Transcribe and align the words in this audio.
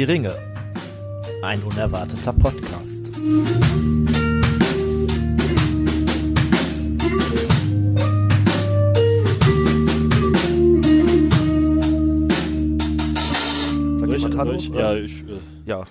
Die 0.00 0.04
Ringe. 0.04 0.34
Ein 1.42 1.62
unerwarteter 1.62 2.32
Podcast. 2.32 2.89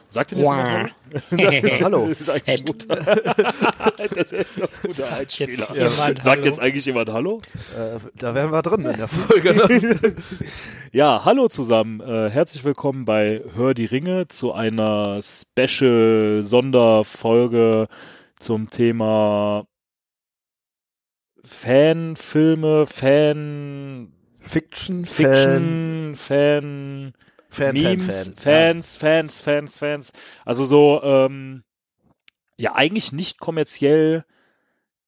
Sagt 0.10 0.32
ihr 0.32 0.40
das 0.40 0.48
jemand 0.48 0.94
Hallo? 1.32 1.80
Hallo. 1.84 2.08
Das 2.08 2.22
ist 2.22 2.30
eigentlich 2.30 2.66
guter. 2.66 2.96
das 2.96 4.32
ist 4.32 4.34
ein 4.34 4.68
guter 4.84 5.14
Einspieler. 5.14 5.52
jetzt 5.52 5.70
Ja. 5.70 5.76
jemand 5.76 5.98
Sagt 5.98 6.24
Hallo? 6.26 6.44
jetzt 6.46 6.60
eigentlich 6.60 6.86
jemand 6.86 7.10
Hallo? 7.12 7.42
Äh, 7.78 8.00
da 8.16 8.36
wären 8.36 8.52
wir 8.52 8.62
drin 8.62 8.86
in 8.86 8.98
der 8.98 9.08
Folge. 9.08 9.54
Ne? 9.56 10.16
Ja, 10.92 11.24
hallo 11.26 11.48
zusammen. 11.48 12.02
Äh, 12.02 12.30
herzlich 12.30 12.64
willkommen 12.64 13.06
bei 13.06 13.44
Hör 13.56 13.74
die 13.74 13.86
Ringe 13.86 14.28
zu 14.28 14.52
einer 14.54 15.20
Special 15.22 16.42
Sonderfolge 16.44 17.88
zum 18.40 18.70
Thema 18.70 19.66
Fanfilme, 21.46 22.86
Fan 22.86 24.14
Fiction, 24.42 25.06
Fan, 25.06 25.26
Fiction, 25.26 26.16
Fan, 26.16 26.16
Fan, 26.16 27.14
Fan, 27.60 27.74
Memes, 27.76 28.06
Fan. 28.28 28.36
Fans, 28.36 28.98
Fans, 28.98 29.40
Fans, 29.42 29.78
Fans. 29.78 30.12
Also 30.46 30.66
so, 30.66 31.02
ähm, 31.04 31.64
ja, 32.58 32.76
eigentlich 32.76 33.12
nicht 33.12 33.40
kommerziell 33.40 34.26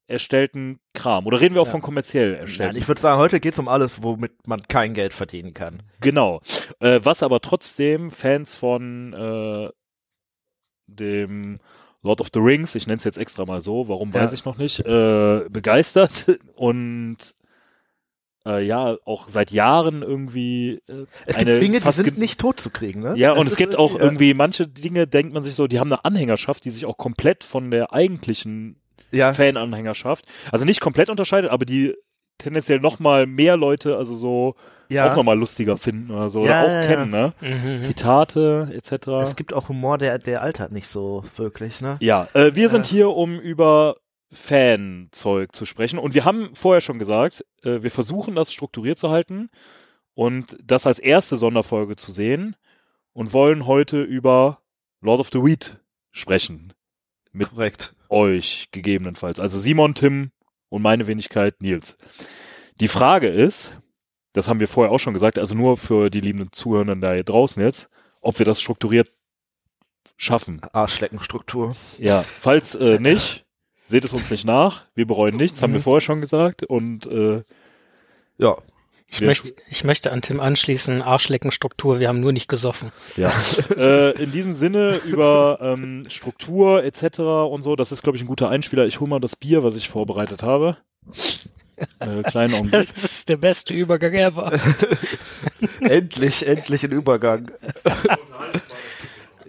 erstellten 0.07 0.79
Kram. 0.93 1.25
Oder 1.25 1.39
reden 1.39 1.55
wir 1.55 1.61
auch 1.61 1.65
Ja. 1.67 1.71
von 1.71 1.81
kommerziell 1.81 2.33
erstellten? 2.35 2.73
Nein, 2.73 2.81
ich 2.81 2.87
würde 2.87 2.99
sagen, 2.99 3.17
heute 3.19 3.39
geht's 3.39 3.59
um 3.59 3.67
alles, 3.69 4.03
womit 4.03 4.45
man 4.47 4.61
kein 4.63 4.93
Geld 4.93 5.13
verdienen 5.13 5.53
kann. 5.53 5.83
genau. 6.01 6.41
Äh, 6.79 6.99
was 7.03 7.23
aber 7.23 7.39
trotzdem 7.41 8.11
Fans 8.11 8.55
von 8.57 9.13
äh, 9.13 9.69
dem 10.87 11.59
Lord 12.01 12.19
of 12.21 12.29
the 12.33 12.39
Rings, 12.39 12.75
ich 12.75 12.87
nenne 12.87 12.97
es 12.97 13.03
jetzt 13.03 13.17
extra 13.17 13.45
mal 13.45 13.61
so, 13.61 13.87
warum 13.87 14.09
Ja. 14.11 14.21
weiß 14.21 14.33
ich 14.33 14.43
noch 14.45 14.57
nicht, 14.57 14.79
äh, 14.79 15.45
begeistert 15.49 16.39
und 16.55 17.17
äh, 18.45 18.65
ja, 18.65 18.97
auch 19.05 19.29
seit 19.29 19.51
Jahren 19.51 20.01
irgendwie 20.01 20.81
äh, 20.89 21.05
Es 21.25 21.37
eine 21.37 21.51
gibt 21.51 21.61
Dinge, 21.61 21.79
die 21.79 21.91
sind 21.91 22.17
nicht 22.17 22.39
tot 22.39 22.59
zu 22.59 22.69
kriegen, 22.69 23.01
ne? 23.01 23.13
Ja, 23.15 23.33
und 23.33 23.45
ist 23.47 23.53
es 23.53 23.57
gibt 23.57 23.77
auch 23.77 23.95
ja. 23.95 24.01
irgendwie 24.01 24.33
manche 24.33 24.67
Dinge, 24.67 25.07
denkt 25.07 25.33
man 25.33 25.43
sich 25.43 25.53
so, 25.55 25.67
die 25.67 25.79
haben 25.79 25.91
eine 25.91 26.03
Anhängerschaft, 26.05 26.65
die 26.65 26.69
sich 26.71 26.85
auch 26.85 26.97
komplett 26.97 27.43
von 27.43 27.69
der 27.71 27.93
eigentlichen 27.93 28.77
Ja, 29.11 29.33
Fan-Anhängerschaft, 29.33 30.25
also 30.51 30.65
nicht 30.65 30.81
komplett 30.81 31.09
unterscheidet, 31.09 31.51
aber 31.51 31.65
die 31.65 31.95
tendenziell 32.37 32.79
nochmal 32.79 33.27
mehr 33.27 33.55
Leute, 33.57 33.97
also 33.97 34.15
so 34.15 34.55
ja. 34.89 35.11
auch 35.11 35.15
nochmal 35.15 35.37
lustiger 35.37 35.77
finden 35.77 36.09
oder 36.11 36.29
so, 36.31 36.45
Ja, 36.45 36.63
oder 36.63 36.63
auch 36.63 36.67
ja, 36.73 36.81
ja. 36.81 36.87
kennen, 36.87 37.11
ne? 37.11 37.33
Mhm. 37.41 37.81
Zitate 37.81 38.71
etc. 38.73 39.07
Es 39.21 39.35
gibt 39.35 39.53
auch 39.53 39.69
Humor, 39.69 39.99
der, 39.99 40.17
der 40.17 40.41
altert 40.41 40.71
nicht 40.71 40.87
so 40.87 41.23
wirklich, 41.35 41.81
ne? 41.81 41.97
Ja, 41.99 42.27
äh, 42.33 42.55
wir 42.55 42.69
sind 42.69 42.87
Äh. 42.87 42.89
hier, 42.89 43.09
um 43.11 43.39
über 43.39 43.97
Fanzeug 44.31 45.53
zu 45.53 45.65
sprechen. 45.65 45.99
Und 45.99 46.13
wir 46.13 46.25
haben 46.25 46.55
vorher 46.55 46.81
schon 46.81 46.99
gesagt, 46.99 47.45
äh, 47.63 47.83
wir 47.83 47.91
versuchen 47.91 48.35
das 48.35 48.53
strukturiert 48.53 48.97
zu 48.97 49.09
halten 49.09 49.49
und 50.13 50.57
das 50.63 50.87
als 50.87 50.99
erste 50.99 51.37
Sonderfolge 51.37 51.95
zu 51.95 52.11
sehen 52.11 52.55
und 53.13 53.33
wollen 53.33 53.65
heute 53.65 54.01
über 54.01 54.59
Lord 55.01 55.19
of 55.19 55.29
the 55.31 55.43
Weed 55.43 55.79
sprechen. 56.11 56.73
Mit 57.33 57.49
Korrekt. 57.49 57.95
euch 58.09 58.69
gegebenenfalls. 58.71 59.39
Also 59.39 59.59
Simon, 59.59 59.95
Tim 59.95 60.31
und 60.69 60.81
meine 60.81 61.07
Wenigkeit 61.07 61.61
Nils. 61.61 61.97
Die 62.79 62.87
Frage 62.87 63.27
ist, 63.27 63.73
das 64.33 64.47
haben 64.47 64.59
wir 64.59 64.67
vorher 64.67 64.91
auch 64.91 64.99
schon 64.99 65.13
gesagt, 65.13 65.37
also 65.37 65.55
nur 65.55 65.77
für 65.77 66.09
die 66.09 66.21
lieben 66.21 66.51
Zuhörenden 66.51 67.01
da 67.01 67.13
hier 67.13 67.23
draußen 67.23 67.61
jetzt, 67.61 67.89
ob 68.21 68.39
wir 68.39 68.45
das 68.45 68.61
strukturiert 68.61 69.11
schaffen. 70.17 70.61
Arschleckenstruktur. 70.71 71.75
Ja, 71.97 72.21
falls 72.21 72.75
äh, 72.75 72.99
nicht, 72.99 73.40
seht 73.91 74.03
es 74.05 74.13
uns 74.13 74.31
nicht 74.31 74.45
nach. 74.45 74.85
Wir 74.95 75.05
bereuen 75.05 75.35
nichts, 75.35 75.61
haben 75.61 75.73
wir 75.73 75.81
vorher 75.81 76.01
schon 76.01 76.21
gesagt. 76.21 76.63
Und 76.63 77.05
äh, 77.05 77.43
Ja. 78.37 78.57
Ich, 79.13 79.19
möchte, 79.19 79.53
ich 79.69 79.83
möchte 79.83 80.13
an 80.13 80.21
Tim 80.21 80.39
anschließen, 80.39 81.01
Arschleckenstruktur, 81.01 81.99
wir 81.99 82.07
haben 82.07 82.21
nur 82.21 82.31
nicht 82.31 82.47
gesoffen. 82.47 82.93
ja, 83.17 83.29
äh, 83.77 84.11
in 84.11 84.31
diesem 84.31 84.53
Sinne 84.53 85.01
über 85.05 85.59
ähm, 85.61 86.05
Struktur 86.07 86.81
etc. 86.85 87.19
und 87.19 87.61
so, 87.61 87.75
das 87.75 87.91
ist, 87.91 88.03
glaube 88.03 88.15
ich, 88.17 88.23
ein 88.23 88.27
guter 88.27 88.49
Einspieler. 88.49 88.85
Ich 88.85 89.01
hole 89.01 89.09
mal 89.09 89.19
das 89.19 89.35
Bier, 89.35 89.63
was 89.63 89.75
ich 89.75 89.89
vorbereitet 89.89 90.43
habe. 90.43 90.77
Äh, 91.99 92.23
kleinen 92.23 92.53
Augenblick. 92.53 92.87
Das 92.87 93.03
ist 93.03 93.27
der 93.27 93.37
beste 93.37 93.73
Übergang 93.73 94.13
ever. 94.13 94.53
endlich, 95.81 96.47
endlich 96.47 96.83
ein 96.83 96.91
Übergang. 96.91 97.51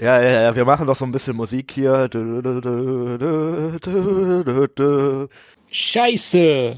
Ja, 0.02 0.20
ja, 0.20 0.42
ja, 0.42 0.56
wir 0.56 0.64
machen 0.64 0.84
doch 0.84 0.96
so 0.96 1.04
ein 1.04 1.12
bisschen 1.12 1.36
Musik 1.36 1.70
hier. 1.70 2.10
Scheiße! 5.70 6.76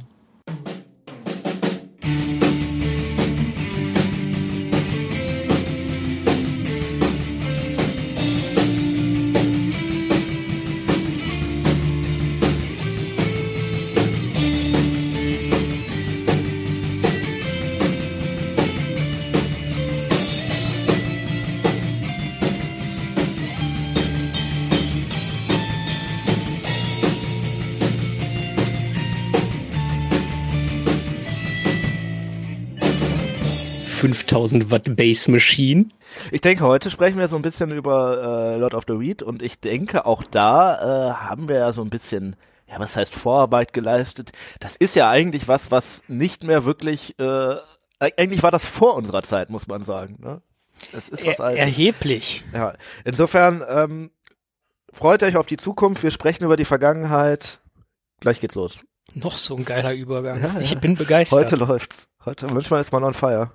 ...5000 34.35 34.71
Watt 34.71 34.97
Bass 34.97 35.29
Machine. 35.29 35.87
Ich 36.31 36.41
denke, 36.41 36.65
heute 36.65 36.91
sprechen 36.91 37.19
wir 37.19 37.29
so 37.29 37.37
ein 37.37 37.43
bisschen 37.43 37.71
über 37.71 38.55
äh, 38.55 38.59
Lord 38.59 38.75
of 38.75 38.85
the 38.89 38.99
Weed 38.99 39.23
und 39.23 39.43
ich 39.43 39.61
denke, 39.61 40.07
auch 40.07 40.25
da 40.25 41.11
äh, 41.11 41.15
haben 41.15 41.49
wir 41.49 41.57
ja 41.57 41.73
so 41.73 41.83
ein 41.83 41.91
bisschen, 41.91 42.37
ja, 42.69 42.79
was 42.79 42.97
heißt 42.97 43.15
Vorarbeit 43.15 43.73
geleistet. 43.73 44.33
Das 44.61 44.77
ist 44.77 44.97
ja 44.97 45.09
eigentlich 45.09 45.47
was, 45.47 45.71
was 45.71 46.03
nicht 46.09 46.45
mehr 46.45 46.65
wirklich, 46.65 47.19
äh, 47.21 47.57
eigentlich 48.01 48.43
war 48.43 48.51
das 48.51 48.67
vor 48.67 48.95
unserer 48.97 49.23
Zeit, 49.23 49.51
muss 49.51 49.69
man 49.69 49.83
sagen. 49.83 50.17
Ne? 50.21 50.43
Das 50.93 51.09
ist 51.09 51.25
was 51.25 51.39
Er, 51.39 51.45
Altes. 51.47 51.61
erheblich. 51.61 52.45
Ja, 52.53 52.75
insofern 53.05 53.63
ähm, 53.69 54.11
freut 54.93 55.23
euch 55.23 55.37
auf 55.37 55.47
die 55.47 55.57
Zukunft. 55.57 56.03
Wir 56.03 56.11
sprechen 56.11 56.45
über 56.45 56.57
die 56.57 56.65
Vergangenheit. 56.65 57.61
Gleich 58.21 58.41
geht's 58.41 58.57
los. 58.57 58.81
Noch 59.15 59.39
so 59.39 59.55
ein 59.57 59.65
geiler 59.65 59.93
Übergang. 59.93 60.41
Ja, 60.41 60.55
ja. 60.55 60.61
Ich 60.61 60.77
bin 60.79 60.97
begeistert. 60.97 61.39
Heute 61.39 61.57
läuft's. 61.57 62.09
Heute, 62.25 62.49
manchmal 62.49 62.81
ist 62.81 62.91
man 62.93 63.05
on 63.05 63.15
fire. 63.15 63.53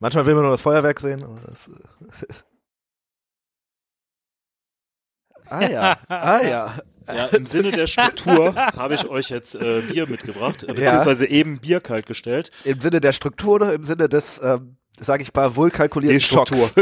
Manchmal 0.00 0.26
will 0.26 0.34
man 0.34 0.42
nur 0.44 0.52
das 0.52 0.62
Feuerwerk 0.62 0.98
sehen. 0.98 1.22
Das, 1.46 1.68
äh 1.68 2.26
ah 5.46 5.68
ja, 5.68 5.98
ah 6.08 6.40
ja. 6.42 6.74
Ja, 7.06 7.26
im 7.26 7.44
Sinne 7.46 7.72
der 7.72 7.86
Struktur 7.88 8.54
habe 8.54 8.94
ich 8.94 9.08
euch 9.08 9.30
jetzt 9.30 9.56
äh, 9.56 9.80
Bier 9.80 10.06
mitgebracht, 10.06 10.62
äh, 10.62 10.72
beziehungsweise 10.72 11.26
eben 11.26 11.58
Bier 11.58 11.80
kalt 11.80 12.06
gestellt. 12.06 12.50
Im 12.64 12.80
Sinne 12.80 13.00
der 13.00 13.12
Struktur 13.12 13.54
oder 13.56 13.74
im 13.74 13.82
Sinne 13.84 14.08
des, 14.08 14.40
ähm, 14.42 14.76
sage 14.98 15.24
ich 15.24 15.34
mal, 15.34 15.56
wohlkalkulierten. 15.56 16.20
Schocks? 16.20 16.74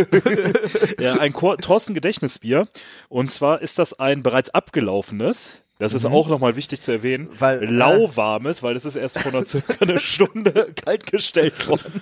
ja, 1.00 1.14
ein 1.14 1.32
Kor 1.32 1.56
Thorsten 1.56 1.94
Gedächtnisbier. 1.94 2.68
Und 3.08 3.30
zwar 3.30 3.62
ist 3.62 3.78
das 3.78 3.98
ein 3.98 4.22
bereits 4.22 4.50
abgelaufenes. 4.50 5.62
Das 5.78 5.94
ist 5.94 6.04
auch 6.04 6.26
nochmal 6.28 6.56
wichtig 6.56 6.80
zu 6.80 6.90
erwähnen. 6.90 7.28
Weil- 7.38 7.64
lauwarmes, 7.64 8.62
weil 8.64 8.74
das 8.74 8.84
ist 8.84 8.96
erst 8.96 9.20
vor 9.20 9.32
einer 9.32 9.44
circa 9.46 9.74
eine 9.80 9.98
Stunde 10.00 10.72
kaltgestellt 10.84 11.68
worden. 11.68 12.00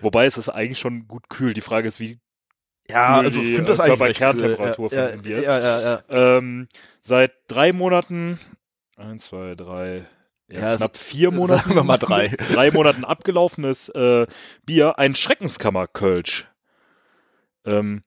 Wobei 0.00 0.26
es 0.26 0.38
ist 0.38 0.48
eigentlich 0.48 0.78
schon 0.78 1.06
gut 1.06 1.28
kühl. 1.28 1.52
Die 1.52 1.60
Frage 1.60 1.88
ist, 1.88 2.00
wie 2.00 2.18
Ja, 2.88 3.18
also 3.18 3.38
die, 3.40 3.54
das 3.62 3.78
äh, 3.80 3.84
Körperkerntemperatur 3.86 4.84
cool. 4.84 4.88
von 4.88 4.98
ja, 4.98 5.06
diesem 5.08 5.22
Bier 5.22 5.38
ist. 5.38 5.46
ja, 5.46 5.58
ja, 5.58 5.80
ja. 6.08 6.36
ähm, 6.38 6.68
seit 7.02 7.32
drei 7.48 7.74
Monaten, 7.74 8.38
eins, 8.96 9.26
zwei, 9.26 9.54
drei, 9.54 10.06
ja, 10.50 10.60
Ja, 10.70 10.76
knapp 10.78 10.96
vier 10.96 11.30
Monaten, 11.32 11.60
sagen 11.64 11.74
wir 11.74 11.84
mal 11.84 11.98
drei. 11.98 12.28
drei 12.54 12.70
Monaten 12.70 13.04
abgelaufenes 13.04 13.90
äh, 13.90 14.26
Bier, 14.64 14.98
ein 14.98 15.14
Schreckenskammer-Kölsch. 15.14 16.46
Ähm, 17.66 18.02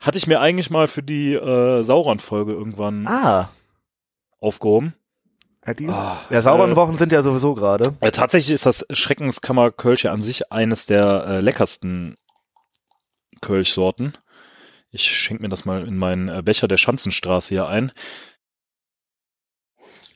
hatte 0.00 0.18
ich 0.18 0.26
mir 0.26 0.40
eigentlich 0.40 0.70
mal 0.70 0.88
für 0.88 1.02
die 1.04 1.34
äh, 1.34 1.82
Sauron-Folge 1.84 2.52
irgendwann 2.52 3.06
Ah. 3.06 3.50
Aufgehoben. 4.40 4.94
Ah, 5.88 6.20
ja, 6.30 6.40
sauberen 6.40 6.72
äh, 6.72 6.76
Wochen 6.76 6.96
sind 6.96 7.12
ja 7.12 7.22
sowieso 7.22 7.54
gerade. 7.54 7.94
Äh, 8.00 8.10
tatsächlich 8.10 8.54
ist 8.54 8.64
das 8.64 8.86
Schreckenskammer-Kölsch 8.90 10.04
ja 10.04 10.12
an 10.12 10.22
sich 10.22 10.50
eines 10.50 10.86
der 10.86 11.26
äh, 11.26 11.40
leckersten 11.40 12.16
Kölschsorten. 13.42 14.16
Ich 14.90 15.14
schenke 15.14 15.42
mir 15.42 15.50
das 15.50 15.66
mal 15.66 15.86
in 15.86 15.98
meinen 15.98 16.28
äh, 16.28 16.42
Becher 16.42 16.68
der 16.68 16.78
Schanzenstraße 16.78 17.50
hier 17.50 17.68
ein. 17.68 17.92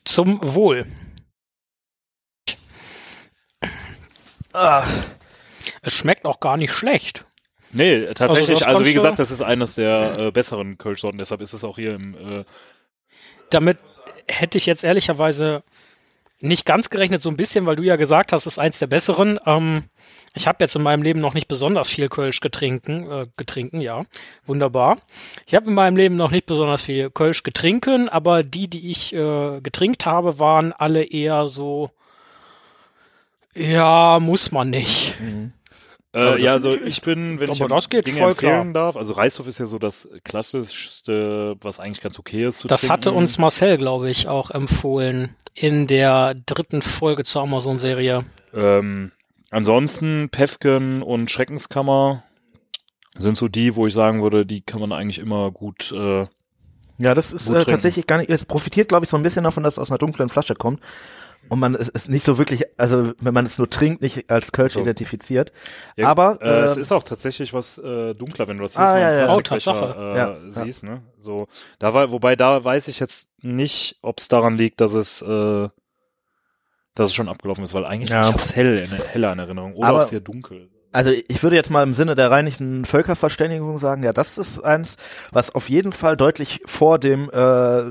Zum 0.05 0.39
Wohl. 0.41 0.87
Ah, 4.53 4.83
Es 5.81 5.93
schmeckt 5.93 6.25
auch 6.25 6.39
gar 6.39 6.57
nicht 6.57 6.73
schlecht. 6.73 7.25
Nee, 7.71 8.05
tatsächlich. 8.13 8.59
das 8.59 8.67
Also, 8.67 8.85
wie 8.85 8.93
gesagt, 8.93 9.19
das 9.19 9.31
ist 9.31 9.41
eines 9.41 9.75
der 9.75 10.19
äh, 10.19 10.31
besseren 10.31 10.77
Kölschsorten. 10.77 11.17
Deshalb 11.17 11.41
ist 11.41 11.53
es 11.53 11.63
auch 11.63 11.77
hier 11.77 11.95
im. 11.95 12.15
Äh, 12.15 12.45
Damit 13.53 13.77
hätte 14.27 14.57
ich 14.57 14.65
jetzt 14.65 14.83
ehrlicherweise 14.83 15.63
nicht 16.43 16.65
ganz 16.65 16.89
gerechnet, 16.89 17.21
so 17.21 17.29
ein 17.29 17.37
bisschen, 17.37 17.65
weil 17.65 17.77
du 17.77 17.83
ja 17.83 17.95
gesagt 17.95 18.33
hast, 18.33 18.45
ist 18.45 18.59
eins 18.59 18.77
der 18.77 18.87
besseren. 18.87 19.39
Ähm, 19.45 19.85
ich 20.33 20.45
habe 20.45 20.57
jetzt 20.59 20.75
in 20.75 20.81
meinem 20.83 21.01
Leben 21.01 21.21
noch 21.21 21.33
nicht 21.33 21.47
besonders 21.47 21.89
viel 21.89 22.09
Kölsch 22.09 22.41
getrinken, 22.41 23.09
äh, 23.09 23.27
getrinken, 23.37 23.79
ja, 23.79 24.03
wunderbar. 24.45 24.97
Ich 25.45 25.55
habe 25.55 25.67
in 25.67 25.73
meinem 25.73 25.95
Leben 25.95 26.17
noch 26.17 26.31
nicht 26.31 26.45
besonders 26.45 26.81
viel 26.81 27.09
Kölsch 27.09 27.43
getrinken, 27.43 28.09
aber 28.09 28.43
die, 28.43 28.67
die 28.67 28.91
ich 28.91 29.13
äh, 29.13 29.61
getrinkt 29.61 30.05
habe, 30.05 30.37
waren 30.37 30.73
alle 30.73 31.05
eher 31.05 31.47
so, 31.47 31.91
ja, 33.55 34.19
muss 34.19 34.51
man 34.51 34.69
nicht. 34.69 35.17
Äh, 36.13 36.41
ja, 36.41 36.53
also 36.53 36.75
ich 36.75 37.01
bin, 37.01 37.39
wenn 37.39 37.49
Aber 37.49 37.59
ich 37.59 37.67
das 37.67 37.89
geht 37.89 38.05
Dinge 38.07 38.19
voll 38.19 38.31
empfehlen 38.31 38.73
darf, 38.73 38.95
also 38.95 39.13
Reishof 39.13 39.47
ist 39.47 39.59
ja 39.59 39.65
so 39.65 39.79
das 39.79 40.07
klassischste, 40.23 41.55
was 41.61 41.79
eigentlich 41.79 42.01
ganz 42.01 42.19
okay 42.19 42.45
ist 42.47 42.59
zu 42.59 42.67
Das 42.67 42.81
trinken. 42.81 42.93
hatte 42.93 43.11
uns 43.11 43.37
Marcel, 43.37 43.77
glaube 43.77 44.09
ich, 44.09 44.27
auch 44.27 44.51
empfohlen 44.51 45.35
in 45.55 45.87
der 45.87 46.35
dritten 46.45 46.81
Folge 46.81 47.23
zur 47.23 47.41
Amazon-Serie. 47.43 48.25
Ähm, 48.53 49.11
ansonsten 49.49 50.29
Pefken 50.29 51.01
und 51.01 51.31
Schreckenskammer 51.31 52.23
sind 53.17 53.37
so 53.37 53.47
die, 53.47 53.75
wo 53.75 53.87
ich 53.87 53.93
sagen 53.93 54.21
würde, 54.23 54.45
die 54.45 54.61
kann 54.61 54.79
man 54.81 54.91
eigentlich 54.91 55.19
immer 55.19 55.51
gut. 55.51 55.91
Äh, 55.91 56.27
Ja, 56.97 57.13
das 57.13 57.33
ist 57.33 57.49
äh, 57.49 57.65
tatsächlich 57.65 58.07
gar 58.07 58.17
nicht, 58.17 58.29
es 58.29 58.45
profitiert, 58.45 58.89
glaube 58.89 59.05
ich, 59.05 59.09
so 59.09 59.17
ein 59.17 59.23
bisschen 59.23 59.43
davon, 59.43 59.63
dass 59.63 59.75
es 59.75 59.79
aus 59.79 59.91
einer 59.91 59.97
dunklen 59.99 60.29
Flasche 60.29 60.53
kommt. 60.55 60.79
Und 61.49 61.59
man 61.59 61.75
es 61.75 61.89
ist 61.89 62.09
nicht 62.09 62.25
so 62.25 62.37
wirklich, 62.37 62.63
also 62.77 63.13
wenn 63.19 63.33
man 63.33 63.45
es 63.45 63.57
nur 63.57 63.69
trinkt, 63.69 64.01
nicht 64.01 64.29
als 64.31 64.51
Kölsch 64.51 64.73
So. 64.73 64.79
identifiziert. 64.81 65.51
ja, 65.97 66.07
Aber 66.07 66.39
äh, 66.41 66.47
es 66.65 66.77
äh, 66.77 66.79
ist 66.81 66.91
auch 66.91 67.03
tatsächlich 67.03 67.53
was 67.53 67.77
äh, 67.77 68.13
dunkler, 68.15 68.47
wenn 68.47 68.57
du 68.57 68.63
das 68.63 68.75
Ah, 68.77 68.97
jetzt 68.97 69.01
ja, 69.01 69.25
ja. 69.27 69.35
Oh, 69.35 69.41
Tatsache. 69.41 69.95
äh, 69.97 70.17
Ja, 70.17 70.37
ja. 70.37 70.49
siehst, 70.49 70.83
ne? 70.83 71.01
So, 71.19 71.47
da 71.79 71.93
war, 71.93 72.11
wobei 72.11 72.35
da 72.35 72.63
weiß 72.63 72.87
ich 72.87 72.99
jetzt 72.99 73.27
nicht, 73.41 73.97
ob 74.01 74.19
es 74.19 74.27
daran 74.29 74.57
liegt, 74.57 74.81
dass 74.81 74.93
es 74.93 75.21
äh, 75.21 75.69
dass 76.95 77.09
es 77.09 77.13
schon 77.15 77.27
abgelaufen 77.29 77.63
ist, 77.63 77.73
weil 77.73 77.85
eigentlich 77.85 78.09
Ja. 78.09 78.27
ich 78.29 78.33
hab's 78.35 78.55
hell 78.55 78.77
in, 78.77 78.91
heller 78.91 79.33
in 79.33 79.39
Erinnerung 79.39 79.73
oder 79.75 79.87
Aber- 79.89 80.01
auch 80.03 80.07
sehr 80.07 80.21
dunkel. 80.21 80.69
Also 80.93 81.11
ich 81.11 81.43
würde 81.43 81.55
jetzt 81.55 81.69
mal 81.69 81.83
im 81.83 81.93
Sinne 81.93 82.15
der 82.15 82.31
reinlichen 82.31 82.85
Völkerverständigung 82.85 83.79
sagen, 83.79 84.03
ja, 84.03 84.13
das 84.13 84.37
ist 84.37 84.63
eins, 84.63 84.95
was 85.31 85.53
auf 85.53 85.67
jeden 85.69 85.91
Fall 85.91 86.15
deutlich 86.15 86.61
vor 86.65 86.99
dem 86.99 87.29
äh, 87.31 87.83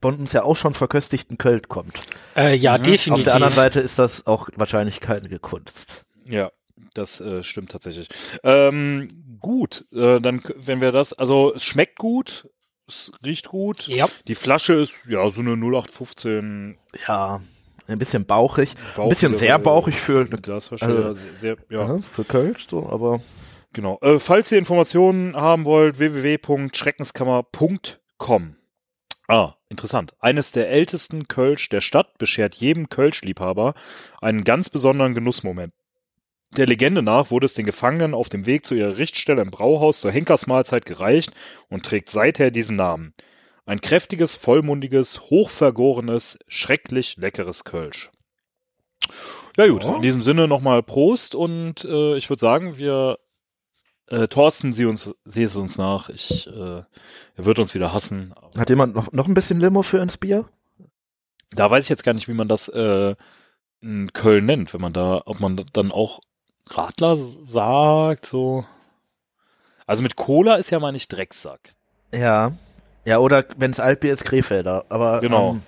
von 0.00 0.14
uns 0.18 0.32
ja 0.32 0.42
auch 0.42 0.56
schon 0.56 0.74
verköstigten 0.74 1.38
Köln 1.38 1.62
kommt. 1.68 2.00
Äh, 2.36 2.56
ja, 2.56 2.78
Mhm. 2.78 2.82
definitiv. 2.82 3.12
Auf 3.12 3.22
der 3.22 3.34
anderen 3.34 3.54
Seite 3.54 3.80
ist 3.80 3.98
das 3.98 4.26
auch 4.26 4.48
wahrscheinlich 4.56 5.00
keine 5.00 5.38
Kunst. 5.38 6.04
Ja, 6.24 6.50
das 6.94 7.20
äh, 7.20 7.44
stimmt 7.44 7.70
tatsächlich. 7.70 8.08
Ähm, 8.42 9.36
gut, 9.38 9.84
äh, 9.92 10.18
dann 10.20 10.42
wenn 10.56 10.80
wir 10.80 10.92
das, 10.92 11.12
also 11.12 11.54
es 11.54 11.62
schmeckt 11.62 11.98
gut, 11.98 12.48
es 12.88 13.12
riecht 13.24 13.48
gut. 13.48 13.86
Ja, 13.86 14.08
Die 14.28 14.34
Flasche 14.34 14.74
ist 14.74 14.92
ja 15.08 15.28
so 15.30 15.40
eine 15.40 15.56
0815 15.56 16.78
Ja, 17.06 17.40
ein 17.86 17.98
bisschen 17.98 18.26
bauchig, 18.26 18.74
ein 18.96 19.08
bisschen 19.08 19.34
sehr 19.34 19.58
bauchig 19.58 19.96
für 19.96 20.24
Glasflasche. 20.26 20.86
also- 20.86 21.26
sehr, 21.38 21.56
ja. 21.70 21.98
für 21.98 22.24
Kölsch 22.24 22.66
so, 22.68 22.88
aber 22.88 23.20
genau. 23.72 23.98
Äh, 24.02 24.18
falls 24.18 24.50
ihr 24.52 24.58
Informationen 24.58 25.34
haben 25.36 25.64
wollt, 25.64 25.98
www.schreckenskammer.com. 25.98 28.56
Ah, 29.28 29.54
interessant. 29.68 30.14
Eines 30.20 30.52
der 30.52 30.70
ältesten 30.70 31.26
Kölsch 31.26 31.68
der 31.68 31.80
Stadt 31.80 32.16
beschert 32.18 32.54
jedem 32.54 32.88
Kölsch-Liebhaber 32.88 33.74
einen 34.20 34.44
ganz 34.44 34.70
besonderen 34.70 35.14
Genussmoment. 35.14 35.72
Der 36.56 36.66
Legende 36.66 37.02
nach 37.02 37.32
wurde 37.32 37.46
es 37.46 37.54
den 37.54 37.66
Gefangenen 37.66 38.14
auf 38.14 38.28
dem 38.28 38.46
Weg 38.46 38.64
zu 38.64 38.76
ihrer 38.76 38.98
Richtstelle 38.98 39.42
im 39.42 39.50
Brauhaus 39.50 39.98
zur 40.00 40.12
Henkersmahlzeit 40.12 40.86
gereicht 40.86 41.32
und 41.68 41.84
trägt 41.84 42.08
seither 42.08 42.52
diesen 42.52 42.76
Namen. 42.76 43.14
Ein 43.66 43.80
kräftiges, 43.80 44.34
vollmundiges, 44.36 45.22
hochvergorenes, 45.22 46.38
schrecklich 46.46 47.16
leckeres 47.18 47.64
Kölsch. 47.64 48.10
Ja 49.56 49.66
gut, 49.66 49.84
Ja. 49.84 49.96
in 49.96 50.02
diesem 50.02 50.22
Sinne 50.22 50.46
nochmal 50.48 50.82
Prost 50.82 51.34
und 51.34 51.84
äh, 51.84 52.16
ich 52.16 52.28
würde 52.30 52.40
sagen, 52.40 52.76
wir 52.78 53.18
äh, 54.08 54.28
Thorsten, 54.28 54.72
sieh 54.72 54.84
uns, 54.84 55.12
sieh 55.24 55.42
es 55.42 55.56
uns 55.56 55.78
nach. 55.78 56.08
Ich, 56.10 56.46
äh, 56.46 56.52
er 56.82 56.86
wird 57.44 57.58
uns 57.58 57.74
wieder 57.74 57.92
hassen. 57.92 58.34
hat 58.56 58.68
jemand 58.70 58.94
noch, 58.94 59.10
noch 59.12 59.26
ein 59.26 59.34
bisschen 59.34 59.58
Limo 59.60 59.82
für 59.82 59.98
ins 59.98 60.16
Bier? 60.16 60.48
Da 61.50 61.70
weiß 61.70 61.84
ich 61.84 61.90
jetzt 61.90 62.04
gar 62.04 62.12
nicht, 62.14 62.28
wie 62.28 62.34
man 62.34 62.46
das 62.48 62.68
äh, 62.68 63.16
in 63.80 64.12
Köln 64.12 64.46
nennt, 64.46 64.72
wenn 64.74 64.80
man 64.80 64.92
da, 64.92 65.22
ob 65.26 65.40
man 65.40 65.56
dann 65.72 65.90
auch 65.90 66.20
Radler 66.68 67.16
sagt, 67.44 68.26
so. 68.26 68.64
Also 69.86 70.02
mit 70.02 70.14
Cola 70.16 70.54
ist 70.56 70.70
ja 70.70 70.78
mal 70.80 70.92
nicht 70.92 71.08
Drecksack. 71.08 71.74
Ja. 72.12 72.52
Ja, 73.06 73.18
oder 73.18 73.44
wenn 73.56 73.70
es 73.70 73.80
Altbier 73.80 74.12
ist, 74.12 74.24
Krefelder. 74.24 74.84
Aber 74.88 75.20
Genau. 75.20 75.52
ähm, 75.52 75.62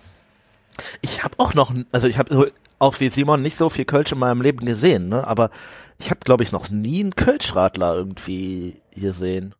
ich 1.01 1.23
habe 1.25 1.35
auch 1.39 1.55
noch, 1.55 1.73
also 1.93 2.07
ich 2.09 2.19
habe 2.19 2.53
auch 2.79 3.01
wie 3.01 3.09
Simon 3.09 3.43
nicht 3.43 3.57
so 3.57 3.69
viel 3.71 3.85
Kölsch 3.85 4.13
in 4.13 4.19
meinem 4.19 4.43
Leben 4.43 4.65
gesehen, 4.67 5.09
ne? 5.09 5.27
Aber 5.27 5.51
ich 5.99 6.11
habe, 6.11 6.21
glaube 6.21 6.43
ich, 6.45 6.53
noch 6.53 6.69
nie 6.71 7.01
einen 7.01 7.17
Kölschradler 7.17 7.95
irgendwie 7.95 8.81
gesehen. 8.95 9.55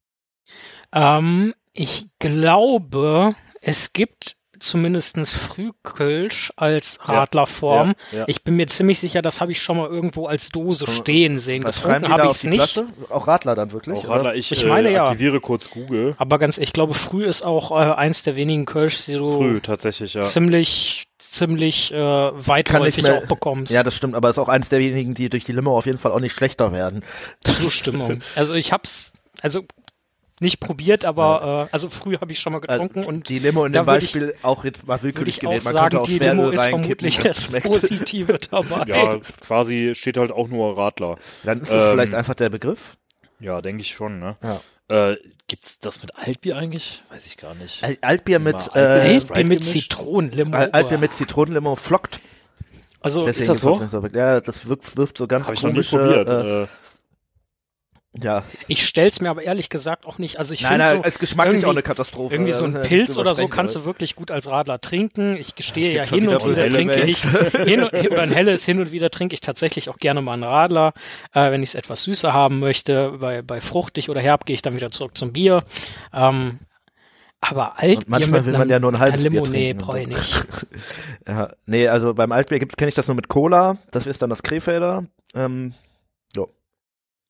ähm, 0.93 1.55
ich 1.73 2.09
glaube, 2.19 3.35
es 3.61 3.93
gibt 3.93 4.37
zumindestens 4.61 5.33
Frühkölsch 5.33 6.53
als 6.57 6.99
Radlerform. 7.03 7.95
Ja, 8.13 8.19
ja. 8.19 8.25
Ich 8.27 8.43
bin 8.43 8.57
mir 8.57 8.67
ziemlich 8.67 8.99
sicher, 8.99 9.23
das 9.23 9.41
habe 9.41 9.53
ich 9.53 9.61
schon 9.63 9.77
mal 9.77 9.89
irgendwo 9.89 10.27
als 10.27 10.49
Dose 10.51 10.87
stehen 10.87 11.39
sehen. 11.39 11.65
Was 11.65 11.83
Getrunken 11.83 12.09
habe 12.09 12.27
ich 12.27 12.33
es 12.33 12.45
nicht. 12.45 12.57
Flasche? 12.73 12.87
Auch 13.11 13.27
Radler 13.29 13.55
dann 13.55 13.73
wirklich? 13.73 13.97
Auch? 13.99 14.09
Radler, 14.09 14.35
ich, 14.35 14.51
Ich 14.53 14.65
meine, 14.65 14.89
äh, 14.89 14.95
ja. 14.95 15.05
aktiviere 15.05 15.41
kurz 15.41 15.71
Google. 15.71 16.15
Aber 16.19 16.39
ganz, 16.39 16.59
ich 16.59 16.73
glaube, 16.73 16.95
früh 16.95 17.25
ist 17.25 17.43
auch 17.45 17.71
äh, 17.71 17.75
eins 17.95 18.23
der 18.23 18.37
wenigen 18.37 18.65
Kölschs, 18.65 19.07
die 19.07 19.15
du 19.15 19.31
Früh, 19.31 19.61
tatsächlich, 19.61 20.15
ja. 20.15 20.23
ziemlich, 20.23 21.05
ziemlich 21.19 21.93
äh, 21.93 21.97
weitläufig 21.99 23.05
mehr- 23.05 23.19
auch 23.19 23.27
bekommst. 23.27 23.73
Ja, 23.73 23.83
das 23.83 23.95
stimmt, 23.95 24.15
aber 24.15 24.31
ist 24.31 24.39
auch 24.39 24.49
eins 24.49 24.69
der 24.69 24.81
wenigen, 24.81 25.15
die 25.15 25.29
durch 25.31 25.45
die 25.45 25.53
Limo 25.53 25.77
auf 25.77 25.87
jeden 25.87 25.99
Fall 25.99 26.13
auch 26.13 26.21
nicht 26.21 26.33
schlechter 26.35 26.73
werden. 26.73 27.03
Zustimmung. 27.45 28.21
Also 28.37 28.55
ich 28.55 28.73
hab's, 28.73 29.13
also 29.43 29.63
nicht 30.41 30.61
probiert, 30.61 31.05
aber 31.05 31.67
äh, 31.71 31.73
also 31.73 31.91
früh 31.91 32.17
habe 32.19 32.33
ich 32.33 32.41
schon 32.41 32.53
mal 32.53 32.61
getrunken 32.61 33.01
Also, 33.01 33.09
und 33.11 33.29
die 33.29 33.39
Limo 33.39 33.65
in 33.65 33.73
da 33.73 33.81
dem 33.83 33.87
würd 33.87 34.03
ich- 34.03 34.13
Beispiel 34.13 34.35
auch 34.43 34.65
jetzt 34.65 34.87
mal 34.87 34.95
würde 34.95 35.03
willkürlich 35.05 35.39
ich 35.39 35.47
auch 35.47 35.51
gewählt. 35.51 35.65
Man 35.65 35.73
sagen, 35.73 35.85
könnte 35.91 36.01
auch 36.03 36.07
die 36.07 36.17
Schweröl 36.19 36.37
Limo 36.37 36.51
ist 36.51 36.61
reinkippen, 36.61 36.83
vermutlich 37.11 37.17
und 37.19 37.25
das 37.27 37.43
schmeckt. 37.45 37.67
Positive 37.67 38.39
dabei. 38.51 38.85
Ja, 38.87 39.19
quasi 39.41 39.93
steht 39.95 40.17
halt 40.17 40.31
auch 40.33 40.49
nur 40.49 40.77
Radler. 40.79 41.17
Dann 41.45 41.61
ist 41.61 41.73
das 41.73 41.85
Ähm, 41.85 41.91
vielleicht 41.93 42.15
einfach 42.15 42.35
der 42.35 42.51
Begriff. 42.51 42.97
Ja, 43.41 43.61
denke 43.63 43.83
ich 43.83 43.93
schon, 43.95 44.19
ne? 44.19 44.37
Ja. 44.43 44.61
Äh, 45.11 45.17
gibt's 45.49 45.79
das 45.81 46.01
mit 46.03 46.17
Altbier 46.17 46.57
eigentlich? 46.57 47.03
Weiß 47.11 47.27
ich 47.27 47.37
gar 47.37 47.55
nicht. 47.55 47.85
Al- 47.85 47.99
Altbier 48.01 48.39
mit, 48.39 48.55
Mal 48.55 48.71
äh, 48.75 48.79
Altbier. 48.81 49.37
Altbier 49.37 49.45
mit? 49.45 49.65
Zitronenlimo. 49.65 50.57
Al- 50.57 50.71
Altbier 50.71 50.99
mit 50.99 51.13
Zitronenlimo 51.13 51.77
flockt. 51.77 52.21
Also 53.01 53.23
Deswegen 53.25 53.49
das 53.49 53.61
so? 53.61 53.81
ist 53.81 53.93
nicht 53.93 54.15
Ja, 54.17 54.41
das 54.41 54.67
wirft, 54.69 54.97
wirft 54.97 55.19
so 55.19 55.27
ganz 55.29 55.47
Habe 55.47 55.55
ich 55.55 55.63
noch 55.63 55.69
nie 55.71 55.75
komische, 55.85 55.99
probiert. 55.99 56.29
Äh, 56.29 56.63
Äh, 56.63 56.67
ja. 58.15 58.43
ich 58.69 58.87
stell's 58.87 59.21
mir 59.21 59.31
aber 59.31 59.43
ehrlich 59.43 59.69
gesagt 59.69 60.07
auch 60.07 60.19
nicht. 60.19 60.39
Also 60.39 60.55
ich 60.55 60.63
Nein, 60.63 60.73
finde 60.73 60.85
nein, 60.87 61.03
so 61.03 61.09
ist 61.09 61.19
geschmacklich 61.21 61.65
auch 61.67 61.71
eine 61.71 61.83
Katastrophe. 61.83 62.35
irgendwie 62.35 62.53
so 62.53 62.65
ein 62.65 62.83
Pilz 62.83 63.17
oder 63.17 63.35
so 63.35 63.49
kannst 63.49 63.77
du 63.77 63.85
wirklich 63.85 64.17
gut 64.17 64.31
als 64.31 64.47
Radler 64.49 64.81
trinken. 64.81 65.37
Ich 65.37 65.55
gestehe 65.55 65.91
Es 65.91 66.11
ja 66.11 66.17
hin 66.17 66.29
und 66.29 66.45
wieder 66.45 66.69
trinke 66.69 67.01
ich 67.01 67.23
hin 67.65 67.83
und, 67.83 67.93
oder 67.93 68.23
ein 68.23 68.33
helles 68.33 68.65
hin 68.65 68.81
und 68.81 68.93
wieder 68.93 69.11
trinke 69.11 69.35
ich 69.35 69.41
tatsächlich 69.41 69.89
auch 69.91 69.99
gerne 69.99 70.23
mal 70.23 70.35
einen 70.35 70.45
Radler, 70.45 70.95
äh, 71.33 71.51
wenn 71.51 71.63
ich 71.63 71.71
es 71.71 71.75
etwas 71.75 72.03
süßer 72.05 72.33
haben 72.33 72.59
möchte. 72.61 73.19
Bei 73.19 73.43
bei 73.43 73.61
fruchtig 73.61 74.09
oder 74.11 74.21
herb 74.21 74.47
gehe 74.47 74.55
ich 74.55 74.63
dann 74.63 74.75
wieder 74.75 74.91
zurück 74.91 75.17
zum 75.17 75.33
Bier. 75.33 75.65
Ähm, 76.13 76.61
aber 77.41 77.79
Altbier 77.79 77.99
Und 77.99 78.09
manchmal 78.09 78.41
mit 78.41 78.47
will 78.53 78.59
man 78.59 78.69
ja 78.69 78.81
nur 78.81 78.93
ein 78.93 78.99
halbes 78.99 79.23
Bier 79.23 79.45
trinken. 79.45 79.79
brauche 79.79 80.01
ich 80.01 80.09
nicht. 80.09 80.47
Ja, 81.29 81.53
nee, 81.67 81.87
also 81.89 82.15
beim 82.15 82.33
Altbier 82.33 82.59
gibt's 82.59 82.77
kenne 82.77 82.89
ich 82.89 82.95
das 82.95 83.07
nur 83.07 83.15
mit 83.15 83.29
Cola. 83.29 83.77
Das 83.91 84.07
ist 84.07 84.23
dann 84.23 84.31
das 84.31 84.43
Krefelder. 84.43 85.05
Ähm, 85.35 85.75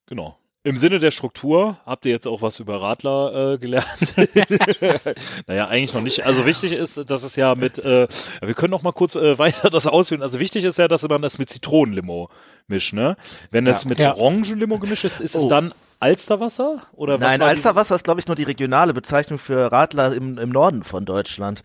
Genau. 0.08 0.38
Im 0.68 0.76
Sinne 0.76 0.98
der 0.98 1.10
Struktur 1.12 1.78
habt 1.86 2.04
ihr 2.04 2.12
jetzt 2.12 2.26
auch 2.28 2.42
was 2.42 2.60
über 2.60 2.82
Radler 2.82 3.54
äh, 3.54 3.58
gelernt. 3.58 3.86
naja, 5.46 5.66
eigentlich 5.68 5.94
noch 5.94 6.02
nicht. 6.02 6.26
Also 6.26 6.44
wichtig 6.44 6.72
ist, 6.72 7.08
dass 7.10 7.22
es 7.22 7.36
ja 7.36 7.54
mit, 7.56 7.78
äh, 7.78 8.06
wir 8.42 8.52
können 8.52 8.70
noch 8.72 8.82
mal 8.82 8.92
kurz 8.92 9.14
äh, 9.14 9.38
weiter 9.38 9.70
das 9.70 9.86
ausführen. 9.86 10.20
Also 10.20 10.38
wichtig 10.40 10.64
ist 10.64 10.76
ja, 10.76 10.86
dass 10.86 11.02
man 11.08 11.22
das 11.22 11.38
mit 11.38 11.48
Zitronenlimo 11.48 12.28
mischt, 12.66 12.92
ne? 12.92 13.16
Wenn 13.50 13.66
es 13.66 13.84
Ja. 13.84 13.88
mit 13.88 13.98
Ja. 13.98 14.14
Orangenlimo 14.14 14.78
gemischt 14.78 15.04
ist, 15.04 15.22
ist 15.22 15.34
es 15.34 15.44
Oh. 15.44 15.48
dann 15.48 15.72
Alsterwasser? 16.00 16.82
Oder 16.92 17.14
was 17.14 17.20
nein, 17.20 17.40
Alsterwasser 17.40 17.94
ist, 17.94 18.04
glaube 18.04 18.20
ich, 18.20 18.26
nur 18.26 18.36
die 18.36 18.42
regionale 18.42 18.92
Bezeichnung 18.92 19.38
für 19.38 19.72
Radler 19.72 20.12
im, 20.14 20.36
im 20.36 20.50
Norden 20.50 20.84
von 20.84 21.06
Deutschland. 21.06 21.62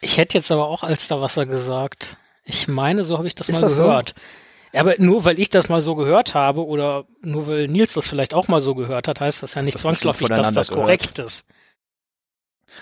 Ich 0.00 0.18
hätte 0.18 0.38
jetzt 0.38 0.52
aber 0.52 0.68
auch 0.68 0.84
Alsterwasser 0.84 1.46
gesagt. 1.46 2.16
Ich 2.44 2.68
meine, 2.68 3.02
so 3.02 3.18
habe 3.18 3.26
ich 3.26 3.34
das 3.34 3.48
Ist 3.48 3.56
mal 3.56 3.62
das 3.62 3.76
so? 3.76 3.82
Ja, 4.76 4.82
aber 4.82 4.94
nur 4.98 5.24
weil 5.24 5.38
ich 5.40 5.48
das 5.48 5.68
mal 5.70 5.80
so 5.80 5.94
gehört 5.94 6.34
habe 6.34 6.64
oder 6.66 7.06
nur 7.22 7.48
weil 7.48 7.66
Nils 7.66 7.94
das 7.94 8.06
vielleicht 8.06 8.34
auch 8.34 8.46
mal 8.46 8.60
so 8.60 8.74
gehört 8.74 9.08
hat, 9.08 9.20
heißt 9.20 9.42
das 9.42 9.54
ja 9.54 9.62
nicht 9.62 9.74
Das 9.76 9.82
zwangsläufig, 9.82 10.28
dass 10.28 10.52
das 10.52 10.68
gehört. 10.68 10.84
korrekt 10.84 11.18
ist. 11.18 11.46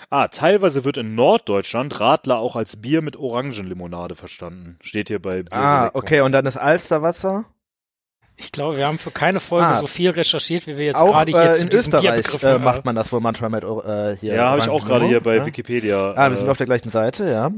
Ah, 0.09 0.27
teilweise 0.27 0.83
wird 0.83 0.97
in 0.97 1.15
Norddeutschland 1.15 1.99
Radler 2.01 2.39
auch 2.39 2.57
als 2.57 2.75
Bier 2.81 3.01
mit 3.01 3.15
Orangenlimonade 3.15 4.15
verstanden. 4.15 4.77
Steht 4.81 5.07
hier 5.07 5.21
bei 5.21 5.45
Ah, 5.51 5.83
Bierselektor. 5.89 5.95
okay, 6.03 6.21
und 6.21 6.33
dann 6.33 6.45
ist 6.45 6.57
Alsterwasser. 6.57 7.45
Ich 8.35 8.51
glaube, 8.51 8.75
wir 8.75 8.87
haben 8.87 8.97
für 8.97 9.11
keine 9.11 9.39
Folge 9.39 9.67
Ah. 9.67 9.73
so 9.75 9.87
viel 9.87 10.09
recherchiert, 10.09 10.67
wie 10.67 10.75
wir 10.75 10.83
jetzt 10.87 10.97
Auch 10.97 11.11
gerade 11.13 11.31
hier 11.31 11.51
äh, 11.51 11.53
zu 11.53 11.61
in 11.67 11.71
Österreich 11.71 12.43
äh, 12.43 12.59
macht 12.59 12.83
man 12.83 12.97
das 12.97 13.09
wohl 13.13 13.21
manchmal 13.21 13.49
mit 13.49 13.63
äh, 13.63 14.17
hier. 14.17 14.35
Ja, 14.35 14.49
habe 14.49 14.59
ich 14.59 14.67
auch 14.67 14.85
gerade 14.85 15.05
hier 15.05 15.21
bei 15.21 15.37
ja. 15.37 15.45
Wikipedia. 15.45 16.13
Ah, 16.17 16.29
wir 16.29 16.35
sind 16.35 16.47
äh, 16.47 16.51
auf 16.51 16.57
der 16.57 16.65
gleichen 16.65 16.89
Seite, 16.89 17.29
ja. 17.31 17.51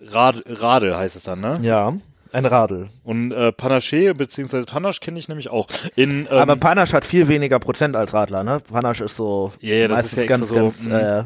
Rad, 0.00 0.42
Radel 0.46 0.96
heißt 0.96 1.16
es 1.16 1.24
dann, 1.24 1.40
ne? 1.40 1.58
Ja, 1.60 1.92
ein 2.32 2.44
Radl. 2.44 2.88
Und 3.04 3.32
äh, 3.32 3.52
Panache 3.52 4.14
beziehungsweise 4.14 4.66
Panache 4.66 5.00
kenne 5.00 5.18
ich 5.18 5.28
nämlich 5.28 5.48
auch. 5.48 5.66
In, 5.94 6.26
ähm, 6.30 6.38
Aber 6.38 6.56
Panache 6.56 6.92
hat 6.92 7.04
viel 7.04 7.28
weniger 7.28 7.58
Prozent 7.58 7.96
als 7.96 8.14
Radler, 8.14 8.44
ne? 8.44 8.60
Panache 8.60 9.04
ist 9.04 9.16
so 9.16 9.52
ja, 9.60 9.88
das 9.88 9.96
meistens 9.96 10.12
ist 10.12 10.18
ja 10.18 10.28
ganz, 10.28 10.48
so, 10.48 10.54
ganz, 10.54 10.86
äh, 10.86 11.24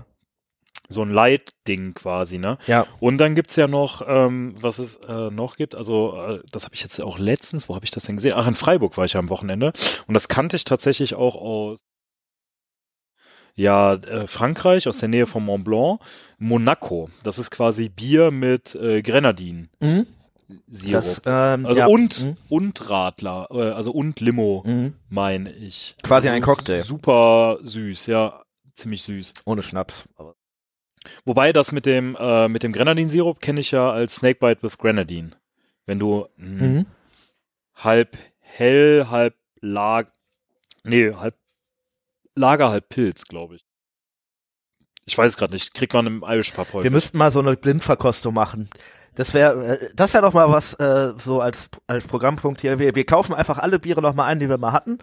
so 0.88 1.02
ein 1.02 1.10
Leitding 1.10 1.94
quasi, 1.94 2.38
ne? 2.38 2.58
ja. 2.66 2.86
Und 2.98 3.18
dann 3.18 3.34
gibt's 3.34 3.56
ja 3.56 3.68
noch, 3.68 4.02
ähm, 4.06 4.54
was 4.60 4.78
es 4.78 4.96
äh, 4.96 5.30
noch 5.30 5.56
gibt, 5.56 5.74
also 5.74 6.16
äh, 6.16 6.40
das 6.50 6.64
habe 6.64 6.74
ich 6.74 6.82
jetzt 6.82 7.00
auch 7.00 7.18
letztens, 7.18 7.68
wo 7.68 7.74
habe 7.74 7.84
ich 7.84 7.90
das 7.90 8.04
denn 8.04 8.16
gesehen? 8.16 8.34
Ach, 8.36 8.46
in 8.46 8.56
Freiburg 8.56 8.96
war 8.96 9.04
ich 9.04 9.14
ja 9.14 9.20
am 9.20 9.30
Wochenende 9.30 9.72
und 10.06 10.14
das 10.14 10.28
kannte 10.28 10.56
ich 10.56 10.64
tatsächlich 10.64 11.14
auch 11.14 11.36
aus 11.36 11.80
ja, 13.54 13.94
äh, 13.94 14.26
Frankreich, 14.26 14.88
aus 14.88 14.98
der 14.98 15.08
Nähe 15.08 15.26
von 15.26 15.44
Mont 15.44 15.64
Blanc, 15.64 16.00
Monaco. 16.38 17.10
Das 17.22 17.38
ist 17.38 17.50
quasi 17.50 17.88
Bier 17.88 18.30
mit 18.30 18.74
äh, 18.74 19.02
Grenadin. 19.02 19.68
Mhm. 19.80 20.06
Sirup. 20.68 20.92
Das, 20.92 21.22
ähm, 21.26 21.66
also 21.66 21.78
ja. 21.80 21.86
und 21.86 22.24
Mhm. 22.24 22.36
und 22.48 22.90
Radler, 22.90 23.48
äh, 23.50 23.70
also 23.72 23.92
und 23.92 24.20
Limo, 24.20 24.62
Mhm. 24.66 24.94
meine 25.08 25.52
ich. 25.52 25.94
Quasi 26.02 26.28
also 26.28 26.36
ein 26.36 26.42
Cocktail. 26.42 26.82
Super 26.82 27.58
süß, 27.62 28.06
ja, 28.06 28.42
ziemlich 28.74 29.02
süß. 29.02 29.34
Ohne 29.44 29.62
Schnaps. 29.62 30.04
Aber- 30.16 30.34
Wobei 31.24 31.52
das 31.52 31.72
mit 31.72 31.86
dem 31.86 32.16
äh, 32.20 32.48
mit 32.48 32.62
dem 32.62 32.72
Grenadinsirup 32.72 33.40
kenne 33.40 33.60
ich 33.60 33.70
ja 33.70 33.90
als 33.90 34.16
Snakebite 34.16 34.62
with 34.62 34.76
Grenadine. 34.78 35.30
Wenn 35.86 35.98
du 35.98 36.26
mh, 36.36 36.62
Mhm. 36.66 36.86
halb 37.74 38.18
hell, 38.40 39.06
halb 39.10 39.34
lag, 39.60 40.08
nee, 40.84 41.14
halb 41.14 41.36
Lager, 42.36 42.70
halb 42.70 42.88
Pilz, 42.88 43.24
glaube 43.26 43.56
ich. 43.56 43.64
Ich 45.04 45.18
weiß 45.18 45.36
gerade 45.36 45.52
nicht. 45.52 45.74
Kriegt 45.74 45.92
man 45.94 46.06
im 46.06 46.22
Irish 46.26 46.52
Pub 46.52 46.68
Wir 46.68 46.74
häufig. 46.74 46.90
müssten 46.92 47.18
mal 47.18 47.30
so 47.32 47.40
eine 47.40 47.56
Blindverkostung 47.56 48.32
machen. 48.32 48.70
Das 49.20 49.34
wäre, 49.34 49.76
äh, 49.76 49.90
das 49.94 50.14
wäre 50.14 50.22
doch 50.22 50.32
mal 50.32 50.48
was 50.48 50.72
äh, 50.74 51.12
so 51.18 51.42
als 51.42 51.68
als 51.86 52.06
Programmpunkt 52.06 52.62
hier. 52.62 52.78
Wir, 52.78 52.94
wir 52.94 53.04
kaufen 53.04 53.34
einfach 53.34 53.58
alle 53.58 53.78
Biere 53.78 54.00
noch 54.00 54.14
mal 54.14 54.24
ein, 54.24 54.40
die 54.40 54.48
wir 54.48 54.56
mal 54.56 54.72
hatten, 54.72 54.96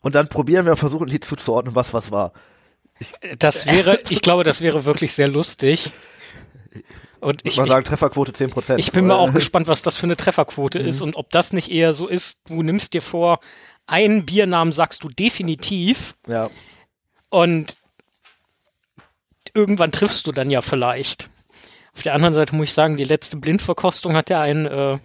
und 0.00 0.14
dann 0.14 0.28
probieren 0.28 0.64
wir 0.64 0.70
und 0.70 0.78
versuchen 0.78 1.08
die 1.08 1.18
zuzuordnen, 1.18 1.74
was 1.74 1.92
was 1.92 2.12
war. 2.12 2.32
Das 3.40 3.66
wäre, 3.66 3.98
ich 4.10 4.22
glaube, 4.22 4.44
das 4.44 4.60
wäre 4.60 4.84
wirklich 4.84 5.12
sehr 5.12 5.26
lustig. 5.26 5.90
Und 7.18 7.40
Ich 7.40 7.54
ich, 7.54 7.56
mal 7.56 7.64
ich, 7.64 7.68
sagen 7.68 7.84
Trefferquote 7.84 8.32
10 8.32 8.50
Prozent. 8.50 8.78
ich 8.78 8.92
bin 8.92 9.08
mal 9.08 9.16
auch 9.16 9.34
gespannt, 9.34 9.66
was 9.66 9.82
das 9.82 9.96
für 9.96 10.04
eine 10.04 10.16
Trefferquote 10.16 10.78
ist 10.90 11.00
und 11.00 11.16
ob 11.16 11.30
das 11.30 11.52
nicht 11.52 11.68
eher 11.68 11.94
so 11.94 12.06
ist, 12.06 12.38
du 12.46 12.62
nimmst 12.62 12.92
dir 12.92 13.02
vor, 13.02 13.40
einen 13.88 14.24
Biernamen 14.24 14.70
sagst 14.70 15.02
du 15.02 15.08
definitiv 15.08 16.14
ja. 16.28 16.48
und 17.28 17.76
irgendwann 19.52 19.90
triffst 19.90 20.28
du 20.28 20.30
dann 20.30 20.48
ja 20.48 20.62
vielleicht. 20.62 21.28
Auf 21.96 22.02
der 22.02 22.14
anderen 22.14 22.34
Seite 22.34 22.54
muss 22.56 22.68
ich 22.68 22.74
sagen, 22.74 22.96
die 22.96 23.04
letzte 23.04 23.36
Blindverkostung 23.36 24.14
hat 24.16 24.30
ja 24.30 24.40
ein, 24.40 24.66
äh, 24.66 24.98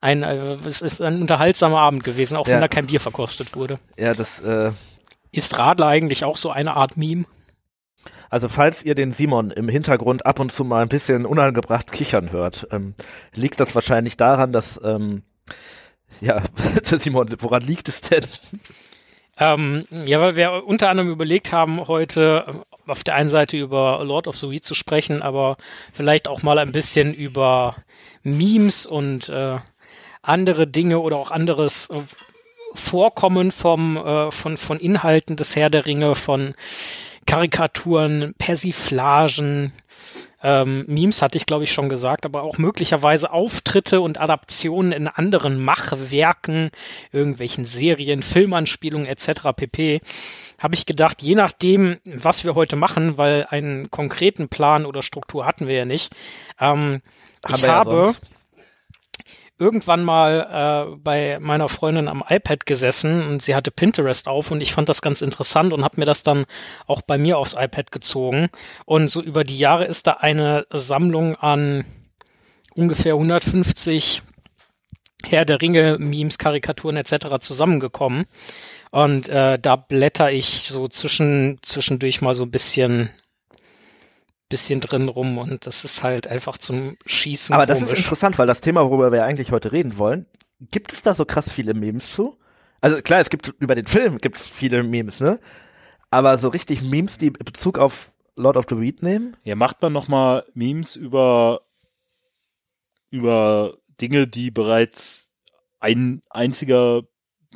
ein 0.00 0.22
äh, 0.22 0.54
es 0.66 0.82
ist 0.82 1.00
ein 1.00 1.20
unterhaltsamer 1.20 1.78
Abend 1.80 2.04
gewesen, 2.04 2.36
auch 2.36 2.46
Ja. 2.46 2.54
wenn 2.54 2.60
da 2.60 2.68
kein 2.68 2.86
Bier 2.86 3.00
verkostet 3.00 3.54
wurde. 3.54 3.78
Ja, 3.96 4.14
das. 4.14 4.40
Äh, 4.40 4.72
Ist 5.32 5.58
Radler 5.58 5.86
eigentlich 5.86 6.24
auch 6.24 6.36
so 6.36 6.50
eine 6.50 6.74
Art 6.76 6.96
Meme? 6.96 7.24
Also 8.28 8.48
falls 8.48 8.82
ihr 8.84 8.94
den 8.96 9.12
Simon 9.12 9.50
im 9.50 9.68
Hintergrund 9.68 10.26
ab 10.26 10.40
und 10.40 10.50
zu 10.50 10.64
mal 10.64 10.82
ein 10.82 10.88
bisschen 10.88 11.26
unangebracht 11.26 11.92
kichern 11.92 12.32
hört, 12.32 12.66
ähm, 12.72 12.94
liegt 13.34 13.60
das 13.60 13.74
wahrscheinlich 13.74 14.16
daran, 14.16 14.52
dass 14.52 14.80
ähm, 14.84 15.22
ja, 16.20 16.42
Simon, 16.82 17.28
woran 17.38 17.62
liegt 17.62 17.88
es 17.88 18.00
denn? 18.00 18.24
Ähm, 19.38 19.86
ja, 19.90 20.20
weil 20.20 20.34
wir 20.34 20.64
unter 20.66 20.88
anderem 20.88 21.10
überlegt 21.10 21.52
haben, 21.52 21.86
heute 21.88 22.62
auf 22.86 23.04
der 23.04 23.14
einen 23.14 23.28
Seite 23.28 23.56
über 23.56 24.02
Lord 24.04 24.28
of 24.28 24.36
the 24.36 24.50
Weed 24.50 24.64
zu 24.64 24.74
sprechen, 24.74 25.22
aber 25.22 25.56
vielleicht 25.92 26.28
auch 26.28 26.42
mal 26.42 26.58
ein 26.58 26.72
bisschen 26.72 27.14
über 27.14 27.76
Memes 28.22 28.86
und 28.86 29.28
äh, 29.28 29.58
andere 30.22 30.66
Dinge 30.66 31.00
oder 31.00 31.16
auch 31.16 31.30
anderes 31.30 31.88
äh, 31.90 32.02
Vorkommen 32.74 33.52
vom, 33.52 33.96
äh, 33.96 34.30
von, 34.30 34.58
von 34.58 34.78
Inhalten 34.78 35.36
des 35.36 35.56
Herr 35.56 35.70
der 35.70 35.86
Ringe, 35.86 36.14
von 36.14 36.54
Karikaturen, 37.24 38.34
Persiflagen, 38.36 39.72
ähm, 40.42 40.84
Memes 40.86 41.22
hatte 41.22 41.38
ich, 41.38 41.46
glaube 41.46 41.64
ich, 41.64 41.72
schon 41.72 41.88
gesagt, 41.88 42.24
aber 42.24 42.42
auch 42.42 42.58
möglicherweise 42.58 43.32
Auftritte 43.32 44.00
und 44.00 44.20
Adaptionen 44.20 44.92
in 44.92 45.08
anderen 45.08 45.62
Machwerken, 45.62 46.70
irgendwelchen 47.10 47.64
Serien, 47.64 48.22
Filmanspielungen 48.22 49.08
etc. 49.08 49.48
pp. 49.56 50.00
Habe 50.58 50.74
ich 50.74 50.86
gedacht, 50.86 51.22
je 51.22 51.34
nachdem, 51.34 51.98
was 52.04 52.44
wir 52.44 52.54
heute 52.54 52.76
machen, 52.76 53.18
weil 53.18 53.46
einen 53.50 53.90
konkreten 53.90 54.48
Plan 54.48 54.86
oder 54.86 55.02
Struktur 55.02 55.44
hatten 55.44 55.66
wir 55.66 55.74
ja 55.74 55.84
nicht, 55.84 56.14
ähm, 56.60 57.02
ich 57.48 57.60
ja 57.60 57.68
habe 57.68 58.04
sonst. 58.04 58.22
irgendwann 59.58 60.04
mal 60.04 60.88
äh, 60.92 60.96
bei 60.96 61.38
meiner 61.40 61.68
Freundin 61.68 62.08
am 62.08 62.24
iPad 62.26 62.66
gesessen 62.66 63.26
und 63.26 63.42
sie 63.42 63.54
hatte 63.54 63.70
Pinterest 63.70 64.28
auf 64.28 64.50
und 64.50 64.60
ich 64.60 64.72
fand 64.72 64.88
das 64.88 65.02
ganz 65.02 65.22
interessant 65.22 65.72
und 65.72 65.84
habe 65.84 66.00
mir 66.00 66.06
das 66.06 66.22
dann 66.22 66.46
auch 66.86 67.02
bei 67.02 67.18
mir 67.18 67.38
aufs 67.38 67.54
iPad 67.54 67.92
gezogen. 67.92 68.48
Und 68.84 69.10
so 69.10 69.22
über 69.22 69.44
die 69.44 69.58
Jahre 69.58 69.84
ist 69.84 70.06
da 70.06 70.12
eine 70.12 70.66
Sammlung 70.70 71.36
an 71.36 71.84
ungefähr 72.74 73.14
150 73.14 74.22
Herr 75.28 75.44
der 75.44 75.60
Ringe, 75.60 75.98
Memes, 75.98 76.38
Karikaturen 76.38 76.96
etc. 76.96 77.38
zusammengekommen. 77.40 78.26
Und 78.90 79.28
äh, 79.28 79.58
da 79.58 79.76
blätter 79.76 80.30
ich 80.30 80.68
so 80.68 80.88
zwischen, 80.88 81.58
zwischendurch 81.62 82.22
mal 82.22 82.34
so 82.34 82.44
ein 82.44 82.50
bisschen, 82.50 83.10
bisschen 84.48 84.80
drin 84.80 85.08
rum 85.08 85.38
und 85.38 85.66
das 85.66 85.84
ist 85.84 86.02
halt 86.02 86.26
einfach 86.26 86.58
zum 86.58 86.96
Schießen. 87.04 87.54
Aber 87.54 87.66
das 87.66 87.82
ist 87.82 87.92
interessant, 87.92 88.38
weil 88.38 88.46
das 88.46 88.60
Thema, 88.60 88.84
worüber 88.84 89.12
wir 89.12 89.24
eigentlich 89.24 89.50
heute 89.50 89.72
reden 89.72 89.98
wollen, 89.98 90.26
gibt 90.60 90.92
es 90.92 91.02
da 91.02 91.14
so 91.14 91.24
krass 91.24 91.52
viele 91.52 91.74
Memes 91.74 92.12
zu? 92.14 92.38
Also 92.80 93.02
klar, 93.02 93.20
es 93.20 93.30
gibt 93.30 93.48
über 93.58 93.74
den 93.74 93.86
Film 93.86 94.18
gibt 94.18 94.38
es 94.38 94.48
viele 94.48 94.82
Memes, 94.82 95.20
ne? 95.20 95.40
Aber 96.10 96.38
so 96.38 96.48
richtig 96.48 96.82
Memes, 96.82 97.18
die 97.18 97.30
Bezug 97.30 97.78
auf 97.78 98.12
Lord 98.36 98.56
of 98.56 98.66
the 98.68 98.80
Weed 98.80 99.02
nehmen? 99.02 99.36
Ja, 99.42 99.56
macht 99.56 99.82
man 99.82 99.92
nochmal 99.92 100.44
Memes 100.54 100.94
über, 100.94 101.62
über 103.10 103.76
Dinge, 104.00 104.26
die 104.26 104.50
bereits 104.50 105.30
ein 105.80 106.22
einziger 106.30 107.02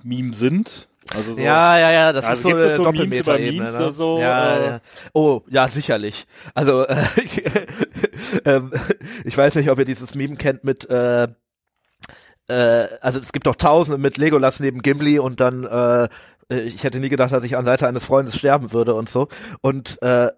Meme 0.03 0.35
sind? 0.35 0.89
Also 1.15 1.35
so, 1.35 1.41
Ja, 1.41 1.79
ja, 1.79 1.91
ja, 1.91 2.13
das 2.13 2.25
Also 2.27 2.39
ist 2.39 2.43
so 2.43 2.49
gibt 2.51 2.61
es 2.61 2.67
eine 2.67 2.77
so 2.77 2.85
Doppelmeta-Ebene. 2.85 3.63
Memes 3.63 3.73
Ne? 3.73 3.79
oder 3.79 3.91
so, 3.91 4.19
ja, 4.21 4.57
äh? 4.57 4.67
ja. 4.67 4.81
Oh, 5.13 5.43
ja, 5.49 5.67
sicherlich. 5.69 6.27
Also, 6.55 6.87
äh, 6.87 7.05
ähm, 8.45 8.71
ich 9.25 9.37
weiß 9.37 9.57
nicht, 9.57 9.71
ob 9.71 9.79
ihr 9.79 9.85
dieses 9.85 10.15
Meme 10.15 10.37
kennt 10.37 10.63
mit, 10.63 10.89
äh, 10.89 11.29
äh, 12.49 12.89
also 13.01 13.19
es 13.19 13.33
gibt 13.33 13.47
doch 13.47 13.57
Tausende 13.57 13.99
mit 13.99 14.19
Legolas 14.19 14.61
neben 14.61 14.83
Gimli 14.83 15.19
und 15.19 15.41
dann, 15.41 15.65
äh, 15.65 16.05
äh, 16.51 16.61
ich 16.61 16.85
hätte 16.85 17.01
nie 17.01 17.09
gedacht, 17.09 17.33
dass 17.33 17.43
ich 17.45 17.57
an 17.57 17.65
Seite 17.65 17.89
eines 17.89 18.05
Freundes 18.05 18.37
sterben 18.37 18.73
würde 18.73 18.95
und 18.95 19.09
so. 19.09 19.29
Und, 19.63 20.01
äh, 20.03 20.29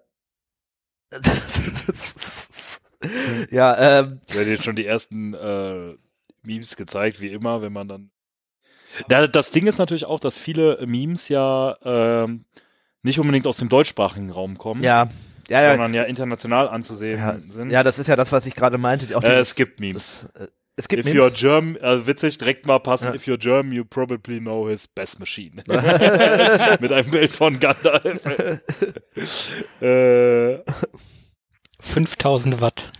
ja, 3.51 3.99
ähm, 3.99 4.19
Ich 4.27 4.35
werde 4.35 4.51
jetzt 4.51 4.63
schon 4.63 4.75
die 4.75 4.85
ersten 4.85 5.33
äh, 5.33 5.95
Memes 6.43 6.75
gezeigt, 6.75 7.21
wie 7.21 7.27
immer, 7.29 7.61
wenn 7.61 7.73
man 7.73 7.87
dann. 7.87 8.09
Da, 9.07 9.27
das 9.27 9.51
Ding 9.51 9.65
ist 9.67 9.77
natürlich 9.79 10.05
auch, 10.05 10.19
dass 10.19 10.37
viele 10.37 10.85
Memes 10.85 11.27
ja 11.29 11.75
ähm, 11.83 12.45
nicht 13.01 13.19
unbedingt 13.19 13.47
aus 13.47 13.57
dem 13.57 13.69
deutschsprachigen 13.69 14.29
Raum 14.29 14.57
kommen, 14.57 14.83
ja, 14.83 15.09
ja, 15.49 15.61
ja, 15.61 15.71
sondern 15.71 15.93
ja 15.93 16.03
international 16.03 16.69
anzusehen 16.69 17.17
ja, 17.19 17.37
sind. 17.47 17.69
ja, 17.71 17.83
das 17.83 17.97
ist 17.99 18.07
ja 18.07 18.15
das, 18.15 18.31
was 18.31 18.45
ich 18.45 18.55
gerade 18.55 18.77
meinte. 18.77 19.15
Auch 19.17 19.23
äh, 19.23 19.39
es 19.39 19.55
gibt 19.55 19.79
Memes. 19.79 20.29
das, 20.33 20.47
äh, 20.47 20.51
es 20.75 20.87
gibt 20.87 21.05
If 21.05 21.13
Memes. 21.13 21.21
you're 21.33 21.35
German, 21.39 21.77
also 21.81 22.07
witzig, 22.07 22.37
direkt 22.37 22.65
mal 22.65 22.79
passen, 22.79 23.05
Ja. 23.05 23.13
if 23.13 23.25
you're 23.27 23.37
German, 23.37 23.71
you 23.73 23.83
probably 23.85 24.39
know 24.39 24.67
his 24.67 24.87
best 24.87 25.19
machine. 25.19 25.55
Mit 26.79 26.91
einem 26.91 27.11
Bild 27.11 27.31
von 27.31 27.59
Gandalf. 27.59 28.21
äh, 29.81 30.59
5000 31.83 32.61
Watt. 32.61 32.91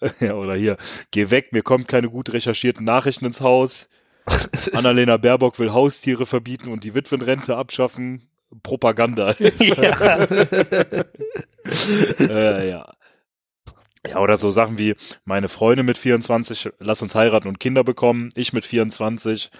ja, 0.20 0.34
oder 0.34 0.54
hier, 0.54 0.76
geh 1.10 1.30
weg, 1.30 1.52
mir 1.52 1.62
kommen 1.62 1.86
keine 1.86 2.10
gut 2.10 2.32
recherchierten 2.32 2.84
Nachrichten 2.84 3.24
ins 3.24 3.40
Haus. 3.40 3.88
Annalena 4.72 5.16
Baerbock 5.16 5.58
will 5.58 5.72
Haustiere 5.72 6.26
verbieten 6.26 6.70
und 6.70 6.84
die 6.84 6.94
Witwenrente 6.94 7.56
abschaffen. 7.56 8.28
Propaganda. 8.62 9.34
ja. 9.58 10.26
äh, 12.20 12.68
ja. 12.68 12.92
Ja, 14.06 14.18
oder 14.18 14.36
so 14.36 14.50
Sachen 14.50 14.78
wie, 14.78 14.96
meine 15.24 15.48
Freunde 15.48 15.84
mit 15.84 15.96
24, 15.96 16.70
lass 16.80 17.02
uns 17.02 17.14
heiraten 17.14 17.48
und 17.48 17.60
Kinder 17.60 17.84
bekommen. 17.84 18.30
Ich 18.34 18.52
mit 18.52 18.66
24 18.66 19.50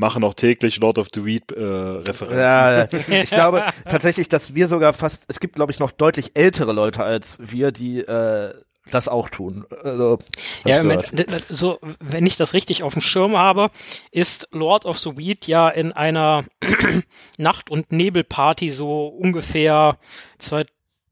mache 0.00 0.18
noch 0.18 0.34
täglich 0.34 0.78
Lord 0.80 0.98
of 0.98 1.08
the 1.14 1.24
Weed 1.24 1.52
äh, 1.52 1.62
Referenzen. 1.62 2.38
Ja, 2.38 2.84
ich 3.22 3.30
glaube 3.30 3.64
tatsächlich, 3.88 4.28
dass 4.28 4.54
wir 4.54 4.66
sogar 4.68 4.92
fast, 4.92 5.24
es 5.28 5.38
gibt 5.38 5.54
glaube 5.54 5.70
ich 5.70 5.78
noch 5.78 5.92
deutlich 5.92 6.32
ältere 6.34 6.72
Leute 6.72 7.04
als 7.04 7.36
wir, 7.38 7.70
die 7.70 8.00
äh, 8.00 8.54
das 8.90 9.08
auch 9.08 9.28
tun. 9.28 9.66
Also, 9.84 10.18
ja, 10.64 10.78
im 10.78 10.86
Moment, 10.86 11.12
so, 11.48 11.78
wenn 12.00 12.26
ich 12.26 12.36
das 12.36 12.54
richtig 12.54 12.82
auf 12.82 12.94
dem 12.94 13.02
Schirm 13.02 13.36
habe, 13.36 13.70
ist 14.10 14.48
Lord 14.50 14.84
of 14.86 14.98
the 14.98 15.16
Weed 15.16 15.46
ja 15.46 15.68
in 15.68 15.92
einer 15.92 16.44
Nacht- 17.38 17.70
und 17.70 17.92
Nebelparty 17.92 18.70
so 18.70 19.06
ungefähr 19.06 19.98
zwei, 20.38 20.64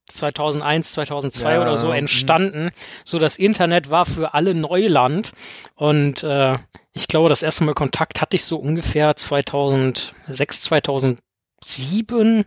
2001, 0.07 0.93
2002 0.93 1.53
ja, 1.53 1.63
oder 1.63 1.77
so 1.77 1.93
entstanden. 1.93 2.71
So 3.05 3.19
das 3.19 3.37
Internet 3.37 3.91
war 3.91 4.07
für 4.07 4.35
alle 4.35 4.55
Neuland 4.55 5.33
und 5.77 6.23
äh, 6.23 6.59
ich 6.99 7.07
glaube, 7.07 7.29
das 7.29 7.45
erste 7.45 7.63
Mal 7.63 7.75
Kontakt 7.75 8.21
hatte 8.21 8.35
ich 8.35 8.45
so 8.45 8.57
ungefähr 8.57 9.15
2006, 9.15 10.63
2007 10.63 12.45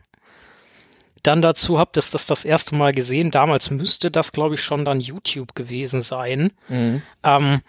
dann 1.23 1.41
dazu 1.41 1.77
habe, 1.77 1.91
dass 1.93 2.11
das 2.11 2.25
das 2.25 2.45
erste 2.45 2.75
Mal 2.75 2.91
gesehen. 2.91 3.31
Damals 3.31 3.69
müsste 3.69 4.11
das, 4.11 4.31
glaube 4.31 4.55
ich, 4.55 4.61
schon 4.61 4.85
dann 4.85 4.99
YouTube 4.99 5.55
gewesen 5.55 6.01
sein. 6.01 6.51
Mhm. 6.67 7.01
Ähm, 7.23 7.61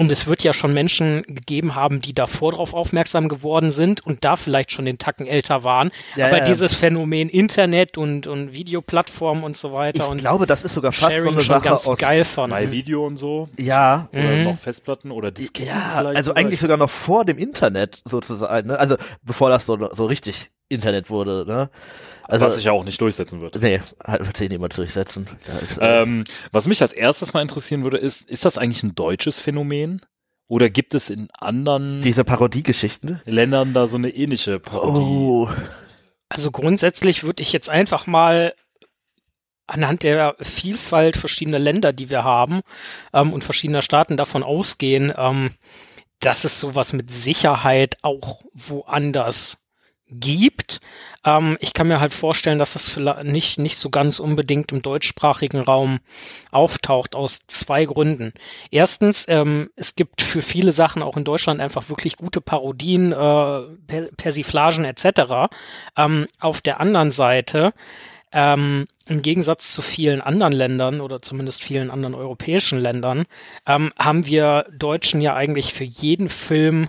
und 0.00 0.10
es 0.10 0.26
wird 0.26 0.42
ja 0.42 0.54
schon 0.54 0.72
Menschen 0.72 1.24
gegeben 1.26 1.74
haben, 1.74 2.00
die 2.00 2.14
davor 2.14 2.52
drauf 2.52 2.72
aufmerksam 2.72 3.28
geworden 3.28 3.70
sind 3.70 4.00
und 4.06 4.24
da 4.24 4.36
vielleicht 4.36 4.72
schon 4.72 4.86
den 4.86 4.96
Tacken 4.96 5.26
älter 5.26 5.62
waren. 5.62 5.90
Ja, 6.16 6.28
Aber 6.28 6.38
ja. 6.38 6.44
dieses 6.44 6.72
Phänomen 6.72 7.28
Internet 7.28 7.98
und, 7.98 8.26
und 8.26 8.54
Videoplattformen 8.54 9.44
und 9.44 9.58
so 9.58 9.74
weiter. 9.74 10.04
Ich 10.04 10.10
und 10.10 10.16
glaube, 10.16 10.46
das 10.46 10.64
ist 10.64 10.72
sogar 10.72 10.92
fast 10.92 11.12
Sharing 11.12 11.24
so 11.24 11.30
eine 11.32 11.42
Sache 11.42 11.68
ganz 11.68 11.86
aus 11.86 11.98
geil 11.98 12.24
von. 12.24 12.50
Video 12.70 13.06
und 13.06 13.18
so. 13.18 13.50
Ja. 13.58 14.08
Oder 14.12 14.22
mhm. 14.22 14.44
noch 14.44 14.58
Festplatten 14.58 15.10
oder 15.10 15.30
Disketten 15.30 15.68
Ja, 15.68 15.96
also 15.96 16.32
eigentlich 16.32 16.60
sogar 16.60 16.78
noch 16.78 16.88
vor 16.88 17.26
dem 17.26 17.36
Internet 17.36 18.00
sozusagen. 18.06 18.68
Ne? 18.68 18.78
Also 18.78 18.96
bevor 19.22 19.50
das 19.50 19.66
so, 19.66 19.90
so 19.92 20.06
richtig 20.06 20.48
Internet 20.70 21.10
wurde. 21.10 21.44
Ne? 21.46 21.68
Also, 22.30 22.46
was 22.46 22.54
sich 22.54 22.64
ja 22.64 22.72
auch 22.72 22.84
nicht 22.84 23.00
durchsetzen 23.00 23.40
wird. 23.40 23.60
Nee, 23.60 23.80
halt 24.04 24.26
wird 24.26 24.36
sich 24.36 24.48
niemand 24.48 24.76
durchsetzen. 24.76 25.26
Ist, 25.62 25.78
äh 25.78 26.02
ähm, 26.02 26.24
was 26.52 26.66
mich 26.66 26.80
als 26.82 26.92
erstes 26.92 27.32
mal 27.32 27.42
interessieren 27.42 27.82
würde, 27.82 27.98
ist, 27.98 28.28
ist 28.28 28.44
das 28.44 28.58
eigentlich 28.58 28.82
ein 28.82 28.94
deutsches 28.94 29.40
Phänomen? 29.40 30.00
Oder 30.48 30.68
gibt 30.68 30.94
es 30.94 31.10
in 31.10 31.28
anderen 31.38 32.00
diese 32.00 32.24
Parodiegeschichten 32.24 33.20
Ländern 33.24 33.72
da 33.72 33.86
so 33.86 33.96
eine 33.96 34.10
ähnliche 34.10 34.58
Parodie? 34.58 35.00
Oh. 35.00 35.48
Also 36.28 36.50
grundsätzlich 36.50 37.22
würde 37.22 37.42
ich 37.42 37.52
jetzt 37.52 37.68
einfach 37.68 38.06
mal 38.06 38.54
anhand 39.68 40.02
der 40.02 40.34
Vielfalt 40.40 41.16
verschiedener 41.16 41.58
Länder, 41.58 41.92
die 41.92 42.10
wir 42.10 42.24
haben 42.24 42.62
ähm, 43.12 43.32
und 43.32 43.44
verschiedener 43.44 43.82
Staaten 43.82 44.16
davon 44.16 44.42
ausgehen, 44.42 45.12
ähm, 45.16 45.54
dass 46.18 46.44
es 46.44 46.60
sowas 46.60 46.92
mit 46.92 47.10
Sicherheit 47.10 47.96
auch 48.02 48.42
woanders 48.52 49.58
gibt. 50.10 50.80
Ähm, 51.24 51.56
ich 51.60 51.72
kann 51.72 51.88
mir 51.88 52.00
halt 52.00 52.12
vorstellen, 52.12 52.58
dass 52.58 52.72
das 52.74 52.88
vielleicht 52.88 53.24
nicht, 53.24 53.58
nicht 53.58 53.76
so 53.76 53.90
ganz 53.90 54.20
unbedingt 54.20 54.72
im 54.72 54.82
deutschsprachigen 54.82 55.60
Raum 55.60 56.00
auftaucht, 56.50 57.14
aus 57.14 57.40
zwei 57.46 57.84
Gründen. 57.84 58.32
Erstens, 58.70 59.26
ähm, 59.28 59.70
es 59.76 59.94
gibt 59.94 60.22
für 60.22 60.42
viele 60.42 60.72
Sachen 60.72 61.02
auch 61.02 61.16
in 61.16 61.24
Deutschland 61.24 61.60
einfach 61.60 61.88
wirklich 61.88 62.16
gute 62.16 62.40
Parodien, 62.40 63.12
äh, 63.12 64.02
Persiflagen 64.16 64.84
etc. 64.84 65.52
Ähm, 65.96 66.26
auf 66.38 66.60
der 66.60 66.80
anderen 66.80 67.10
Seite, 67.10 67.72
ähm, 68.32 68.86
im 69.08 69.22
Gegensatz 69.22 69.72
zu 69.72 69.82
vielen 69.82 70.20
anderen 70.20 70.52
Ländern 70.52 71.00
oder 71.00 71.20
zumindest 71.20 71.62
vielen 71.62 71.90
anderen 71.90 72.14
europäischen 72.14 72.78
Ländern, 72.78 73.24
ähm, 73.66 73.92
haben 73.98 74.26
wir 74.26 74.66
Deutschen 74.72 75.20
ja 75.20 75.34
eigentlich 75.34 75.74
für 75.74 75.84
jeden 75.84 76.28
Film 76.28 76.88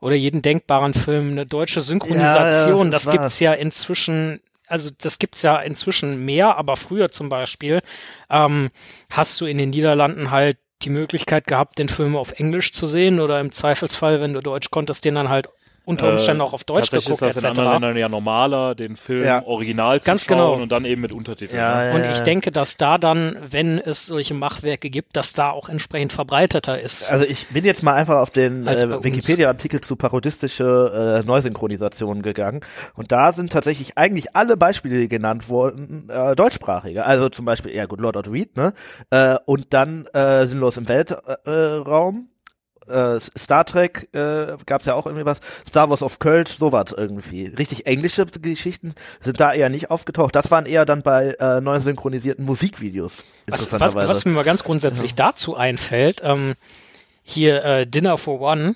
oder 0.00 0.14
jeden 0.14 0.42
denkbaren 0.42 0.94
Film 0.94 1.30
eine 1.30 1.46
deutsche 1.46 1.80
Synchronisation. 1.80 2.86
Ja, 2.86 2.90
das, 2.90 3.04
das 3.04 3.12
gibt's 3.12 3.40
ja 3.40 3.52
inzwischen 3.52 4.40
also 4.68 4.90
das 4.96 5.18
gibt's 5.18 5.42
ja 5.42 5.56
inzwischen 5.60 6.24
mehr, 6.26 6.56
aber 6.56 6.76
früher 6.76 7.10
zum 7.10 7.30
Beispiel 7.30 7.80
ähm, 8.28 8.70
hast 9.10 9.40
du 9.40 9.46
in 9.46 9.58
den 9.58 9.70
Niederlanden 9.70 10.30
halt 10.30 10.58
die 10.82 10.90
Möglichkeit 10.90 11.46
gehabt, 11.46 11.78
den 11.78 11.88
Film 11.88 12.16
auf 12.16 12.32
Englisch 12.32 12.72
zu 12.72 12.86
sehen 12.86 13.18
oder 13.18 13.40
im 13.40 13.50
Zweifelsfall, 13.50 14.20
wenn 14.20 14.34
du 14.34 14.40
Deutsch 14.40 14.70
konntest, 14.70 15.04
den 15.04 15.16
dann 15.16 15.28
halt 15.28 15.48
unter 15.88 16.12
Umständen 16.12 16.40
äh, 16.40 16.44
auch 16.44 16.52
auf 16.52 16.64
Deutsch 16.64 16.90
geguckt, 16.90 17.22
ist 17.22 17.22
das 17.22 17.36
in 17.36 17.46
anderen 17.46 17.72
Ländern 17.72 17.96
ja 17.96 18.08
normaler, 18.10 18.74
den 18.74 18.94
Film 18.96 19.24
ja. 19.24 19.42
original 19.46 20.00
zu 20.00 20.06
Ganz 20.06 20.24
schauen 20.24 20.36
genau. 20.36 20.52
und 20.62 20.70
dann 20.70 20.84
eben 20.84 21.00
mit 21.00 21.12
Untertiteln. 21.12 21.58
Ja, 21.58 21.86
ja, 21.86 21.94
und 21.94 22.04
ich 22.10 22.20
denke, 22.20 22.50
dass 22.50 22.76
da 22.76 22.98
dann, 22.98 23.38
wenn 23.48 23.78
es 23.78 24.04
solche 24.04 24.34
Machwerke 24.34 24.90
gibt, 24.90 25.16
dass 25.16 25.32
da 25.32 25.50
auch 25.50 25.70
entsprechend 25.70 26.12
verbreiteter 26.12 26.78
ist. 26.78 27.10
Also 27.10 27.24
ich 27.24 27.46
bin 27.48 27.64
jetzt 27.64 27.82
mal 27.82 27.94
einfach 27.94 28.16
auf 28.16 28.30
den 28.30 28.66
äh, 28.66 29.02
Wikipedia-Artikel 29.02 29.80
zu 29.80 29.96
parodistische 29.96 31.22
äh, 31.22 31.26
Neusynchronisation 31.26 32.20
gegangen 32.20 32.60
und 32.94 33.10
da 33.10 33.32
sind 33.32 33.50
tatsächlich 33.50 33.96
eigentlich 33.96 34.36
alle 34.36 34.58
Beispiele, 34.58 34.98
die 34.98 35.08
genannt 35.08 35.48
wurden, 35.48 36.10
äh, 36.10 36.36
deutschsprachige. 36.36 37.06
Also 37.06 37.30
zum 37.30 37.46
Beispiel, 37.46 37.74
ja 37.74 37.86
gut, 37.86 38.00
Lord 38.00 38.18
of 38.18 38.26
the 38.26 38.30
Reed, 38.30 38.56
ne? 38.58 38.74
Äh, 39.10 39.36
und 39.46 39.72
dann 39.72 40.06
äh, 40.12 40.46
Sinnlos 40.46 40.76
im 40.76 40.86
Weltraum 40.86 42.28
äh, 42.88 43.20
Star 43.20 43.64
Trek 43.64 44.08
äh, 44.12 44.56
gab 44.66 44.80
es 44.80 44.86
ja 44.86 44.94
auch 44.94 45.06
irgendwie 45.06 45.24
was, 45.24 45.40
Star 45.68 45.90
Wars 45.90 46.02
of 46.02 46.18
Kölsch, 46.18 46.50
sowas 46.50 46.94
irgendwie. 46.96 47.46
Richtig 47.46 47.86
englische 47.86 48.26
Geschichten 48.26 48.94
sind 49.20 49.40
da 49.40 49.52
eher 49.52 49.68
nicht 49.68 49.90
aufgetaucht. 49.90 50.34
Das 50.34 50.50
waren 50.50 50.66
eher 50.66 50.84
dann 50.84 51.02
bei 51.02 51.36
äh, 51.40 51.60
neu 51.60 51.80
synchronisierten 51.80 52.44
Musikvideos. 52.44 53.24
Was, 53.46 53.72
was, 53.72 53.94
was 53.94 54.24
mir 54.24 54.32
mal 54.32 54.44
ganz 54.44 54.64
grundsätzlich 54.64 55.12
ja. 55.12 55.16
dazu 55.16 55.56
einfällt, 55.56 56.20
ähm, 56.22 56.54
hier 57.22 57.64
äh, 57.64 57.86
Dinner 57.86 58.18
for 58.18 58.40
One, 58.40 58.74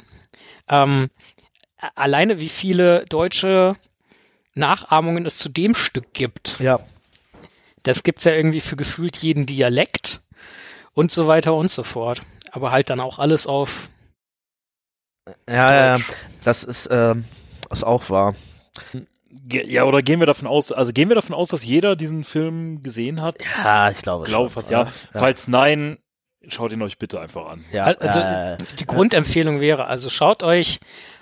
ähm, 0.69 1.11
alleine 1.95 2.39
wie 2.39 2.49
viele 2.49 3.05
deutsche 3.07 3.77
Nachahmungen 4.55 5.27
es 5.27 5.39
zu 5.39 5.49
dem 5.49 5.75
Stück 5.75 6.13
gibt. 6.13 6.61
Ja. 6.61 6.81
Das 7.83 8.03
gibt's 8.03 8.25
ja 8.25 8.33
irgendwie 8.33 8.61
für 8.61 8.77
gefühlt 8.77 9.17
jeden 9.17 9.47
Dialekt 9.47 10.21
und 10.95 11.11
so 11.11 11.27
weiter 11.27 11.55
und 11.55 11.71
so 11.71 11.83
fort. 11.83 12.23
Aber 12.51 12.71
halt 12.71 12.91
dann 12.91 13.01
auch 13.01 13.19
alles 13.19 13.47
auf 13.47 13.89
ja, 15.49 15.97
ja, 15.97 16.01
das 16.45 16.65
ist, 16.65 16.89
ähm, 16.91 17.25
ist 17.71 17.85
auch 17.85 18.11
wahr. 18.11 18.35
Ja, 19.49 19.85
oder 19.85 20.03
gehen 20.03 20.21
wir 20.21 20.27
davon 20.27 20.47
aus, 20.47 20.73
also 20.73 20.93
gehen 20.93 21.09
wir 21.09 21.17
davon 21.17 21.35
aus, 21.35 21.49
dass 21.49 21.65
jeder 21.65 21.97
diesen 21.97 22.25
Film 22.25 22.83
gesehen 22.83 23.21
hat? 23.21 23.37
Ja, 23.65 23.91
ich 23.91 24.03
glaube 24.03 24.25
Ich 24.25 24.31
glaube 24.31 24.51
fast 24.51 24.71
ja. 24.71 24.85
ja. 24.85 24.93
Falls 25.13 25.49
nein, 25.49 25.99
schaut 26.49 26.73
ihn 26.73 26.83
euch 26.83 26.99
bitte 26.99 27.21
einfach 27.21 27.47
an. 27.47 27.65
Ja, 27.73 27.85
also 27.85 28.21
äh, 28.21 28.59
die 28.79 28.87
Grundempfehlung 28.87 29.61
wäre, 29.61 29.87
also 29.87 30.11
schaut 30.11 30.43
euch, 30.43 30.81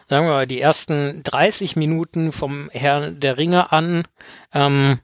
sagen 0.08 0.26
wir 0.26 0.32
mal, 0.32 0.46
die 0.46 0.60
ersten 0.60 1.22
30 1.22 1.76
Minuten 1.76 2.32
vom 2.32 2.70
Herrn 2.70 3.20
der 3.20 3.38
Ringe 3.38 3.72
an 3.72 4.04
ähm, 4.52 5.00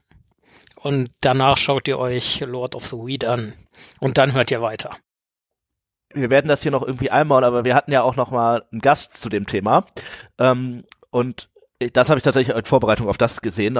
und 0.75 1.11
danach 1.21 1.57
schaut 1.57 1.87
ihr 1.87 1.97
euch 1.97 2.39
Lord 2.41 2.75
of 2.75 2.87
the 2.87 2.97
Weed 2.97 3.25
an 3.25 3.53
und 3.99 4.17
dann 4.17 4.33
hört 4.33 4.51
ihr 4.51 4.61
weiter 4.61 4.91
wir 6.13 6.29
werden 6.29 6.47
das 6.47 6.63
hier 6.63 6.71
noch 6.71 6.83
irgendwie 6.83 7.11
einbauen, 7.11 7.43
aber 7.43 7.65
wir 7.65 7.75
hatten 7.75 7.91
ja 7.91 8.01
auch 8.01 8.15
noch 8.15 8.31
mal 8.31 8.63
einen 8.71 8.81
Gast 8.81 9.17
zu 9.17 9.29
dem 9.29 9.47
Thema. 9.47 9.85
Ähm, 10.37 10.83
und 11.09 11.49
das 11.93 12.09
habe 12.09 12.17
ich 12.17 12.23
tatsächlich 12.23 12.55
in 12.55 12.65
Vorbereitung 12.65 13.07
auf 13.07 13.17
das 13.17 13.41
gesehen, 13.41 13.79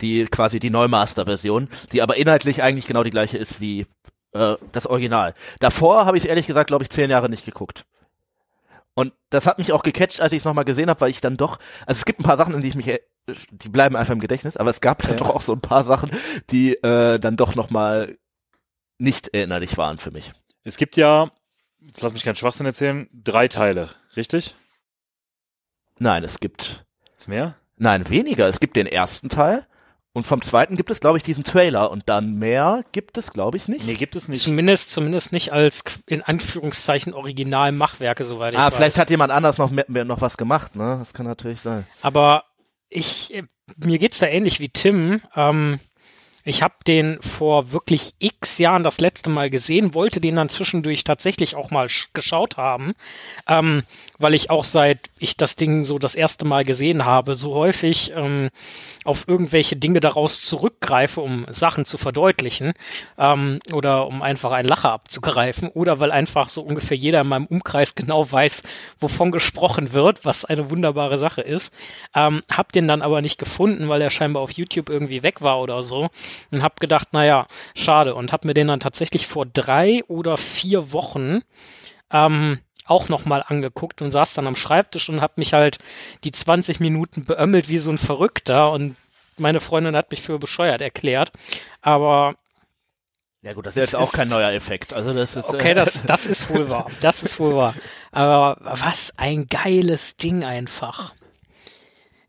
die 0.00 0.26
quasi 0.26 0.60
die 0.60 0.70
Neumaster-Version, 0.70 1.68
die 1.92 2.02
aber 2.02 2.16
inhaltlich 2.16 2.62
eigentlich 2.62 2.86
genau 2.86 3.02
die 3.02 3.10
gleiche 3.10 3.38
ist 3.38 3.60
wie 3.60 3.86
äh, 4.32 4.56
das 4.72 4.86
Original. 4.86 5.34
Davor 5.58 6.06
habe 6.06 6.16
ich 6.16 6.28
ehrlich 6.28 6.46
gesagt, 6.46 6.68
glaube 6.68 6.84
ich, 6.84 6.90
zehn 6.90 7.10
Jahre 7.10 7.28
nicht 7.28 7.44
geguckt. 7.44 7.84
Und 8.94 9.14
das 9.30 9.46
hat 9.46 9.58
mich 9.58 9.72
auch 9.72 9.82
gecatcht, 9.82 10.20
als 10.20 10.32
ich 10.32 10.38
es 10.38 10.44
nochmal 10.44 10.66
gesehen 10.66 10.90
habe, 10.90 11.00
weil 11.00 11.10
ich 11.10 11.20
dann 11.20 11.36
doch, 11.36 11.58
also 11.86 11.98
es 11.98 12.04
gibt 12.04 12.20
ein 12.20 12.24
paar 12.24 12.36
Sachen, 12.36 12.54
in 12.54 12.62
die 12.62 12.68
ich 12.68 12.74
mich, 12.74 13.00
die 13.50 13.68
bleiben 13.70 13.96
einfach 13.96 14.12
im 14.12 14.20
Gedächtnis, 14.20 14.56
aber 14.56 14.70
es 14.70 14.80
gab 14.80 15.02
dann 15.02 15.12
ja. 15.12 15.16
doch 15.16 15.30
auch 15.30 15.40
so 15.40 15.54
ein 15.54 15.60
paar 15.60 15.82
Sachen, 15.82 16.10
die 16.50 16.74
äh, 16.74 17.18
dann 17.18 17.36
doch 17.36 17.54
nochmal 17.54 18.18
nicht 18.98 19.28
erinnerlich 19.34 19.78
waren 19.78 19.98
für 19.98 20.10
mich. 20.10 20.32
Es 20.64 20.76
gibt 20.76 20.96
ja 20.96 21.30
jetzt 21.86 22.02
lass 22.02 22.12
mich 22.12 22.24
keinen 22.24 22.36
Schwachsinn 22.36 22.66
erzählen, 22.66 23.08
drei 23.12 23.48
Teile, 23.48 23.90
richtig? 24.16 24.54
Nein, 25.98 26.24
es 26.24 26.40
gibt. 26.40 26.84
Ist 27.16 27.28
mehr? 27.28 27.54
Nein, 27.76 28.08
weniger. 28.08 28.48
Es 28.48 28.60
gibt 28.60 28.76
den 28.76 28.86
ersten 28.86 29.28
Teil. 29.28 29.66
Und 30.14 30.24
vom 30.24 30.42
zweiten 30.42 30.76
gibt 30.76 30.90
es, 30.90 31.00
glaube 31.00 31.16
ich, 31.16 31.24
diesen 31.24 31.42
Trailer. 31.42 31.90
Und 31.90 32.08
dann 32.08 32.38
mehr 32.38 32.84
gibt 32.92 33.16
es, 33.16 33.32
glaube 33.32 33.56
ich, 33.56 33.68
nicht. 33.68 33.86
Nee, 33.86 33.94
gibt 33.94 34.14
es 34.14 34.28
nicht. 34.28 34.42
Zumindest, 34.42 34.90
zumindest 34.90 35.32
nicht 35.32 35.52
als, 35.52 35.84
in 36.06 36.20
Anführungszeichen, 36.20 37.14
Original-Machwerke, 37.14 38.24
soweit 38.24 38.52
ich 38.52 38.58
ah, 38.58 38.66
weiß. 38.66 38.72
Ah, 38.72 38.76
vielleicht 38.76 38.98
hat 38.98 39.10
jemand 39.10 39.32
anders 39.32 39.56
noch, 39.56 39.70
mehr, 39.70 40.04
noch 40.04 40.20
was 40.20 40.36
gemacht, 40.36 40.76
ne? 40.76 40.96
Das 40.98 41.14
kann 41.14 41.24
natürlich 41.24 41.60
sein. 41.60 41.86
Aber 42.02 42.44
ich, 42.90 43.42
mir 43.76 43.98
geht's 43.98 44.18
da 44.18 44.26
ähnlich 44.26 44.60
wie 44.60 44.68
Tim. 44.68 45.22
Ähm, 45.34 45.80
ich 46.44 46.62
habe 46.62 46.74
den 46.86 47.20
vor 47.22 47.72
wirklich 47.72 48.14
x 48.18 48.58
Jahren 48.58 48.82
das 48.82 49.00
letzte 49.00 49.30
Mal 49.30 49.48
gesehen, 49.48 49.94
wollte 49.94 50.20
den 50.20 50.36
dann 50.36 50.48
zwischendurch 50.48 51.04
tatsächlich 51.04 51.54
auch 51.54 51.70
mal 51.70 51.86
geschaut 52.12 52.56
haben, 52.56 52.94
ähm, 53.48 53.84
weil 54.18 54.34
ich 54.34 54.50
auch 54.50 54.64
seit 54.64 55.10
ich 55.18 55.36
das 55.36 55.56
Ding 55.56 55.84
so 55.84 55.98
das 55.98 56.14
erste 56.14 56.44
Mal 56.44 56.64
gesehen 56.64 57.04
habe, 57.04 57.36
so 57.36 57.54
häufig 57.54 58.12
ähm, 58.16 58.50
auf 59.04 59.28
irgendwelche 59.28 59.76
Dinge 59.76 60.00
daraus 60.00 60.42
zurückgreife, 60.42 61.20
um 61.20 61.46
Sachen 61.48 61.84
zu 61.84 61.96
verdeutlichen 61.96 62.72
ähm, 63.18 63.60
oder 63.72 64.06
um 64.08 64.22
einfach 64.22 64.52
einen 64.52 64.68
Lacher 64.68 64.90
abzugreifen 64.90 65.68
oder 65.68 66.00
weil 66.00 66.10
einfach 66.10 66.48
so 66.48 66.62
ungefähr 66.62 66.96
jeder 66.96 67.20
in 67.20 67.28
meinem 67.28 67.46
Umkreis 67.46 67.94
genau 67.94 68.30
weiß, 68.30 68.64
wovon 68.98 69.30
gesprochen 69.30 69.92
wird, 69.92 70.24
was 70.24 70.44
eine 70.44 70.70
wunderbare 70.70 71.18
Sache 71.18 71.42
ist. 71.42 71.72
Ähm, 72.14 72.42
hab 72.50 72.72
den 72.72 72.88
dann 72.88 73.02
aber 73.02 73.22
nicht 73.22 73.38
gefunden, 73.38 73.88
weil 73.88 74.02
er 74.02 74.10
scheinbar 74.10 74.42
auf 74.42 74.52
YouTube 74.52 74.88
irgendwie 74.88 75.22
weg 75.22 75.40
war 75.40 75.60
oder 75.60 75.82
so 75.82 76.10
und 76.50 76.62
habe 76.62 76.74
gedacht, 76.80 77.12
naja, 77.12 77.46
schade 77.74 78.14
und 78.14 78.32
habe 78.32 78.46
mir 78.46 78.54
den 78.54 78.68
dann 78.68 78.80
tatsächlich 78.80 79.26
vor 79.26 79.46
drei 79.46 80.02
oder 80.08 80.36
vier 80.36 80.92
Wochen 80.92 81.40
ähm, 82.10 82.60
auch 82.84 83.08
nochmal 83.08 83.44
angeguckt 83.46 84.02
und 84.02 84.12
saß 84.12 84.34
dann 84.34 84.46
am 84.46 84.56
Schreibtisch 84.56 85.08
und 85.08 85.20
habe 85.20 85.34
mich 85.36 85.52
halt 85.52 85.78
die 86.24 86.32
20 86.32 86.80
Minuten 86.80 87.24
beömmelt 87.24 87.68
wie 87.68 87.78
so 87.78 87.90
ein 87.90 87.98
Verrückter 87.98 88.72
und 88.72 88.96
meine 89.38 89.60
Freundin 89.60 89.96
hat 89.96 90.10
mich 90.10 90.22
für 90.22 90.38
bescheuert 90.38 90.80
erklärt. 90.80 91.32
Aber 91.80 92.34
ja 93.42 93.54
gut, 93.54 93.66
das 93.66 93.76
ist 93.76 93.82
jetzt 93.82 93.96
auch 93.96 94.12
kein 94.12 94.28
neuer 94.28 94.52
Effekt. 94.52 94.92
Also 94.92 95.12
das 95.12 95.34
ist 95.34 95.48
okay, 95.48 95.74
das 95.74 96.04
das 96.04 96.26
ist 96.26 96.48
wohl 96.48 96.68
wahr. 96.68 96.88
Das 97.00 97.22
ist 97.22 97.40
wohl 97.40 97.56
wahr. 97.56 97.74
Aber 98.12 98.56
was 98.60 99.12
ein 99.16 99.46
geiles 99.48 100.16
Ding 100.16 100.44
einfach. 100.44 101.14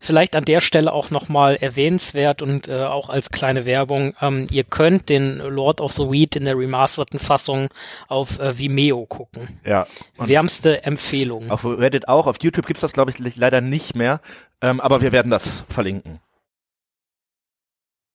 Vielleicht 0.04 0.36
an 0.36 0.44
der 0.44 0.60
Stelle 0.60 0.92
auch 0.92 1.08
nochmal 1.08 1.56
erwähnenswert 1.56 2.42
und 2.42 2.68
äh, 2.68 2.84
auch 2.84 3.08
als 3.08 3.30
kleine 3.30 3.64
Werbung. 3.64 4.14
Ähm, 4.20 4.46
ihr 4.50 4.62
könnt 4.62 5.08
den 5.08 5.38
Lord 5.38 5.80
of 5.80 5.92
the 5.92 6.10
Weed 6.10 6.36
in 6.36 6.44
der 6.44 6.58
remasterten 6.58 7.18
Fassung 7.18 7.70
auf 8.06 8.38
äh, 8.38 8.58
Vimeo 8.58 9.06
gucken. 9.06 9.60
Ja. 9.64 9.86
Wärmste 10.18 10.84
Empfehlung. 10.84 11.50
Auf 11.50 11.64
Reddit 11.64 12.06
auch. 12.06 12.26
Auf 12.26 12.36
YouTube 12.42 12.66
gibt's 12.66 12.82
das, 12.82 12.92
glaube 12.92 13.12
ich, 13.12 13.36
leider 13.36 13.62
nicht 13.62 13.96
mehr. 13.96 14.20
Ähm, 14.60 14.78
aber 14.78 15.00
wir 15.00 15.10
werden 15.10 15.30
das 15.30 15.64
verlinken. 15.70 16.18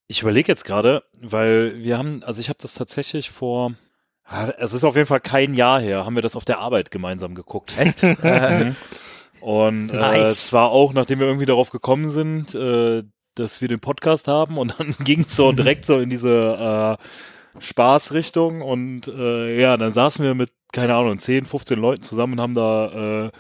Ich 0.08 0.22
überlege 0.22 0.52
jetzt 0.52 0.66
gerade, 0.66 1.02
weil 1.20 1.76
wir 1.82 1.98
haben, 1.98 2.22
also 2.24 2.40
ich 2.40 2.50
habe 2.50 2.60
das 2.62 2.76
tatsächlich 2.76 3.32
vor, 3.32 3.74
es 4.60 4.74
ist 4.74 4.84
auf 4.84 4.96
jeden 4.96 5.08
Fall 5.08 5.22
kein 5.22 5.56
Jahr 5.56 5.82
her, 5.82 6.06
haben 6.06 6.14
wir 6.14 6.22
das 6.22 6.36
auf 6.36 6.46
der 6.46 6.60
Arbeit 6.60 6.92
gemeinsam 6.92 7.34
geguckt. 7.34 7.76
Echt? 7.80 8.04
Und 9.42 9.90
äh, 9.90 9.96
Nice. 9.96 10.38
es 10.46 10.54
war 10.54 10.70
auch, 10.72 10.94
nachdem 10.94 11.20
wir 11.20 11.28
irgendwie 11.28 11.46
darauf 11.46 11.70
gekommen 11.70 12.10
sind, 12.10 12.54
äh, 12.56 13.04
dass 13.36 13.62
wir 13.62 13.68
den 13.68 13.80
Podcast 13.80 14.28
haben 14.28 14.58
und 14.58 14.76
dann 14.80 14.96
ging 15.04 15.22
es 15.22 15.36
so 15.36 15.52
direkt 15.52 15.86
so 15.86 16.00
in 16.00 16.10
diese 16.10 16.98
äh, 17.00 17.04
Spaßrichtung 17.64 18.62
und 18.62 19.08
äh, 19.08 19.60
ja, 19.60 19.78
dann 19.78 19.94
saßen 19.94 20.24
wir 20.24 20.36
mit, 20.36 20.52
keine 20.72 20.96
Ahnung, 20.96 21.20
10, 21.20 21.46
15 21.46 21.80
Leuten 21.80 22.04
zusammen 22.04 22.34
und 22.34 22.42
haben 22.42 22.54
da 22.54 23.28
äh, 23.28 23.32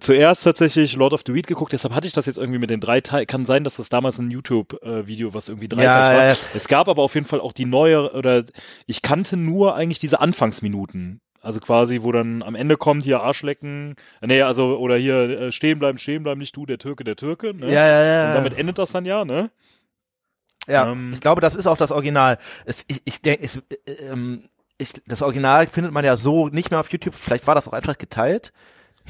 zuerst 0.00 0.44
tatsächlich 0.44 0.96
Lord 0.96 1.14
of 1.14 1.22
the 1.26 1.32
Weed 1.32 1.46
geguckt, 1.46 1.72
deshalb 1.72 1.94
hatte 1.94 2.06
ich 2.06 2.12
das 2.12 2.26
jetzt 2.26 2.36
irgendwie 2.36 2.58
mit 2.58 2.68
den 2.68 2.80
drei 2.80 3.00
Teilen. 3.00 3.26
Kann 3.26 3.46
sein, 3.46 3.64
dass 3.64 3.76
das 3.76 3.88
damals 3.88 4.18
ein 4.18 4.30
YouTube-Video, 4.30 5.32
was 5.32 5.48
irgendwie 5.48 5.68
drei 5.68 5.84
Ja, 5.84 6.00
Teile 6.00 6.18
war. 6.18 6.26
ja. 6.26 6.36
Es 6.54 6.68
gab 6.68 6.88
aber 6.88 7.02
auf 7.02 7.14
jeden 7.14 7.26
Fall 7.26 7.40
auch 7.40 7.52
die 7.52 7.64
neue, 7.64 8.12
oder 8.12 8.44
ich 8.86 9.00
kannte 9.00 9.36
nur 9.38 9.74
eigentlich 9.76 9.98
diese 9.98 10.20
Anfangsminuten. 10.20 11.20
Also 11.40 11.60
quasi, 11.60 12.02
wo 12.02 12.12
dann 12.12 12.42
am 12.42 12.54
Ende 12.54 12.76
kommt 12.76 13.04
hier 13.04 13.22
Arschlecken, 13.22 13.94
äh, 14.20 14.26
nee, 14.26 14.42
also, 14.42 14.76
oder 14.78 14.96
hier 14.96 15.14
äh, 15.40 15.52
stehen 15.52 15.78
bleiben, 15.78 15.98
stehen 15.98 16.22
bleiben, 16.24 16.40
nicht 16.40 16.56
du, 16.56 16.66
der 16.66 16.78
Türke, 16.78 17.04
der 17.04 17.16
Türke, 17.16 17.54
ne? 17.54 17.66
Ja, 17.72 17.86
ja, 17.86 18.02
ja. 18.02 18.26
Und 18.28 18.34
damit 18.34 18.54
endet 18.54 18.78
das 18.78 18.90
dann 18.92 19.04
ja, 19.04 19.24
ne? 19.24 19.50
Ja, 20.66 20.90
Ähm, 20.90 21.12
ich 21.14 21.20
glaube, 21.20 21.40
das 21.40 21.54
ist 21.54 21.66
auch 21.66 21.76
das 21.76 21.92
Original. 21.92 22.38
Es, 22.66 22.84
ich 22.88 23.00
ich 23.04 23.22
denke, 23.22 23.44
es, 23.44 23.56
äh, 23.86 23.92
ähm, 24.10 24.42
ich, 24.78 24.92
das 25.06 25.22
Original 25.22 25.66
findet 25.66 25.92
man 25.92 26.04
ja 26.04 26.16
so 26.16 26.48
nicht 26.48 26.70
mehr 26.70 26.80
auf 26.80 26.90
YouTube. 26.92 27.14
Vielleicht 27.14 27.46
war 27.46 27.54
das 27.54 27.68
auch 27.68 27.72
einfach 27.72 27.98
geteilt. 27.98 28.52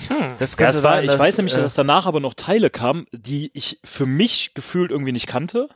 Hm. 0.08 0.34
Das 0.38 0.56
Ja, 0.56 0.56
könnte 0.56 0.78
es 0.78 0.84
war, 0.84 0.94
sein, 0.96 1.04
ich 1.04 1.10
dass, 1.10 1.18
weiß 1.18 1.36
nämlich, 1.38 1.56
äh, 1.56 1.60
dass 1.60 1.74
danach 1.74 2.06
aber 2.06 2.20
noch 2.20 2.34
Teile 2.34 2.70
kamen, 2.70 3.06
die 3.12 3.50
ich 3.54 3.80
für 3.84 4.06
mich 4.06 4.54
gefühlt 4.54 4.90
irgendwie 4.90 5.12
nicht 5.12 5.26
kannte. 5.26 5.68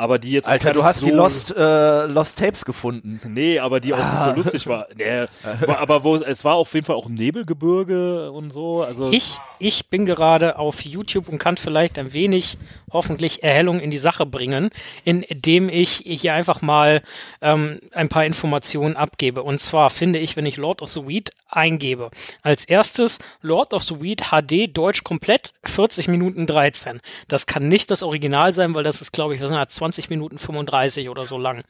Aber 0.00 0.18
die 0.18 0.30
jetzt 0.30 0.48
Alter, 0.48 0.72
du 0.72 0.82
hast 0.82 1.00
so, 1.00 1.06
die 1.06 1.12
Lost, 1.12 1.54
äh, 1.54 2.06
Lost 2.06 2.38
Tapes 2.38 2.64
gefunden. 2.64 3.20
Nee, 3.28 3.58
aber 3.58 3.80
die 3.80 3.92
auch 3.92 3.98
Ah. 3.98 4.32
nicht 4.32 4.36
so 4.36 4.42
lustig 4.42 4.66
war. 4.66 4.86
Nee, 4.96 5.26
aber, 5.62 5.78
aber 5.78 6.04
wo 6.04 6.16
es 6.16 6.42
war 6.44 6.54
auf 6.54 6.72
jeden 6.72 6.86
Fall 6.86 6.96
auch 6.96 7.06
ein 7.06 7.14
Nebelgebirge 7.14 8.30
und 8.32 8.50
so. 8.50 8.82
Also 8.82 9.10
Ich, 9.12 9.36
ich 9.58 9.88
bin 9.88 10.06
gerade 10.06 10.58
auf 10.58 10.80
YouTube 10.82 11.28
und 11.28 11.36
kann 11.38 11.58
vielleicht 11.58 11.98
ein 11.98 12.12
wenig 12.14 12.56
hoffentlich 12.92 13.42
Erhellung 13.42 13.78
in 13.78 13.90
die 13.90 13.98
Sache 13.98 14.24
bringen, 14.26 14.70
indem 15.04 15.68
ich 15.68 16.02
hier 16.06 16.32
einfach 16.34 16.62
mal 16.62 17.02
ähm, 17.42 17.80
ein 17.92 18.08
paar 18.08 18.24
Informationen 18.24 18.96
abgebe. 18.96 19.42
Und 19.42 19.60
zwar 19.60 19.90
finde 19.90 20.18
ich, 20.18 20.34
wenn 20.36 20.46
ich 20.46 20.56
Lord 20.56 20.80
of 20.82 20.88
the 20.88 21.06
Weed 21.06 21.30
eingebe, 21.48 22.10
als 22.42 22.64
erstes 22.64 23.18
Lord 23.42 23.74
of 23.74 23.82
the 23.82 24.00
Weed 24.00 24.22
HD 24.30 24.66
Deutsch 24.76 25.04
komplett 25.04 25.52
40 25.64 26.08
Minuten 26.08 26.46
13. 26.46 27.00
Das 27.28 27.46
kann 27.46 27.68
nicht 27.68 27.90
das 27.90 28.02
Original 28.02 28.52
sein, 28.52 28.74
weil 28.74 28.84
das 28.84 29.00
ist, 29.02 29.12
glaube 29.12 29.34
ich, 29.34 29.40
was 29.40 29.48
sind 29.48 29.58
das, 29.58 29.80
20 29.90 30.10
Minuten 30.10 30.38
35 30.38 31.08
oder 31.08 31.24
so 31.24 31.36
lang. 31.36 31.64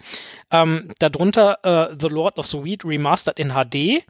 Ähm, 0.51 0.89
darunter 0.99 1.59
äh, 1.63 1.97
The 1.99 2.09
Lord 2.09 2.39
of 2.39 2.47
the 2.47 2.63
Weed 2.63 2.85
Remastered 2.85 3.39
in 3.39 3.53
HD 3.53 4.05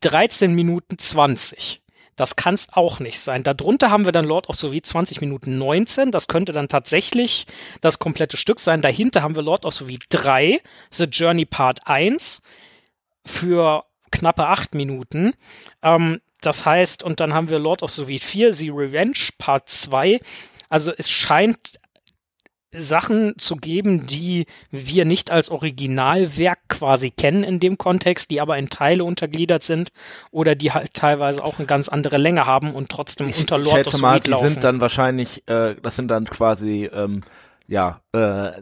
13 0.00 0.54
Minuten 0.54 0.98
20. 0.98 1.82
Das 2.14 2.36
kann 2.36 2.54
es 2.54 2.68
auch 2.72 2.98
nicht 3.00 3.18
sein. 3.20 3.42
Darunter 3.42 3.90
haben 3.90 4.04
wir 4.04 4.12
dann 4.12 4.24
Lord 4.24 4.48
of 4.48 4.56
the 4.56 4.70
Weed 4.70 4.86
20 4.86 5.20
Minuten 5.20 5.58
19. 5.58 6.12
Das 6.12 6.28
könnte 6.28 6.52
dann 6.52 6.68
tatsächlich 6.68 7.46
das 7.80 7.98
komplette 7.98 8.36
Stück 8.36 8.60
sein. 8.60 8.80
Dahinter 8.80 9.22
haben 9.22 9.34
wir 9.34 9.42
Lord 9.42 9.66
of 9.66 9.74
the 9.74 9.86
Weed 9.86 10.04
3, 10.08 10.62
The 10.90 11.04
Journey 11.04 11.44
Part 11.44 11.86
1 11.86 12.40
für 13.26 13.84
knappe 14.12 14.46
8 14.46 14.74
Minuten. 14.74 15.34
Ähm, 15.82 16.20
das 16.40 16.64
heißt, 16.64 17.02
und 17.02 17.18
dann 17.20 17.34
haben 17.34 17.50
wir 17.50 17.58
Lord 17.58 17.82
of 17.82 17.90
the 17.90 18.06
Weed 18.06 18.22
4, 18.22 18.52
The 18.52 18.70
Revenge 18.70 19.30
Part 19.36 19.68
2. 19.68 20.20
Also 20.68 20.92
es 20.96 21.10
scheint 21.10 21.78
Sachen 22.78 23.34
zu 23.38 23.56
geben, 23.56 24.06
die 24.06 24.46
wir 24.70 25.04
nicht 25.04 25.30
als 25.30 25.50
Originalwerk 25.50 26.58
quasi 26.68 27.10
kennen 27.10 27.42
in 27.44 27.60
dem 27.60 27.78
Kontext, 27.78 28.30
die 28.30 28.40
aber 28.40 28.56
in 28.58 28.68
Teile 28.68 29.04
untergliedert 29.04 29.62
sind 29.62 29.90
oder 30.30 30.54
die 30.54 30.72
halt 30.72 30.94
teilweise 30.94 31.42
auch 31.44 31.58
eine 31.58 31.66
ganz 31.66 31.88
andere 31.88 32.16
Länge 32.18 32.46
haben 32.46 32.74
und 32.74 32.88
trotzdem 32.88 33.28
Ich, 33.28 33.40
unter 33.40 33.58
ich 33.58 33.64
Lord 33.64 33.78
of 33.78 33.84
schätze 33.84 33.98
mal, 33.98 34.20
die 34.20 34.30
laufen. 34.30 34.48
sind 34.50 34.64
dann 34.64 34.80
wahrscheinlich, 34.80 35.46
äh, 35.48 35.74
das 35.82 35.96
sind 35.96 36.08
dann 36.08 36.24
quasi, 36.26 36.90
ähm, 36.92 37.22
ja, 37.68 38.00
äh, 38.12 38.52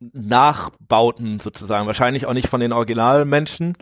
Nachbauten 0.00 1.40
sozusagen. 1.40 1.86
Wahrscheinlich 1.86 2.26
auch 2.26 2.34
nicht 2.34 2.48
von 2.48 2.60
den 2.60 2.72
Originalmenschen, 2.72 3.76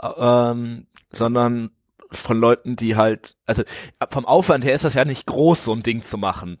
äh, 0.00 0.08
ähm, 0.18 0.86
sondern 1.12 1.70
von 2.10 2.38
Leuten, 2.38 2.76
die 2.76 2.96
halt, 2.96 3.36
also 3.46 3.62
vom 4.10 4.26
Aufwand 4.26 4.64
her 4.64 4.74
ist 4.74 4.84
das 4.84 4.94
ja 4.94 5.04
nicht 5.04 5.26
groß, 5.26 5.64
so 5.64 5.72
ein 5.72 5.82
Ding 5.82 6.02
zu 6.02 6.18
machen. 6.18 6.58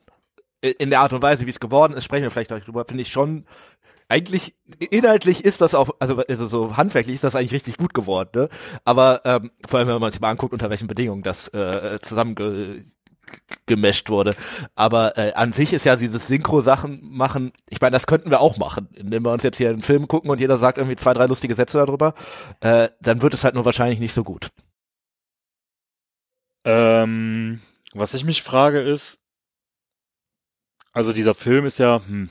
I- 0.64 0.70
In 0.78 0.90
der 0.90 1.00
Art 1.00 1.12
und 1.12 1.22
Weise, 1.22 1.46
wie 1.46 1.50
es 1.50 1.60
geworden 1.60 1.94
ist, 1.94 2.04
sprechen 2.04 2.24
wir 2.24 2.30
vielleicht 2.30 2.50
drüber, 2.50 2.84
finde 2.84 3.02
ich 3.02 3.08
schon, 3.10 3.46
eigentlich, 4.08 4.54
inhaltlich 4.90 5.44
ist 5.44 5.60
das 5.62 5.74
auch, 5.74 5.90
also, 5.98 6.18
also 6.18 6.46
so 6.46 6.76
handwerklich 6.76 7.14
ist 7.14 7.24
das 7.24 7.34
eigentlich 7.34 7.52
richtig 7.52 7.78
gut 7.78 7.94
geworden, 7.94 8.30
ne? 8.34 8.48
Aber 8.84 9.22
ähm, 9.24 9.50
vor 9.66 9.78
allem, 9.78 9.88
wenn 9.88 10.00
man 10.00 10.12
sich 10.12 10.20
mal 10.20 10.30
anguckt, 10.30 10.52
unter 10.52 10.68
welchen 10.70 10.86
Bedingungen 10.86 11.22
das 11.22 11.48
äh, 11.48 11.98
zusammenge 12.02 12.84
gemescht 13.64 14.10
wurde. 14.10 14.34
Aber 14.74 15.16
äh, 15.16 15.32
an 15.32 15.54
sich 15.54 15.72
ist 15.72 15.84
ja 15.86 15.96
dieses 15.96 16.28
Synchro-Sachen 16.28 17.00
machen, 17.02 17.52
ich 17.70 17.80
meine, 17.80 17.92
das 17.92 18.06
könnten 18.06 18.28
wir 18.28 18.40
auch 18.40 18.58
machen, 18.58 18.88
indem 18.94 19.24
wir 19.24 19.32
uns 19.32 19.42
jetzt 19.44 19.56
hier 19.56 19.70
einen 19.70 19.80
Film 19.80 20.06
gucken 20.08 20.30
und 20.30 20.38
jeder 20.40 20.58
sagt 20.58 20.76
irgendwie 20.76 20.96
zwei, 20.96 21.14
drei 21.14 21.24
lustige 21.26 21.54
Sätze 21.54 21.78
darüber, 21.78 22.12
äh, 22.60 22.90
dann 23.00 23.22
wird 23.22 23.32
es 23.32 23.44
halt 23.44 23.54
nur 23.54 23.64
wahrscheinlich 23.64 24.00
nicht 24.00 24.12
so 24.12 24.24
gut. 24.24 24.50
Ähm, 26.64 27.60
was 27.94 28.12
ich 28.14 28.24
mich 28.24 28.42
frage 28.42 28.80
ist, 28.80 29.18
also 30.92 31.12
dieser 31.12 31.34
Film 31.34 31.66
ist 31.66 31.78
ja, 31.78 32.02
hm, 32.06 32.30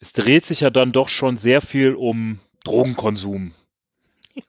es 0.00 0.12
dreht 0.12 0.44
sich 0.46 0.60
ja 0.60 0.70
dann 0.70 0.92
doch 0.92 1.08
schon 1.08 1.36
sehr 1.36 1.60
viel 1.60 1.94
um 1.94 2.40
Drogenkonsum. 2.64 3.52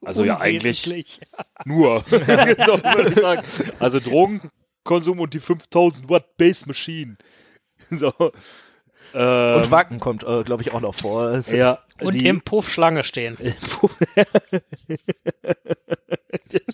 Also 0.02 0.24
ja 0.24 0.40
eigentlich 0.40 0.88
nur, 1.66 2.06
so 2.10 2.16
würde 2.16 3.10
ich 3.10 3.16
sagen. 3.16 3.46
Also 3.80 4.00
Drogenkonsum 4.00 5.20
und 5.20 5.34
die 5.34 5.42
5000 5.42 6.08
Watt 6.10 6.38
Base 6.38 6.66
Machine. 6.68 7.18
So. 7.90 8.14
Ähm, 9.14 9.56
Und 9.62 9.72
Wacken 9.72 10.00
kommt, 10.00 10.24
äh, 10.24 10.44
glaube 10.44 10.64
ich, 10.64 10.72
auch 10.72 10.80
noch 10.80 10.96
vor. 10.96 11.38
Ja, 11.52 11.80
Und 12.00 12.14
die, 12.14 12.26
im 12.28 12.42
Puff 12.42 12.70
Schlange 12.70 13.04
stehen. 13.04 13.38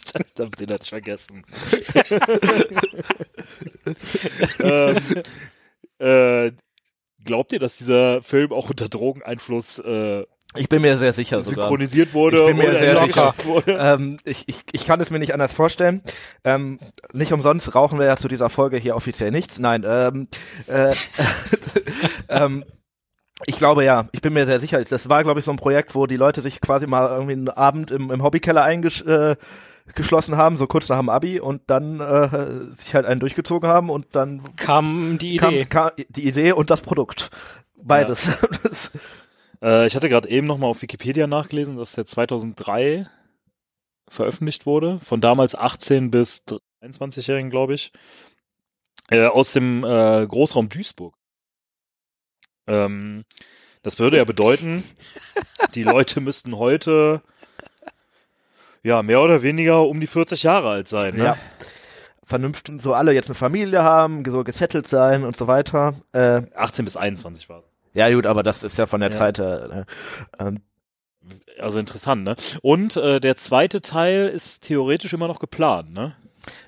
Verdammt, 0.06 0.60
den 0.60 0.70
hat's 0.70 0.88
vergessen. 0.90 1.44
ähm, 4.60 4.98
äh, 6.00 6.52
glaubt 7.24 7.54
ihr, 7.54 7.60
dass 7.60 7.78
dieser 7.78 8.22
Film 8.22 8.52
auch 8.52 8.70
unter 8.70 8.90
Drogeneinfluss 8.90 9.80
äh, 9.80 10.24
Ich 10.56 10.70
bin 10.70 10.82
mir 10.82 10.98
sehr 10.98 11.14
sicher 11.14 11.42
sogar. 11.42 11.66
synchronisiert 11.66 12.14
wurde? 12.14 12.38
Ich 12.40 12.46
bin 12.46 12.58
mir 12.58 12.78
sehr 12.78 12.98
sicher. 12.98 13.34
Wurde? 13.44 13.78
Ähm, 13.80 14.18
ich, 14.24 14.44
ich, 14.48 14.64
ich 14.72 14.86
kann 14.86 15.00
es 15.00 15.12
mir 15.12 15.20
nicht 15.20 15.34
anders 15.34 15.54
vorstellen. 15.54 16.02
Ähm, 16.44 16.80
nicht 17.14 17.34
umsonst 17.34 17.76
rauchen 17.76 18.00
wir 18.00 18.06
ja 18.06 18.18
zu 18.18 18.28
dieser 18.28 18.50
Folge 18.50 18.78
hier 18.78 18.96
offiziell 18.96 19.32
nichts. 19.32 19.60
Nein, 19.60 19.86
ähm, 19.88 20.28
äh, 20.68 20.96
ähm, 22.30 22.64
ich 23.46 23.58
glaube 23.58 23.86
ja, 23.86 24.10
ich 24.12 24.22
bin 24.22 24.34
mir 24.34 24.46
sehr 24.46 24.60
sicher. 24.60 24.84
Das 24.84 25.10
war, 25.10 25.24
glaube 25.24 25.40
ich, 25.40 25.46
so 25.46 25.52
ein 25.52 25.58
Projekt, 25.58 25.96
wo 25.96 26.08
die 26.08 26.18
Leute 26.18 26.42
sich 26.42 26.60
quasi 26.62 26.88
mal 26.88 27.10
irgendwie 27.10 27.34
einen 27.34 27.50
Abend 27.50 27.92
im, 27.92 28.12
im 28.12 28.24
Hobbykeller 28.24 28.64
eingeschlossen 28.64 29.32
äh, 29.32 29.36
geschlossen 29.96 30.38
haben, 30.38 30.58
so 30.58 30.68
kurz 30.68 30.90
nach 30.90 31.00
dem 31.00 31.10
Abi 31.10 31.40
und 31.40 31.62
dann 31.68 32.00
äh, 32.00 32.72
sich 32.72 32.94
halt 32.96 33.06
einen 33.06 33.20
durchgezogen 33.20 33.70
haben 33.70 33.90
und 33.90 34.08
dann 34.16 34.56
Kam 34.56 35.18
die 35.18 35.36
Idee. 35.36 35.66
kam, 35.66 35.92
kam 35.96 36.06
die 36.10 36.28
Idee 36.28 36.52
und 36.54 36.70
das 36.70 36.82
Produkt. 36.82 37.30
Beides. 37.82 38.38
Das- 38.64 38.92
Äh, 39.62 39.88
ich 39.88 39.96
hatte 39.98 40.08
gerade 40.08 40.30
eben 40.30 40.48
nochmal 40.48 40.70
auf 40.70 40.82
Wikipedia 40.82 41.28
nachgelesen, 41.28 41.76
dass 41.76 41.92
der 41.92 42.06
2003 42.06 43.10
veröffentlicht 44.08 44.66
wurde, 44.66 45.00
von 45.00 45.20
damals 45.20 45.54
18 45.54 46.12
bis 46.12 46.44
23-Jährigen, 46.82 47.50
glaube 47.50 47.74
ich, 47.74 47.92
äh, 49.10 49.26
aus 49.26 49.52
dem 49.52 49.84
äh, 49.84 50.26
Großraum 50.26 50.70
Duisburg. 50.70 51.14
Ähm, 52.68 53.26
Das 53.82 54.00
würde 54.00 54.16
ja 54.18 54.24
bedeuten, 54.24 54.84
die 55.76 55.84
Leute 55.84 56.22
müssten 56.22 56.58
heute 56.58 57.22
ja 58.84 59.02
mehr 59.04 59.22
oder 59.22 59.42
weniger 59.42 59.86
um 59.88 60.00
die 60.00 60.08
40 60.08 60.44
Jahre 60.44 60.70
alt 60.70 60.88
sein. 60.88 61.16
Ne? 61.16 61.24
Ja. 61.24 61.38
Vernünftig, 62.24 62.82
so 62.82 62.94
alle 62.94 63.14
jetzt 63.14 63.28
eine 63.28 63.36
Familie 63.36 63.84
haben, 63.84 64.24
so 64.26 64.44
gesettelt 64.44 64.88
sein 64.88 65.24
und 65.24 65.36
so 65.36 65.48
weiter. 65.48 65.96
Äh, 66.12 66.44
18 66.56 66.86
bis 66.86 66.96
21 66.96 67.50
war 67.50 67.60
es. 67.60 67.78
ja 67.94 68.10
gut, 68.14 68.26
aber 68.28 68.44
das 68.44 68.64
ist 68.64 68.78
ja 68.78 68.86
von 68.86 69.02
der 69.02 69.10
Ja. 69.12 69.18
Zeit. 69.18 69.40
Äh, 69.40 69.84
ähm, 70.40 70.62
Also 71.60 71.80
interessant, 71.80 72.24
ne? 72.24 72.36
Und 72.62 72.96
äh, 72.98 73.20
der 73.20 73.36
zweite 73.36 73.82
Teil 73.82 74.28
ist 74.30 74.64
theoretisch 74.64 75.12
immer 75.14 75.28
noch 75.28 75.40
geplant, 75.40 75.92
ne? 75.92 76.16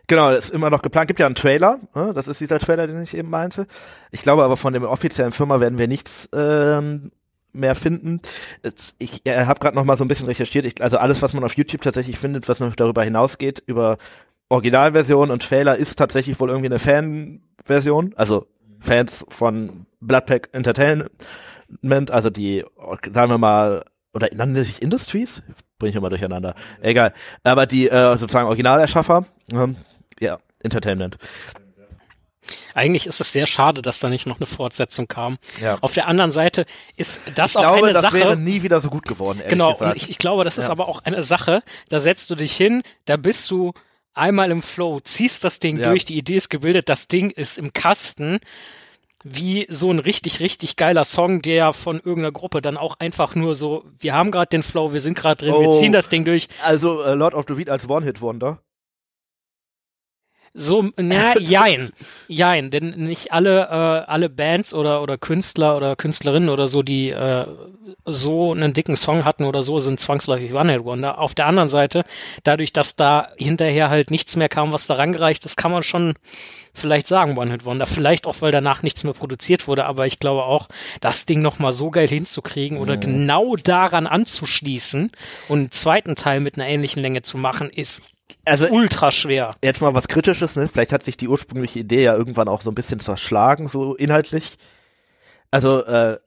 Genau, 0.08 0.32
ist 0.32 0.50
immer 0.52 0.70
noch 0.70 0.82
geplant. 0.82 1.08
Gibt 1.08 1.20
ja 1.22 1.26
einen 1.28 1.36
Trailer. 1.36 1.80
Ne? 1.96 2.12
Das 2.14 2.28
ist 2.28 2.42
dieser 2.42 2.60
Trailer, 2.60 2.88
den 2.88 3.02
ich 3.02 3.16
eben 3.16 3.30
meinte. 3.30 3.68
Ich 4.12 4.22
glaube 4.22 4.44
aber 4.44 4.58
von 4.58 4.74
der 4.74 4.90
offiziellen 4.90 5.32
Firma 5.32 5.60
werden 5.60 5.78
wir 5.80 5.88
nichts 5.88 6.28
ähm, 6.36 7.12
mehr 7.54 7.76
finden. 7.76 8.22
Ich 9.00 9.26
äh, 9.26 9.46
habe 9.46 9.60
gerade 9.60 9.76
noch 9.76 9.84
mal 9.84 9.98
so 9.98 10.04
ein 10.06 10.08
bisschen 10.08 10.28
recherchiert. 10.28 10.66
Ich, 10.66 10.82
also 10.82 10.98
alles, 10.98 11.22
was 11.22 11.34
man 11.34 11.44
auf 11.44 11.56
YouTube 11.56 11.82
tatsächlich 11.82 12.18
findet, 12.18 12.48
was 12.48 12.60
noch 12.60 12.76
darüber 12.76 13.04
hinausgeht, 13.04 13.64
über 13.66 13.98
Originalversion 14.50 15.32
und 15.32 15.44
Trailer, 15.44 15.76
ist 15.76 15.96
tatsächlich 15.96 16.40
wohl 16.40 16.50
irgendwie 16.50 16.68
eine 16.68 16.80
Fanversion. 16.80 18.14
Also 18.16 18.48
Fans 18.80 19.26
von 19.30 19.86
Bloodpack 20.00 20.50
Entertainment, 20.52 21.10
also 22.12 22.30
die, 22.30 22.66
sagen 23.14 23.32
wir 23.32 23.38
mal, 23.38 23.84
oder 24.14 24.28
nennen 24.34 24.56
die 24.56 24.64
sich 24.64 24.82
Industries? 24.82 25.42
Bring 25.80 25.92
ich 25.92 25.96
immer 25.96 26.10
durcheinander. 26.10 26.56
Egal. 26.82 27.14
Aber 27.44 27.66
die 27.66 27.90
äh, 27.90 28.18
sozusagen 28.18 28.48
Originalerschaffer, 28.48 29.26
ähm, 29.52 29.76
ja, 30.20 30.40
Entertainment. 30.62 31.18
Eigentlich 32.74 33.06
ist 33.08 33.20
es 33.22 33.32
sehr 33.32 33.46
schade, 33.46 33.82
dass 33.82 34.00
da 34.00 34.10
nicht 34.10 34.26
noch 34.26 34.38
eine 34.38 34.46
Fortsetzung 34.46 35.08
kam. 35.08 35.38
Ja. 35.62 35.78
Auf 35.82 35.94
der 35.94 36.08
anderen 36.08 36.32
Seite 36.32 36.66
ist 36.98 37.22
das 37.36 37.52
Ich 37.52 37.58
auch 37.58 37.62
glaube, 37.62 37.84
eine 37.86 37.94
das 37.94 38.02
Sache. 38.04 38.14
wäre 38.16 38.38
nie 38.38 38.64
wieder 38.64 38.80
so 38.80 38.90
gut 38.90 39.06
geworden, 39.06 39.40
ehrlich 39.40 39.50
genau, 39.52 39.72
gesagt. 39.74 39.98
ich, 40.02 40.10
ich 40.10 40.18
glaube, 40.18 40.44
das 40.44 40.58
ist 40.58 40.66
Ja. 40.66 40.72
aber 40.72 40.88
auch 40.88 41.04
eine 41.04 41.24
Sache, 41.24 41.64
da 41.90 42.00
setzt 42.00 42.30
du 42.30 42.36
dich 42.36 42.54
hin, 42.56 42.84
da 43.06 43.18
bist 43.18 43.50
du 43.52 43.74
einmal 44.14 44.52
im 44.52 44.62
Flow, 44.62 45.00
ziehst 45.02 45.44
das 45.44 45.60
Ding 45.60 45.78
Ja. 45.78 45.90
durch, 45.90 46.04
die 46.06 46.18
Idee 46.18 46.36
ist 46.36 46.50
gebildet, 46.50 46.90
das 46.90 47.08
Ding 47.08 47.30
ist 47.30 47.58
im 47.58 47.72
Kasten, 47.74 48.40
wie 49.24 49.68
so 49.70 49.92
ein 49.92 50.00
richtig, 50.00 50.40
richtig 50.40 50.76
geiler 50.78 51.06
Song, 51.06 51.44
der 51.44 51.74
von 51.74 51.98
irgendeiner 51.98 52.32
Gruppe 52.32 52.60
dann 52.62 52.76
auch 52.76 52.96
einfach 53.00 53.36
nur 53.36 53.54
so, 53.54 53.86
wir 54.00 54.14
haben 54.16 54.32
gerade 54.32 54.50
den 54.50 54.64
Flow, 54.64 54.94
wir 54.94 55.00
sind 55.00 55.14
gerade 55.16 55.46
drin, 55.46 55.54
wir 55.62 55.70
Oh. 55.70 55.74
ziehen 55.80 55.92
das 55.92 56.10
Ding 56.10 56.26
durch. 56.26 56.48
also 56.64 57.04
äh, 57.04 57.14
Lord 57.14 57.36
of 57.36 57.46
the 57.48 57.56
Weed 57.56 57.70
als 57.70 57.88
One-Hit-Wonder. 57.88 58.60
So, 60.54 60.90
na, 60.98 61.38
jein, 61.40 61.92
jein, 62.28 62.72
denn 62.72 62.92
nicht 62.92 63.32
alle, 63.32 63.62
äh, 63.62 64.12
alle 64.12 64.30
Bands 64.30 64.74
oder, 64.74 65.02
oder 65.02 65.18
Künstler 65.18 65.78
oder 65.78 65.96
Künstlerinnen 65.96 66.50
oder 66.50 66.68
so, 66.68 66.82
die 66.82 67.10
äh, 67.10 67.46
so 68.06 68.52
einen 68.52 68.74
dicken 68.74 68.96
Song 68.96 69.24
hatten 69.24 69.46
oder 69.46 69.64
so, 69.64 69.80
sind 69.80 70.00
zwangsläufig 70.00 70.54
One-Hit-Wonder. 70.54 71.20
Auf 71.20 71.36
der 71.36 71.46
anderen 71.46 71.70
Seite, 71.70 72.04
dadurch, 72.44 72.74
dass 72.74 72.96
da 72.96 73.30
hinterher 73.38 73.90
halt 73.90 74.12
nichts 74.12 74.36
mehr 74.36 74.50
kam, 74.50 74.74
was 74.74 74.88
da 74.88 74.96
rangereicht 74.96 75.46
ist, 75.46 75.56
kann 75.56 75.72
man 75.72 75.84
schon 75.84 76.16
vielleicht 76.74 77.08
sagen 77.08 77.38
One-Hit-Wonder. 77.38 77.86
Vielleicht 77.86 78.28
auch, 78.28 78.42
weil 78.42 78.52
danach 78.52 78.84
nichts 78.84 79.04
mehr 79.04 79.14
produziert 79.14 79.68
wurde, 79.68 79.86
aber 79.86 80.06
ich 80.06 80.20
glaube 80.20 80.44
auch, 80.44 80.68
das 81.00 81.26
Ding 81.26 81.42
nochmal 81.42 81.72
so 81.72 81.92
geil 81.92 82.08
hinzukriegen 82.08 82.78
oder 82.78 82.98
genau 82.98 83.56
daran 83.56 84.08
anzuschließen 84.08 85.12
und 85.48 85.60
einen 85.60 85.72
zweiten 85.72 86.16
Teil 86.16 86.40
mit 86.40 86.58
einer 86.58 86.68
ähnlichen 86.68 87.02
Länge 87.02 87.22
zu 87.22 87.38
machen, 87.38 87.70
ist 87.70 88.02
Also 88.46 88.68
ultra 88.68 89.12
schwer. 89.12 89.56
jetzt 89.64 89.82
mal 89.82 89.94
was 89.94 90.08
Kritisches, 90.08 90.56
ne? 90.56 90.68
Vielleicht 90.68 90.92
hat 90.92 91.04
sich 91.04 91.18
die 91.18 91.28
ursprüngliche 91.28 91.80
Idee 91.80 92.04
ja 92.04 92.16
irgendwann 92.16 92.48
auch 92.48 92.62
so 92.62 92.72
ein 92.72 92.76
bisschen 92.76 93.00
zerschlagen, 93.00 93.68
so 93.68 93.96
inhaltlich. 93.96 94.58
Also, 95.52 95.84
äh, 95.86 96.20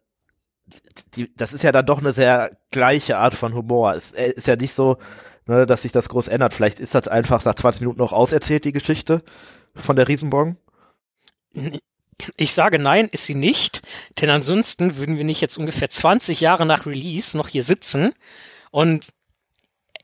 die, 1.14 1.34
das 1.36 1.52
ist 1.52 1.64
ja 1.64 1.72
dann 1.72 1.86
doch 1.86 1.98
eine 1.98 2.12
sehr 2.12 2.50
gleiche 2.70 3.18
Art 3.18 3.34
von 3.34 3.54
Humor. 3.54 3.94
Es 3.94 4.12
äh, 4.12 4.30
ist 4.30 4.46
ja 4.46 4.56
nicht 4.56 4.74
so, 4.74 4.98
ne, 5.46 5.66
dass 5.66 5.82
sich 5.82 5.92
das 5.92 6.08
groß 6.08 6.28
ändert. 6.28 6.54
Vielleicht 6.54 6.80
ist 6.80 6.94
das 6.94 7.08
einfach 7.08 7.44
nach 7.44 7.54
20 7.54 7.82
Minuten 7.82 7.98
noch 7.98 8.12
auserzählt, 8.12 8.64
die 8.64 8.72
Geschichte 8.72 9.22
von 9.74 9.96
der 9.96 10.08
Riesenbong. 10.08 10.56
Ich 12.36 12.52
sage 12.52 12.78
nein, 12.78 13.08
ist 13.10 13.26
sie 13.26 13.34
nicht, 13.34 13.82
denn 14.20 14.30
ansonsten 14.30 14.96
würden 14.96 15.16
wir 15.16 15.24
nicht 15.24 15.40
jetzt 15.40 15.58
ungefähr 15.58 15.90
20 15.90 16.40
Jahre 16.40 16.64
nach 16.64 16.86
Release 16.86 17.36
noch 17.36 17.48
hier 17.48 17.62
sitzen 17.62 18.14
und 18.70 19.12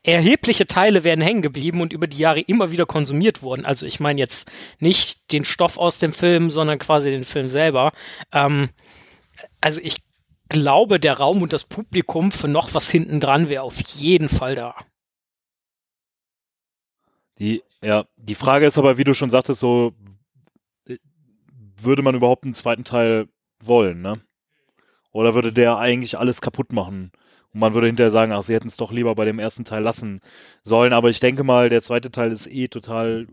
erhebliche 0.03 0.65
Teile 0.65 1.03
wären 1.03 1.21
hängen 1.21 1.41
geblieben 1.41 1.81
und 1.81 1.93
über 1.93 2.07
die 2.07 2.17
Jahre 2.17 2.41
immer 2.41 2.71
wieder 2.71 2.85
konsumiert 2.85 3.43
worden. 3.43 3.65
Also 3.65 3.85
ich 3.85 3.99
meine 3.99 4.19
jetzt 4.19 4.49
nicht 4.79 5.31
den 5.31 5.45
Stoff 5.45 5.77
aus 5.77 5.99
dem 5.99 6.13
Film, 6.13 6.49
sondern 6.49 6.79
quasi 6.79 7.11
den 7.11 7.25
Film 7.25 7.49
selber. 7.49 7.91
Ähm, 8.31 8.69
also 9.59 9.79
ich 9.83 9.97
glaube, 10.49 10.99
der 10.99 11.17
Raum 11.17 11.41
und 11.41 11.53
das 11.53 11.63
Publikum 11.63 12.31
für 12.31 12.47
noch 12.47 12.73
was 12.73 12.89
hinten 12.89 13.19
dran 13.19 13.49
wäre 13.49 13.63
auf 13.63 13.79
jeden 13.79 14.27
Fall 14.27 14.55
da. 14.55 14.75
Die, 17.37 17.63
ja, 17.81 18.05
die 18.17 18.35
Frage 18.35 18.65
ist 18.65 18.77
aber, 18.77 18.97
wie 18.97 19.03
du 19.03 19.13
schon 19.13 19.29
sagtest, 19.29 19.59
so 19.59 19.93
äh, 20.87 20.97
würde 21.79 22.01
man 22.01 22.15
überhaupt 22.15 22.43
einen 22.43 22.53
zweiten 22.53 22.83
Teil 22.83 23.27
wollen, 23.59 24.01
ne? 24.01 24.19
Oder 25.11 25.35
würde 25.35 25.51
der 25.51 25.77
eigentlich 25.77 26.17
alles 26.17 26.39
kaputt 26.41 26.71
machen? 26.71 27.11
Und 27.53 27.59
man 27.59 27.73
würde 27.73 27.87
hinterher 27.87 28.11
sagen, 28.11 28.31
ach, 28.31 28.43
sie 28.43 28.53
hätten 28.53 28.67
es 28.67 28.77
doch 28.77 28.91
lieber 28.91 29.15
bei 29.15 29.25
dem 29.25 29.39
ersten 29.39 29.65
Teil 29.65 29.83
lassen 29.83 30.21
sollen. 30.63 30.93
Aber 30.93 31.09
ich 31.09 31.19
denke 31.19 31.43
mal, 31.43 31.69
der 31.69 31.81
zweite 31.81 32.11
Teil 32.11 32.31
ist 32.31 32.47
eh 32.47 32.67
total 32.67 33.27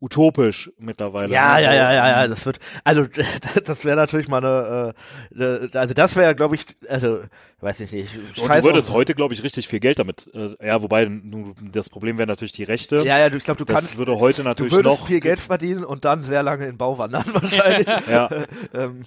utopisch 0.00 0.70
mittlerweile. 0.78 1.32
Ja, 1.32 1.56
ne? 1.56 1.64
ja, 1.64 1.74
ja, 1.74 1.92
ja, 1.92 2.08
ja, 2.08 2.28
das 2.28 2.46
wird, 2.46 2.58
also 2.84 3.04
das 3.64 3.84
wäre 3.84 3.96
natürlich 3.96 4.28
mal 4.28 4.44
eine, 4.44 4.94
äh, 5.36 5.76
also 5.76 5.94
das 5.94 6.14
wäre, 6.14 6.34
glaube 6.34 6.54
ich, 6.54 6.66
also 6.88 7.20
weiß 7.60 7.80
ich 7.80 7.92
nicht, 7.92 8.16
Und 8.16 8.48
du 8.48 8.62
würdest 8.64 8.90
heute, 8.92 9.14
glaube 9.14 9.34
ich, 9.34 9.42
richtig 9.42 9.66
viel 9.66 9.80
Geld 9.80 9.98
damit. 9.98 10.30
Äh, 10.32 10.54
ja, 10.64 10.80
wobei 10.82 11.04
du, 11.04 11.54
das 11.72 11.88
Problem 11.88 12.16
wäre 12.16 12.28
natürlich 12.28 12.52
die 12.52 12.64
Rechte. 12.64 12.98
Ja, 12.98 13.18
ja, 13.18 13.28
du, 13.28 13.36
ich 13.38 13.44
glaube, 13.44 13.58
du 13.58 13.64
das 13.64 13.74
kannst, 13.74 13.98
würde 13.98 14.18
heute 14.18 14.42
du 14.42 14.48
natürlich 14.48 14.72
würdest 14.72 15.00
noch. 15.00 15.06
viel 15.06 15.20
Geld 15.20 15.40
verdienen 15.40 15.84
und 15.84 16.04
dann 16.04 16.22
sehr 16.22 16.44
lange 16.44 16.66
in 16.66 16.78
Bau 16.78 16.98
wandern 16.98 17.24
wahrscheinlich. 17.32 17.88
Ja, 18.08 18.28
ähm, 18.74 19.02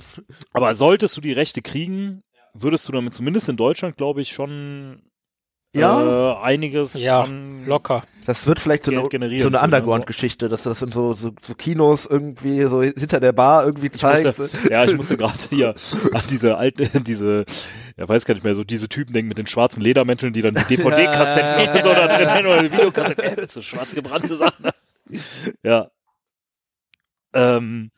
aber 0.51 0.75
solltest 0.75 1.15
du 1.15 1.21
die 1.21 1.33
Rechte 1.33 1.61
kriegen, 1.61 2.23
würdest 2.53 2.87
du 2.87 2.91
damit 2.91 3.13
zumindest 3.13 3.49
in 3.49 3.57
Deutschland, 3.57 3.97
glaube 3.97 4.21
ich, 4.21 4.29
schon 4.31 5.01
ja, 5.73 6.33
äh, 6.33 6.43
einiges 6.43 6.93
Ja, 6.95 7.21
an 7.23 7.65
Locker. 7.65 8.03
das 8.25 8.45
wird 8.45 8.59
vielleicht 8.59 8.83
so 8.83 8.91
Geld 8.91 9.13
eine, 9.15 9.41
so 9.41 9.47
eine 9.47 9.61
Underground-Geschichte, 9.61 10.49
dass 10.49 10.63
du 10.63 10.69
das 10.69 10.81
in 10.81 10.91
so, 10.91 11.13
so, 11.13 11.31
so 11.41 11.55
Kinos 11.55 12.05
irgendwie 12.05 12.63
so 12.63 12.81
hinter 12.83 13.21
der 13.21 13.31
Bar 13.31 13.65
irgendwie 13.65 13.89
zeigst. 13.89 14.37
musste, 14.37 14.69
ja, 14.69 14.83
ich 14.83 14.93
musste 14.97 15.15
gerade 15.15 15.37
hier 15.49 15.73
an 16.11 16.23
diese 16.29 16.57
alte, 16.57 16.99
diese, 17.01 17.45
ja, 17.95 18.09
weiß 18.09 18.25
gar 18.25 18.33
nicht 18.33 18.43
mehr, 18.43 18.53
so 18.53 18.65
diese 18.65 18.89
Typen 18.89 19.13
denken 19.13 19.29
mit 19.29 19.37
den 19.37 19.47
schwarzen 19.47 19.81
Ledermänteln, 19.81 20.33
die 20.33 20.41
dann 20.41 20.55
die 20.55 20.63
DVD-Kassetten 20.75 21.63
Ja. 21.65 21.71
oder 21.71 21.83
so 21.83 21.89
da 21.93 22.17
drin 22.17 22.29
haben 22.29 22.45
oder 22.47 22.63
die 22.63 22.71
Videokassetten, 22.73 23.37
äh, 23.43 23.47
so 23.47 23.61
schwarz 23.61 23.95
gebrannte 23.95 24.35
Sachen. 24.35 24.69
Ja. 25.63 25.89
Ähm, 27.33 27.91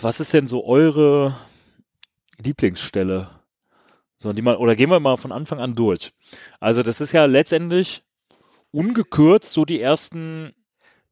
was 0.00 0.20
ist 0.20 0.32
denn 0.32 0.46
so 0.46 0.64
eure 0.64 1.36
Lieblingsstelle? 2.42 3.30
So, 4.18 4.32
die 4.32 4.42
mal, 4.42 4.56
oder 4.56 4.76
gehen 4.76 4.90
wir 4.90 5.00
mal 5.00 5.16
von 5.16 5.32
Anfang 5.32 5.60
an 5.60 5.74
durch. 5.74 6.12
Also, 6.60 6.82
das 6.82 7.00
ist 7.00 7.12
ja 7.12 7.24
letztendlich 7.24 8.02
ungekürzt 8.70 9.52
so 9.52 9.64
die 9.64 9.80
ersten 9.80 10.54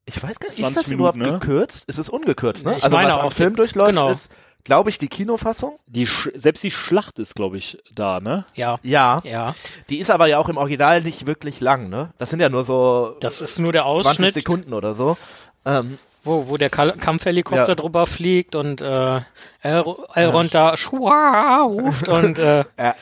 Ich 0.04 0.22
weiß 0.22 0.38
gar 0.40 0.48
nicht, 0.48 0.58
20 0.58 0.68
ist 0.68 0.76
das 0.76 0.88
Minuten, 0.88 1.20
überhaupt 1.20 1.32
ne? 1.32 1.38
gekürzt? 1.38 1.84
Ist 1.86 1.98
es 1.98 2.08
ungekürzt, 2.08 2.64
ne? 2.64 2.76
Ich 2.76 2.84
also 2.84 2.96
meine 2.96 3.10
was 3.10 3.16
auch, 3.16 3.24
am 3.24 3.30
Film 3.30 3.56
durchläuft, 3.56 3.90
genau. 3.90 4.10
ist, 4.10 4.30
glaube 4.64 4.90
ich, 4.90 4.98
die 4.98 5.08
Kinofassung. 5.08 5.78
Die 5.86 6.06
Sch 6.06 6.28
selbst 6.34 6.62
die 6.62 6.70
Schlacht 6.70 7.18
ist, 7.18 7.34
glaube 7.34 7.56
ich, 7.56 7.78
da, 7.94 8.20
ne? 8.20 8.44
Ja, 8.54 8.78
Ja, 8.82 9.20
ja. 9.24 9.54
die 9.88 9.98
ist 9.98 10.10
aber 10.10 10.26
ja 10.26 10.38
auch 10.38 10.48
im 10.50 10.56
Original 10.58 11.00
nicht 11.02 11.26
wirklich 11.26 11.60
lang, 11.60 11.88
ne? 11.88 12.10
Das 12.18 12.30
sind 12.30 12.40
ja 12.40 12.48
nur 12.50 12.64
so 12.64 13.16
Das 13.20 13.40
ist 13.40 13.58
nur 13.58 13.72
der 13.72 13.82
20 13.82 14.06
Ausschnitt, 14.06 14.34
Sekunden 14.34 14.74
oder 14.74 14.94
so. 14.94 15.16
Ähm, 15.64 15.98
wo, 16.28 16.48
wo 16.48 16.56
der 16.56 16.70
Kampfhelikopter 16.70 17.68
Ja. 17.70 17.74
drüber 17.74 18.06
fliegt 18.06 18.54
und 18.54 18.80
äh, 18.80 19.20
El 19.62 19.84
Elrond 20.14 20.54
da 20.54 20.76
Schua 20.76 21.62
ruft 21.62 22.08
und 22.08 22.38
äh, 22.38 22.64
Ja. 22.78 22.94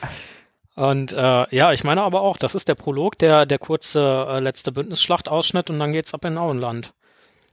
und 0.75 1.11
äh, 1.11 1.45
ja, 1.55 1.71
ich 1.73 1.83
meine 1.83 2.01
aber 2.01 2.21
auch, 2.21 2.37
das 2.37 2.55
ist 2.55 2.67
der 2.67 2.75
Prolog, 2.75 3.17
der 3.19 3.45
der 3.45 3.59
kurze 3.59 4.25
äh, 4.29 4.39
letzte 4.39 4.71
Bündnisschlacht-Ausschnitt 4.71 5.69
und 5.69 5.79
dann 5.79 5.93
geht's 5.93 6.13
ab 6.13 6.25
in 6.25 6.37
Auenland. 6.37 6.93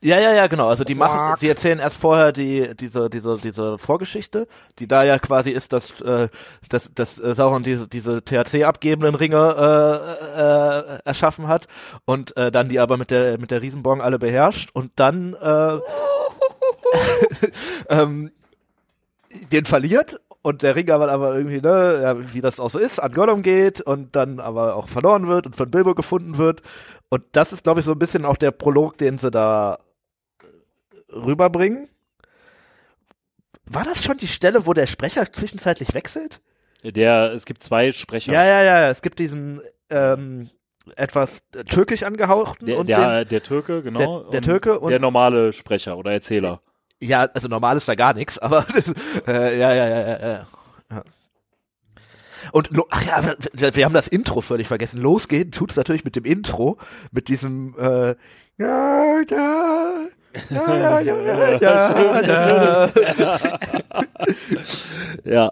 Ja, 0.05 0.19
ja, 0.19 0.35
ja, 0.35 0.49
genau. 0.49 0.69
Also 0.69 0.85
die 0.85 0.95
machen, 0.95 1.35
sie 1.39 1.49
erzählen 1.49 1.79
erst 1.79 1.97
vorher 1.97 2.31
die 2.31 2.77
diese 2.79 3.09
diese 3.09 3.37
diese 3.37 3.79
Vorgeschichte, 3.79 4.47
die 4.79 4.87
da 4.87 5.03
ja 5.03 5.19
quasi 5.19 5.51
ist, 5.51 5.73
dass 5.73 5.99
äh, 6.03 6.29
dass 6.69 6.93
dass 6.93 7.19
äh, 7.19 7.35
Sauron 7.35 7.63
diese 7.63 7.89
diese 7.89 8.23
THC 8.23 8.65
abgebenden 8.65 9.15
Ringe 9.15 9.39
äh, 10.37 10.41
äh, 10.41 10.99
erschaffen 11.07 11.49
hat 11.49 11.69
und 12.05 12.37
äh, 12.37 12.53
dann 12.53 12.69
die 12.69 12.81
aber 12.81 12.99
mit 12.99 13.11
der 13.11 13.39
mit 13.39 13.51
der 13.51 13.63
Riesenbong 13.63 14.03
alle 14.03 14.19
beherrscht 14.19 14.69
und 14.75 14.93
dann 14.97 15.33
äh, 15.41 15.79
ähm, 17.89 18.31
den 19.53 19.65
verliert 19.65 20.21
und 20.43 20.63
der 20.63 20.77
Ring 20.77 20.91
aber, 20.91 21.11
aber 21.11 21.35
irgendwie, 21.35 21.63
ne, 21.63 22.01
ja, 22.03 22.35
wie 22.35 22.43
das 22.43 22.61
auch 22.61 22.69
so 22.69 22.79
ist, 22.79 22.99
an 22.99 23.13
Gollum 23.13 23.43
geht 23.43 23.81
und 23.81 24.15
dann 24.15 24.39
aber 24.39 24.77
auch 24.77 24.89
verloren 24.89 25.27
wird 25.29 25.47
und 25.47 25.57
von 25.57 25.71
Bilbo 25.71 25.95
gefunden 25.95 26.37
wird. 26.37 26.61
Und 27.09 27.23
das 27.33 27.55
ist, 27.55 27.65
glaube 27.65 27.81
ich, 27.81 27.87
so 27.87 27.93
ein 27.93 27.99
bisschen 27.99 28.27
auch 28.27 28.37
der 28.37 28.51
Prolog, 28.51 28.99
den 28.99 29.17
sie 29.17 29.31
da 29.31 29.79
rüberbringen. 31.15 31.89
war 33.67 33.85
das 33.85 34.05
schon 34.05 34.19
die 34.19 34.29
Stelle, 34.29 34.67
wo 34.67 34.73
der 34.75 34.87
Sprecher 34.87 35.33
zwischenzeitlich 35.33 35.95
wechselt? 35.95 36.41
Der, 36.83 37.33
es 37.33 37.47
gibt 37.47 37.63
zwei 37.63 37.93
Sprecher. 37.93 38.33
Ja, 38.33 38.45
ja, 38.45 38.63
ja, 38.63 38.89
es 38.91 39.01
gibt 39.01 39.19
diesen 39.19 39.63
ähm, 39.89 40.51
etwas 40.97 41.43
äh, 41.57 41.65
türkisch 41.65 42.03
angehauchten 42.03 42.67
Der, 42.67 42.79
und 42.79 42.89
der, 42.89 43.25
der 43.25 43.43
Türke, 43.43 43.83
genau. 43.83 44.21
Der- 44.25 44.31
der 44.33 44.43
Türke 44.43 44.79
und- 44.81 44.91
der 44.91 44.99
normale 44.99 45.53
Sprecher 45.55 45.97
oder 45.97 46.13
Erzähler. 46.13 46.61
den, 47.01 47.09
ja, 47.09 47.21
also 47.33 47.49
normal 47.49 47.77
ist 47.79 47.89
da 47.89 47.95
gar 47.95 48.13
nichts, 48.13 48.39
aber 48.39 48.67
äh, 49.27 49.59
ja, 49.59 49.73
ja, 49.75 49.89
ja, 49.89 50.07
ja, 50.19 50.47
ja. 50.91 51.03
Und 52.53 52.71
ach 52.91 53.03
ja, 53.07 53.35
wir, 53.55 53.75
wir 53.75 53.85
haben 53.87 53.95
das 53.95 54.07
Intro 54.09 54.43
völlig 54.43 54.69
vergessen. 54.69 55.01
Losgehen 55.01 55.51
tut's 55.51 55.77
natürlich 55.77 56.05
mit 56.05 56.15
dem 56.17 56.25
Intro, 56.27 56.77
mit 57.11 57.29
diesem 57.29 57.75
äh, 57.79 58.15
ja, 58.59 59.21
ja, 59.31 59.91
ja, 60.51 61.01
ja, 61.01 61.01
ja, 61.01 61.59
ja, 61.61 62.21
ja. 62.21 62.91
Ja. 65.25 65.51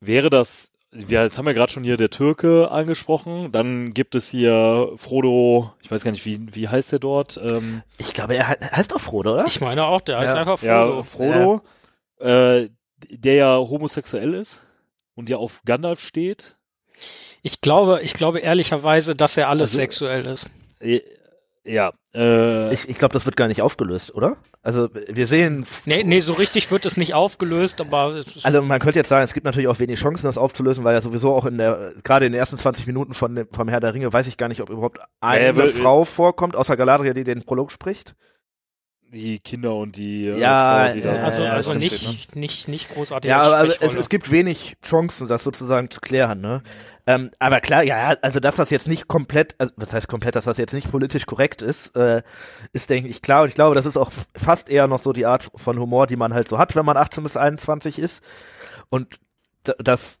Wäre 0.00 0.30
das, 0.30 0.70
ja, 0.92 1.24
jetzt 1.24 1.38
haben 1.38 1.46
wir 1.46 1.54
gerade 1.54 1.72
schon 1.72 1.82
hier 1.84 1.96
der 1.96 2.10
Türke 2.10 2.70
angesprochen, 2.70 3.50
dann 3.52 3.92
gibt 3.94 4.14
es 4.14 4.28
hier 4.28 4.92
Frodo, 4.96 5.72
ich 5.82 5.90
weiß 5.90 6.04
gar 6.04 6.12
nicht, 6.12 6.24
wie, 6.24 6.54
wie 6.54 6.68
heißt 6.68 6.92
der 6.92 6.98
dort? 7.00 7.36
Ähm, 7.42 7.82
Ich 7.98 8.12
glaube, 8.12 8.36
er 8.36 8.48
he- 8.48 8.64
heißt 8.64 8.92
doch 8.92 9.00
Frodo, 9.00 9.34
oder? 9.34 9.46
Ich 9.46 9.60
meine 9.60 9.84
auch, 9.84 10.00
der 10.00 10.18
heißt 10.18 10.34
Ja. 10.34 10.40
einfach 10.40 10.62
ja, 10.62 11.02
Frodo. 11.02 11.02
Frodo, 11.02 11.60
äh, 12.20 12.68
der 13.10 13.34
ja 13.34 13.56
homosexuell 13.58 14.34
ist 14.34 14.60
und 15.14 15.28
ja 15.28 15.36
auf 15.36 15.62
Gandalf 15.64 16.00
steht. 16.00 16.56
Ich 17.42 17.60
glaube, 17.60 18.00
ich 18.02 18.12
glaube 18.14 18.38
ehrlicherweise, 18.40 19.14
dass 19.14 19.36
er 19.36 19.48
alles 19.48 19.70
Also- 19.70 19.76
sexuell 19.78 20.26
ist. 20.26 20.48
Äh, 21.64 21.72
Ja, 21.74 21.92
äh, 22.14 22.72
Ich, 22.72 22.88
ich 22.88 22.96
glaube, 22.98 23.12
das 23.12 23.24
wird 23.26 23.36
gar 23.36 23.48
nicht 23.48 23.62
aufgelöst, 23.62 24.14
oder? 24.14 24.36
Also 24.62 24.88
wir 24.92 25.26
sehen, 25.26 25.64
Nee, 25.86 26.02
nee, 26.04 26.20
so 26.20 26.32
richtig 26.32 26.70
wird 26.70 26.84
es 26.84 26.96
nicht 26.96 27.14
aufgelöst, 27.14 27.80
aber 27.80 28.16
es 28.16 28.36
ist, 28.36 28.44
also 28.44 28.60
man 28.62 28.80
könnte 28.80 28.98
jetzt 28.98 29.08
sagen, 29.08 29.24
es 29.24 29.32
gibt 29.34 29.44
natürlich 29.46 29.68
auch 29.68 29.78
wenig 29.78 29.98
Chancen, 30.00 30.26
das 30.26 30.36
aufzulösen, 30.36 30.84
weil 30.84 30.94
ja 30.94 31.00
sowieso 31.00 31.32
auch 31.32 31.46
in 31.46 31.58
der, 31.58 31.92
gerade 32.02 32.26
in 32.26 32.32
den 32.32 32.38
ersten 32.38 32.56
20 32.58 32.86
Minuten 32.86 33.14
von 33.14 33.34
dem, 33.34 33.48
vom 33.50 33.68
Herr 33.68 33.80
der 33.80 33.94
Ringe, 33.94 34.12
weiß 34.12 34.26
ich 34.26 34.36
gar 34.36 34.48
nicht, 34.48 34.60
ob 34.60 34.68
überhaupt 34.70 34.98
eine 35.20 35.56
weil- 35.56 35.68
Frau 35.68 36.04
vorkommt, 36.04 36.56
außer 36.56 36.76
Galadriel, 36.76 37.14
die 37.14 37.24
den 37.24 37.44
Prolog 37.44 37.70
spricht. 37.72 38.14
die 39.10 39.38
Kinder 39.38 39.74
und 39.74 39.96
die 39.96 40.26
äh, 40.26 40.38
Ja, 40.38 40.84
Frau, 40.88 40.94
die 40.94 41.00
da 41.02 41.14
ja, 41.16 41.24
also, 41.24 41.42
ja, 41.44 41.52
also 41.52 41.74
nicht, 41.74 42.36
nicht, 42.36 42.68
nicht 42.68 42.90
großartig. 42.92 43.28
Ja, 43.30 43.40
aber 43.40 43.56
also 43.56 43.74
es, 43.80 43.94
es 43.94 44.08
gibt 44.10 44.30
wenig 44.30 44.74
Chancen, 44.84 45.28
das 45.28 45.44
sozusagen 45.44 45.90
zu 45.90 46.00
klären, 46.00 46.40
ne? 46.42 46.62
Ähm, 47.08 47.30
aber 47.38 47.62
klar, 47.62 47.82
ja, 47.84 48.16
also 48.20 48.38
dass 48.38 48.56
das 48.56 48.68
jetzt 48.68 48.86
nicht 48.86 49.08
komplett, 49.08 49.54
also 49.56 49.72
was 49.76 49.94
heißt 49.94 50.08
komplett, 50.08 50.36
dass 50.36 50.44
das 50.44 50.58
jetzt 50.58 50.74
nicht 50.74 50.90
politisch 50.90 51.24
korrekt 51.24 51.62
ist, 51.62 51.96
äh, 51.96 52.20
ist 52.74 52.90
denke 52.90 53.08
ich 53.08 53.22
klar. 53.22 53.42
Und 53.44 53.48
ich 53.48 53.54
glaube, 53.54 53.74
das 53.74 53.86
ist 53.86 53.96
auch 53.96 54.12
fast 54.36 54.68
eher 54.68 54.86
noch 54.88 54.98
so 54.98 55.14
die 55.14 55.24
Art 55.24 55.50
von 55.54 55.78
Humor, 55.78 56.06
die 56.06 56.16
man 56.16 56.34
halt 56.34 56.48
so 56.48 56.58
hat, 56.58 56.76
wenn 56.76 56.84
man 56.84 56.98
18 56.98 57.22
bis 57.22 57.38
21 57.38 57.98
ist. 57.98 58.22
Und 58.90 59.18
das, 59.78 60.20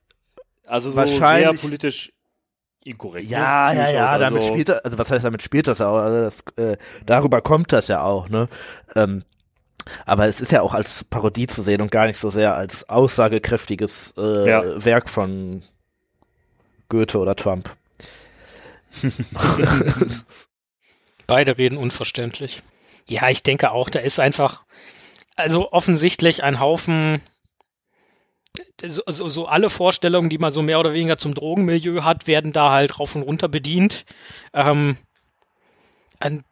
also 0.64 0.88
so 0.90 0.96
wahrscheinlich- 0.96 1.60
sehr 1.60 1.68
politisch 1.68 2.10
inkorrekt. 2.84 3.28
ja, 3.28 3.68
ne? 3.74 3.80
ja, 3.80 3.90
ja, 3.90 4.06
Also, 4.06 4.24
damit 4.24 4.44
spielt 4.44 4.70
er, 4.70 4.82
also 4.82 4.96
was 4.96 5.10
heißt 5.10 5.24
damit 5.24 5.42
spielt 5.42 5.66
das 5.66 5.82
auch, 5.82 5.98
also 5.98 6.22
das, 6.22 6.42
äh, 6.56 6.78
darüber 7.04 7.42
kommt 7.42 7.70
das 7.70 7.88
ja 7.88 8.00
auch, 8.02 8.30
ne? 8.30 8.48
Ähm, 8.96 9.22
aber 10.06 10.26
es 10.26 10.40
ist 10.40 10.52
ja 10.52 10.62
auch 10.62 10.72
als 10.72 11.04
Parodie 11.04 11.48
zu 11.48 11.60
sehen 11.60 11.82
und 11.82 11.90
gar 11.90 12.06
nicht 12.06 12.18
so 12.18 12.30
sehr 12.30 12.54
als 12.54 12.88
aussagekräftiges 12.88 14.14
äh, 14.16 14.48
Ja. 14.48 14.84
Werk 14.84 15.10
von 15.10 15.62
Goethe 16.88 17.18
oder 17.18 17.36
Trump. 17.36 17.76
Beide 21.26 21.58
reden 21.58 21.76
unverständlich. 21.76 22.62
Ja, 23.06 23.28
ich 23.28 23.42
denke 23.42 23.70
auch, 23.70 23.90
da 23.90 24.00
ist 24.00 24.18
einfach, 24.18 24.64
also 25.36 25.72
offensichtlich 25.72 26.42
ein 26.42 26.60
Haufen, 26.60 27.20
so, 28.82 29.02
so, 29.06 29.28
so 29.28 29.46
alle 29.46 29.70
Vorstellungen, 29.70 30.30
die 30.30 30.38
man 30.38 30.52
so 30.52 30.62
mehr 30.62 30.80
oder 30.80 30.92
weniger 30.94 31.18
zum 31.18 31.34
Drogenmilieu 31.34 32.02
hat, 32.02 32.26
werden 32.26 32.52
da 32.52 32.70
halt 32.72 32.98
rauf 32.98 33.14
und 33.14 33.22
runter 33.22 33.48
bedient. 33.48 34.04
Ähm, 34.52 34.96
und 36.24 36.44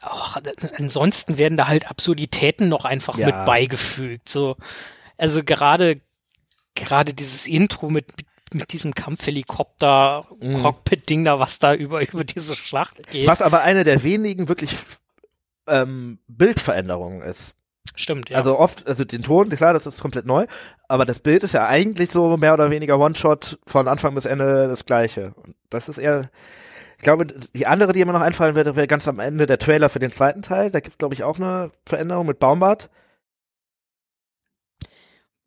auch, 0.00 0.36
ansonsten 0.78 1.36
werden 1.38 1.56
da 1.56 1.66
halt 1.66 1.90
Absurditäten 1.90 2.68
noch 2.68 2.84
einfach 2.84 3.18
Ja. 3.18 3.26
mit 3.26 3.44
beigefügt. 3.44 4.28
So, 4.28 4.56
also 5.16 5.42
gerade, 5.42 6.00
gerade 6.74 7.14
dieses 7.14 7.46
Intro 7.46 7.90
mit, 7.90 8.12
mit 8.54 8.72
diesem 8.72 8.94
Kampfhelikopter, 8.94 10.26
Mhm. 10.40 10.62
Cockpit-Ding 10.62 11.24
da, 11.24 11.38
was 11.40 11.58
da 11.58 11.74
über, 11.74 12.00
über 12.12 12.24
diese 12.24 12.54
Schlacht 12.54 13.08
geht. 13.10 13.26
Was 13.26 13.42
aber 13.42 13.62
eine 13.62 13.84
der 13.84 14.02
wenigen 14.02 14.48
wirklich 14.48 14.76
ähm, 15.66 16.18
Bildveränderungen 16.28 17.22
ist. 17.22 17.54
Stimmt, 17.94 18.28
ja. 18.30 18.36
Also 18.36 18.58
oft, 18.58 18.86
also 18.86 19.04
den 19.04 19.22
Ton, 19.22 19.48
klar, 19.48 19.72
das 19.72 19.86
ist 19.86 20.00
komplett 20.00 20.26
neu, 20.26 20.46
aber 20.88 21.04
das 21.06 21.20
Bild 21.20 21.42
ist 21.42 21.54
ja 21.54 21.66
eigentlich 21.66 22.10
so 22.10 22.36
mehr 22.36 22.52
oder 22.52 22.70
weniger 22.70 22.98
One-Shot 22.98 23.58
von 23.66 23.88
Anfang 23.88 24.14
bis 24.14 24.26
Ende 24.26 24.68
das 24.68 24.84
gleiche. 24.84 25.32
Und 25.36 25.54
das 25.70 25.88
ist 25.88 25.98
eher, 25.98 26.30
ich 26.98 27.02
glaube, 27.04 27.26
die 27.26 27.66
andere, 27.66 27.92
die 27.92 28.04
mir 28.04 28.12
noch 28.12 28.20
einfallen 28.20 28.54
würde, 28.54 28.76
wäre 28.76 28.86
ganz 28.86 29.08
am 29.08 29.18
Ende 29.18 29.46
der 29.46 29.58
Trailer 29.58 29.88
für 29.88 29.98
den 29.98 30.12
zweiten 30.12 30.42
Teil. 30.42 30.70
Da 30.70 30.80
gibt 30.80 30.98
glaube 30.98 31.14
ich, 31.14 31.24
auch 31.24 31.36
eine 31.38 31.70
Veränderung 31.86 32.26
mit 32.26 32.38
Baumbart. 32.38 32.90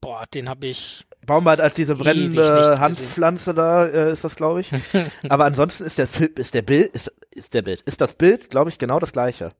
Boah, 0.02 0.26
den 0.34 0.48
habe 0.50 0.68
ich. 0.68 1.06
Baumbart 1.26 1.60
als 1.62 1.74
diese 1.76 1.96
brennende. 1.96 2.80
Handpflanze 2.80 3.54
da, 3.54 3.86
äh, 3.86 4.12
ist 4.12 4.24
das, 4.24 4.36
glaube 4.36 4.62
ich. 4.62 4.72
aber 5.30 5.46
ansonsten 5.46 5.84
ist 5.84 5.98
der 5.98 6.08
Film, 6.08 6.32
ist 6.36 6.54
der 6.54 6.62
Bild, 6.62 6.92
ist, 6.92 7.12
ist 7.32 7.54
der 7.54 7.62
Bild, 7.62 7.82
ist 7.82 8.02
das 8.02 8.14
Bild, 8.14 8.50
glaube 8.50 8.70
ich, 8.70 8.78
genau 8.78 9.00
das 9.00 9.12
gleiche. 9.12 9.52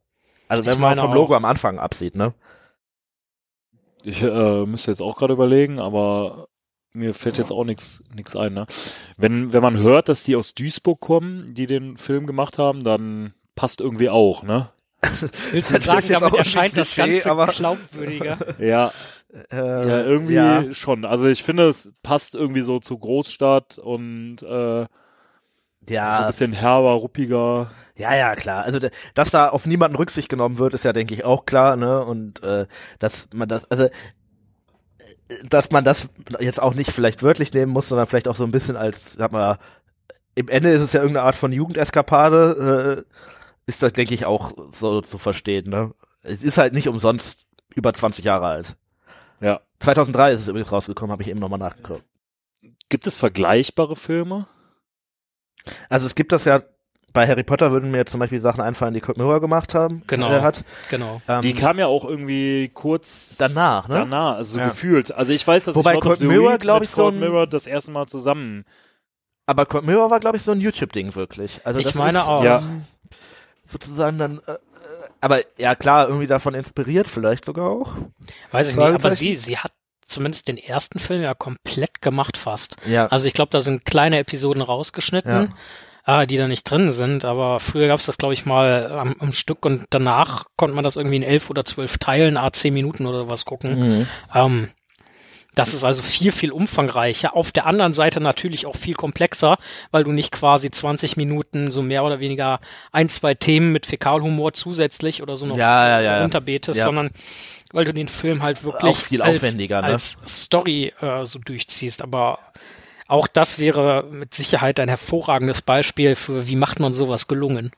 Also 0.48 0.66
wenn 0.66 0.74
Ich 0.74 0.80
man 0.80 0.98
vom 0.98 1.14
Logo 1.14 1.34
auch. 1.34 1.38
am 1.38 1.46
Anfang 1.46 1.78
absieht, 1.78 2.16
ne? 2.16 2.34
Ich 4.04 4.22
äh, 4.22 4.66
müsste 4.66 4.92
jetzt 4.92 5.02
auch 5.02 5.18
gerade 5.18 5.34
überlegen, 5.34 5.80
aber 5.80 6.48
mir 6.94 7.14
fällt 7.14 7.38
jetzt 7.38 7.52
auch 7.52 7.66
nichts 7.66 8.02
nichts 8.16 8.36
ein. 8.36 8.54
Ne? 8.54 8.66
Wenn, 9.18 9.52
wenn 9.54 9.62
man 9.62 9.78
hört, 9.78 10.10
dass 10.10 10.24
die 10.24 10.36
aus 10.38 10.56
Duisburg 10.56 11.00
kommen, 11.02 11.54
die 11.54 11.68
den 11.68 11.98
Film 11.98 12.26
gemacht 12.26 12.58
haben, 12.58 12.84
dann 12.84 13.34
passt 13.56 13.82
irgendwie 13.82 14.10
auch, 14.10 14.42
ne? 14.44 14.70
Willst 15.52 15.70
du 15.70 15.76
Das 15.76 15.84
sagen, 15.84 16.08
damit 16.10 16.34
erscheint 16.34 16.76
das 16.78 16.94
Klischee, 16.94 17.12
Ganze 17.12 17.32
aber- 17.32 17.48
glaubwürdiger? 17.48 18.38
Ja, 18.60 18.92
Äh, 19.52 19.58
ja 19.88 20.02
irgendwie 20.04 20.34
ja. 20.34 20.74
schon. 20.74 21.06
Also 21.06 21.28
ich 21.28 21.44
finde, 21.44 21.68
es 21.70 21.92
passt 22.04 22.36
irgendwie 22.36 22.62
so 22.62 22.80
zu 22.80 22.98
Großstadt 22.98 23.78
und 23.78 24.42
äh, 24.44 24.88
so 26.08 26.24
ein 26.24 26.28
Ja, 26.28 26.28
bisschen 26.28 26.54
herber, 26.54 26.92
ruppiger. 26.94 27.72
ja, 27.96 28.16
ja, 28.16 28.36
klar. 28.36 28.64
Also, 28.64 28.80
dass 29.14 29.32
da 29.32 29.50
auf 29.50 29.66
niemanden 29.66 29.98
Rücksicht 29.98 30.30
genommen 30.30 30.58
wird, 30.60 30.74
ist 30.74 30.86
ja, 30.86 30.94
denke 30.94 31.14
ich, 31.14 31.26
auch 31.26 31.46
klar, 31.46 31.76
ne? 31.76 32.04
Und 32.06 32.42
äh, 32.44 32.68
dass 33.00 33.28
man 33.34 33.50
das, 33.50 33.70
also, 33.72 33.86
äh, 33.86 33.90
dass 35.48 35.72
man 35.72 35.84
das 35.84 36.10
jetzt 36.40 36.62
auch 36.62 36.74
nicht 36.74 36.92
vielleicht 36.92 37.24
wörtlich 37.24 37.54
nehmen 37.54 37.72
muss, 37.72 37.90
sondern 37.90 38.08
vielleicht 38.08 38.28
auch 38.28 38.36
so 38.36 38.44
ein 38.44 38.52
bisschen 38.52 38.76
als, 38.76 39.14
sag 39.14 39.32
mal, 39.32 39.58
im 40.36 40.48
Ende 40.50 40.70
ist 40.72 40.82
es 40.82 40.94
ja 40.94 41.02
irgendeine 41.02 41.26
Art 41.28 41.36
von 41.36 41.52
Jugendeskapade, 41.52 43.06
äh, 43.08 43.14
ist 43.68 43.84
das, 43.84 43.94
denke 43.94 44.14
ich, 44.14 44.26
auch 44.26 44.54
so 44.72 45.02
zu 45.02 45.18
verstehen, 45.18 45.70
ne? 45.70 45.94
Es 46.24 46.44
ist 46.44 46.58
halt 46.58 46.74
nicht 46.74 46.88
umsonst 46.90 47.48
über 47.76 47.94
20 47.94 48.26
Jahre 48.26 48.48
alt. 48.48 48.78
Ja. 49.42 49.62
2003 49.80 50.32
ist 50.34 50.42
es 50.42 50.48
übrigens 50.48 50.72
rausgekommen, 50.72 51.12
habe 51.12 51.24
ich 51.24 51.30
eben 51.30 51.40
nochmal 51.40 51.60
nachgeguckt. 51.60 52.04
Gibt 52.90 53.08
es 53.08 53.18
vergleichbare 53.18 53.96
Filme? 53.96 54.48
Also 55.90 56.06
es 56.06 56.16
gibt 56.16 56.32
das 56.32 56.46
ja, 56.46 56.62
bei 57.14 57.28
Harry 57.28 57.44
Potter 57.44 57.72
würden 57.72 57.92
mir 57.92 57.98
jetzt 57.98 58.12
zum 58.12 58.20
Beispiel 58.20 58.40
Sachen 58.40 58.62
einfallen, 58.62 58.94
die 58.94 59.02
Kurt 59.02 59.18
Miller 59.18 59.40
gemacht 59.40 59.74
haben. 59.74 60.04
Genau. 60.08 60.30
Äh, 60.32 60.42
hat. 60.42 60.64
Genau. 60.90 61.22
Ähm, 61.28 61.42
Die 61.42 61.54
kam 61.54 61.80
ja 61.80 61.88
auch 61.88 62.06
irgendwie 62.06 62.70
kurz 62.74 63.36
danach, 63.38 63.88
ne? 63.88 63.96
Danach, 63.96 64.36
also 64.38 64.54
so 64.54 64.60
Ja. 64.60 64.70
gefühlt. 64.70 65.12
Also 65.14 65.32
ich 65.34 65.46
weiß, 65.46 65.66
dass 65.66 65.76
Wobei 65.76 65.96
ich 65.96 66.04
the 66.04 66.26
Mirror, 66.26 66.54
Reed 66.54 66.62
glaub 66.62 66.80
mit 66.82 66.90
ich, 66.90 66.96
so 66.96 67.04
Cold 67.04 67.16
ein- 67.16 67.20
Mirror 67.20 67.48
das 67.48 67.68
erste 67.68 67.92
Mal 67.92 68.08
zusammen. 68.08 68.66
Aber 69.46 69.66
Cold 69.66 69.86
Mirror 69.86 70.12
war, 70.12 70.20
glaube 70.20 70.38
ich, 70.38 70.44
so 70.44 70.52
ein 70.52 70.60
YouTube-Ding 70.62 71.16
wirklich. 71.16 71.62
Also 71.64 71.80
Ich 71.80 71.86
das 71.86 71.96
meine 71.96 72.20
ist, 72.20 72.28
auch. 72.28 72.44
Ja. 72.44 72.62
sozusagen 73.66 74.18
dann, 74.18 74.40
äh, 74.48 74.58
aber 75.22 75.40
ja 75.58 75.76
klar, 75.76 76.08
irgendwie 76.08 76.28
davon 76.28 76.54
inspiriert 76.54 77.08
vielleicht 77.08 77.46
sogar 77.46 77.70
auch. 77.70 77.94
Weiß 78.52 78.70
ich 78.70 78.76
nicht, 78.76 78.86
aber 78.86 79.12
sie, 79.12 79.36
sie 79.36 79.58
hat 79.58 79.72
zumindest 80.06 80.48
den 80.48 80.58
ersten 80.58 81.00
Film 81.00 81.22
ja 81.22 81.34
komplett 81.34 82.02
gemacht 82.02 82.38
fast. 82.38 82.78
Ja. 82.86 83.08
Also 83.08 83.28
ich 83.28 83.34
glaube, 83.34 83.52
da 83.52 83.62
sind 83.62 83.86
kleine 83.86 84.20
Episoden 84.20 84.62
rausgeschnitten, 84.62 85.54
äh, 86.06 86.28
die 86.28 86.38
da 86.38 86.48
nicht 86.48 86.64
drin 86.64 86.92
sind, 86.92 87.26
aber 87.26 87.60
früher 87.60 87.88
gab 87.88 88.00
es 88.00 88.08
das, 88.08 88.18
glaube 88.18 88.34
ich, 88.34 88.46
mal 88.46 88.92
am, 88.92 89.16
am 89.20 89.32
Stück 89.32 89.66
und 89.66 89.86
danach 89.92 90.46
konnte 90.58 90.76
man 90.76 90.84
das 90.84 90.96
irgendwie 90.96 91.18
in 91.18 91.24
elf 91.24 91.50
oder 91.50 91.64
zwölf 91.64 91.98
Teilen, 91.98 92.38
a 92.38 92.52
zehn 92.52 92.74
Minuten 92.74 93.06
oder 93.06 93.30
was 93.30 93.46
gucken. 93.46 94.00
Mhm. 94.00 94.08
Ähm, 94.34 94.70
das 95.56 95.74
ist 95.74 95.84
also 95.84 96.04
viel, 96.04 96.32
viel 96.32 96.52
umfangreicher. 96.52 97.36
Auf 97.36 97.52
der 97.52 97.66
anderen 97.66 97.94
Seite 97.94 98.22
natürlich 98.22 98.66
auch 98.66 98.76
viel 98.76 98.94
komplexer, 98.94 99.58
weil 99.92 100.04
du 100.04 100.12
nicht 100.12 100.32
quasi 100.32 100.72
20 100.72 101.18
Minuten 101.18 101.72
so 101.72 101.82
mehr 101.82 102.04
oder 102.04 102.20
weniger 102.20 102.60
ein, 102.92 103.10
zwei 103.10 103.34
Themen 103.34 103.72
mit 103.72 103.86
Fäkalhumor 103.86 104.54
zusätzlich 104.54 105.22
oder 105.22 105.36
so 105.36 105.46
noch 105.46 105.58
Ja, 105.58 105.88
ja, 105.88 106.18
ja, 106.18 106.24
unterbetest, 106.24 106.78
Ja. 106.80 106.86
sondern 106.86 107.12
weil 107.74 107.86
du 107.86 107.94
den 107.94 108.08
Film 108.08 108.42
halt 108.42 108.64
wirklich 108.64 108.92
Auch 108.92 108.98
viel 108.98 109.22
als, 109.22 109.38
aufwendiger, 109.38 109.82
ne? 109.82 109.88
als 109.88 110.18
Story 110.26 110.94
äh, 111.02 111.26
so 111.26 111.40
durchziehst. 111.40 112.02
Aber 112.02 112.40
auch 113.08 113.28
das 113.28 113.60
wäre 113.60 114.06
mit 114.12 114.34
Sicherheit 114.34 114.80
ein 114.80 114.88
hervorragendes 114.90 115.62
Beispiel 115.62 116.16
für, 116.16 116.48
wie 116.48 116.56
macht 116.56 116.80
man 116.80 116.94
sowas 116.94 117.28
gelungen. 117.28 117.72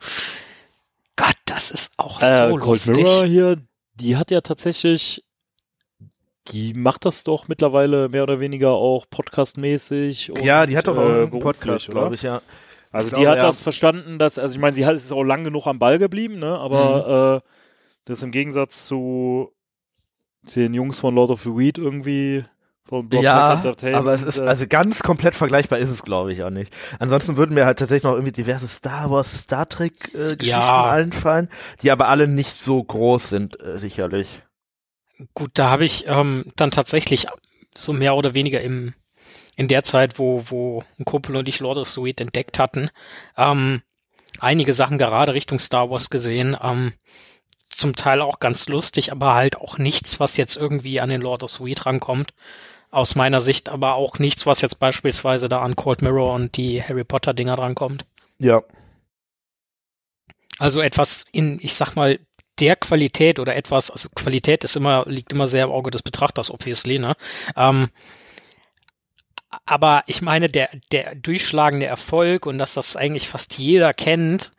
Gott, 1.15 1.35
das 1.45 1.71
ist 1.71 1.91
auch 1.97 2.21
Äh, 2.21 2.49
so 2.49 2.57
Cold 2.57 2.63
lustig. 2.85 2.97
Mirror 2.97 3.25
hier, 3.25 3.57
die 3.95 4.17
hat 4.17 4.31
ja 4.31 4.41
tatsächlich 4.41 5.23
die 6.51 6.73
macht 6.73 7.05
das 7.05 7.23
doch 7.23 7.47
mittlerweile 7.47 8.09
mehr 8.09 8.23
oder 8.23 8.39
weniger 8.39 8.71
auch 8.71 9.05
podcastmäßig. 9.09 10.31
ja, 10.41 10.65
die 10.65 10.77
hat 10.77 10.87
doch 10.87 10.97
auch 10.97 11.09
äh, 11.09 11.21
einen 11.23 11.39
Podcast, 11.39 11.89
glaube 11.89 12.15
ich, 12.15 12.23
ja. 12.23 12.41
Also 12.91 13.07
Ich 13.07 13.13
die 13.13 13.21
glaube, 13.21 13.29
hat 13.29 13.37
ja. 13.37 13.43
das 13.43 13.61
verstanden, 13.61 14.19
dass, 14.19 14.37
also 14.37 14.53
ich 14.55 14.59
meine, 14.61 14.73
sie 14.73 14.85
hat 14.85 14.95
ist 14.95 15.13
auch 15.13 15.23
lang 15.23 15.43
genug 15.45 15.65
am 15.67 15.79
Ball 15.79 15.97
geblieben, 15.97 16.39
ne? 16.39 16.57
Aber 16.57 17.41
äh, 17.43 17.49
das 18.05 18.21
im 18.21 18.31
Gegensatz 18.31 18.85
zu 18.85 19.51
den 20.55 20.73
Jungs 20.73 20.99
von 20.99 21.15
Lord 21.15 21.29
of 21.31 21.41
the 21.43 21.55
Weed 21.55 21.77
irgendwie 21.77 22.43
von 22.83 23.07
Block 23.07 23.23
Ja, 23.23 23.53
Entertainment, 23.53 23.99
aber 24.01 24.13
es 24.13 24.23
ist, 24.23 24.39
äh, 24.39 24.43
also 24.43 24.65
ganz 24.67 25.03
komplett 25.03 25.35
vergleichbar 25.35 25.79
ist 25.79 25.89
es, 25.91 26.03
glaube 26.03 26.33
ich, 26.33 26.43
auch 26.43 26.49
nicht. 26.49 26.73
Ansonsten 26.99 27.37
würden 27.37 27.53
mir 27.53 27.65
halt 27.65 27.79
tatsächlich 27.79 28.03
noch 28.03 28.13
irgendwie 28.13 28.31
diverse 28.33 28.67
Star 28.67 29.09
Wars, 29.11 29.43
Star 29.43 29.69
Trek 29.69 30.13
äh, 30.13 30.35
Geschichten 30.35 30.59
Ja. 30.59 30.89
einfallen, 30.91 31.47
die 31.83 31.91
aber 31.91 32.09
alle 32.09 32.27
nicht 32.27 32.51
so 32.61 32.83
groß 32.83 33.29
sind, 33.29 33.61
äh, 33.63 33.77
sicherlich. 33.79 34.43
Gut, 35.33 35.51
da 35.53 35.69
habe 35.69 35.85
ich 35.85 36.05
ähm, 36.07 36.45
dann 36.55 36.71
tatsächlich 36.71 37.27
so 37.75 37.93
mehr 37.93 38.15
oder 38.15 38.35
weniger 38.35 38.61
im 38.61 38.93
in 39.55 39.67
der 39.67 39.83
Zeit, 39.83 40.17
wo 40.17 40.43
wo 40.47 40.83
ein 40.99 41.05
Kumpel 41.05 41.35
und 41.35 41.47
ich 41.47 41.59
Lord 41.59 41.77
of 41.77 41.89
the 41.89 42.01
Weed 42.01 42.21
entdeckt 42.21 42.57
hatten, 42.57 42.89
ähm, 43.37 43.81
einige 44.39 44.73
Sachen 44.73 44.97
gerade 44.97 45.33
Richtung 45.33 45.59
Star 45.59 45.89
Wars 45.89 46.09
gesehen. 46.09 46.57
Ähm, 46.61 46.93
zum 47.71 47.95
Teil 47.95 48.21
auch 48.21 48.39
ganz 48.39 48.67
lustig, 48.67 49.11
aber 49.11 49.33
halt 49.33 49.57
auch 49.57 49.77
nichts, 49.77 50.19
was 50.19 50.37
jetzt 50.37 50.57
irgendwie 50.57 50.99
an 50.99 51.09
den 51.09 51.21
Lord 51.21 51.43
of 51.43 51.51
the 51.51 51.63
Weed 51.63 51.85
rankommt. 51.85 52.33
Aus 52.91 53.15
meiner 53.15 53.39
Sicht 53.39 53.69
aber 53.69 53.95
auch 53.95 54.19
nichts, 54.19 54.45
was 54.45 54.61
jetzt 54.61 54.79
beispielsweise 54.79 55.47
da 55.47 55.61
an 55.61 55.77
Cold 55.77 56.01
Mirror 56.01 56.33
und 56.33 56.57
die 56.57 56.83
Harry 56.83 57.05
Potter 57.05 57.33
Dinger 57.33 57.55
drankommt. 57.55 58.05
Ja. 58.37 58.61
Also 60.59 60.81
etwas 60.81 61.25
in, 61.31 61.59
ich 61.61 61.73
sag 61.73 61.95
mal, 61.95 62.19
der 62.59 62.75
Qualität 62.75 63.39
oder 63.39 63.55
etwas, 63.55 63.89
also 63.91 64.09
Qualität 64.09 64.63
ist 64.63 64.75
immer, 64.75 65.05
liegt 65.07 65.31
immer 65.33 65.47
sehr 65.47 65.65
im 65.65 65.71
Auge 65.71 65.91
des 65.91 66.03
Betrachters, 66.03 66.51
obviously, 66.51 66.99
ne? 66.99 67.15
Ähm, 67.55 67.89
aber 69.65 70.03
ich 70.07 70.21
meine, 70.21 70.47
der, 70.47 70.69
der 70.91 71.15
durchschlagende 71.15 71.85
Erfolg 71.85 72.45
und 72.45 72.57
dass 72.57 72.73
das 72.73 72.95
eigentlich 72.95 73.27
fast 73.27 73.57
jeder 73.57 73.93
kennt, 73.93 74.53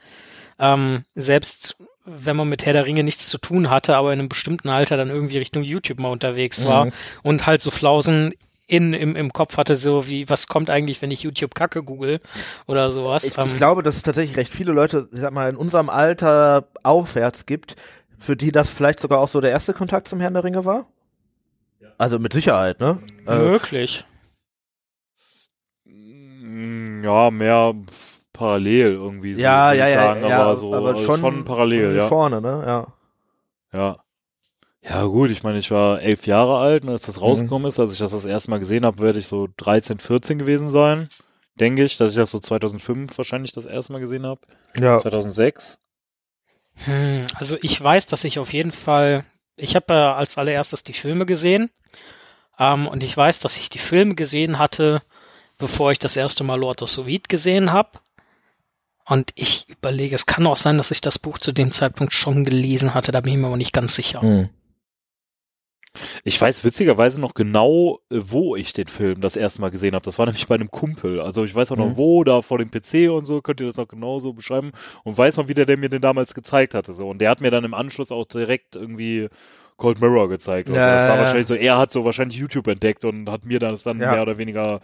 ähm, 0.59 1.05
selbst 1.15 1.77
wenn 2.05 2.37
man 2.37 2.49
mit 2.49 2.67
Herr 2.67 2.73
der 2.73 2.85
Ringe 2.85 3.05
nichts 3.05 3.29
zu 3.29 3.39
tun 3.39 3.71
hatte, 3.71 3.97
aber 3.97 4.13
in 4.13 4.19
einem 4.19 4.29
bestimmten 4.29 4.69
Alter 4.69 4.97
dann 4.97 5.09
irgendwie 5.11 5.39
Richtung 5.39 5.63
YouTube 5.63 6.01
mal 6.01 6.11
unterwegs 6.11 6.65
war 6.65 6.87
Mhm. 6.87 6.93
und 7.23 7.47
halt 7.47 7.61
so 7.61 7.71
Flausen 7.71 8.35
in, 8.67 8.95
im, 8.95 9.17
im 9.17 9.33
Kopf 9.33 9.57
hatte, 9.57 9.75
so 9.75 10.07
wie, 10.07 10.29
was 10.29 10.47
kommt 10.47 10.71
eigentlich, 10.71 11.03
wenn 11.03 11.11
ich 11.11 11.23
YouTube 11.23 11.55
Kacke 11.55 11.83
google 11.83 12.21
oder 12.67 12.91
sowas. 12.91 13.25
Ich, 13.25 13.37
Ähm, 13.37 13.47
ich 13.47 13.57
glaube, 13.57 13.83
dass 13.83 13.97
es 13.97 14.03
tatsächlich 14.03 14.37
recht 14.37 14.53
viele 14.53 14.73
Leute, 14.73 15.09
ich 15.13 15.21
sag 15.21 15.33
mal, 15.33 15.51
in 15.51 15.57
unserem 15.57 15.91
Alter 15.91 16.69
aufwärts 16.83 17.47
gibt, 17.47 17.77
für 18.19 18.37
die 18.37 18.53
das 18.53 18.71
vielleicht 18.71 19.01
sogar 19.01 19.19
auch 19.19 19.29
so 19.29 19.41
der 19.41 19.51
erste 19.51 19.75
Kontakt 19.75 20.09
zum 20.09 20.21
Herrn 20.21 20.35
der 20.35 20.45
Ringe 20.45 20.65
war. 20.65 20.87
Also 21.99 22.19
mit 22.19 22.33
Sicherheit, 22.33 22.81
ne? 22.81 22.99
Äh, 23.27 23.37
möglich. 23.37 24.05
mm, 25.85 27.05
ja, 27.05 27.31
mehr 27.31 27.75
parallel 28.33 28.93
irgendwie 28.95 29.35
so, 29.35 29.41
ja, 29.41 29.73
ja, 29.73 29.87
ich 29.87 29.95
ja, 29.95 30.03
sagen, 30.03 30.27
ja, 30.27 30.41
aber 30.41 30.57
so 30.57 30.75
aber 30.75 30.89
also 30.89 31.05
schon, 31.05 31.21
schon 31.21 31.45
parallel, 31.45 31.97
ja. 31.97 32.09
vorne, 32.09 32.41
ne? 32.41 32.65
Ja. 32.67 32.87
Ja. 33.79 33.97
Ja, 34.85 35.05
gut, 35.05 35.31
ich 35.31 35.43
meine, 35.45 35.59
ich 35.59 35.71
war 35.71 36.01
elf 36.03 36.27
Jahre 36.27 36.59
alt, 36.59 36.85
ne, 36.85 36.93
als 36.93 37.03
Mhm. 37.03 37.07
das 37.07 37.21
rausgekommen 37.21 37.69
ist. 37.69 37.79
Als 37.79 37.93
ich 37.93 37.99
das 38.01 38.11
das 38.11 38.25
erste 38.25 38.51
Mal 38.51 38.59
gesehen 38.59 38.85
habe, 38.85 38.99
werde 38.99 39.19
ich 39.21 39.27
so 39.27 39.49
13, 39.57 39.99
14 40.01 40.39
gewesen 40.39 40.71
sein. 40.71 41.09
Denke 41.55 41.85
ich, 41.85 41.97
dass 41.99 42.13
ich 42.13 42.17
das 42.17 42.31
so 42.31 42.39
2005 42.39 43.17
wahrscheinlich 43.17 43.53
das 43.53 43.67
erste 43.67 43.93
Mal 43.93 44.01
gesehen 44.01 44.27
habe. 44.27 44.41
Ja. 44.79 45.01
2006. 45.01 45.79
Hm, 46.85 47.27
also 47.37 47.57
ich 47.63 47.81
weiß, 47.81 48.07
dass 48.07 48.25
ich 48.25 48.39
auf 48.39 48.53
jeden 48.53 48.73
Fall, 48.73 49.25
ich 49.57 49.77
habe 49.77 49.93
ja 49.95 50.17
als 50.17 50.39
allererstes 50.39 50.83
die 50.83 50.95
Filme 50.95 51.27
gesehen 51.27 51.71
ähm, 52.59 52.89
und 52.89 53.03
ich 53.03 53.15
weiß, 53.17 53.39
dass 53.41 53.59
ich 53.59 53.69
die 53.71 53.79
Filme 53.79 54.15
gesehen 54.15 54.59
hatte, 54.59 55.03
bevor 55.59 55.93
ich 55.93 55.99
das 55.99 56.17
erste 56.17 56.43
Mal 56.43 56.59
Lord 56.59 56.83
of 56.83 56.91
the 56.91 57.07
Weed 57.07 57.29
gesehen 57.29 57.73
habe. 57.73 57.91
Und 59.05 59.33
ich 59.35 59.67
überlege, 59.69 60.15
es 60.15 60.27
kann 60.27 60.47
auch 60.47 60.57
sein, 60.57 60.79
dass 60.79 60.91
ich 60.91 61.01
das 61.03 61.19
Buch 61.19 61.39
zu 61.39 61.53
dem 61.53 61.71
Zeitpunkt 61.73 62.15
schon 62.15 62.45
gelesen 62.45 62.95
hatte, 62.95 63.13
da 63.13 63.21
bin 63.21 63.35
ich 63.35 63.39
mir 63.39 63.49
aber 63.49 63.57
nicht 63.57 63.73
ganz 63.75 63.95
sicher. 63.95 64.23
Hm. 64.23 64.49
Ich 66.25 66.41
weiß 66.41 66.65
witzigerweise 66.65 67.21
noch 67.21 67.35
genau, 67.35 67.99
äh, 68.11 68.17
wo 68.21 68.57
ich 68.57 68.73
den 68.73 68.87
Film 68.89 69.21
das 69.21 69.37
erste 69.37 69.61
Mal 69.61 69.71
gesehen 69.71 69.95
habe. 69.95 70.05
Das 70.05 70.19
war 70.19 70.27
nämlich 70.27 70.47
bei 70.49 70.55
einem 70.55 70.71
Kumpel. 70.71 71.21
Also 71.21 71.45
ich 71.45 71.55
weiß 71.55 71.71
auch 71.73 71.77
noch 71.77 71.91
Mhm. 71.91 71.97
wo, 71.97 72.25
da 72.25 72.41
vor 72.43 72.59
dem 72.59 72.71
PC 72.71 73.11
und 73.11 73.27
so, 73.27 73.43
könnt 73.43 73.61
ihr 73.61 73.67
das 73.67 73.77
noch 73.77 73.89
genauso 73.89 74.33
beschreiben. 74.33 74.73
Und 75.05 75.19
weiß 75.19 75.37
noch, 75.37 75.49
wie 75.49 75.55
der, 75.55 75.67
der 75.67 75.77
mir 75.77 75.89
den 75.91 76.01
damals 76.01 76.33
gezeigt 76.35 76.75
hatte. 76.75 76.93
So. 76.95 77.09
Und 77.09 77.21
der 77.21 77.31
hat 77.31 77.41
mir 77.41 77.51
dann 77.51 77.65
im 77.65 77.75
Anschluss 77.75 78.11
auch 78.11 78.25
direkt 78.27 78.75
irgendwie 78.77 79.29
Cold 79.77 80.01
Mirror 80.01 80.29
gezeigt. 80.29 80.69
Also 80.69 80.81
Ja, 80.81 80.95
das 80.95 81.09
war 81.09 81.19
wahrscheinlich 81.19 81.47
so, 81.47 81.55
er 81.55 81.77
hat 81.79 81.91
so 81.93 82.05
wahrscheinlich 82.05 82.39
YouTube 82.39 82.69
entdeckt 82.69 83.05
und 83.05 83.29
hat 83.29 83.45
mir 83.45 83.59
das 83.59 83.83
dann 83.83 84.01
Ja. 84.01 84.13
mehr 84.13 84.23
oder 84.23 84.39
weniger 84.39 84.81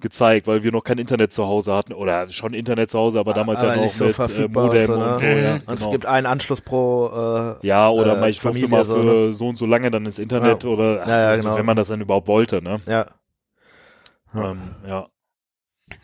gezeigt, 0.00 0.46
weil 0.46 0.62
wir 0.62 0.72
noch 0.72 0.84
kein 0.84 0.98
Internet 0.98 1.32
zu 1.32 1.46
Hause 1.46 1.74
hatten. 1.74 1.92
Oder 1.92 2.28
schon 2.28 2.54
Internet 2.54 2.90
zu 2.90 2.98
Hause, 2.98 3.18
aber 3.18 3.34
damals 3.34 3.60
Aber 3.60 3.70
ja 3.70 3.76
noch 3.76 3.82
nicht 3.82 3.94
so 3.94 4.04
mit 4.04 4.12
äh, 4.12 4.14
verfügbar 4.14 4.64
und 4.64 4.68
Modem 4.70 4.86
so, 4.86 4.92
und 4.94 5.00
ne? 5.00 5.18
so. 5.18 5.24
Mhm. 5.26 5.42
Ja, 5.44 5.54
Und 5.54 5.74
es 5.74 5.80
genau. 5.80 5.90
gibt 5.90 6.06
einen 6.06 6.26
Anschluss 6.26 6.60
pro 6.60 7.56
äh, 7.62 7.66
Ja, 7.66 7.88
oder 7.88 8.16
äh, 8.16 8.20
mal, 8.20 8.30
ich 8.30 8.40
durfte 8.40 8.60
Familie 8.60 8.68
mal 8.68 8.84
so, 8.84 8.94
für 8.94 9.32
so 9.32 9.48
und 9.48 9.56
so 9.58 9.66
lange 9.66 9.90
dann 9.90 10.06
ins 10.06 10.18
Internet 10.18 10.64
Ja. 10.64 10.70
oder 10.70 11.06
Ja, 11.06 11.08
ja, 11.08 11.28
also, 11.28 11.42
genau. 11.44 11.56
wenn 11.58 11.66
man 11.66 11.76
das 11.76 11.88
dann 11.88 12.00
überhaupt 12.00 12.28
wollte, 12.28 12.62
ne? 12.62 12.80
ja. 12.86 13.06
Ja. 14.34 14.50
Ähm, 14.50 14.60
ja. 14.86 15.06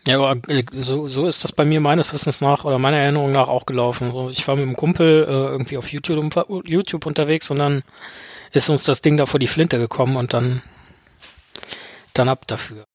Ja, 0.07 0.19
aber 0.19 0.49
äh, 0.49 0.63
so, 0.73 1.07
so 1.07 1.27
ist 1.27 1.43
das 1.43 1.51
bei 1.51 1.63
mir 1.63 1.79
meines 1.79 2.11
Wissens 2.11 2.41
nach 2.41 2.65
oder 2.65 2.79
meiner 2.79 2.97
Erinnerung 2.97 3.31
nach 3.31 3.47
auch 3.47 3.65
gelaufen. 3.65 4.11
So, 4.11 4.29
ich 4.29 4.47
war 4.47 4.55
mit 4.55 4.63
einem 4.63 4.75
Kumpel 4.75 5.23
äh, 5.23 5.31
irgendwie 5.31 5.77
auf 5.77 5.89
YouTube, 5.89 6.33
YouTube 6.65 7.05
unterwegs 7.05 7.51
und 7.51 7.59
dann 7.59 7.83
ist 8.51 8.69
uns 8.69 8.83
das 8.83 9.01
Ding 9.01 9.17
da 9.17 9.25
vor 9.25 9.39
die 9.39 9.47
Flinte 9.47 9.77
gekommen 9.77 10.15
und 10.15 10.33
dann, 10.33 10.61
dann 12.13 12.29
ab 12.29 12.47
dafür. 12.47 12.85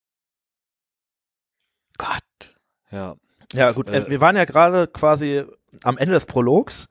Gott. 2.01 2.57
Ja. 2.91 3.17
Ja, 3.53 3.73
gut. 3.73 3.91
Äh, 3.91 4.09
wir 4.09 4.21
waren 4.21 4.37
ja 4.37 4.47
gerade 4.47 4.87
quasi 4.87 5.45
am 5.83 5.99
Ende 5.99 6.15
des 6.15 6.25
Prologs. 6.25 6.89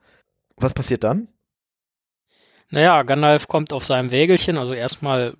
Was 0.56 0.72
passiert 0.72 1.02
dann? 1.02 1.28
Naja, 2.68 3.02
Gandalf 3.02 3.48
kommt 3.48 3.72
auf 3.72 3.84
seinem 3.84 4.12
Wägelchen, 4.12 4.56
also 4.56 4.72
erstmal, 4.74 5.36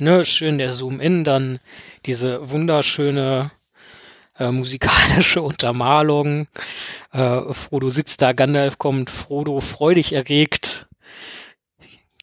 ne, 0.00 0.24
schön 0.24 0.58
der 0.58 0.72
Zoom-In, 0.72 1.22
dann 1.22 1.60
diese 2.06 2.50
wunderschöne 2.50 3.52
äh, 4.38 4.50
musikalische 4.50 5.42
Untermalung. 5.42 6.48
Äh, 7.12 7.54
Frodo 7.54 7.88
sitzt 7.90 8.20
da, 8.22 8.32
Gandalf 8.32 8.78
kommt, 8.78 9.10
Frodo 9.10 9.60
freudig 9.60 10.12
erregt, 10.12 10.88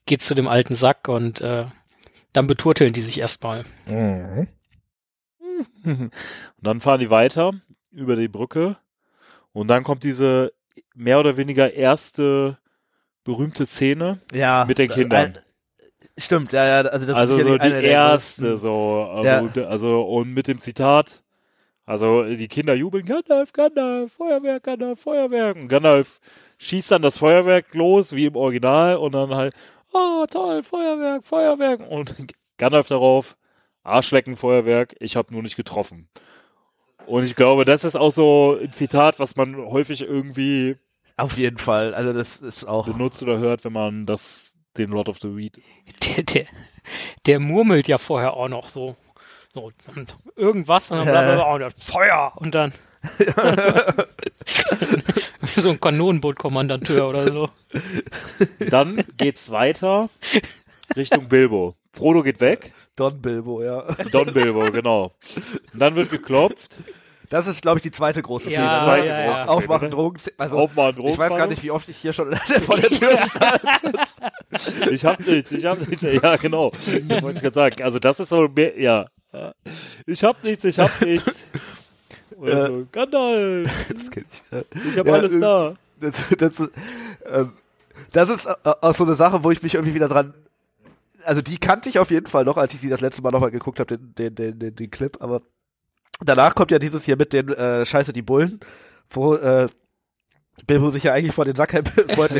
geht 0.06 0.22
zu 0.22 0.36
dem 0.36 0.50
alten 0.50 0.76
Sack 0.76 1.08
und 1.08 1.40
äh, 1.40 1.68
dann 2.34 2.48
beturteln 2.48 2.92
die 2.92 3.02
sich 3.02 3.20
erstmal. 3.20 3.64
Mhm. 3.86 4.50
Und 5.84 6.12
dann 6.58 6.82
fahren 6.82 7.00
die 7.00 7.10
weiter 7.10 7.54
über 7.92 8.16
die 8.16 8.28
Brücke 8.28 8.78
und 9.52 9.68
dann 9.68 9.84
kommt 9.84 10.04
diese 10.04 10.54
mehr 10.96 11.20
oder 11.20 11.38
weniger 11.38 11.74
erste 11.74 12.58
berühmte 13.24 13.66
Szene. 13.66 14.20
Ja. 14.34 14.66
Mit 14.68 14.78
den 14.78 14.90
Kindern. 14.90 15.36
Äh, 15.36 16.22
stimmt, 16.22 16.52
ja, 16.54 16.66
ja, 16.66 16.90
also 16.90 17.08
das 17.08 17.16
also 17.16 17.38
ist 17.38 17.48
so 17.48 17.58
die 17.58 17.86
erste, 17.86 18.58
so, 18.58 19.04
also, 19.04 19.66
also 19.66 20.02
und 20.04 20.34
mit 20.34 20.48
dem 20.48 20.60
Zitat, 20.60 21.24
also 21.86 22.24
die 22.24 22.48
Kinder 22.48 22.74
jubeln, 22.76 23.06
Gandalf, 23.06 23.52
Gandalf, 23.52 24.14
Feuerwerk, 24.14 24.64
Gandalf, 24.64 25.00
Feuerwerk. 25.00 25.56
Und 25.56 25.70
Gandalf 25.70 26.20
schießt 26.60 26.92
dann 26.92 27.02
das 27.02 27.18
Feuerwerk 27.18 27.74
los, 27.74 28.16
wie 28.16 28.26
im 28.26 28.36
Original, 28.36 28.98
und 28.98 29.14
dann 29.14 29.34
halt, 29.34 29.56
oh 29.94 30.26
toll, 30.30 30.62
Feuerwerk, 30.62 31.24
Feuerwerk. 31.24 31.82
Und 31.90 32.16
Gandalf 32.58 32.88
darauf, 32.88 33.38
Arschlecken, 33.90 34.36
Feuerwerk, 34.36 34.96
ich 35.00 35.16
habe 35.16 35.34
nur 35.34 35.42
nicht 35.44 35.56
getroffen. 35.56 36.08
Und 37.06 37.24
ich 37.24 37.36
glaube, 37.36 37.66
das 37.66 37.84
ist 37.84 37.96
auch 37.96 38.12
so 38.12 38.58
ein 38.62 38.72
Zitat, 38.72 39.20
was 39.20 39.36
man 39.36 39.56
häufig 39.58 40.02
irgendwie 40.02 40.78
Auf 41.18 41.38
jeden 41.38 41.58
Fall. 41.58 41.96
Also 41.96 42.14
das 42.14 42.42
ist 42.42 42.66
auch. 42.66 42.86
benutzt 42.86 43.24
oder 43.24 43.40
hört, 43.40 43.66
wenn 43.66 43.74
man 43.74 44.06
das 44.06 44.54
den 44.78 44.92
Lord 44.92 45.10
of 45.10 45.18
the 45.20 45.36
Weed 45.36 45.60
Der, 46.06 46.24
der, 46.24 46.46
der 47.26 47.40
murmelt 47.40 47.88
ja 47.88 47.98
vorher 47.98 48.36
auch 48.36 48.48
noch 48.48 48.70
so. 48.70 48.96
so 49.54 49.72
und 49.96 50.16
irgendwas 50.36 50.92
und 50.92 51.00
dann 51.00 51.08
bla, 51.08 51.22
bla, 51.22 51.36
bla, 51.36 51.54
und 51.54 51.62
dann 51.62 51.72
Feuer 51.72 52.34
und 52.36 52.54
dann 52.56 52.74
wie 55.42 55.60
so 55.60 55.70
ein 55.70 55.80
Kanonenbootkommandanteur 55.80 57.08
oder 57.10 57.32
so. 57.32 57.50
Dann 58.70 59.04
geht's 59.18 59.52
weiter 59.52 60.10
Richtung 60.96 61.28
Bilbo. 61.28 61.76
Frodo 61.94 62.22
geht 62.24 62.40
weg. 62.42 62.74
Don 62.96 63.22
Bilbo, 63.22 63.64
ja. 63.64 63.84
Don 64.12 64.32
Bilbo, 64.34 64.72
genau. 64.72 65.14
Und 65.74 65.80
dann 65.80 65.96
wird 65.96 66.10
geklopft. 66.10 66.78
Das 67.30 67.46
ist, 67.46 67.62
glaube 67.62 67.78
ich, 67.78 67.84
die 67.84 67.92
zweite 67.92 68.22
große 68.24 68.50
Szene. 68.50 68.66
Ja, 68.66 68.84
zweite 68.84 69.08
ja, 69.08 69.14
große 69.14 69.28
ja. 69.28 69.36
Szene, 69.44 69.50
Aufmachen? 69.50 69.92
Drogen. 69.92 70.18
Also, 70.38 70.58
Aufmachen, 70.58 71.06
ich 71.08 71.18
weiß 71.18 71.36
gar 71.36 71.46
nicht, 71.48 71.62
wie 71.62 71.70
oft 71.72 71.88
ich 71.90 71.98
hier 71.98 72.12
schon 72.14 72.36
vor 72.62 72.78
der 72.78 72.90
Tür 72.90 73.16
stand. 73.18 73.62
Ich 74.92 75.06
hab 75.06 75.20
nichts, 75.26 75.52
ich 75.52 75.66
hab 75.66 75.80
nichts. 75.88 76.02
Ja, 76.24 76.36
genau. 76.38 76.72
Das 76.72 77.22
wollte 77.22 77.36
ich 77.38 77.42
gerade 77.44 77.54
sagen. 77.54 77.84
Also 77.84 78.00
das 78.00 78.20
ist 78.20 78.30
so 78.30 78.48
mehr, 78.48 78.80
ja. 78.80 79.06
Ich 80.08 80.24
hab 80.24 80.44
nichts, 80.44 80.64
ich 80.64 80.80
hab 80.80 81.02
nichts. 81.02 81.46
Und 82.36 82.48
Äh. 82.48 82.66
so, 82.68 82.88
Gandalf, 82.92 83.70
Das 83.94 84.10
kenn 84.10 84.26
ich. 84.32 84.44
ja. 84.52 84.62
ich 84.92 84.98
hab 84.98 85.08
Ja, 85.08 85.14
alles 85.14 85.32
das- 85.32 85.42
da. 85.42 85.74
Das, 86.02 86.16
das, 86.38 86.70
ähm, 87.32 87.54
das 88.14 88.30
ist 88.30 88.46
äh, 88.46 88.56
auch 88.64 88.96
so 88.96 89.04
eine 89.04 89.16
Sache, 89.16 89.44
wo 89.44 89.52
ich 89.52 89.62
mich 89.62 89.74
irgendwie 89.76 89.94
wieder 89.94 90.08
dran 90.08 90.34
also 91.26 91.42
die 91.42 91.58
kannte 91.58 91.90
ich 91.90 92.00
auf 92.00 92.12
jeden 92.12 92.28
Fall 92.28 92.44
noch, 92.44 92.58
als 92.58 92.74
ich 92.74 92.82
die 92.82 92.90
das 92.90 93.02
letzte 93.02 93.22
Mal 93.22 93.32
nochmal 93.32 93.52
geguckt 93.52 93.80
habe, 93.80 93.98
den, 93.98 94.16
den, 94.16 94.36
den, 94.36 94.60
den, 94.60 94.76
den 94.76 94.92
Clip, 94.92 95.18
aber 95.22 95.42
danach 96.24 96.56
kommt 96.56 96.72
ja 96.72 96.80
dieses 96.80 97.06
hier 97.06 97.18
mit 97.18 97.34
den 97.34 97.50
äh, 97.50 97.86
Scheiße 97.86 98.14
die 98.14 98.22
Bullen, 98.22 98.60
wo 99.10 99.36
äh, 99.36 99.68
Bilbo 100.68 100.92
sich 100.92 101.04
ja 101.04 101.14
eigentlich 101.14 101.34
vor 101.34 101.46
den 101.46 101.56
Sack 101.56 101.72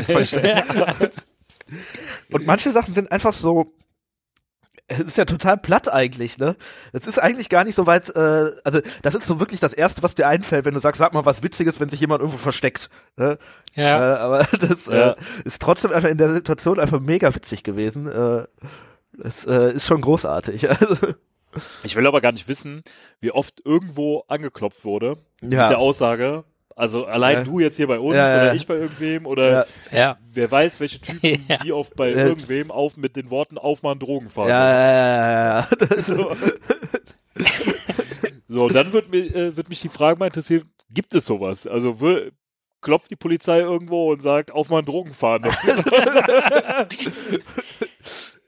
verstellt. 0.06 0.64
Und 2.32 2.46
manche 2.46 2.70
Sachen 2.70 2.94
sind 2.94 3.10
einfach 3.12 3.32
so, 3.32 3.72
es 4.90 5.00
ist 5.00 5.16
ja 5.18 5.24
total 5.24 5.56
platt 5.56 5.90
eigentlich, 5.92 6.36
ne? 6.38 6.56
Es 6.92 7.06
ist 7.06 7.18
eigentlich 7.22 7.48
gar 7.48 7.64
nicht 7.64 7.74
so 7.76 7.86
weit, 7.86 8.14
äh, 8.14 8.50
also 8.64 8.80
das 9.02 9.14
ist 9.14 9.26
so 9.26 9.38
wirklich 9.40 9.60
das 9.60 9.72
Erste, 9.72 10.02
was 10.02 10.14
dir 10.14 10.26
einfällt, 10.28 10.64
wenn 10.64 10.74
du 10.74 10.80
sagst, 10.80 10.98
sag 10.98 11.14
mal 11.14 11.24
was 11.24 11.42
Witziges, 11.42 11.80
wenn 11.80 11.88
sich 11.88 12.00
jemand 12.00 12.20
irgendwo 12.20 12.38
versteckt. 12.38 12.90
Ne? 13.16 13.38
Ja. 13.74 14.16
Äh, 14.16 14.18
aber 14.18 14.38
das 14.60 14.86
Ja. 14.86 15.12
äh, 15.12 15.16
ist 15.44 15.62
trotzdem 15.62 15.92
einfach 15.92 16.08
in 16.08 16.18
der 16.18 16.34
Situation 16.34 16.78
einfach 16.80 17.00
mega 17.00 17.34
witzig 17.34 17.62
gewesen. 17.62 18.06
Äh, 18.08 18.46
es 19.22 19.46
äh, 19.46 19.72
ist 19.72 19.86
schon 19.86 20.00
großartig. 20.00 20.68
Also, 20.80 20.96
Ich 21.82 21.96
will 21.96 22.06
aber 22.06 22.20
gar 22.20 22.30
nicht 22.30 22.46
wissen, 22.46 22.82
wie 23.20 23.32
oft 23.32 23.60
irgendwo 23.64 24.22
angeklopft 24.28 24.84
wurde 24.84 25.16
mit 25.40 25.52
ja. 25.54 25.68
der 25.68 25.78
Aussage, 25.78 26.44
also 26.80 27.06
allein 27.06 27.38
Ja. 27.38 27.44
du 27.44 27.60
jetzt 27.60 27.76
hier 27.76 27.86
bei 27.86 27.98
uns 28.00 28.16
Ja, 28.16 28.28
ja. 28.28 28.42
oder 28.42 28.54
ich 28.54 28.66
bei 28.66 28.74
irgendwem 28.74 29.26
oder 29.26 29.50
Ja. 29.50 29.66
Ja. 29.98 30.18
wer 30.34 30.50
weiß, 30.50 30.80
welche 30.80 31.00
Typen 31.00 31.44
Ja. 31.48 31.62
wie 31.62 31.72
oft 31.72 31.94
bei 31.94 32.10
Ja. 32.10 32.26
irgendwem 32.26 32.70
auf 32.70 32.96
mit 32.96 33.14
den 33.16 33.30
Worten 33.30 33.58
aufmachen 33.58 33.98
Drogen 34.00 34.30
fahren. 34.30 34.48
Ja, 34.48 34.70
ja, 34.70 34.92
ja, 34.92 35.30
ja, 35.30 35.58
ja. 35.60 35.68
Das, 35.88 36.06
So. 36.06 36.32
so, 38.48 38.68
dann 38.68 38.92
wird, 38.92 39.10
mir, 39.10 39.34
äh, 39.34 39.56
wird 39.56 39.68
mich 39.68 39.80
die 39.80 39.88
Frage 39.88 40.18
mal 40.18 40.26
interessieren, 40.26 40.70
gibt 40.90 41.14
es 41.14 41.26
sowas? 41.26 41.66
Also 41.66 42.00
klopft 42.80 43.10
die 43.10 43.16
Polizei 43.16 43.60
irgendwo 43.60 44.10
und 44.10 44.20
sagt, 44.22 44.50
auf 44.52 44.68
mal 44.70 44.78
einen 44.78 44.86
Drogenfahnder. 44.86 45.50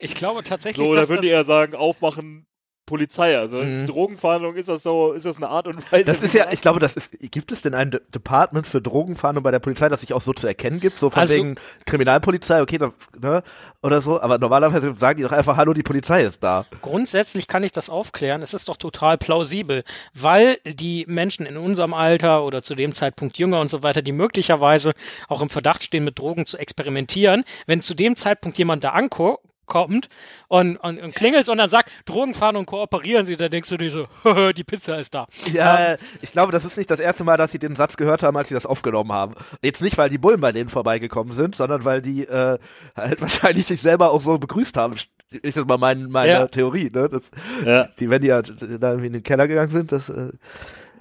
Ich 0.04 0.16
glaube 0.16 0.42
tatsächlich, 0.42 0.84
so, 0.84 0.94
da 0.94 1.08
die 1.08 1.28
das, 1.28 1.34
eher 1.36 1.44
sagen, 1.44 1.76
aufmachen 1.76 2.46
Polizei. 2.92 3.38
Also 3.38 3.58
ist 3.60 3.82
Mhm. 3.82 3.86
Drogenfahndung, 3.86 4.54
ist 4.56 4.68
das 4.68 4.82
so, 4.82 5.12
ist 5.14 5.24
das 5.24 5.38
eine 5.38 5.48
Art 5.48 5.66
und 5.66 5.90
Weise? 5.90 6.04
das 6.04 6.22
ist 6.22 6.34
ja, 6.34 6.46
ich 6.52 6.60
glaube, 6.60 6.78
das 6.78 6.94
ist, 6.94 7.18
gibt 7.30 7.50
es 7.50 7.62
denn 7.62 7.72
ein 7.72 7.90
De 7.90 8.02
Department 8.14 8.66
für 8.66 8.82
Drogenfahndung 8.82 9.42
bei 9.42 9.50
der 9.50 9.60
Polizei, 9.60 9.88
das 9.88 10.02
sich 10.02 10.12
auch 10.12 10.20
so 10.20 10.34
zu 10.34 10.46
erkennen 10.46 10.78
gibt? 10.78 10.98
So 10.98 11.08
von 11.08 11.20
Also- 11.20 11.34
wegen 11.34 11.54
Kriminalpolizei, 11.86 12.60
okay, 12.60 12.76
da, 12.76 12.92
ne, 13.18 13.42
oder 13.82 14.02
so, 14.02 14.20
aber 14.20 14.36
normalerweise 14.38 14.92
sagen 14.98 15.16
die 15.16 15.22
doch 15.22 15.32
einfach, 15.32 15.56
hallo, 15.56 15.72
die 15.72 15.82
Polizei 15.82 16.22
ist 16.22 16.42
da. 16.42 16.66
grundsätzlich 16.82 17.46
kann 17.48 17.62
ich 17.62 17.72
das 17.72 17.88
aufklären. 17.88 18.42
Es 18.42 18.52
ist 18.52 18.68
doch 18.68 18.76
total 18.76 19.16
plausibel, 19.16 19.84
weil 20.12 20.58
die 20.66 21.06
Menschen 21.08 21.46
in 21.46 21.56
unserem 21.56 21.94
Alter 21.94 22.44
oder 22.44 22.62
zu 22.62 22.74
dem 22.74 22.92
Zeitpunkt 22.92 23.38
jünger 23.38 23.60
und 23.60 23.68
so 23.70 23.82
weiter, 23.82 24.02
die 24.02 24.12
möglicherweise 24.12 24.92
auch 25.28 25.40
im 25.40 25.48
Verdacht 25.48 25.82
stehen, 25.82 26.04
mit 26.04 26.18
Drogen 26.18 26.44
zu 26.44 26.58
experimentieren, 26.58 27.44
wenn 27.66 27.80
zu 27.80 27.94
dem 27.94 28.16
Zeitpunkt 28.16 28.58
jemand 28.58 28.84
da 28.84 28.90
ankommt, 28.90 29.38
kommt 29.66 30.08
und, 30.48 30.76
und, 30.76 30.98
und 31.00 31.14
klingelt 31.14 31.48
und 31.48 31.58
dann 31.58 31.70
sagt, 31.70 31.90
Drogenfahndung 32.06 32.66
kooperieren 32.66 33.24
Sie, 33.26 33.36
dann 33.36 33.50
denkst 33.50 33.68
du 33.68 33.76
dir 33.76 33.90
so, 33.90 34.06
die 34.52 34.64
Pizza 34.64 34.98
ist 34.98 35.14
da. 35.14 35.26
Ja, 35.52 35.96
ich 36.20 36.32
glaube, 36.32 36.52
das 36.52 36.64
ist 36.64 36.76
nicht 36.76 36.90
das 36.90 37.00
erste 37.00 37.24
Mal, 37.24 37.36
dass 37.36 37.52
sie 37.52 37.58
den 37.58 37.76
Satz 37.76 37.96
gehört 37.96 38.22
haben, 38.22 38.36
als 38.36 38.48
sie 38.48 38.54
das 38.54 38.66
aufgenommen 38.66 39.12
haben. 39.12 39.34
Jetzt 39.62 39.80
nicht, 39.82 39.96
weil 39.98 40.10
die 40.10 40.18
Bullen 40.18 40.40
bei 40.40 40.52
denen 40.52 40.68
vorbeigekommen 40.68 41.32
sind, 41.32 41.54
sondern 41.54 41.84
weil 41.84 42.02
die 42.02 42.26
äh, 42.26 42.58
halt 42.96 43.20
wahrscheinlich 43.20 43.66
sich 43.66 43.80
selber 43.80 44.10
auch 44.10 44.20
so 44.20 44.38
begrüßt 44.38 44.76
haben. 44.76 44.94
Ist 44.94 45.56
jetzt 45.56 45.66
mal 45.66 45.78
mein, 45.78 46.08
meine 46.10 46.32
Ja. 46.32 46.46
Theorie, 46.46 46.90
ne? 46.92 47.08
Das, 47.08 47.30
Ja, 47.64 47.88
die, 47.98 48.10
wenn 48.10 48.20
die 48.20 48.32
halt 48.32 48.52
da 48.60 48.90
irgendwie 48.90 49.06
in 49.06 49.12
den 49.14 49.22
Keller 49.22 49.48
gegangen 49.48 49.70
sind, 49.70 49.92
das 49.92 50.10
äh, 50.10 50.32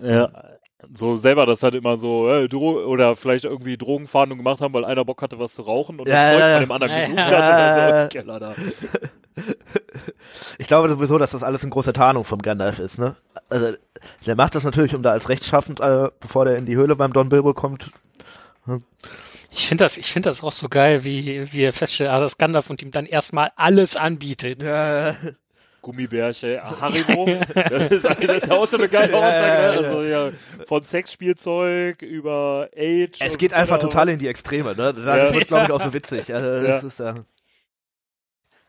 ja. 0.01 0.29
So 0.93 1.15
selber 1.17 1.45
das 1.45 1.63
halt 1.63 1.75
immer 1.75 1.97
so, 1.97 2.29
äh, 2.29 2.47
Dro 2.47 2.83
oder 2.85 3.15
vielleicht 3.15 3.45
irgendwie 3.45 3.77
Drogenfahndung 3.77 4.37
gemacht 4.37 4.61
haben, 4.61 4.73
weil 4.73 4.85
einer 4.85 5.05
Bock 5.05 5.21
hatte, 5.21 5.37
was 5.39 5.53
zu 5.53 5.61
rauchen 5.61 5.99
und 5.99 6.07
Ja, 6.07 6.15
das 6.15 6.31
Zeug 6.33 6.39
ja, 6.41 6.51
von 6.53 6.59
dem 6.61 6.71
anderen 6.71 6.91
Ja, 6.93 6.99
gesucht 7.01 7.17
ja. 7.17 7.25
hat 7.25 7.49
und 7.49 7.57
dann 7.57 7.73
so 7.73 7.79
Ja. 7.79 8.03
im 8.03 8.09
Keller 8.09 8.39
da. 8.39 8.55
Ich 10.57 10.67
glaube 10.67 10.89
sowieso, 10.89 11.17
dass 11.17 11.31
das 11.31 11.43
alles 11.43 11.63
eine 11.63 11.71
große 11.71 11.93
Tarnung 11.93 12.23
vom 12.23 12.41
Gandalf 12.41 12.79
ist, 12.79 12.97
ne? 12.99 13.15
Also, 13.49 13.73
der 14.25 14.35
macht 14.35 14.55
das 14.55 14.63
natürlich, 14.63 14.93
um 14.95 15.03
da 15.03 15.11
als 15.11 15.29
rechtschaffend, 15.29 15.79
äh, 15.79 16.09
bevor 16.19 16.45
der 16.45 16.57
in 16.57 16.65
die 16.65 16.75
Höhle 16.75 16.95
beim 16.95 17.13
Don 17.13 17.29
Bilbo 17.29 17.53
kommt. 17.53 17.91
Ich 19.51 19.67
finde 19.67 19.83
das, 19.83 19.97
ich 19.97 20.11
finde 20.11 20.29
das 20.29 20.43
auch 20.43 20.51
so 20.51 20.69
geil, 20.69 21.03
wie, 21.03 21.51
wie 21.51 21.61
er 21.63 21.73
feststellt, 21.73 22.09
ah, 22.09 22.19
das 22.19 22.37
Gandalf 22.37 22.69
und 22.69 22.81
ihm 22.81 22.91
dann 22.91 23.05
erstmal 23.05 23.51
alles 23.55 23.95
anbietet. 23.97 24.63
Ja, 24.63 25.15
Gummibärche, 25.81 26.61
Haribo. 26.63 27.25
Das 27.55 27.91
ist, 27.91 28.03
das 28.05 28.17
ist 28.43 28.51
auch 28.51 28.67
so 28.67 28.77
eine 28.77 28.87
geile 28.87 29.17
Aussage. 29.17 29.35
ja, 29.35 29.81
ne? 29.81 29.81
ja. 29.81 29.87
Also 29.87 30.03
ja, 30.03 30.31
von 30.67 30.83
Sexspielzeug 30.83 32.01
über 32.03 32.69
Age. 32.75 33.19
es 33.19 33.37
geht 33.37 33.53
einfach 33.53 33.79
total 33.79 34.09
in 34.09 34.19
die 34.19 34.27
Extreme, 34.27 34.75
ne? 34.75 34.93
Da 34.93 35.17
Ja. 35.27 35.33
wird 35.33 35.47
glaube 35.47 35.65
ich, 35.65 35.71
auch 35.71 35.81
so 35.81 35.91
witzig. 35.93 36.33
Also, 36.33 36.65
das 36.67 36.81
Ja. 36.83 36.87
ist 36.87 36.99
ja. 36.99 37.25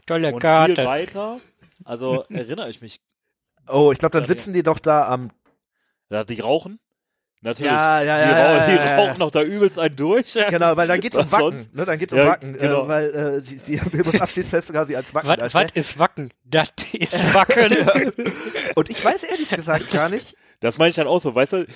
Tolle 0.07 0.29
Und 0.29 0.33
viel 0.35 0.41
Karte. 0.41 0.85
weiter, 0.85 1.41
also 1.85 2.25
erinnere 2.29 2.69
ich 2.71 2.81
mich, 2.81 3.01
Oh, 3.69 3.93
ich 3.93 3.99
glaube, 3.99 4.13
dann 4.19 4.25
sitzen 4.25 4.53
die 4.53 4.65
doch 4.65 4.81
da 4.81 5.07
am. 5.07 5.31
ja, 6.11 6.25
die 6.25 6.41
rauchen. 6.41 6.81
Natürlich. 7.45 7.71
Ja, 7.73 8.01
ja, 8.03 8.19
ja, 8.19 8.25
die, 8.27 8.31
ja, 8.33 8.47
rauchen, 8.57 8.67
die 8.71 8.75
ja, 8.77 8.85
ja, 8.85 8.97
rauchen 8.97 9.19
noch 9.19 9.31
da 9.33 9.43
übelst 9.43 9.79
einen 9.79 9.97
durch. 9.97 10.33
Genau, 10.49 10.77
weil 10.77 10.87
dann 10.87 11.01
geht's 11.01 11.17
um 11.17 11.25
Was 11.25 11.33
Wacken, 11.41 11.67
ne? 11.73 11.85
Dann 11.85 11.99
geht's 11.99 12.13
um 12.13 12.19
Ja, 12.21 12.27
Wacken, 12.29 12.53
genau. 12.57 12.85
äh, 12.85 12.89
weil 12.89 13.43
äh, 13.43 13.77
Bilbos 13.91 14.21
Abschiedsfest 14.21 14.73
quasi 14.73 14.95
als 14.95 15.13
Wacken 15.15 15.29
Was 15.29 15.37
darstellt. 15.39 15.73
ist 15.73 15.99
Wacken? 15.99 16.33
Das 16.45 16.69
ist 16.93 17.35
Wacken. 17.35 18.13
Und 18.77 18.91
ich 18.91 19.05
weiß 19.05 19.25
ehrlich 19.25 19.49
gesagt 19.51 19.91
gar 19.91 20.09
nicht. 20.09 20.37
Das 20.61 20.79
meine 20.79 20.91
ich 20.91 20.97
dann 20.97 21.09
auch 21.09 21.21
so, 21.21 21.35
weißt 21.35 21.53
du, 21.55 21.67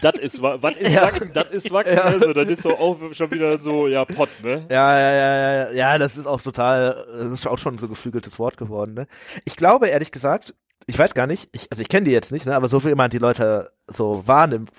das 0.00 0.14
ist, 0.20 0.40
wa- 0.40 0.56
was 0.60 0.76
ist 0.78 0.92
Ja. 0.94 1.02
Wacken, 1.02 1.32
das 1.34 1.50
ist 1.50 1.70
Wacken, 1.70 1.94
Ja. 1.94 2.02
also, 2.02 2.32
das 2.32 2.48
ist 2.48 2.62
so 2.62 2.78
auch 2.78 2.96
schon 3.12 3.30
wieder 3.32 3.60
so, 3.60 3.88
ja, 3.88 4.04
Pott, 4.06 4.28
ne? 4.42 4.64
Ja, 4.70 4.98
ja, 4.98 5.12
ja, 5.12 5.36
ja, 5.36 5.70
ja, 5.72 5.98
das 5.98 6.16
ist 6.16 6.26
auch 6.26 6.40
total, 6.40 7.06
das 7.12 7.28
ist 7.28 7.46
auch 7.46 7.58
schon 7.58 7.76
so 7.78 7.86
ein 7.86 7.90
geflügeltes 7.90 8.38
Wort 8.38 8.56
geworden, 8.56 8.94
ne? 8.94 9.06
Ich 9.44 9.56
glaube, 9.56 9.88
ehrlich 9.88 10.12
gesagt, 10.12 10.54
ich 10.90 10.98
weiß 10.98 11.14
gar 11.14 11.26
nicht, 11.26 11.48
ich, 11.52 11.68
also 11.70 11.80
ich 11.82 11.88
kenne 11.88 12.04
die 12.06 12.12
jetzt 12.12 12.32
nicht, 12.32 12.46
ne, 12.46 12.54
aber 12.54 12.68
so 12.68 12.84
wie 12.84 12.94
man 12.94 13.10
die 13.10 13.18
Leute 13.18 13.70
so 13.86 14.22
wahrnimmt, 14.26 14.70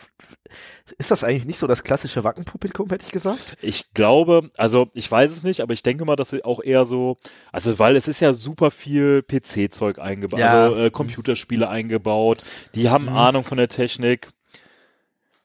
ist 0.97 1.09
das 1.11 1.23
eigentlich 1.23 1.45
nicht 1.45 1.57
so 1.59 1.67
das 1.67 1.83
klassische 1.83 2.23
Wackenpublikum, 2.23 2.89
hätte 2.89 3.05
ich 3.05 3.11
gesagt? 3.11 3.57
Ich 3.61 3.93
glaube, 3.93 4.51
also 4.57 4.89
ich 4.93 5.09
weiß 5.09 5.31
es 5.31 5.43
nicht, 5.43 5.61
aber 5.61 5.73
ich 5.73 5.83
denke 5.83 6.03
mal, 6.05 6.15
dass 6.17 6.29
sie 6.29 6.43
auch 6.43 6.61
eher 6.61 6.85
so, 6.85 7.17
also 7.51 7.79
weil 7.79 7.95
es 7.95 8.07
ist 8.07 8.19
ja 8.19 8.33
super 8.33 8.71
viel 8.71 9.23
PC-Zeug 9.23 9.99
eingebaut, 9.99 10.39
Ja. 10.39 10.65
also 10.65 10.75
äh, 10.75 10.91
Computerspiele 10.91 11.69
eingebaut, 11.69 12.43
die 12.75 12.89
haben 12.89 13.05
Mhm. 13.05 13.15
Ahnung 13.15 13.43
von 13.43 13.57
der 13.57 13.69
Technik. 13.69 14.27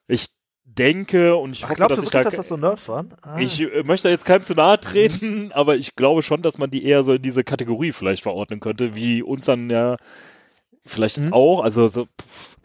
Ich 0.08 0.28
denke 0.64 1.36
und 1.36 1.52
ich 1.52 1.64
Ach, 1.64 1.68
hoffe, 1.70 1.76
glaubst 1.76 1.92
dass 1.92 1.98
du 2.04 2.08
ich 2.08 2.12
wirklich, 2.12 2.22
da, 2.24 2.28
dass 2.30 2.36
das 2.36 2.48
so 2.48 2.56
Nerds 2.56 2.88
waren? 2.88 3.14
Ah. 3.22 3.38
ich 3.38 3.60
äh, 3.60 3.82
möchte 3.84 4.08
jetzt 4.08 4.24
keinem 4.24 4.44
zu 4.44 4.54
nahe 4.54 4.78
treten, 4.80 5.52
aber 5.54 5.76
ich 5.76 5.94
glaube 5.96 6.22
schon, 6.22 6.42
dass 6.42 6.58
man 6.58 6.70
die 6.70 6.84
eher 6.84 7.02
so 7.02 7.14
in 7.14 7.22
diese 7.22 7.44
Kategorie 7.44 7.92
vielleicht 7.92 8.22
verordnen 8.24 8.60
könnte, 8.60 8.94
wie 8.94 9.22
uns 9.22 9.44
dann 9.46 9.70
ja 9.70 9.96
vielleicht 10.86 11.18
Mhm. 11.18 11.32
auch, 11.32 11.60
also 11.60 11.88
so, 11.88 12.04
pff, 12.06 12.56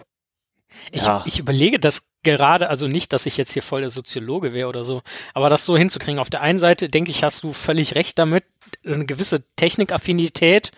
Ich, 0.91 1.03
Ja. 1.03 1.23
ich 1.25 1.39
überlege 1.39 1.79
das 1.79 2.07
gerade, 2.23 2.69
also 2.69 2.87
nicht, 2.87 3.13
dass 3.13 3.25
ich 3.25 3.37
jetzt 3.37 3.53
hier 3.53 3.61
voll 3.63 3.81
der 3.81 3.89
Soziologe 3.89 4.53
wäre 4.53 4.67
oder 4.69 4.83
so, 4.83 5.01
aber 5.33 5.49
das 5.49 5.65
so 5.65 5.77
hinzukriegen. 5.77 6.19
Auf 6.19 6.29
der 6.29 6.41
einen 6.41 6.59
Seite 6.59 6.89
denke 6.89 7.11
ich, 7.11 7.23
hast 7.23 7.43
du 7.43 7.53
völlig 7.53 7.95
recht 7.95 8.17
damit, 8.19 8.43
eine 8.85 9.05
gewisse 9.05 9.43
Technikaffinität 9.57 10.71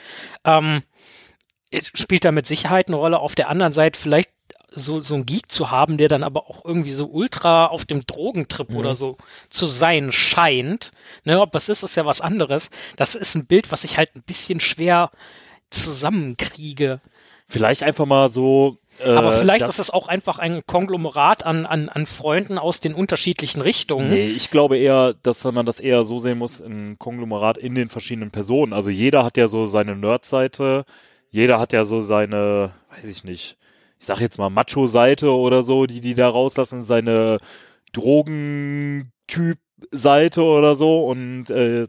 ähm, 0.46 0.84
spielt 1.94 2.26
da 2.26 2.32
mit 2.32 2.48
Sicherheit 2.48 2.88
eine 2.88 2.98
Rolle. 2.98 3.20
Auf 3.20 3.36
der 3.36 3.50
anderen 3.50 3.74
Seite 3.74 4.00
vielleicht 4.00 4.30
so, 4.76 5.00
so 5.00 5.16
ein 5.16 5.26
Geek 5.26 5.52
zu 5.52 5.72
haben, 5.72 5.98
der 5.98 6.08
dann 6.08 6.24
aber 6.24 6.50
auch 6.50 6.66
irgendwie 6.66 6.92
so 6.92 7.06
ultra 7.08 7.68
auf 7.68 7.86
dem 7.86 8.06
Drogentrip 8.06 8.70
Mhm. 8.70 8.78
oder 8.78 8.96
so 8.96 9.18
zu 9.50 9.68
sein 9.68 10.12
scheint. 10.12 10.92
Ne, 11.24 11.40
ob 11.40 11.52
das 11.52 11.70
ist, 11.70 11.84
ist 11.84 11.96
ja 11.96 12.06
was 12.06 12.22
anderes. 12.22 12.70
Das 12.96 13.16
ist 13.16 13.36
ein 13.36 13.46
Bild, 13.46 13.72
was 13.72 13.84
ich 13.84 13.98
halt 13.98 14.16
ein 14.16 14.24
bisschen 14.24 14.60
schwer 14.60 15.12
zusammenkriege. 15.70 17.02
Vielleicht 17.54 17.84
einfach 17.84 18.06
mal 18.06 18.30
so. 18.30 18.78
Äh, 19.00 19.10
Aber 19.10 19.34
vielleicht 19.34 19.68
ist 19.68 19.80
es 19.80 19.90
auch 19.90 20.08
einfach 20.08 20.40
ein 20.40 20.66
Konglomerat 20.66 21.46
an, 21.46 21.66
an, 21.66 21.90
an 21.90 22.06
Freunden 22.06 22.58
aus 22.58 22.80
den 22.80 22.94
unterschiedlichen 22.94 23.62
Richtungen. 23.62 24.10
Nee, 24.10 24.28
ich 24.28 24.52
glaube 24.52 24.78
eher, 24.78 25.14
dass 25.24 25.44
man 25.46 25.66
das 25.66 25.80
eher 25.80 26.04
so 26.04 26.20
sehen 26.20 26.38
muss, 26.38 26.62
ein 26.62 26.98
Konglomerat 27.00 27.58
in 27.58 27.76
den 27.76 27.90
verschiedenen 27.90 28.32
Personen. 28.32 28.74
Also 28.74 28.90
jeder 28.90 29.24
hat 29.24 29.38
ja 29.38 29.48
so 29.48 29.66
seine 29.66 29.96
Nerd-Seite, 29.96 30.86
jeder 31.30 31.60
hat 31.60 31.74
ja 31.74 31.86
so 31.86 32.02
seine, 32.02 32.72
weiß 32.90 33.06
ich 33.06 33.24
nicht, 33.24 33.58
ich 34.00 34.06
sag 34.06 34.20
jetzt 34.20 34.38
mal 34.38 34.50
Macho-Seite 34.50 35.32
oder 35.32 35.64
so, 35.64 35.86
die 35.86 36.02
die 36.02 36.14
da 36.14 36.28
rauslassen, 36.28 36.82
seine 36.82 37.40
Drogentyp-Seite 37.94 40.44
oder 40.44 40.76
so 40.76 41.08
und 41.08 41.50
äh, 41.50 41.88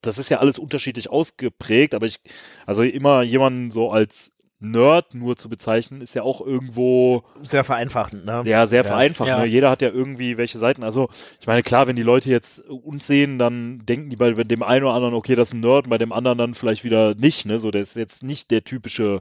das 0.00 0.18
ist 0.18 0.28
ja 0.28 0.38
alles 0.38 0.58
unterschiedlich 0.58 1.10
ausgeprägt, 1.10 1.94
aber 1.94 2.06
ich, 2.06 2.16
also 2.64 2.82
immer 2.82 3.22
jemanden 3.22 3.70
so 3.70 3.90
als 3.90 4.32
Nerd 4.58 5.14
nur 5.14 5.36
zu 5.36 5.48
bezeichnen, 5.50 6.00
ist 6.00 6.14
ja 6.14 6.22
auch 6.22 6.40
irgendwo 6.40 7.24
Sehr 7.42 7.62
vereinfachend, 7.62 8.24
ne? 8.24 8.42
ja, 8.46 8.66
sehr 8.66 8.82
Ja. 8.82 8.88
vereinfacht. 8.88 9.28
Ja. 9.28 9.40
Ne? 9.40 9.44
Jeder 9.44 9.70
hat 9.70 9.82
ja 9.82 9.90
irgendwie 9.90 10.38
welche 10.38 10.56
Seiten. 10.56 10.82
Also, 10.82 11.10
ich 11.40 11.46
meine, 11.46 11.62
klar, 11.62 11.86
wenn 11.86 11.96
die 11.96 12.02
Leute 12.02 12.30
jetzt 12.30 12.60
uns 12.60 13.06
sehen, 13.06 13.38
dann 13.38 13.84
denken 13.84 14.08
die 14.08 14.16
bei 14.16 14.32
dem 14.32 14.62
einen 14.62 14.84
oder 14.86 14.94
anderen, 14.94 15.12
okay, 15.14 15.34
das 15.34 15.48
ist 15.48 15.54
ein 15.54 15.60
Nerd, 15.60 15.90
bei 15.90 15.98
dem 15.98 16.10
anderen 16.12 16.38
dann 16.38 16.54
vielleicht 16.54 16.84
wieder 16.84 17.14
nicht. 17.14 17.44
Ne? 17.44 17.58
So, 17.58 17.70
der 17.70 17.82
ist 17.82 17.96
jetzt 17.96 18.22
nicht 18.22 18.50
der 18.50 18.64
typische 18.64 19.20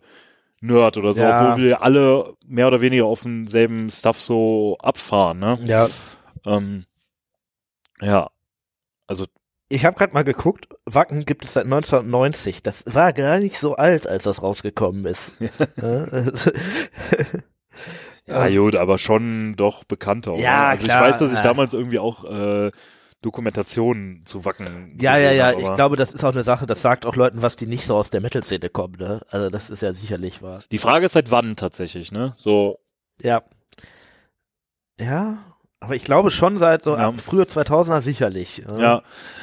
Nerd 0.61 0.95
oder 0.97 1.13
so, 1.13 1.21
Ja. 1.21 1.51
obwohl 1.51 1.65
wir 1.65 1.81
alle 1.81 2.33
mehr 2.47 2.67
oder 2.67 2.79
weniger 2.79 3.05
auf 3.05 3.23
demselben 3.23 3.89
Stuff 3.89 4.21
so 4.21 4.77
abfahren. 4.79 5.39
Ne? 5.39 5.59
Ja. 5.65 5.89
Ähm, 6.45 6.85
ja, 8.01 8.29
also 9.05 9.25
Ich 9.67 9.83
habe 9.83 9.97
gerade 9.97 10.13
mal 10.13 10.23
geguckt, 10.23 10.67
Wacken 10.85 11.25
gibt 11.25 11.43
es 11.43 11.53
seit 11.53 11.65
1990. 11.65 12.61
Das 12.61 12.83
war 12.87 13.13
gar 13.13 13.39
nicht 13.39 13.57
so 13.57 13.75
alt, 13.75 14.07
als 14.07 14.25
das 14.25 14.43
rausgekommen 14.43 15.05
ist. 15.05 15.33
ja, 18.27 18.49
gut, 18.49 18.75
aber 18.75 18.99
schon 18.99 19.55
doch 19.55 19.83
bekannter. 19.83 20.35
Ja, 20.35 20.69
also 20.69 20.85
klar, 20.85 21.07
ich 21.07 21.13
weiß, 21.13 21.19
dass 21.19 21.31
ich 21.31 21.37
ja. 21.37 21.43
damals 21.43 21.73
irgendwie 21.73 21.97
auch 21.97 22.25
äh, 22.25 22.71
Dokumentationen 23.23 24.23
zu 24.25 24.45
Wacken. 24.45 24.95
ja, 24.99 25.17
ja, 25.17 25.31
ja. 25.31 25.51
Ich 25.57 25.73
glaube, 25.73 25.95
das 25.95 26.13
ist 26.13 26.23
auch 26.23 26.31
eine 26.31 26.43
Sache, 26.43 26.67
das 26.67 26.83
sagt 26.83 27.07
auch 27.07 27.15
Leuten, 27.15 27.41
was 27.41 27.55
die 27.55 27.65
nicht 27.65 27.87
so 27.87 27.95
aus 27.95 28.11
der 28.11 28.21
Metal-Szene 28.21 28.69
kommen. 28.69 28.97
Ne? 28.99 29.21
Also 29.29 29.49
das 29.49 29.71
ist 29.71 29.81
ja 29.81 29.93
sicherlich 29.93 30.43
wahr. 30.43 30.61
Die 30.69 30.77
Frage 30.77 31.07
ist 31.07 31.13
seit 31.13 31.31
wann 31.31 31.55
tatsächlich, 31.55 32.11
ne? 32.11 32.35
So, 32.37 32.77
Ja. 33.19 33.41
Ja, 34.99 35.39
aber 35.79 35.95
ich 35.95 36.03
glaube 36.03 36.31
schon 36.31 36.57
seit 36.57 36.83
so 36.85 36.95
Ja. 36.97 37.11
frühe 37.13 37.43
2000er 37.45 38.01
sicherlich. 38.01 38.63
ja. 38.77 39.01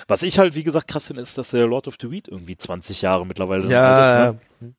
Was 0.08 0.22
ich 0.22 0.38
halt, 0.38 0.54
wie 0.54 0.64
gesagt, 0.64 0.88
krass 0.88 1.06
finde, 1.06 1.22
ist, 1.22 1.38
dass 1.38 1.50
der 1.50 1.66
Lord 1.66 1.88
of 1.88 1.96
the 2.00 2.10
Weed 2.10 2.28
irgendwie 2.28 2.56
20 2.56 3.02
Jahre 3.02 3.26
mittlerweile 3.26 3.68
Ja, 3.70 4.30
ist, 4.30 4.40
ne? 4.60 4.74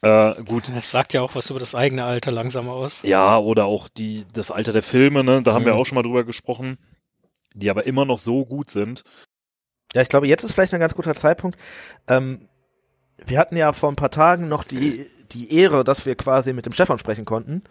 Äh, 0.00 0.42
gut. 0.44 0.70
Das 0.72 0.90
sagt 0.92 1.12
ja 1.12 1.22
auch 1.22 1.34
was 1.34 1.50
über 1.50 1.58
das 1.58 1.74
eigene 1.74 2.04
Alter 2.04 2.30
langsam 2.30 2.68
aus. 2.68 3.02
Ja, 3.02 3.36
oder 3.38 3.64
auch 3.64 3.88
die, 3.88 4.26
das 4.32 4.52
Alter 4.52 4.72
der 4.72 4.84
Filme, 4.84 5.24
ne? 5.24 5.42
Da 5.42 5.54
haben 5.54 5.64
wir 5.64 5.74
Mhm. 5.74 5.80
auch 5.80 5.84
schon 5.86 5.96
mal 5.96 6.02
drüber 6.02 6.22
gesprochen. 6.24 6.78
Die 7.54 7.68
aber 7.70 7.84
immer 7.86 8.04
noch 8.04 8.20
so 8.20 8.44
gut 8.44 8.70
sind. 8.70 9.02
Ja, 9.94 10.02
ich 10.02 10.08
glaube, 10.08 10.28
jetzt 10.28 10.44
ist 10.44 10.52
vielleicht 10.52 10.72
ein 10.74 10.78
ganz 10.80 10.94
guter 10.94 11.14
Zeitpunkt. 11.16 11.58
Ähm, 12.06 12.42
wir 13.26 13.38
hatten 13.40 13.56
ja 13.56 13.72
vor 13.72 13.90
ein 13.90 13.96
paar 13.96 14.12
Tagen 14.12 14.46
noch 14.46 14.62
die, 14.62 15.06
die 15.32 15.52
Ehre, 15.52 15.82
dass 15.82 16.06
wir 16.06 16.14
quasi 16.14 16.52
mit 16.52 16.66
dem 16.66 16.72
Stefan 16.72 16.98
sprechen 17.00 17.24
konnten. 17.24 17.64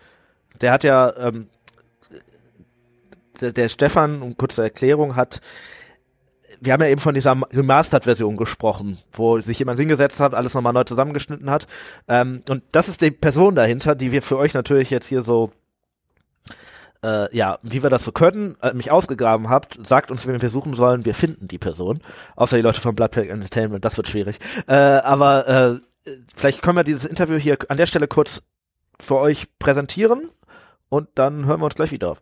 Der 0.59 0.73
hat 0.73 0.83
ja, 0.83 1.15
ähm, 1.17 1.47
der, 3.41 3.69
Stefan, 3.69 4.21
um 4.21 4.37
kurze 4.37 4.63
Erklärung, 4.63 5.15
hat, 5.15 5.41
wir 6.59 6.73
haben 6.73 6.81
ja 6.81 6.89
eben 6.89 7.01
von 7.01 7.13
dieser 7.13 7.39
Remastered-Version 7.51 8.37
gesprochen, 8.37 8.97
wo 9.13 9.39
sich 9.39 9.59
jemand 9.59 9.79
hingesetzt 9.79 10.19
hat, 10.19 10.33
alles 10.33 10.53
nochmal 10.53 10.73
neu 10.73 10.83
zusammengeschnitten 10.83 11.49
hat. 11.49 11.67
Ähm, 12.07 12.41
und 12.49 12.63
das 12.71 12.89
ist 12.89 13.01
die 13.01 13.11
Person 13.11 13.55
dahinter, 13.55 13.95
die 13.95 14.11
wir 14.11 14.21
für 14.21 14.37
euch 14.37 14.53
natürlich 14.53 14.89
jetzt 14.89 15.07
hier 15.07 15.21
so 15.21 15.51
äh, 17.03 17.35
ja, 17.35 17.59
wie 17.61 17.83
wir 17.83 17.89
das 17.89 18.03
so 18.03 18.11
können, 18.11 18.55
äh, 18.61 18.73
mich 18.73 18.91
ausgegraben 18.91 19.49
habt, 19.49 19.79
sagt 19.87 20.11
uns, 20.11 20.25
wen 20.27 20.41
wir 20.41 20.49
suchen 20.49 20.75
sollen, 20.75 21.05
wir 21.05 21.15
finden 21.15 21.47
die 21.47 21.59
Person. 21.59 22.01
Außer 22.35 22.57
die 22.57 22.63
Leute 22.63 22.81
von 22.81 22.95
Bloodpack 22.95 23.29
Entertainment, 23.29 23.85
das 23.85 23.97
wird 23.97 24.07
schwierig. 24.07 24.39
Äh, 24.67 24.73
aber 24.73 25.47
äh, 26.05 26.11
vielleicht 26.35 26.61
können 26.61 26.77
wir 26.77 26.83
dieses 26.83 27.05
Interview 27.05 27.37
hier 27.37 27.57
an 27.69 27.77
der 27.77 27.85
Stelle 27.85 28.07
kurz 28.07 28.41
für 28.99 29.17
euch 29.17 29.47
präsentieren 29.59 30.29
und 30.89 31.07
dann 31.15 31.45
hören 31.45 31.61
wir 31.61 31.65
uns 31.65 31.75
gleich 31.75 31.91
wieder. 31.91 32.17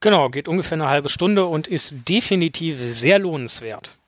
Genau, 0.00 0.28
geht 0.28 0.46
ungefähr 0.46 0.76
eine 0.76 0.88
halbe 0.88 1.08
Stunde 1.08 1.46
und 1.46 1.66
ist 1.66 2.08
definitiv 2.08 2.78
sehr 2.78 3.18
lohnenswert. 3.18 3.98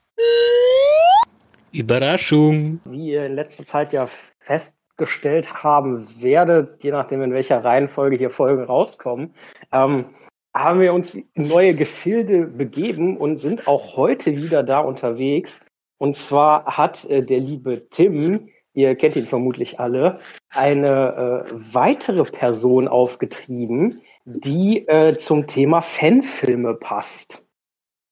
Überraschung. 1.73 2.79
wie 2.85 3.11
ihr 3.11 3.25
in 3.25 3.35
letzter 3.35 3.65
Zeit 3.65 3.91
ja 3.91 4.07
festgestellt 4.39 5.63
haben 5.63 6.05
werdet, 6.21 6.81
je 6.83 6.91
nachdem 6.91 7.21
in 7.21 7.33
welcher 7.33 7.63
Reihenfolge 7.63 8.17
hier 8.17 8.29
Folgen 8.29 8.63
rauskommen, 8.63 9.33
ähm, 9.73 10.05
haben 10.53 10.79
wir 10.79 10.93
uns 10.93 11.13
in 11.13 11.25
neue 11.35 11.73
Gefilde 11.73 12.45
begeben 12.45 13.17
und 13.17 13.37
sind 13.37 13.67
auch 13.67 13.95
heute 13.95 14.35
wieder 14.35 14.63
da 14.63 14.79
unterwegs. 14.79 15.61
Und 15.97 16.15
zwar 16.15 16.65
hat 16.65 17.05
äh, 17.05 17.23
der 17.23 17.39
liebe 17.39 17.87
Tim, 17.89 18.49
ihr 18.73 18.95
kennt 18.95 19.15
ihn 19.15 19.25
vermutlich 19.25 19.79
alle, 19.79 20.19
eine 20.49 21.45
äh, 21.47 21.53
weitere 21.73 22.23
Person 22.23 22.87
aufgetrieben, 22.87 24.01
die 24.25 24.87
äh, 24.87 25.17
zum 25.17 25.47
Thema 25.47 25.81
Fanfilme 25.81 26.75
passt. 26.75 27.45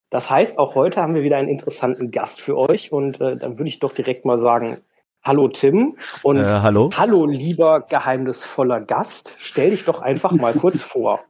Das 0.09 0.29
heißt, 0.29 0.57
auch 0.57 0.75
heute 0.75 1.01
haben 1.01 1.13
wir 1.13 1.21
wieder 1.23 1.37
einen 1.37 1.49
interessanten 1.49 2.09
Gast 2.11 2.41
für 2.41 2.57
euch 2.57 2.91
und 2.91 3.21
äh, 3.21 3.37
dann 3.37 3.57
würde 3.57 3.69
ich 3.69 3.79
doch 3.79 3.93
direkt 3.93 4.25
mal 4.25 4.37
sagen, 4.37 4.81
hallo 5.21 5.47
Tim 5.49 5.97
und 6.23 6.37
Äh, 6.37 6.45
hallo? 6.45 6.89
hallo 6.95 7.25
lieber 7.25 7.81
geheimnisvoller 7.81 8.81
Gast, 8.81 9.35
stell 9.37 9.69
dich 9.69 9.85
doch 9.85 10.01
einfach 10.01 10.31
mal 10.31 10.53
kurz 10.53 10.81
vor. 10.81 11.23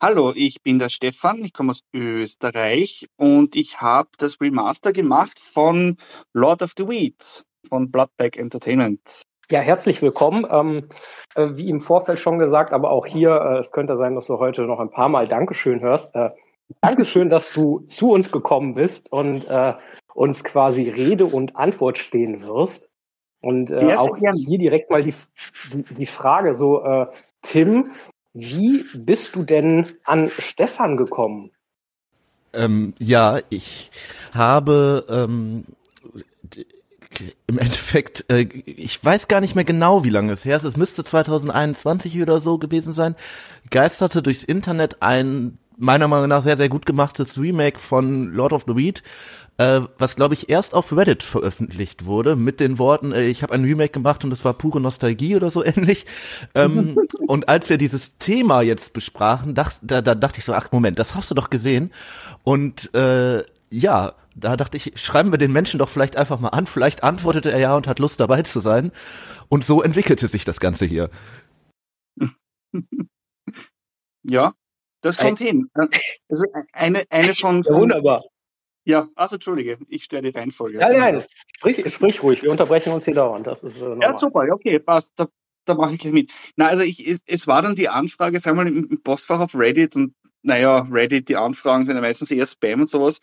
Hallo, 0.00 0.32
ich 0.34 0.62
bin 0.62 0.78
der 0.78 0.90
Stefan, 0.90 1.44
ich 1.44 1.52
komme 1.52 1.70
aus 1.70 1.82
Österreich 1.94 3.08
und 3.16 3.56
ich 3.56 3.80
habe 3.80 4.10
das 4.18 4.40
Remaster 4.40 4.92
gemacht 4.92 5.40
von 5.40 5.96
Lord 6.32 6.62
of 6.62 6.72
the 6.76 6.86
Weeds 6.86 7.44
von 7.68 7.90
Bloodback 7.90 8.36
Entertainment. 8.36 9.22
Ja, 9.50 9.60
herzlich 9.60 10.00
willkommen. 10.00 10.46
Ähm, 10.50 10.88
äh, 11.34 11.50
wie 11.54 11.68
im 11.68 11.80
Vorfeld 11.80 12.18
schon 12.18 12.38
gesagt, 12.38 12.72
aber 12.72 12.90
auch 12.90 13.06
hier, 13.06 13.30
äh, 13.30 13.58
es 13.58 13.72
könnte 13.72 13.96
sein, 13.96 14.14
dass 14.14 14.26
du 14.26 14.38
heute 14.38 14.62
noch 14.62 14.80
ein 14.80 14.90
paar 14.90 15.10
Mal 15.10 15.26
Dankeschön 15.26 15.80
hörst. 15.80 16.14
Äh, 16.14 16.30
Dankeschön, 16.80 17.28
dass 17.28 17.52
du 17.52 17.80
zu 17.80 18.12
uns 18.12 18.32
gekommen 18.32 18.74
bist 18.74 19.12
und 19.12 19.46
äh, 19.48 19.74
uns 20.14 20.44
quasi 20.44 20.88
Rede 20.88 21.26
und 21.26 21.56
Antwort 21.56 21.98
stehen 21.98 22.42
wirst. 22.42 22.88
Und 23.40 23.70
äh, 23.70 23.94
auch 23.96 24.16
hier 24.16 24.30
direkt 24.32 24.90
mal 24.90 25.02
die, 25.02 25.14
die, 25.74 25.82
die 25.82 26.06
Frage 26.06 26.54
so, 26.54 26.82
äh, 26.82 27.06
Tim, 27.42 27.92
wie 28.32 28.86
bist 28.94 29.36
du 29.36 29.42
denn 29.42 29.86
an 30.04 30.30
Stefan 30.30 30.96
gekommen? 30.96 31.50
Ähm, 32.54 32.94
ja, 32.98 33.40
ich 33.50 33.90
habe 34.32 35.04
ähm, 35.10 35.64
im 37.46 37.58
Endeffekt, 37.58 38.24
äh, 38.30 38.42
ich 38.64 39.04
weiß 39.04 39.28
gar 39.28 39.40
nicht 39.40 39.54
mehr 39.54 39.64
genau, 39.64 40.04
wie 40.04 40.10
lange 40.10 40.32
es 40.32 40.44
her 40.44 40.56
ist. 40.56 40.64
Es 40.64 40.76
müsste 40.76 41.04
2021 41.04 42.20
oder 42.20 42.40
so 42.40 42.58
gewesen 42.58 42.94
sein. 42.94 43.14
Geisterte 43.70 44.22
durchs 44.22 44.44
Internet 44.44 45.02
ein 45.02 45.58
meiner 45.76 46.08
Meinung 46.08 46.28
nach 46.28 46.44
sehr, 46.44 46.56
sehr 46.56 46.68
gut 46.68 46.86
gemachtes 46.86 47.38
Remake 47.38 47.78
von 47.78 48.32
Lord 48.32 48.52
of 48.52 48.64
the 48.66 48.76
Weed, 48.76 49.02
äh, 49.56 49.80
was 49.98 50.16
glaube 50.16 50.34
ich 50.34 50.48
erst 50.48 50.74
auf 50.74 50.96
Reddit 50.96 51.22
veröffentlicht 51.22 52.06
wurde 52.06 52.36
mit 52.36 52.60
den 52.60 52.78
Worten, 52.78 53.12
äh, 53.12 53.26
ich 53.26 53.42
habe 53.42 53.54
ein 53.54 53.64
Remake 53.64 53.92
gemacht 53.92 54.24
und 54.24 54.32
es 54.32 54.44
war 54.44 54.54
pure 54.54 54.80
Nostalgie 54.80 55.36
oder 55.36 55.50
so 55.50 55.64
ähnlich. 55.64 56.06
Ähm, 56.54 56.96
und 57.26 57.48
als 57.48 57.68
wir 57.70 57.78
dieses 57.78 58.18
Thema 58.18 58.62
jetzt 58.62 58.92
besprachen, 58.92 59.54
dacht, 59.54 59.76
da, 59.82 60.02
da 60.02 60.14
dachte 60.14 60.38
ich 60.38 60.44
so, 60.44 60.54
ach 60.54 60.72
Moment, 60.72 60.98
das 60.98 61.14
hast 61.14 61.30
du 61.30 61.34
doch 61.34 61.50
gesehen. 61.50 61.92
Und 62.42 62.92
äh, 62.94 63.44
ja, 63.70 64.14
da 64.36 64.56
dachte 64.56 64.76
ich, 64.76 64.92
schreiben 65.00 65.30
wir 65.32 65.38
den 65.38 65.52
Menschen 65.52 65.78
doch 65.78 65.88
vielleicht 65.88 66.16
einfach 66.16 66.40
mal 66.40 66.48
an. 66.50 66.66
Vielleicht 66.66 67.02
antwortete 67.02 67.52
er 67.52 67.58
ja 67.58 67.76
und 67.76 67.86
hat 67.86 67.98
Lust 67.98 68.20
dabei 68.20 68.42
zu 68.42 68.60
sein. 68.60 68.92
Und 69.48 69.64
so 69.64 69.82
entwickelte 69.82 70.28
sich 70.28 70.44
das 70.44 70.60
Ganze 70.60 70.86
hier. 70.86 71.10
Ja, 74.26 74.54
das 75.02 75.18
kommt 75.18 75.38
hin. 75.38 75.68
Also 76.30 76.44
eine, 76.72 77.04
eine 77.10 77.34
von, 77.34 77.62
Ja, 77.62 77.74
wunderbar. 77.74 78.22
ja, 78.86 79.06
also 79.16 79.36
entschuldige, 79.36 79.78
ich 79.88 80.04
stelle 80.04 80.32
die 80.32 80.38
Reihenfolge. 80.38 80.78
Nein, 80.78 80.98
nein, 80.98 81.24
sprich, 81.58 81.92
sprich 81.92 82.22
ruhig. 82.22 82.42
Wir 82.42 82.50
unterbrechen 82.50 82.92
uns 82.92 83.04
hier 83.04 83.14
dauernd. 83.14 83.46
Das 83.46 83.62
ist 83.62 83.76
äh, 83.76 83.84
normal. 83.84 84.12
Ja, 84.12 84.18
super, 84.18 84.46
okay, 84.50 84.78
passt. 84.78 85.12
Da, 85.16 85.28
da 85.66 85.74
mache 85.74 85.92
ich 85.92 86.00
gleich 86.00 86.14
mit. 86.14 86.30
Na, 86.56 86.68
also 86.68 86.82
ich, 86.84 87.06
es, 87.06 87.20
es 87.26 87.46
war 87.46 87.60
dann 87.60 87.76
die 87.76 87.90
Anfrage 87.90 88.38
auf 88.38 88.46
einmal 88.46 88.66
im, 88.66 88.88
im 88.88 89.02
Postfach 89.02 89.40
auf 89.40 89.54
Reddit 89.54 89.94
und 89.94 90.14
naja, 90.42 90.86
Reddit, 90.90 91.28
die 91.28 91.36
Anfragen 91.36 91.84
sind 91.84 91.96
ja 91.96 92.00
meistens 92.00 92.30
eher 92.30 92.46
Spam 92.46 92.80
und 92.80 92.88
sowas. 92.88 93.20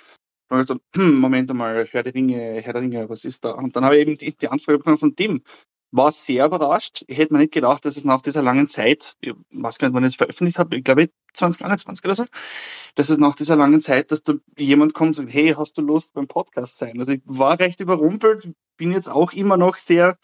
Und 0.51 0.59
ich 0.59 0.67
so, 0.67 0.75
hm, 0.95 1.17
Moment 1.17 1.49
einmal, 1.49 1.87
Herr 1.89 2.03
der 2.03 2.13
Ringe, 2.13 2.61
Herr 2.61 2.73
der 2.73 2.81
Ringe, 2.81 3.09
was 3.09 3.23
ist 3.23 3.45
da? 3.45 3.51
Und 3.51 3.73
dann 3.75 3.85
habe 3.85 3.95
ich 3.95 4.01
eben 4.01 4.17
die, 4.17 4.35
die 4.35 4.49
Anfrage 4.49 4.79
bekommen 4.79 4.97
von 4.97 5.15
Tim. 5.15 5.43
War 5.91 6.11
sehr 6.11 6.45
überrascht. 6.45 7.05
Ich 7.07 7.17
hätte 7.17 7.33
mir 7.33 7.39
nicht 7.39 7.53
gedacht, 7.53 7.85
dass 7.85 7.95
es 7.95 8.03
nach 8.03 8.21
dieser 8.21 8.41
langen 8.41 8.67
Zeit, 8.67 9.15
nicht, 9.21 9.35
wann 9.49 10.03
ich 10.03 10.09
es 10.09 10.15
veröffentlicht 10.15 10.59
habe, 10.59 10.75
ich 10.75 10.83
glaube 10.83 11.09
2021 11.33 12.03
oder 12.03 12.15
so, 12.15 12.25
dass 12.95 13.09
es 13.09 13.17
nach 13.17 13.35
dieser 13.35 13.55
langen 13.55 13.79
Zeit, 13.79 14.11
dass 14.11 14.23
da 14.23 14.33
jemand 14.57 14.93
kommt 14.93 15.17
und 15.17 15.25
sagt, 15.25 15.33
hey, 15.33 15.53
hast 15.57 15.77
du 15.77 15.81
Lust 15.81 16.13
beim 16.13 16.27
Podcast 16.27 16.77
sein? 16.77 16.99
Also 16.99 17.13
ich 17.13 17.21
war 17.23 17.57
recht 17.57 17.79
überrumpelt, 17.79 18.51
bin 18.75 18.91
jetzt 18.91 19.09
auch 19.09 19.31
immer 19.31 19.55
noch 19.55 19.77
sehr 19.77 20.17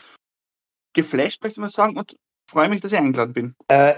geflasht, 0.94 1.42
möchte 1.42 1.62
man 1.62 1.70
sagen, 1.70 1.98
und 1.98 2.18
freue 2.50 2.68
mich, 2.68 2.82
dass 2.82 2.92
ich 2.92 2.98
eingeladen 2.98 3.34
bin. 3.34 3.56
Äh, 3.70 3.94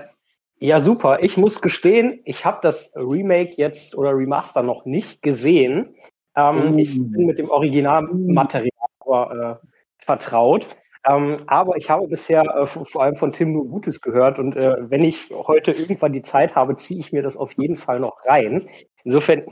ja, 0.60 0.80
super. 0.80 1.24
Ich 1.24 1.38
muss 1.38 1.62
gestehen, 1.62 2.20
ich 2.26 2.46
habe 2.46 2.60
das 2.62 2.92
Remake 2.94 3.54
jetzt 3.56 3.96
oder 3.96 4.16
Remaster 4.16 4.62
noch 4.62 4.86
nicht 4.86 5.22
gesehen. 5.22 5.96
Ähm, 6.36 6.74
Oh. 6.74 6.78
Ich 6.78 6.96
bin 6.96 7.26
mit 7.26 7.40
dem 7.40 7.50
Originalmaterial 7.50 8.70
äh, 9.08 9.56
vertraut. 9.98 10.66
Ähm, 11.06 11.38
aber 11.48 11.78
ich 11.78 11.90
habe 11.90 12.08
bisher 12.08 12.44
äh, 12.44 12.66
vor 12.66 13.04
allem 13.04 13.16
von 13.16 13.32
Tim 13.32 13.54
nur 13.54 13.68
Gutes 13.68 14.02
gehört 14.02 14.38
und 14.38 14.56
äh, 14.58 14.76
wenn 14.90 15.04
ich 15.04 15.30
heute 15.32 15.72
irgendwann 15.72 16.12
die 16.12 16.22
Zeit 16.22 16.56
habe, 16.56 16.76
ziehe 16.76 17.00
ich 17.00 17.14
mir 17.14 17.24
das 17.24 17.38
auf 17.38 17.54
jeden 17.54 17.78
Fall 17.78 18.00
noch 18.02 18.26
rein. 18.26 18.70
Insofern, 19.06 19.44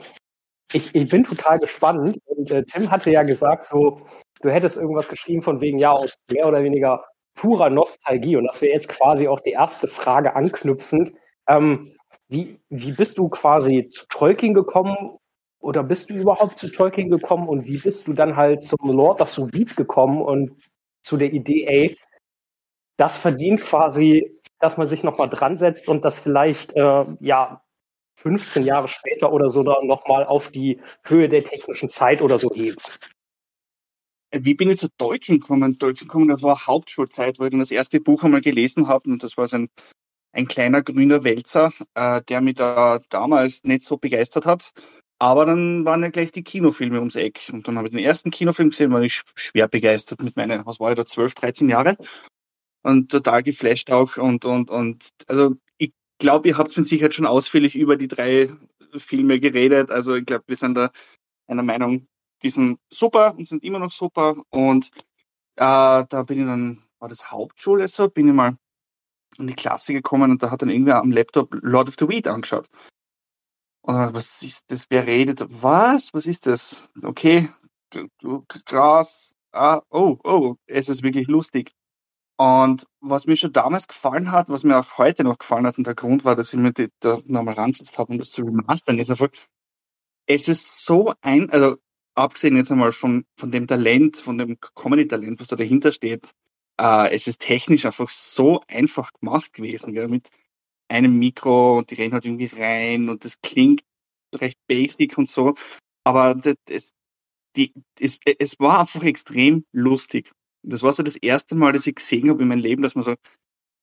ich, 0.73 0.93
ich 0.93 1.09
bin 1.09 1.23
total 1.23 1.59
gespannt 1.59 2.19
und 2.25 2.51
äh, 2.51 2.63
Tim 2.65 2.91
hatte 2.91 3.11
ja 3.11 3.23
gesagt, 3.23 3.63
so, 3.63 4.01
du 4.41 4.49
hättest 4.49 4.75
irgendwas 4.75 5.07
geschrieben 5.07 5.41
von 5.41 5.61
wegen, 5.61 5.79
ja, 5.79 5.91
aus 5.91 6.15
mehr 6.29 6.47
oder 6.47 6.63
weniger 6.63 7.05
purer 7.35 7.69
Nostalgie 7.69 8.35
und 8.35 8.45
das 8.45 8.61
wäre 8.61 8.73
jetzt 8.73 8.89
quasi 8.89 9.27
auch 9.29 9.39
die 9.39 9.51
erste 9.51 9.87
Frage 9.87 10.35
anknüpfend. 10.35 11.13
Ähm, 11.47 11.93
wie, 12.27 12.59
wie 12.69 12.91
bist 12.91 13.17
du 13.17 13.29
quasi 13.29 13.87
zu 13.87 14.05
Tolkien 14.09 14.53
gekommen 14.53 15.17
oder 15.59 15.83
bist 15.83 16.09
du 16.09 16.15
überhaupt 16.15 16.59
zu 16.59 16.69
Tolkien 16.69 17.09
gekommen 17.09 17.47
und 17.47 17.65
wie 17.65 17.77
bist 17.77 18.07
du 18.07 18.13
dann 18.13 18.35
halt 18.35 18.61
zum 18.61 18.89
Lord 18.89 19.21
of 19.21 19.29
the 19.31 19.43
Weed 19.53 19.75
gekommen 19.75 20.21
und 20.21 20.51
zu 21.03 21.17
der 21.17 21.33
Idee, 21.33 21.65
ey, 21.65 21.97
das 22.97 23.17
verdient 23.17 23.61
quasi, 23.61 24.39
dass 24.59 24.77
man 24.77 24.87
sich 24.87 25.03
nochmal 25.03 25.29
dran 25.29 25.55
setzt 25.55 25.87
und 25.87 26.03
das 26.03 26.19
vielleicht, 26.19 26.73
äh, 26.73 27.05
ja, 27.19 27.63
15 28.17 28.63
Jahre 28.63 28.87
später 28.87 29.31
oder 29.31 29.49
so 29.49 29.63
dann 29.63 29.85
nochmal 29.85 30.25
auf 30.25 30.49
die 30.49 30.81
Höhe 31.03 31.27
der 31.27 31.43
technischen 31.43 31.87
Zeit 31.87 32.21
oder 32.21 32.39
so 32.39 32.49
hebt. 32.53 32.99
Äh, 34.31 34.39
wie 34.43 34.55
bin 34.55 34.69
ich 34.69 34.79
zu 34.79 34.89
Tolkien 34.97 35.39
gekommen? 35.39 35.77
Tolkien 35.77 36.07
gekommen, 36.07 36.29
das 36.29 36.41
war 36.41 36.65
Hauptschulzeit, 36.65 37.39
wo 37.39 37.45
ich 37.45 37.51
dann 37.51 37.59
das 37.59 37.71
erste 37.71 37.99
Buch 37.99 38.23
einmal 38.23 38.41
gelesen 38.41 38.87
habe 38.87 39.09
und 39.09 39.23
das 39.23 39.37
war 39.37 39.47
so 39.47 39.57
ein, 39.57 39.69
ein 40.33 40.47
kleiner 40.47 40.81
grüner 40.81 41.23
Wälzer, 41.23 41.71
äh, 41.93 42.21
der 42.23 42.41
mich 42.41 42.55
da 42.55 42.99
damals 43.09 43.63
nicht 43.63 43.83
so 43.83 43.97
begeistert 43.97 44.45
hat. 44.45 44.73
Aber 45.19 45.45
dann 45.45 45.83
waren 45.83 46.03
ja 46.03 46.09
gleich 46.09 46.31
die 46.31 46.43
Kinofilme 46.43 46.99
ums 46.99 47.15
Eck. 47.15 47.49
Und 47.51 47.67
dann 47.67 47.77
habe 47.77 47.87
ich 47.87 47.93
den 47.93 48.03
ersten 48.03 48.29
Kinofilm 48.29 48.69
gesehen, 48.69 48.91
war 48.91 49.01
ich 49.01 49.23
schwer 49.35 49.67
begeistert 49.67 50.21
mit 50.21 50.35
meinen, 50.35 50.65
was 50.65 50.79
war 50.79 50.91
ich 50.91 50.95
da, 50.95 51.05
12, 51.05 51.33
13 51.33 51.69
Jahre. 51.69 51.97
Und 52.83 53.11
total 53.11 53.43
geflasht 53.43 53.89
auch. 53.89 54.17
Und, 54.17 54.45
und, 54.45 54.69
und 54.69 55.09
also 55.27 55.55
ich 55.77 55.93
glaube, 56.19 56.49
ihr 56.49 56.57
habt 56.57 56.75
mit 56.77 56.85
Sicherheit 56.85 57.15
schon 57.15 57.25
ausführlich 57.25 57.75
über 57.75 57.97
die 57.97 58.07
drei 58.07 58.49
Filme 58.95 59.39
geredet. 59.39 59.89
Also 59.89 60.15
ich 60.15 60.25
glaube, 60.25 60.43
wir 60.47 60.55
sind 60.55 60.75
da 60.75 60.91
einer 61.47 61.63
Meinung, 61.63 62.07
die 62.43 62.49
sind 62.49 62.79
super 62.91 63.35
und 63.35 63.47
sind 63.47 63.63
immer 63.63 63.79
noch 63.79 63.91
super. 63.91 64.35
Und 64.49 64.91
äh, 65.55 66.05
da 66.07 66.23
bin 66.27 66.39
ich 66.39 66.45
dann, 66.45 66.83
war 66.99 67.09
das 67.09 67.31
Hauptschule 67.31 67.87
so, 67.87 68.09
bin 68.09 68.27
ich 68.27 68.33
mal 68.33 68.57
in 69.39 69.47
die 69.47 69.55
Klasse 69.55 69.93
gekommen 69.93 70.31
und 70.31 70.43
da 70.43 70.51
hat 70.51 70.61
dann 70.61 70.69
irgendwer 70.69 70.97
am 70.97 71.11
Laptop 71.11 71.55
Lord 71.61 71.89
of 71.89 71.95
the 71.99 72.07
Weed 72.07 72.27
angeschaut. 72.27 72.69
Und 73.87 74.13
was 74.13 74.43
ist 74.43 74.65
das? 74.67 74.87
Wer 74.89 75.07
redet? 75.07 75.45
Was? 75.47 76.13
Was 76.13 76.27
ist 76.27 76.45
das? 76.45 76.91
Okay, 77.03 77.47
krass. 78.65 79.37
Ah, 79.53 79.81
oh, 79.89 80.17
oh, 80.25 80.55
es 80.65 80.89
ist 80.89 81.03
wirklich 81.03 81.27
lustig. 81.29 81.71
Und 82.35 82.85
was 82.99 83.27
mir 83.27 83.37
schon 83.37 83.53
damals 83.53 83.87
gefallen 83.87 84.31
hat, 84.31 84.49
was 84.49 84.65
mir 84.65 84.77
auch 84.77 84.97
heute 84.97 85.23
noch 85.23 85.37
gefallen 85.37 85.65
hat, 85.65 85.77
und 85.77 85.87
der 85.87 85.95
Grund 85.95 86.25
war, 86.25 86.35
dass 86.35 86.51
ich 86.51 86.59
mir 86.59 86.73
die, 86.73 86.89
da 86.99 87.19
nochmal 87.27 87.53
rangesetzt 87.55 87.97
habe, 87.97 88.11
um 88.11 88.19
das 88.19 88.31
zu 88.31 88.41
remastern, 88.43 88.99
ist 88.99 89.09
einfach, 89.09 89.29
es 90.25 90.49
ist 90.49 90.85
so 90.85 91.13
ein, 91.21 91.49
also 91.49 91.77
abgesehen 92.13 92.57
jetzt 92.57 92.71
einmal 92.73 92.91
von, 92.91 93.25
von 93.37 93.51
dem 93.51 93.67
Talent, 93.67 94.17
von 94.17 94.37
dem 94.37 94.59
Comedy-Talent, 94.59 95.39
was 95.39 95.47
da 95.47 95.55
dahinter 95.55 95.93
steht, 95.93 96.29
äh, 96.77 97.09
es 97.15 97.27
ist 97.27 97.39
technisch 97.39 97.85
einfach 97.85 98.09
so 98.09 98.61
einfach 98.67 99.13
gemacht 99.13 99.53
gewesen, 99.53 99.93
gell, 99.93 100.09
mit 100.09 100.29
einem 100.89 101.17
Mikro 101.17 101.77
und 101.77 101.91
die 101.91 101.95
reden 101.95 102.13
halt 102.13 102.25
irgendwie 102.25 102.51
rein 102.53 103.09
und 103.09 103.25
das 103.25 103.41
klingt 103.41 103.83
recht 104.35 104.59
basic 104.67 105.17
und 105.17 105.29
so, 105.29 105.55
aber 106.03 106.35
das, 106.35 106.55
das, 106.65 106.93
die, 107.55 107.73
es, 107.99 108.19
es 108.39 108.59
war 108.59 108.79
einfach 108.79 109.03
extrem 109.03 109.65
lustig. 109.71 110.31
Das 110.63 110.83
war 110.83 110.93
so 110.93 111.03
das 111.03 111.15
erste 111.15 111.55
Mal, 111.55 111.73
dass 111.73 111.87
ich 111.87 111.95
gesehen 111.95 112.29
habe 112.29 112.41
in 112.41 112.47
meinem 112.47 112.59
Leben, 112.59 112.83
dass 112.83 112.95
man 112.95 113.03
so 113.03 113.15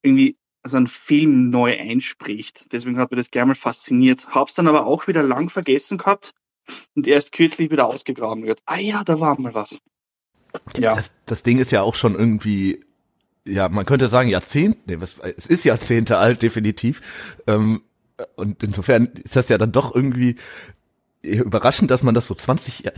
irgendwie 0.03 0.37
so 0.67 0.77
einen 0.77 0.87
Film 0.87 1.51
neu 1.51 1.79
einspricht. 1.79 2.73
Deswegen 2.73 2.99
hat 2.99 3.11
mir 3.11 3.17
das 3.17 3.31
gerne 3.31 3.49
mal 3.49 3.55
fasziniert. 3.55 4.29
Hab's 4.29 4.55
dann 4.55 4.69
aber 4.69 4.87
auch 4.87 5.07
wieder 5.07 5.23
lang 5.23 5.51
vergessen 5.51 5.99
gehabt 5.99 6.33
und 6.95 7.07
erst 7.07 7.33
kürzlich 7.33 7.71
wieder 7.71 7.87
ausgegraben 7.87 8.45
wird. 8.45 8.61
Ah 8.65 8.79
ja, 8.79 9.05
da 9.05 9.21
war 9.21 9.39
mal 9.39 9.55
was. 9.55 9.79
Ja. 10.77 10.95
Das, 10.95 11.15
das 11.27 11.43
Ding 11.43 11.59
ist 11.59 11.73
ja 11.73 11.83
auch 11.83 11.95
schon 11.95 12.15
irgendwie, 12.15 12.84
ja, 13.47 13.69
man 13.69 13.87
könnte 13.87 14.09
sagen 14.09 14.29
Jahrzehnte, 14.29 14.79
nee, 14.87 15.01
was, 15.01 15.19
es 15.19 15.47
ist 15.47 15.65
Jahrzehnte 15.65 16.19
alt, 16.19 16.43
definitiv. 16.43 17.03
Ähm, 17.47 17.83
und 18.37 18.63
insofern 18.63 19.07
ist 19.07 19.37
das 19.37 19.49
ja 19.49 19.59
dann 19.59 19.73
doch 19.73 19.95
irgendwie 19.95 20.37
überraschend, 21.23 21.91
dass 21.91 22.03
man 22.03 22.15
das 22.15 22.27
so 22.27 22.35
20, 22.35 22.85
ja, 22.85 22.93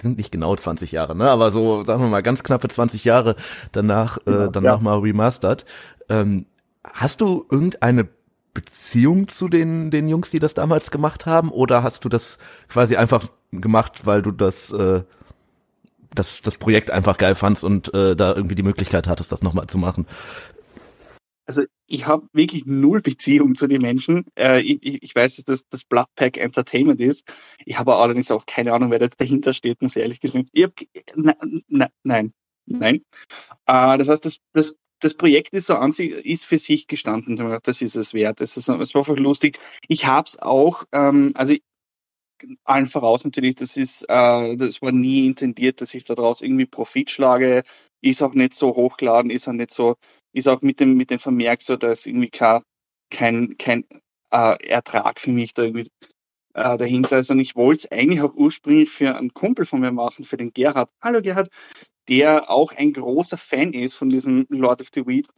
sind 0.00 0.18
nicht 0.18 0.32
genau 0.32 0.54
20 0.54 0.92
Jahre, 0.92 1.16
ne, 1.16 1.30
aber 1.30 1.50
so, 1.50 1.84
sagen 1.84 2.02
wir 2.02 2.08
mal, 2.08 2.22
ganz 2.22 2.42
knappe 2.42 2.68
20 2.68 3.04
Jahre 3.04 3.36
danach, 3.70 4.18
äh, 4.26 4.48
danach 4.52 4.78
ja. 4.78 4.82
mal 4.82 4.98
remastert. 4.98 5.64
Ähm, 6.08 6.46
hast 6.84 7.20
du 7.20 7.46
irgendeine 7.50 8.08
Beziehung 8.54 9.28
zu 9.28 9.48
den, 9.48 9.90
den 9.90 10.08
Jungs, 10.08 10.30
die 10.30 10.40
das 10.40 10.54
damals 10.54 10.90
gemacht 10.90 11.24
haben, 11.24 11.50
oder 11.50 11.82
hast 11.82 12.04
du 12.04 12.08
das 12.08 12.38
quasi 12.68 12.96
einfach 12.96 13.28
gemacht, 13.52 14.06
weil 14.06 14.22
du 14.22 14.30
das, 14.32 14.72
äh, 14.72 15.02
das, 16.14 16.42
das 16.42 16.56
Projekt 16.56 16.90
einfach 16.90 17.18
geil 17.18 17.34
fandst 17.34 17.64
und 17.64 17.92
äh, 17.94 18.14
da 18.16 18.34
irgendwie 18.34 18.54
die 18.54 18.62
Möglichkeit 18.62 19.06
hattest, 19.08 19.32
das 19.32 19.42
nochmal 19.42 19.66
zu 19.66 19.78
machen? 19.78 20.06
Also 21.44 21.62
ich 21.86 22.06
habe 22.06 22.28
wirklich 22.32 22.66
null 22.66 23.02
Beziehung 23.02 23.54
zu 23.54 23.66
den 23.66 23.82
Menschen. 23.82 24.24
Äh, 24.38 24.62
ich, 24.62 25.02
ich, 25.02 25.14
weiß, 25.14 25.36
dass 25.36 25.44
das, 25.44 25.68
das 25.68 25.84
Bloodpack 25.84 26.38
Entertainment 26.38 27.00
ist. 27.00 27.24
Ich 27.64 27.78
habe 27.78 27.96
allerdings 27.96 28.30
auch 28.30 28.46
keine 28.46 28.72
Ahnung, 28.72 28.90
wer 28.90 29.00
jetzt 29.00 29.20
dahinter 29.20 29.52
steht, 29.52 29.82
muss 29.82 29.96
ich 29.96 30.02
ehrlich 30.02 30.20
gesagt. 30.20 30.48
Ich 30.52 30.64
hab, 30.64 30.72
na, 31.16 31.34
na, 31.68 31.88
nein, 32.04 32.32
nein. 32.66 33.02
Äh, 33.66 33.98
das 33.98 34.08
heißt, 34.08 34.24
das, 34.24 34.38
das 34.52 34.76
das 35.02 35.14
Projekt 35.14 35.52
ist 35.52 35.66
so 35.66 35.74
an 35.74 35.92
sich, 35.92 36.12
ist 36.12 36.46
für 36.46 36.58
sich 36.58 36.86
gestanden. 36.86 37.36
Das 37.64 37.82
ist 37.82 37.96
es 37.96 38.14
wert. 38.14 38.40
Es, 38.40 38.56
es 38.56 38.68
war 38.68 38.78
einfach 38.78 39.16
lustig. 39.16 39.58
Ich 39.88 40.06
habe 40.06 40.26
es 40.26 40.38
auch, 40.38 40.84
ähm, 40.92 41.32
also 41.34 41.54
allen 42.64 42.86
voraus 42.86 43.24
natürlich, 43.24 43.56
das 43.56 43.76
ist, 43.76 44.02
äh, 44.08 44.56
das 44.56 44.82
war 44.82 44.92
nie 44.92 45.26
intendiert, 45.26 45.80
dass 45.80 45.94
ich 45.94 46.04
daraus 46.04 46.40
irgendwie 46.40 46.66
Profit 46.66 47.10
schlage. 47.10 47.62
Ist 48.00 48.22
auch 48.22 48.34
nicht 48.34 48.54
so 48.54 48.74
hochgeladen, 48.74 49.30
ist 49.30 49.48
auch 49.48 49.52
nicht 49.52 49.72
so, 49.72 49.96
ist 50.32 50.48
auch 50.48 50.62
mit 50.62 50.80
dem, 50.80 50.96
mit 50.96 51.10
dem 51.10 51.18
Vermerk 51.18 51.62
so, 51.62 51.76
dass 51.76 52.06
irgendwie 52.06 52.30
kein, 52.30 52.62
kein, 53.10 53.56
kein 53.58 53.84
äh, 54.30 54.66
Ertrag 54.66 55.20
für 55.20 55.30
mich 55.30 55.54
da 55.54 55.62
irgendwie 55.62 55.88
äh, 56.54 56.76
dahinter 56.78 57.18
ist. 57.18 57.30
Und 57.30 57.40
ich 57.40 57.56
wollte 57.56 57.86
es 57.86 57.92
eigentlich 57.92 58.22
auch 58.22 58.34
ursprünglich 58.34 58.90
für 58.90 59.16
einen 59.16 59.32
Kumpel 59.34 59.64
von 59.64 59.80
mir 59.80 59.92
machen, 59.92 60.24
für 60.24 60.36
den 60.36 60.52
Gerhard. 60.52 60.90
Hallo 61.00 61.22
Gerhard, 61.22 61.48
der 62.08 62.50
auch 62.50 62.72
ein 62.72 62.92
großer 62.92 63.38
Fan 63.38 63.72
ist 63.72 63.96
von 63.96 64.08
diesem 64.08 64.46
Lord 64.48 64.80
of 64.80 64.88
the 64.94 65.06
Weed 65.06 65.28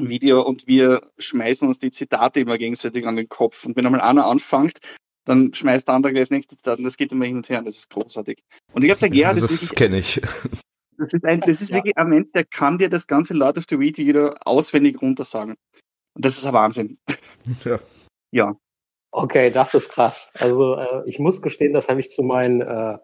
Video 0.00 0.42
und 0.42 0.68
wir 0.68 1.10
schmeißen 1.18 1.66
uns 1.66 1.80
die 1.80 1.90
Zitate 1.90 2.40
immer 2.40 2.56
gegenseitig 2.56 3.04
an 3.06 3.16
den 3.16 3.28
Kopf. 3.28 3.64
Und 3.64 3.76
wenn 3.76 3.84
einmal 3.84 4.00
einer 4.00 4.26
anfängt, 4.26 4.78
dann 5.28 5.52
schmeißt 5.52 5.86
der 5.86 5.94
andere 5.94 6.12
gleich 6.12 6.24
das 6.24 6.30
nächste 6.30 6.56
Zitat 6.56 6.78
und 6.78 6.84
das 6.84 6.96
geht 6.96 7.12
immer 7.12 7.24
hin 7.24 7.36
und 7.36 7.48
her 7.48 7.58
und 7.58 7.66
das 7.66 7.76
ist 7.76 7.90
großartig. 7.90 8.42
Und 8.72 8.82
ich 8.82 8.88
glaube, 8.88 9.00
der 9.00 9.10
Gerhard 9.10 9.38
das 9.38 9.50
ist 9.50 9.78
wirklich. 9.78 10.14
Das 10.14 10.20
kenne 10.20 10.48
ich. 10.48 10.58
Das 10.98 11.12
ist, 11.12 11.24
ein, 11.24 11.40
das 11.40 11.60
ist 11.60 11.68
ja. 11.70 11.76
wirklich 11.76 11.96
ein 11.96 12.08
Mensch, 12.08 12.28
der 12.34 12.44
kann 12.44 12.78
dir 12.78 12.88
das 12.88 13.06
ganze 13.06 13.34
Lord 13.34 13.58
of 13.58 13.64
the 13.68 13.78
Weed 13.78 13.98
Video 13.98 14.30
auswendig 14.40 15.00
runtersagen. 15.00 15.56
Und 16.14 16.24
das 16.24 16.36
ist 16.36 16.46
ein 16.46 16.52
Wahnsinn. 16.52 16.98
Ja. 17.64 17.78
ja. 18.32 18.56
Okay, 19.10 19.50
das 19.50 19.74
ist 19.74 19.90
krass. 19.90 20.32
Also 20.38 20.76
äh, 20.76 21.02
ich 21.06 21.18
muss 21.18 21.40
gestehen, 21.40 21.72
das 21.72 21.88
habe 21.88 22.00
ich 22.00 22.10
zu 22.10 22.22
meinen 22.22 22.60
äh, 22.60 22.98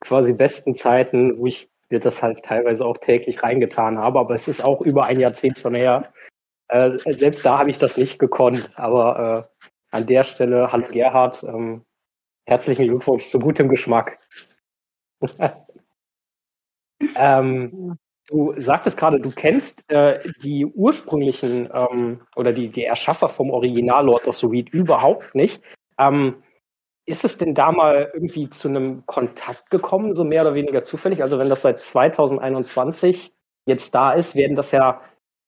quasi 0.00 0.34
besten 0.34 0.74
Zeiten, 0.74 1.38
wo 1.38 1.46
ich 1.46 1.68
mir 1.88 2.00
das 2.00 2.22
halt 2.22 2.42
teilweise 2.44 2.84
auch 2.84 2.98
täglich 2.98 3.42
reingetan 3.42 3.98
habe, 3.98 4.18
aber 4.18 4.34
es 4.34 4.48
ist 4.48 4.62
auch 4.62 4.80
über 4.80 5.04
ein 5.04 5.20
Jahrzehnt 5.20 5.58
schon 5.58 5.74
her. 5.74 6.12
Äh, 6.68 6.98
selbst 7.14 7.44
da 7.44 7.58
habe 7.58 7.70
ich 7.70 7.78
das 7.78 7.96
nicht 7.96 8.18
gekonnt, 8.18 8.70
aber 8.74 9.48
äh, 9.50 9.64
an 9.94 10.06
der 10.06 10.24
Stelle, 10.24 10.72
hallo 10.72 10.86
Gerhard, 10.90 11.44
ähm, 11.44 11.84
herzlichen 12.46 12.86
Glückwunsch 12.86 13.30
zu 13.30 13.38
gutem 13.38 13.68
Geschmack. 13.68 14.18
ähm, 17.14 17.96
du 18.26 18.54
sagtest 18.56 18.98
gerade, 18.98 19.20
du 19.20 19.30
kennst 19.30 19.88
äh, 19.88 20.28
die 20.42 20.66
ursprünglichen 20.66 21.70
ähm, 21.72 22.22
oder 22.34 22.52
die, 22.52 22.70
die 22.70 22.84
Erschaffer 22.84 23.28
vom 23.28 23.50
Original 23.50 24.04
Lord 24.04 24.26
of 24.26 24.36
the 24.36 24.50
Weed 24.50 24.70
überhaupt 24.70 25.36
nicht. 25.36 25.62
Ähm, 25.96 26.42
ist 27.06 27.24
es 27.24 27.38
denn 27.38 27.54
da 27.54 27.70
mal 27.70 28.10
irgendwie 28.14 28.50
zu 28.50 28.68
einem 28.68 29.06
Kontakt 29.06 29.70
gekommen, 29.70 30.12
so 30.14 30.24
mehr 30.24 30.42
oder 30.42 30.54
weniger 30.54 30.82
zufällig? 30.82 31.22
Also 31.22 31.38
wenn 31.38 31.50
das 31.50 31.62
seit 31.62 31.80
2021 31.80 33.32
jetzt 33.66 33.94
da 33.94 34.12
ist, 34.12 34.34
werden 34.34 34.56
das 34.56 34.72
ja 34.72 35.02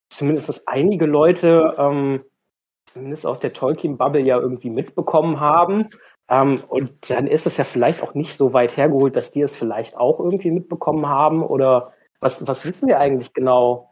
zumindest 0.08 0.68
einige 0.68 1.06
Leute, 1.06 1.74
ähm, 1.78 2.22
zumindest 2.86 3.26
aus 3.26 3.40
der 3.40 3.52
Tolkien-Bubble 3.52 4.22
ja 4.22 4.38
irgendwie 4.38 4.70
mitbekommen 4.70 5.40
haben. 5.40 5.88
Ähm, 6.28 6.62
und 6.68 7.10
dann 7.10 7.26
ist 7.26 7.46
es 7.46 7.56
ja 7.56 7.64
vielleicht 7.64 8.02
auch 8.02 8.14
nicht 8.14 8.36
so 8.36 8.52
weit 8.52 8.76
hergeholt, 8.76 9.16
dass 9.16 9.30
die 9.30 9.42
es 9.42 9.54
vielleicht 9.54 9.96
auch 9.96 10.18
irgendwie 10.18 10.50
mitbekommen 10.50 11.06
haben. 11.06 11.42
Oder 11.42 11.92
was, 12.20 12.46
was 12.46 12.64
wissen 12.64 12.88
wir 12.88 12.98
eigentlich 12.98 13.32
genau 13.32 13.90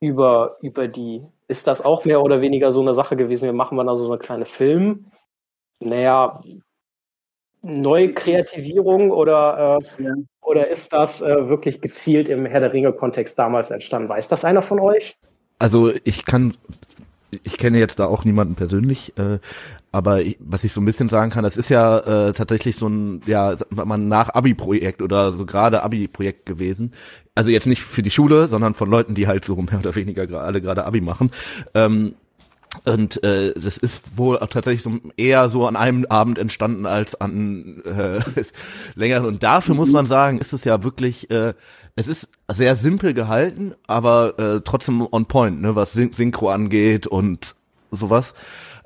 über, 0.00 0.58
über 0.60 0.88
die? 0.88 1.22
Ist 1.48 1.66
das 1.66 1.84
auch 1.84 2.04
mehr 2.04 2.22
oder 2.22 2.40
weniger 2.40 2.70
so 2.70 2.80
eine 2.80 2.94
Sache 2.94 3.16
gewesen? 3.16 3.44
Wir 3.44 3.52
machen 3.52 3.76
mal 3.76 3.84
da 3.84 3.96
so 3.96 4.06
eine 4.06 4.18
kleine 4.18 4.44
Film. 4.44 5.06
Naja, 5.80 6.40
Neukreativierung 7.62 9.10
oder, 9.10 9.80
äh, 9.98 10.02
ja. 10.02 10.14
oder 10.42 10.68
ist 10.68 10.92
das 10.92 11.22
äh, 11.22 11.48
wirklich 11.48 11.80
gezielt 11.80 12.28
im 12.28 12.44
Herr 12.46 12.60
der 12.60 12.72
Ringe-Kontext 12.72 13.38
damals 13.38 13.70
entstanden? 13.70 14.08
Weiß 14.08 14.28
das 14.28 14.44
einer 14.44 14.62
von 14.62 14.78
euch? 14.78 15.16
Also 15.58 15.90
ich 16.04 16.26
kann, 16.26 16.56
ich 17.42 17.58
kenne 17.58 17.78
jetzt 17.78 17.98
da 17.98 18.06
auch 18.06 18.24
niemanden 18.24 18.54
persönlich, 18.54 19.16
äh, 19.18 19.38
aber 19.92 20.22
ich, 20.22 20.36
was 20.40 20.64
ich 20.64 20.72
so 20.72 20.80
ein 20.80 20.84
bisschen 20.84 21.08
sagen 21.08 21.30
kann, 21.30 21.44
das 21.44 21.56
ist 21.56 21.68
ja 21.68 21.98
äh, 22.28 22.32
tatsächlich 22.32 22.76
so 22.76 22.88
ein, 22.88 23.20
ja, 23.26 23.56
man 23.70 24.08
nach 24.08 24.30
Abi-Projekt 24.30 25.02
oder 25.02 25.32
so 25.32 25.46
gerade 25.46 25.82
Abi-Projekt 25.82 26.46
gewesen. 26.46 26.92
Also 27.34 27.50
jetzt 27.50 27.66
nicht 27.66 27.82
für 27.82 28.02
die 28.02 28.10
Schule, 28.10 28.48
sondern 28.48 28.74
von 28.74 28.90
Leuten, 28.90 29.14
die 29.14 29.26
halt 29.26 29.44
so 29.44 29.56
mehr 29.56 29.78
oder 29.78 29.94
weniger 29.94 30.40
alle 30.40 30.60
gerade 30.60 30.84
Abi 30.84 31.00
machen. 31.00 31.30
Ähm, 31.74 32.14
und 32.84 33.22
äh, 33.22 33.54
das 33.54 33.78
ist 33.78 34.18
wohl 34.18 34.38
auch 34.38 34.48
tatsächlich 34.48 34.82
so 34.82 34.98
eher 35.16 35.48
so 35.48 35.66
an 35.66 35.76
einem 35.76 36.06
Abend 36.06 36.38
entstanden 36.38 36.86
als 36.86 37.14
an 37.20 37.82
äh, 37.84 38.20
längeren. 38.94 39.26
Und 39.26 39.42
dafür 39.42 39.74
muss 39.74 39.92
man 39.92 40.06
sagen, 40.06 40.38
ist 40.38 40.52
es 40.52 40.64
ja 40.64 40.82
wirklich, 40.82 41.30
äh, 41.30 41.54
es 41.96 42.08
ist 42.08 42.30
sehr 42.52 42.74
simpel 42.76 43.14
gehalten, 43.14 43.74
aber 43.86 44.38
äh, 44.38 44.60
trotzdem 44.64 45.06
on 45.10 45.26
point, 45.26 45.60
ne, 45.62 45.74
was 45.76 45.92
Syn 45.92 46.12
Synchro 46.12 46.50
angeht 46.50 47.06
und 47.06 47.54
sowas. 47.90 48.34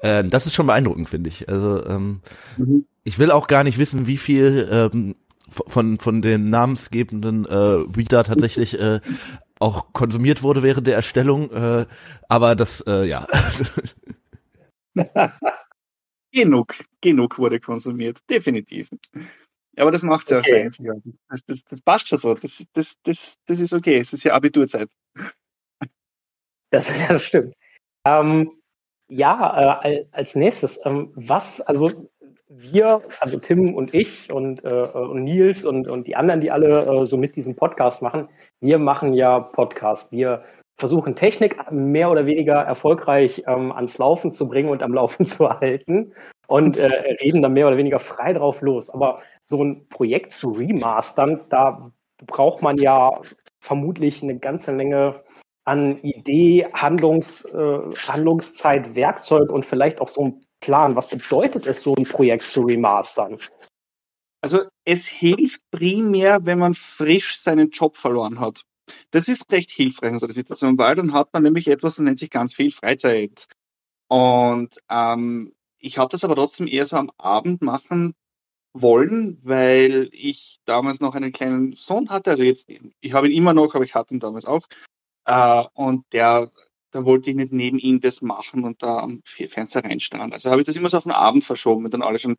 Äh, 0.03 0.25
das 0.25 0.47
ist 0.47 0.55
schon 0.55 0.67
beeindruckend, 0.67 1.09
finde 1.09 1.29
ich. 1.29 1.49
Also 1.49 1.85
ähm, 1.87 2.21
Mhm. 2.57 2.87
ich 3.05 3.19
will 3.19 3.31
auch 3.31 3.47
gar 3.47 3.65
nicht 3.65 3.79
wissen, 3.79 4.07
wie 4.07 4.19
viel 4.19 4.69
ähm, 4.71 5.17
von 5.49 5.99
von 5.99 6.23
den 6.23 6.51
namensgebenden 6.51 7.47
äh, 7.47 7.55
Reader 7.55 8.25
tatsächlich 8.25 8.79
äh, 8.79 9.01
auch 9.61 9.93
konsumiert 9.93 10.43
wurde 10.43 10.63
während 10.63 10.87
der 10.87 10.97
Erstellung. 10.97 11.51
Äh, 11.53 11.87
aber 12.29 12.55
das, 12.57 12.83
äh, 12.87 13.05
ja. 13.07 13.27
Genug, 16.33 16.75
genug 17.01 17.39
wurde 17.39 17.59
konsumiert, 17.59 18.21
definitiv. 18.29 18.89
Ja, 19.79 19.83
aber 19.85 19.93
das 19.93 20.03
macht 20.03 20.29
ja 20.29 20.39
Okay. 20.39 20.63
einzigartig. 20.65 21.15
Das, 21.29 21.41
das, 21.47 21.63
das 21.65 21.81
passt 21.81 22.09
schon 22.09 22.19
so. 22.19 22.35
Das, 22.35 22.65
das, 22.73 22.97
das, 23.05 23.35
das 23.47 23.61
ist 23.61 23.73
okay. 23.73 23.99
Es 23.99 24.13
ist 24.13 24.25
ja 24.25 24.35
Abiturzeit. 24.35 24.91
Das, 26.71 26.93
das 27.09 27.23
stimmt. 27.25 27.55
Ähm, 28.05 28.51
ja, 29.09 29.81
äh, 29.83 29.87
al- 29.87 30.09
als 30.13 30.35
nächstes, 30.35 30.79
ähm, 30.85 31.13
was, 31.15 31.63
also 31.63 32.11
wir, 32.49 33.01
also 33.21 33.39
Tim 33.39 33.73
und 33.75 33.95
ich 33.95 34.31
und, 34.31 34.63
äh, 34.65 34.69
und 34.93 35.25
Nils 35.25 35.65
und, 35.65 35.89
und 35.89 36.07
die 36.07 36.15
anderen, 36.15 36.43
die 36.43 36.51
alle 36.51 36.81
äh, 36.85 37.07
so 37.07 37.17
mit 37.17 37.37
diesem 37.37 37.57
Podcast 37.57 38.03
machen, 38.03 38.29
wir 38.61 38.79
machen 38.79 39.15
ja 39.15 39.41
Podcast. 39.41 40.13
Wir 40.13 40.45
versuchen 40.79 41.15
Technik 41.17 41.57
mehr 41.73 42.11
oder 42.11 42.27
weniger 42.27 42.57
erfolgreich 42.57 43.45
ähm, 43.47 43.73
ans 43.73 43.97
Laufen 43.97 44.31
zu 44.31 44.47
bringen 44.47 44.69
und 44.69 44.83
am 44.83 44.93
Laufen 44.93 45.25
zu 45.27 45.49
halten 45.49 46.13
und 46.49 46.79
äh, 46.79 46.87
reden 47.23 47.43
dann 47.43 47.53
mehr 47.53 47.69
oder 47.69 47.77
weniger 47.77 47.99
frei 47.99 48.33
drauf 48.33 48.63
los. 48.63 48.91
Aber 48.91 49.23
so 49.45 49.63
ein 49.63 49.87
Projekt 49.89 50.33
zu 50.33 50.51
remastern, 50.51 51.43
da 51.51 51.93
braucht 52.27 52.63
man 52.63 52.79
ja 52.79 53.21
vermutlich 53.61 54.23
eine 54.23 54.39
ganze 54.39 54.73
Menge 54.73 55.23
an 55.65 56.01
Idee, 56.03 56.67
Handlungs, 56.73 57.45
äh, 57.45 57.79
Handlungszeit, 58.09 58.97
Werkzeug 58.97 59.53
und 59.53 59.67
vielleicht 59.67 60.01
auch 60.01 60.09
so 60.09 60.25
ein 60.25 60.41
Plan. 60.61 60.97
Was 60.97 61.09
bedeutet 61.09 61.67
es, 61.67 61.83
so 61.83 61.95
ein 61.95 62.05
Projekt 62.05 62.47
zu 62.49 62.63
remastern? 62.63 63.39
Also 64.41 64.63
es 64.87 65.07
hilft 65.07 65.61
primär, 65.71 66.47
wenn 66.47 66.59
man 66.59 66.75
frisch 66.75 67.39
seinen 67.39 67.71
Job 67.71 67.99
verloren 67.99 68.41
hat. 68.41 68.63
Das 69.11 69.29
ist 69.29 69.53
recht 69.53 69.71
hilfreich 69.71 70.13
in 70.13 70.19
so 70.19 70.27
einer 70.27 70.33
Situation, 70.33 70.79
weil 70.79 70.95
dann 70.95 71.13
hat 71.13 71.35
man 71.35 71.43
nämlich 71.43 71.69
etwas, 71.69 71.97
das 71.97 72.05
nennt 72.05 72.19
sich 72.19 72.31
ganz 72.31 72.55
viel 72.55 72.71
Freizeit. 72.71 73.47
Und 74.09 74.79
ähm, 74.89 75.53
ich 75.79 75.99
habe 75.99 76.11
das 76.11 76.25
aber 76.25 76.35
trotzdem 76.37 76.67
eher 76.67 76.87
so 76.87 76.97
am 76.97 77.11
Abend 77.19 77.63
machen 77.63 78.15
wollen, 78.73 79.39
weil 79.43 80.09
ich 80.13 80.61
damals 80.65 81.01
noch 81.01 81.15
einen 81.15 81.33
kleinen 81.33 81.75
Sohn 81.75 82.11
hatte. 82.11 82.31
Also 82.31 82.43
jetzt, 82.43 82.69
ich 83.01 83.13
habe 83.13 83.29
ihn 83.29 83.37
immer 83.37 83.55
noch, 83.55 83.75
aber 83.75 83.85
ich 83.85 83.95
hatte 83.95 84.15
ihn 84.15 84.21
damals 84.21 84.45
auch. 84.45 84.67
Äh, 85.25 85.65
und 85.75 86.05
der, 86.13 86.51
da 86.91 87.05
wollte 87.05 87.31
ich 87.31 87.37
nicht 87.37 87.53
neben 87.53 87.79
ihm 87.79 88.01
das 88.01 88.23
machen 88.23 88.65
und 88.65 88.83
da 88.83 88.99
am 88.99 89.23
Fernseher 89.25 89.85
reinstarren. 89.85 90.33
Also 90.33 90.51
habe 90.51 90.61
ich 90.61 90.67
das 90.67 90.77
immer 90.77 90.89
so 90.89 90.99
auf 90.99 91.05
den 91.05 91.13
Abend 91.13 91.45
verschoben, 91.45 91.85
wenn 91.85 91.91
dann 91.91 92.03
alle 92.03 92.19
schon 92.19 92.37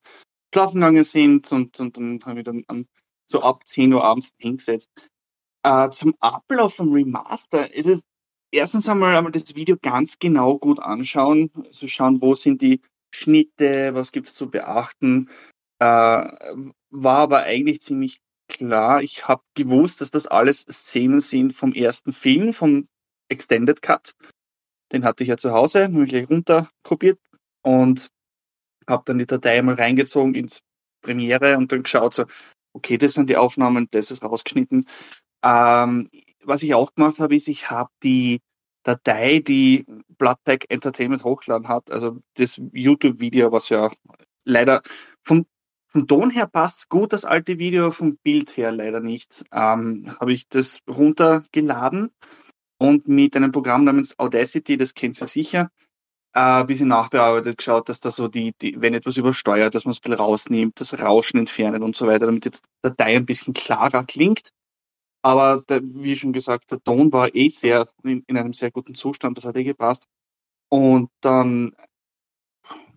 schlafen 0.54 0.76
gegangen 0.76 1.04
sind 1.04 1.52
und, 1.52 1.80
und 1.80 1.98
dann 1.98 2.20
haben 2.26 2.36
wir 2.36 2.44
dann 2.44 2.64
an, 2.68 2.88
so 3.26 3.42
ab 3.42 3.68
10 3.68 3.94
Uhr 3.94 4.04
abends 4.04 4.32
hingesetzt. 4.38 4.90
Äh, 5.64 5.90
zum 5.92 6.16
Ablauf 6.20 6.76
vom 6.76 6.94
Remaster 6.94 7.74
ist 7.74 7.88
es 7.88 8.02
erstens 8.52 8.90
einmal, 8.90 9.16
einmal 9.16 9.32
das 9.32 9.56
Video 9.56 9.78
ganz 9.82 10.18
genau 10.18 10.58
gut 10.58 10.80
anschauen, 10.80 11.52
also 11.56 11.88
schauen, 11.88 12.22
wo 12.22 12.34
sind 12.34 12.62
die 12.62 12.82
Schnitte, 13.12 13.94
was 13.94 14.12
gibt 14.12 14.28
es 14.28 14.34
zu 14.34 14.50
beachten. 14.50 15.30
Äh, 15.80 15.86
war 15.86 17.18
aber 17.18 17.44
eigentlich 17.44 17.82
ziemlich 17.82 18.22
klar. 18.48 19.02
Ich 19.02 19.28
habe 19.28 19.44
gewusst, 19.56 20.02
dass 20.02 20.12
das 20.12 20.28
alles 20.28 20.62
Szenen 20.62 21.20
sind 21.20 21.54
vom 21.54 21.74
ersten 21.74 22.12
Film, 22.14 22.54
vom 22.54 22.88
Extended 23.30 23.82
Cut. 23.82 24.16
Den 24.92 25.06
hatte 25.06 25.24
ich 25.24 25.30
ja 25.30 25.38
zu 25.38 25.52
Hause, 25.52 25.84
habe 25.84 26.04
ich 26.04 26.10
gleich 26.10 26.30
runter 26.30 26.70
kopiert 26.84 27.20
und 27.62 28.10
habe 28.88 29.04
dann 29.06 29.20
die 29.20 29.28
Datei 29.28 29.62
mal 29.62 29.76
reingezogen 29.76 30.34
ins 30.34 30.62
Premiere 31.02 31.58
und 31.58 31.72
dann 31.72 31.84
geschaut 31.84 32.14
so, 32.14 32.26
okay, 32.74 32.98
das 32.98 33.14
sind 33.14 33.30
die 33.30 33.38
Aufnahmen, 33.38 33.88
das 33.92 34.12
ist 34.12 34.24
rausgeschnitten. 34.24 34.86
Ähm, 35.44 36.10
was 36.44 36.64
ich 36.64 36.74
auch 36.74 36.94
gemacht 36.94 37.20
habe, 37.20 37.36
ist, 37.36 37.48
ich 37.48 37.70
habe 37.70 37.92
die 38.04 38.42
Datei, 38.84 39.40
die 39.40 39.86
Bloodpack 40.18 40.66
Entertainment 40.70 41.24
hochgeladen 41.24 41.68
hat, 41.68 41.92
also 41.92 42.20
das 42.36 42.62
YouTube-Video, 42.74 43.52
was 43.52 43.70
ja 43.70 43.92
leider 44.46 44.82
vom, 45.24 45.46
vom 45.88 46.08
Ton 46.08 46.30
her 46.30 46.48
passt 46.48 46.90
gut, 46.90 47.14
das 47.14 47.26
alte 47.26 47.60
Video, 47.60 47.92
vom 47.92 48.18
Bild 48.24 48.56
her 48.58 48.72
leider 48.72 49.00
nicht, 49.00 49.44
ähm, 49.52 50.16
habe 50.20 50.34
ich 50.34 50.48
das 50.48 50.80
runtergeladen 50.88 52.12
und 52.78 53.08
mit 53.08 53.36
einem 53.36 53.52
Programm 53.52 53.84
namens 53.84 54.18
Audacity, 54.18 54.78
das 54.78 54.94
kennt 54.94 55.22
ihr 55.22 55.28
sicher, 55.28 55.70
äh, 56.34 56.40
ein 56.40 56.68
bisschen 56.68 56.88
nachbearbeitet, 56.88 57.58
geschaut, 57.58 57.90
dass 57.90 58.00
da 58.00 58.12
so 58.12 58.28
die, 58.28 58.54
die 58.62 58.82
wenn 58.82 58.94
etwas 58.94 59.18
übersteuert, 59.18 59.76
dass 59.76 59.86
man 59.86 59.92
es 59.92 59.98
ein 59.98 60.02
bisschen 60.04 60.20
rausnimmt, 60.20 60.80
das 60.80 61.00
Rauschen 61.00 61.40
entfernen 61.40 61.84
und 61.84 61.96
so 61.96 62.08
weiter, 62.08 62.28
damit 62.28 62.46
die 62.46 62.52
Datei 62.82 63.16
ein 63.16 63.26
bisschen 63.26 63.54
klarer 63.54 64.04
klingt. 64.04 64.52
Aber 65.22 65.64
der, 65.68 65.82
wie 65.84 66.16
schon 66.16 66.34
gesagt, 66.34 66.72
der 66.72 66.82
Ton 66.82 67.12
war 67.12 67.34
eh 67.36 67.50
sehr 67.50 67.90
in, 68.04 68.24
in 68.28 68.38
einem 68.38 68.54
sehr 68.54 68.72
guten 68.72 68.96
Zustand, 68.96 69.38
das 69.38 69.46
hat 69.46 69.58
eh 69.58 69.64
gepasst. 69.64 70.08
Und 70.70 71.10
dann 71.22 71.76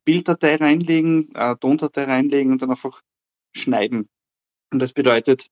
Bilddatei 0.05 0.57
reinlegen, 0.57 1.35
äh, 1.35 1.57
Tondatei 1.57 2.05
reinlegen 2.05 2.53
und 2.53 2.63
dann 2.63 2.71
einfach 2.71 3.03
schneiden. 3.57 4.09
Und 4.73 4.79
das 4.79 4.93
bedeutet, 4.93 5.49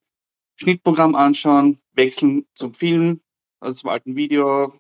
Schnittprogramm 0.57 1.15
anschauen, 1.15 1.81
wechseln 1.93 2.47
zum 2.55 2.75
Film, 2.75 3.21
also 3.61 3.81
zum 3.81 3.91
alten 3.91 4.17
Video 4.17 4.73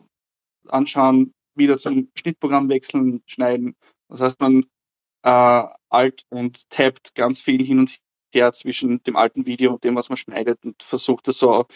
anschauen, 0.68 1.32
wieder 1.55 1.78
zum 1.78 2.11
Schnittprogramm 2.14 2.68
wechseln, 2.68 3.22
schneiden. 3.26 3.76
Das 4.09 4.20
heißt, 4.20 4.41
man 4.41 4.66
äh, 5.22 5.64
alt 5.88 6.24
und 6.28 6.68
tappt 6.70 7.14
ganz 7.14 7.41
viel 7.41 7.64
hin 7.64 7.80
und 7.80 7.99
her 8.34 8.52
zwischen 8.52 9.02
dem 9.02 9.16
alten 9.16 9.46
Video 9.46 9.72
und 9.72 9.84
dem, 9.84 9.96
was 9.96 10.08
man 10.08 10.16
schneidet 10.16 10.64
und 10.64 10.82
versucht 10.82 11.28
das 11.28 11.38
so 11.38 11.66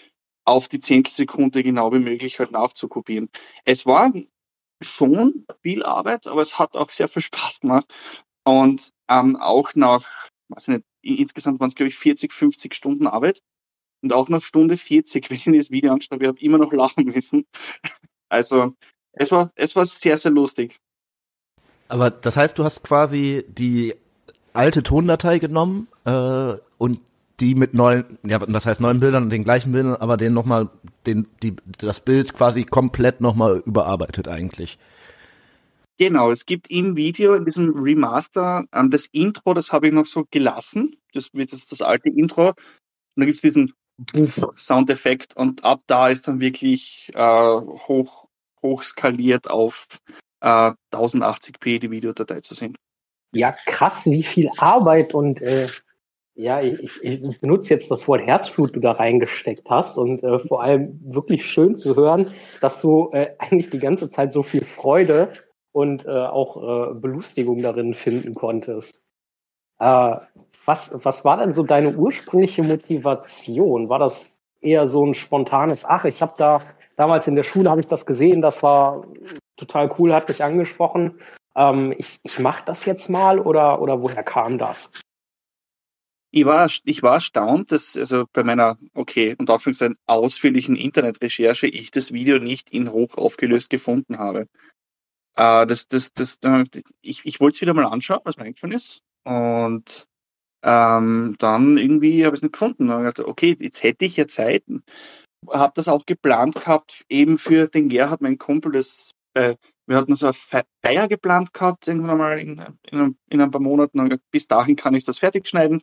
auf 0.44 0.68
die 0.68 0.80
Zehntelsekunde 0.80 1.62
genau 1.62 1.92
wie 1.92 1.98
möglich 1.98 2.38
halt 2.38 2.52
nachzukopieren. 2.52 3.30
Es 3.64 3.86
war 3.86 4.12
schon 4.82 5.46
viel 5.62 5.82
Arbeit, 5.82 6.26
aber 6.26 6.42
es 6.42 6.58
hat 6.58 6.76
auch 6.76 6.90
sehr 6.90 7.08
viel 7.08 7.22
Spaß 7.22 7.60
gemacht. 7.60 7.92
Und 8.44 8.92
ähm, 9.08 9.36
auch 9.36 9.74
nach, 9.74 10.06
weiß 10.48 10.68
ich 10.68 10.74
nicht, 10.74 10.84
insgesamt 11.02 11.60
waren 11.60 11.68
es, 11.68 11.74
glaube 11.74 11.88
ich, 11.88 11.96
40, 11.96 12.32
50 12.32 12.74
Stunden 12.74 13.06
Arbeit. 13.06 13.42
Und 14.02 14.12
auch 14.12 14.28
nach 14.28 14.42
Stunde 14.42 14.76
40, 14.76 15.30
wenn 15.46 15.54
ich 15.54 15.60
das 15.60 15.70
Video 15.70 15.92
anschaue, 15.92 16.18
ich 16.20 16.28
habe 16.28 16.40
immer 16.40 16.58
noch 16.58 16.72
lachen 16.72 17.04
müssen. 17.06 17.46
Also 18.28 18.74
es 19.12 19.30
war, 19.30 19.52
es 19.54 19.74
war 19.76 19.86
sehr, 19.86 20.18
sehr 20.18 20.32
lustig. 20.32 20.78
Aber 21.88 22.10
das 22.10 22.36
heißt, 22.36 22.58
du 22.58 22.64
hast 22.64 22.82
quasi 22.82 23.44
die 23.48 23.94
alte 24.52 24.82
Tondatei 24.82 25.38
genommen 25.38 25.88
äh, 26.04 26.54
und 26.78 27.00
die 27.40 27.54
mit 27.54 27.74
neuen, 27.74 28.18
ja, 28.22 28.38
das 28.38 28.66
heißt 28.66 28.80
neuen 28.80 29.00
Bildern 29.00 29.24
und 29.24 29.30
den 29.30 29.44
gleichen 29.44 29.72
Bildern, 29.72 29.96
aber 29.96 30.16
den 30.16 30.32
nochmal, 30.32 30.70
den, 31.06 31.26
die, 31.42 31.56
das 31.78 32.00
Bild 32.00 32.34
quasi 32.34 32.64
komplett 32.64 33.20
nochmal 33.20 33.62
überarbeitet 33.66 34.28
eigentlich. 34.28 34.78
Genau, 35.98 36.30
es 36.30 36.44
gibt 36.44 36.70
im 36.70 36.96
Video, 36.96 37.34
in 37.34 37.44
diesem 37.44 37.70
Remaster, 37.76 38.64
ähm, 38.72 38.90
das 38.90 39.06
Intro, 39.06 39.54
das 39.54 39.72
habe 39.72 39.88
ich 39.88 39.92
noch 39.92 40.06
so 40.06 40.24
gelassen. 40.30 40.96
Das 41.12 41.32
wird 41.32 41.52
jetzt 41.52 41.70
das 41.70 41.82
alte 41.82 42.08
Intro. 42.08 42.48
Und 42.48 42.56
dann 43.16 43.26
gibt 43.26 43.36
es 43.36 43.42
diesen 43.42 43.74
Soundeffekt 44.56 45.36
und 45.36 45.64
ab 45.64 45.82
da 45.86 46.08
ist 46.08 46.26
dann 46.26 46.40
wirklich 46.40 47.12
äh, 47.14 47.20
hoch, 47.20 48.26
hoch 48.60 48.82
skaliert 48.82 49.48
auf 49.48 49.86
äh, 50.40 50.72
1080p 50.92 51.78
die 51.78 51.90
Videodatei 51.92 52.40
zu 52.40 52.54
sehen. 52.54 52.76
Ja, 53.32 53.52
krass, 53.66 54.06
wie 54.06 54.24
viel 54.24 54.50
Arbeit 54.58 55.14
und 55.14 55.40
äh, 55.42 55.68
ja, 56.36 56.60
ich, 56.60 57.02
ich 57.02 57.40
benutze 57.40 57.70
jetzt 57.70 57.90
das 57.90 58.08
Wort 58.08 58.22
Herzblut, 58.22 58.74
du 58.74 58.80
da 58.80 58.92
reingesteckt 58.92 59.70
hast 59.70 59.96
und 59.96 60.22
äh, 60.24 60.38
vor 60.40 60.62
allem 60.62 61.00
wirklich 61.04 61.46
schön 61.46 61.76
zu 61.76 61.94
hören, 61.94 62.32
dass 62.60 62.80
du 62.80 63.10
äh, 63.12 63.34
eigentlich 63.38 63.70
die 63.70 63.78
ganze 63.78 64.08
Zeit 64.08 64.32
so 64.32 64.42
viel 64.42 64.64
Freude 64.64 65.32
und 65.72 66.06
äh, 66.06 66.10
auch 66.10 66.56
äh, 66.56 66.94
Belustigung 66.94 67.62
darin 67.62 67.94
finden 67.94 68.34
konntest. 68.34 69.02
Äh, 69.78 70.16
was, 70.64 70.90
was 70.94 71.24
war 71.24 71.36
denn 71.36 71.52
so 71.52 71.62
deine 71.62 71.94
ursprüngliche 71.94 72.62
Motivation? 72.62 73.88
War 73.88 73.98
das 73.98 74.42
eher 74.60 74.86
so 74.86 75.04
ein 75.04 75.14
spontanes, 75.14 75.84
ach, 75.84 76.04
ich 76.04 76.20
habe 76.20 76.34
da 76.36 76.62
damals 76.96 77.28
in 77.28 77.36
der 77.36 77.42
Schule 77.42 77.70
habe 77.70 77.80
ich 77.80 77.88
das 77.88 78.06
gesehen, 78.06 78.40
das 78.40 78.62
war 78.62 79.04
total 79.56 79.90
cool, 79.98 80.14
hat 80.14 80.28
mich 80.28 80.42
angesprochen. 80.42 81.18
Ähm, 81.54 81.94
ich 81.96 82.18
ich 82.24 82.38
mache 82.40 82.64
das 82.64 82.86
jetzt 82.86 83.08
mal 83.08 83.38
oder, 83.38 83.80
oder 83.80 84.02
woher 84.02 84.22
kam 84.24 84.58
das? 84.58 84.90
Ich 86.36 86.44
war, 86.46 86.68
ich 86.82 87.00
war 87.04 87.14
erstaunt, 87.14 87.70
dass 87.70 87.96
also 87.96 88.24
bei 88.32 88.42
meiner, 88.42 88.76
okay, 88.92 89.36
und 89.38 89.48
Anführungszeichen 89.48 89.96
ausführlichen 90.06 90.74
Internetrecherche 90.74 91.68
ich 91.68 91.92
das 91.92 92.12
Video 92.12 92.40
nicht 92.40 92.72
in 92.72 92.90
hoch 92.90 93.16
aufgelöst 93.16 93.70
gefunden 93.70 94.18
habe. 94.18 94.48
Äh, 95.36 95.64
das, 95.68 95.86
das, 95.86 96.12
das, 96.12 96.40
äh, 96.42 96.64
ich, 97.02 97.24
ich 97.24 97.38
wollte 97.38 97.54
es 97.54 97.60
wieder 97.60 97.72
mal 97.72 97.84
anschauen, 97.84 98.22
was 98.24 98.36
mir 98.36 98.46
eingefallen 98.46 98.74
ist. 98.74 99.00
Und 99.22 100.08
ähm, 100.64 101.36
dann 101.38 101.78
irgendwie 101.78 102.26
habe 102.26 102.34
ich 102.34 102.40
es 102.40 102.42
nicht 102.42 102.54
gefunden. 102.54 102.88
Dann 102.88 103.04
gedacht, 103.04 103.20
okay, 103.20 103.56
jetzt 103.56 103.84
hätte 103.84 104.04
ich 104.04 104.16
ja 104.16 104.26
Zeit. 104.26 104.64
Habe 105.48 105.72
das 105.76 105.86
auch 105.86 106.04
geplant 106.04 106.56
gehabt, 106.56 107.04
eben 107.08 107.38
für 107.38 107.68
den 107.68 107.88
Gerhard, 107.88 108.22
mein 108.22 108.38
Kumpel, 108.38 108.72
das 108.72 109.12
äh, 109.34 109.54
wir 109.86 109.96
hatten 109.96 110.16
so 110.16 110.26
eine 110.26 110.64
Feier 110.82 111.06
geplant 111.06 111.52
gehabt, 111.52 111.86
irgendwann 111.86 112.18
mal 112.18 112.40
in, 112.40 112.60
in, 112.90 113.16
in, 113.30 113.40
ein 113.40 113.50
paar 113.52 113.60
Monaten. 113.60 114.00
Und 114.00 114.20
bis 114.32 114.48
dahin 114.48 114.74
kann 114.74 114.94
ich 114.94 115.04
das 115.04 115.20
fertig 115.20 115.46
schneiden 115.46 115.80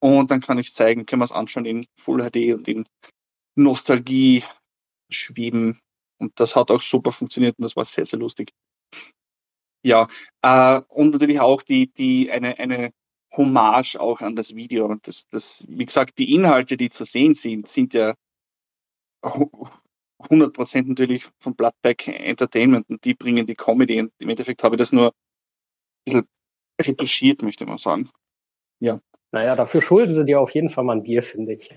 und 0.00 0.30
dann 0.30 0.40
kann 0.40 0.58
ich 0.58 0.74
zeigen, 0.74 1.06
können 1.06 1.20
wir 1.20 1.24
es 1.24 1.32
anschauen 1.32 1.64
in 1.64 1.86
Full 1.98 2.22
HD 2.22 2.54
und 2.54 2.68
in 2.68 2.86
Nostalgie 3.56 4.44
schweben. 5.10 5.80
Und 6.18 6.38
das 6.40 6.56
hat 6.56 6.70
auch 6.70 6.82
super 6.82 7.12
funktioniert 7.12 7.58
und 7.58 7.64
das 7.64 7.76
war 7.76 7.84
sehr, 7.84 8.06
sehr 8.06 8.18
lustig. 8.18 8.52
Ja, 9.82 10.08
äh, 10.42 10.80
und 10.88 11.10
natürlich 11.12 11.40
auch 11.40 11.62
die, 11.62 11.92
die, 11.92 12.30
eine, 12.30 12.58
eine 12.58 12.92
Hommage 13.36 13.96
auch 13.96 14.20
an 14.20 14.34
das 14.34 14.54
Video. 14.54 14.86
Und 14.86 15.06
das, 15.06 15.28
das, 15.28 15.64
wie 15.68 15.86
gesagt, 15.86 16.18
die 16.18 16.34
Inhalte, 16.34 16.76
die 16.76 16.90
zu 16.90 17.04
sehen 17.04 17.34
sind, 17.34 17.68
sind 17.68 17.94
ja 17.94 18.14
100% 19.22 20.88
natürlich 20.88 21.28
von 21.40 21.54
Bloodback 21.54 22.08
Entertainment 22.08 22.88
und 22.88 23.04
die 23.04 23.14
bringen 23.14 23.46
die 23.46 23.54
Comedy 23.54 24.00
und 24.00 24.12
im 24.18 24.28
Endeffekt 24.28 24.62
habe 24.62 24.76
ich 24.76 24.78
das 24.78 24.92
nur 24.92 25.08
ein 25.08 25.12
bisschen 26.04 26.28
retuschiert, 26.80 27.42
möchte 27.42 27.66
man 27.66 27.78
sagen. 27.78 28.10
Ja. 28.80 29.00
Naja, 29.36 29.54
dafür 29.54 29.82
schulden 29.82 30.14
sie 30.14 30.24
dir 30.24 30.40
auf 30.40 30.52
jeden 30.52 30.70
Fall 30.70 30.82
mal 30.84 30.96
ein 30.96 31.02
Bier, 31.02 31.20
finde 31.22 31.52
ich. 31.52 31.68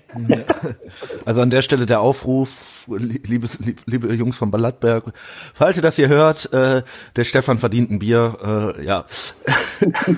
Also 1.26 1.42
an 1.42 1.50
der 1.50 1.60
Stelle 1.60 1.84
der 1.84 2.00
Aufruf, 2.00 2.86
liebes, 2.86 3.58
lieb, 3.58 3.82
liebe 3.84 4.14
Jungs 4.14 4.38
von 4.38 4.50
Balladberg, 4.50 5.12
falls 5.52 5.76
ihr 5.76 5.82
das 5.82 5.96
hier 5.96 6.08
hört, 6.08 6.50
äh, 6.54 6.82
der 7.16 7.24
Stefan 7.24 7.58
verdient 7.58 7.90
ein 7.90 7.98
Bier, 7.98 8.76
äh, 8.78 8.86
ja. 8.86 9.04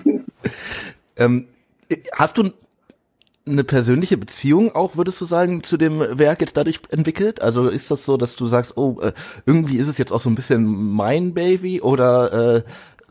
ähm, 1.16 1.48
hast 2.12 2.38
du 2.38 2.52
eine 3.44 3.64
persönliche 3.64 4.18
Beziehung 4.18 4.72
auch, 4.76 4.96
würdest 4.96 5.20
du 5.20 5.24
sagen, 5.24 5.64
zu 5.64 5.76
dem 5.76 5.98
Werk 5.98 6.42
jetzt 6.42 6.56
dadurch 6.56 6.78
entwickelt? 6.90 7.42
Also 7.42 7.66
ist 7.66 7.90
das 7.90 8.04
so, 8.04 8.16
dass 8.16 8.36
du 8.36 8.46
sagst, 8.46 8.76
oh, 8.76 9.00
äh, 9.00 9.12
irgendwie 9.46 9.78
ist 9.78 9.88
es 9.88 9.98
jetzt 9.98 10.12
auch 10.12 10.20
so 10.20 10.30
ein 10.30 10.36
bisschen 10.36 10.64
mein 10.92 11.34
Baby 11.34 11.80
oder 11.80 12.58
äh, 12.58 12.62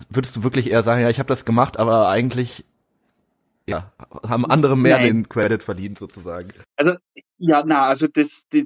würdest 0.10 0.38
du 0.38 0.44
wirklich 0.44 0.72
eher 0.72 0.84
sagen, 0.84 1.02
ja, 1.02 1.10
ich 1.10 1.20
habe 1.20 1.28
das 1.28 1.44
gemacht, 1.44 1.78
aber 1.78 2.08
eigentlich 2.08 2.64
ja, 3.72 3.94
haben 4.28 4.46
andere 4.46 4.78
mehr 4.78 4.98
Nein. 4.98 5.08
den 5.08 5.30
Credit 5.30 5.64
verdient 5.64 5.98
sozusagen? 5.98 6.54
Also 6.76 6.96
ja, 7.38 7.64
na, 7.66 7.84
also 7.84 8.08
das, 8.08 8.46
das, 8.50 8.66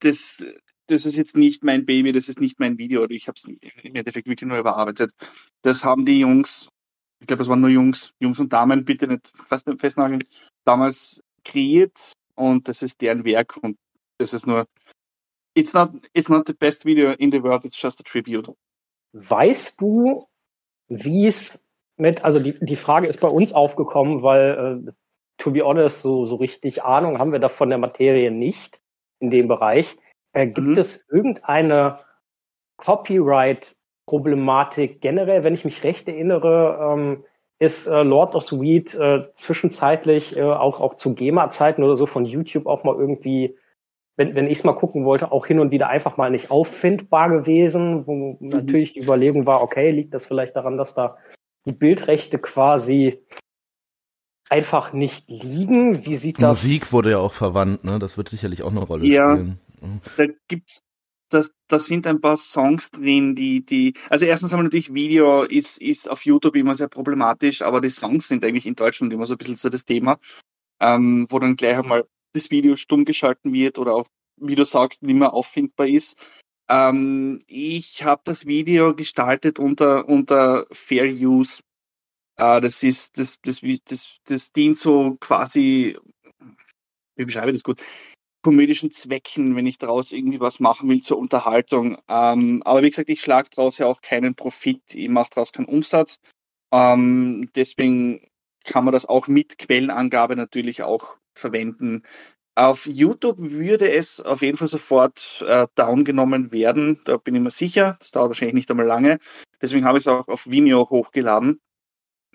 das, 0.00 0.36
das 0.88 1.06
ist 1.06 1.16
jetzt 1.16 1.36
nicht 1.36 1.62
mein 1.62 1.86
Baby, 1.86 2.12
das 2.12 2.28
ist 2.28 2.40
nicht 2.40 2.58
mein 2.58 2.78
Video, 2.78 3.08
ich 3.08 3.28
habe 3.28 3.36
es 3.36 3.44
im 3.44 3.94
Endeffekt 3.94 4.26
wirklich 4.26 4.48
nur 4.48 4.58
überarbeitet. 4.58 5.12
Das 5.62 5.84
haben 5.84 6.04
die 6.04 6.18
Jungs 6.18 6.68
ich 7.20 7.26
glaube, 7.26 7.42
es 7.42 7.48
waren 7.48 7.60
nur 7.60 7.70
Jungs, 7.70 8.14
Jungs 8.18 8.40
und 8.40 8.52
Damen, 8.52 8.84
bitte 8.84 9.06
nicht 9.06 9.30
fest, 9.46 9.70
festnageln, 9.78 10.24
damals 10.64 11.22
kreiert 11.44 12.12
und 12.34 12.66
das 12.68 12.82
ist 12.82 13.00
deren 13.00 13.24
Werk 13.24 13.58
und 13.58 13.76
das 14.18 14.32
ist 14.32 14.46
nur, 14.46 14.66
it's 15.54 15.74
not, 15.74 15.92
it's 16.14 16.28
not 16.28 16.46
the 16.46 16.54
best 16.54 16.84
video 16.84 17.12
in 17.12 17.30
the 17.30 17.42
world, 17.42 17.64
it's 17.64 17.80
just 17.80 18.00
a 18.00 18.02
tribute. 18.02 18.50
Weißt 19.12 19.80
du, 19.80 20.26
wie 20.88 21.26
es 21.26 21.62
mit, 22.00 22.24
also 22.24 22.40
die, 22.40 22.58
die 22.60 22.76
Frage 22.76 23.06
ist 23.06 23.20
bei 23.20 23.28
uns 23.28 23.52
aufgekommen, 23.52 24.22
weil, 24.22 24.84
äh, 24.88 24.92
to 25.38 25.50
be 25.50 25.64
honest, 25.64 26.02
so, 26.02 26.26
so 26.26 26.36
richtig 26.36 26.82
Ahnung 26.82 27.18
haben 27.18 27.32
wir 27.32 27.38
da 27.38 27.48
von 27.48 27.68
der 27.68 27.78
Materie 27.78 28.30
nicht 28.30 28.80
in 29.20 29.30
dem 29.30 29.48
Bereich. 29.48 29.96
Äh, 30.32 30.46
gibt 30.46 30.66
mhm. 30.66 30.78
es 30.78 31.06
irgendeine 31.10 31.98
Copyright 32.76 33.76
Problematik 34.06 35.00
generell, 35.00 35.44
wenn 35.44 35.54
ich 35.54 35.64
mich 35.64 35.84
recht 35.84 36.08
erinnere, 36.08 36.80
ähm, 36.82 37.24
ist 37.60 37.86
äh, 37.86 38.02
Lord 38.02 38.34
of 38.34 38.42
the 38.48 38.60
Weed 38.60 38.94
äh, 38.94 39.28
zwischenzeitlich 39.34 40.36
äh, 40.36 40.42
auch, 40.42 40.80
auch 40.80 40.94
zu 40.94 41.14
GEMA-Zeiten 41.14 41.84
oder 41.84 41.94
so 41.94 42.06
von 42.06 42.24
YouTube 42.24 42.66
auch 42.66 42.82
mal 42.82 42.96
irgendwie, 42.96 43.56
wenn, 44.16 44.34
wenn 44.34 44.46
ich 44.46 44.58
es 44.58 44.64
mal 44.64 44.72
gucken 44.72 45.04
wollte, 45.04 45.30
auch 45.30 45.46
hin 45.46 45.60
und 45.60 45.70
wieder 45.70 45.88
einfach 45.88 46.16
mal 46.16 46.30
nicht 46.30 46.50
auffindbar 46.50 47.28
gewesen, 47.28 48.06
wo 48.06 48.36
mhm. 48.40 48.48
natürlich 48.48 48.94
die 48.94 49.02
Überlegung 49.02 49.46
war, 49.46 49.62
okay, 49.62 49.92
liegt 49.92 50.12
das 50.12 50.26
vielleicht 50.26 50.56
daran, 50.56 50.76
dass 50.76 50.94
da 50.94 51.18
die 51.66 51.72
Bildrechte 51.72 52.38
quasi 52.38 53.20
einfach 54.48 54.92
nicht 54.92 55.28
liegen? 55.28 56.04
Wie 56.04 56.16
sieht 56.16 56.42
das? 56.42 56.62
Musik 56.64 56.92
wurde 56.92 57.10
ja 57.12 57.18
auch 57.18 57.32
verwandt, 57.32 57.84
ne? 57.84 57.98
Das 57.98 58.16
wird 58.16 58.28
sicherlich 58.28 58.62
auch 58.62 58.70
eine 58.70 58.80
Rolle 58.80 59.06
ja, 59.06 59.32
spielen. 59.32 59.60
Da 60.16 60.26
gibt's 60.48 60.82
das, 61.30 61.50
da 61.68 61.78
sind 61.78 62.06
ein 62.06 62.20
paar 62.20 62.36
Songs 62.36 62.90
drin, 62.90 63.34
die, 63.34 63.64
die, 63.64 63.94
also 64.08 64.24
erstens 64.24 64.52
haben 64.52 64.60
wir 64.60 64.64
natürlich 64.64 64.92
Video 64.92 65.44
ist, 65.44 65.80
ist 65.80 66.10
auf 66.10 66.24
YouTube 66.24 66.56
immer 66.56 66.74
sehr 66.74 66.88
problematisch, 66.88 67.62
aber 67.62 67.80
die 67.80 67.88
Songs 67.88 68.28
sind 68.28 68.44
eigentlich 68.44 68.66
in 68.66 68.74
Deutschland 68.74 69.12
immer 69.12 69.26
so 69.26 69.34
ein 69.34 69.38
bisschen 69.38 69.56
so 69.56 69.68
das 69.68 69.84
Thema, 69.84 70.18
ähm, 70.80 71.26
wo 71.30 71.38
dann 71.38 71.56
gleich 71.56 71.78
einmal 71.78 72.06
das 72.32 72.50
Video 72.50 72.76
stumm 72.76 73.04
geschalten 73.04 73.52
wird 73.52 73.78
oder 73.78 73.94
auch, 73.94 74.08
wie 74.36 74.56
du 74.56 74.64
sagst, 74.64 75.02
nicht 75.02 75.16
mehr 75.16 75.32
auffindbar 75.32 75.86
ist. 75.86 76.16
Ähm, 76.70 77.40
ich 77.48 78.04
habe 78.04 78.22
das 78.24 78.46
Video 78.46 78.94
gestaltet 78.94 79.58
unter, 79.58 80.08
unter 80.08 80.66
Fair 80.70 81.06
Use. 81.06 81.62
Äh, 82.36 82.60
das 82.60 82.82
ist, 82.84 83.18
das, 83.18 83.40
das, 83.42 83.60
das, 83.84 84.20
das 84.24 84.52
dient 84.52 84.78
so 84.78 85.16
quasi, 85.20 85.98
wie 87.16 87.24
beschreibe 87.24 87.50
ich 87.50 87.56
das 87.56 87.64
gut? 87.64 87.82
komödischen 88.42 88.90
Zwecken, 88.90 89.54
wenn 89.54 89.66
ich 89.66 89.78
daraus 89.78 90.12
irgendwie 90.12 90.40
was 90.40 90.60
machen 90.60 90.88
will 90.88 91.02
zur 91.02 91.18
Unterhaltung. 91.18 91.98
Ähm, 92.08 92.62
aber 92.64 92.82
wie 92.82 92.90
gesagt, 92.90 93.10
ich 93.10 93.20
schlage 93.20 93.50
daraus 93.54 93.78
ja 93.78 93.86
auch 93.86 94.00
keinen 94.00 94.34
Profit, 94.34 94.82
ich 94.94 95.08
mache 95.08 95.30
daraus 95.34 95.52
keinen 95.52 95.66
Umsatz. 95.66 96.20
Ähm, 96.72 97.50
deswegen 97.54 98.26
kann 98.64 98.84
man 98.84 98.92
das 98.92 99.06
auch 99.06 99.26
mit 99.26 99.58
Quellenangabe 99.58 100.36
natürlich 100.36 100.82
auch 100.82 101.16
verwenden. 101.34 102.02
Auf 102.60 102.84
YouTube 102.84 103.38
würde 103.38 103.90
es 103.90 104.20
auf 104.20 104.42
jeden 104.42 104.58
Fall 104.58 104.68
sofort 104.68 105.42
äh, 105.48 105.66
downgenommen 105.76 106.52
werden, 106.52 107.00
da 107.06 107.16
bin 107.16 107.34
ich 107.34 107.40
mir 107.40 107.48
sicher. 107.48 107.96
Das 108.00 108.10
dauert 108.10 108.28
wahrscheinlich 108.28 108.54
nicht 108.54 108.70
einmal 108.70 108.84
lange. 108.84 109.18
Deswegen 109.62 109.86
habe 109.86 109.96
ich 109.96 110.02
es 110.02 110.08
auch 110.08 110.28
auf 110.28 110.46
Vimeo 110.46 110.86
hochgeladen 110.90 111.58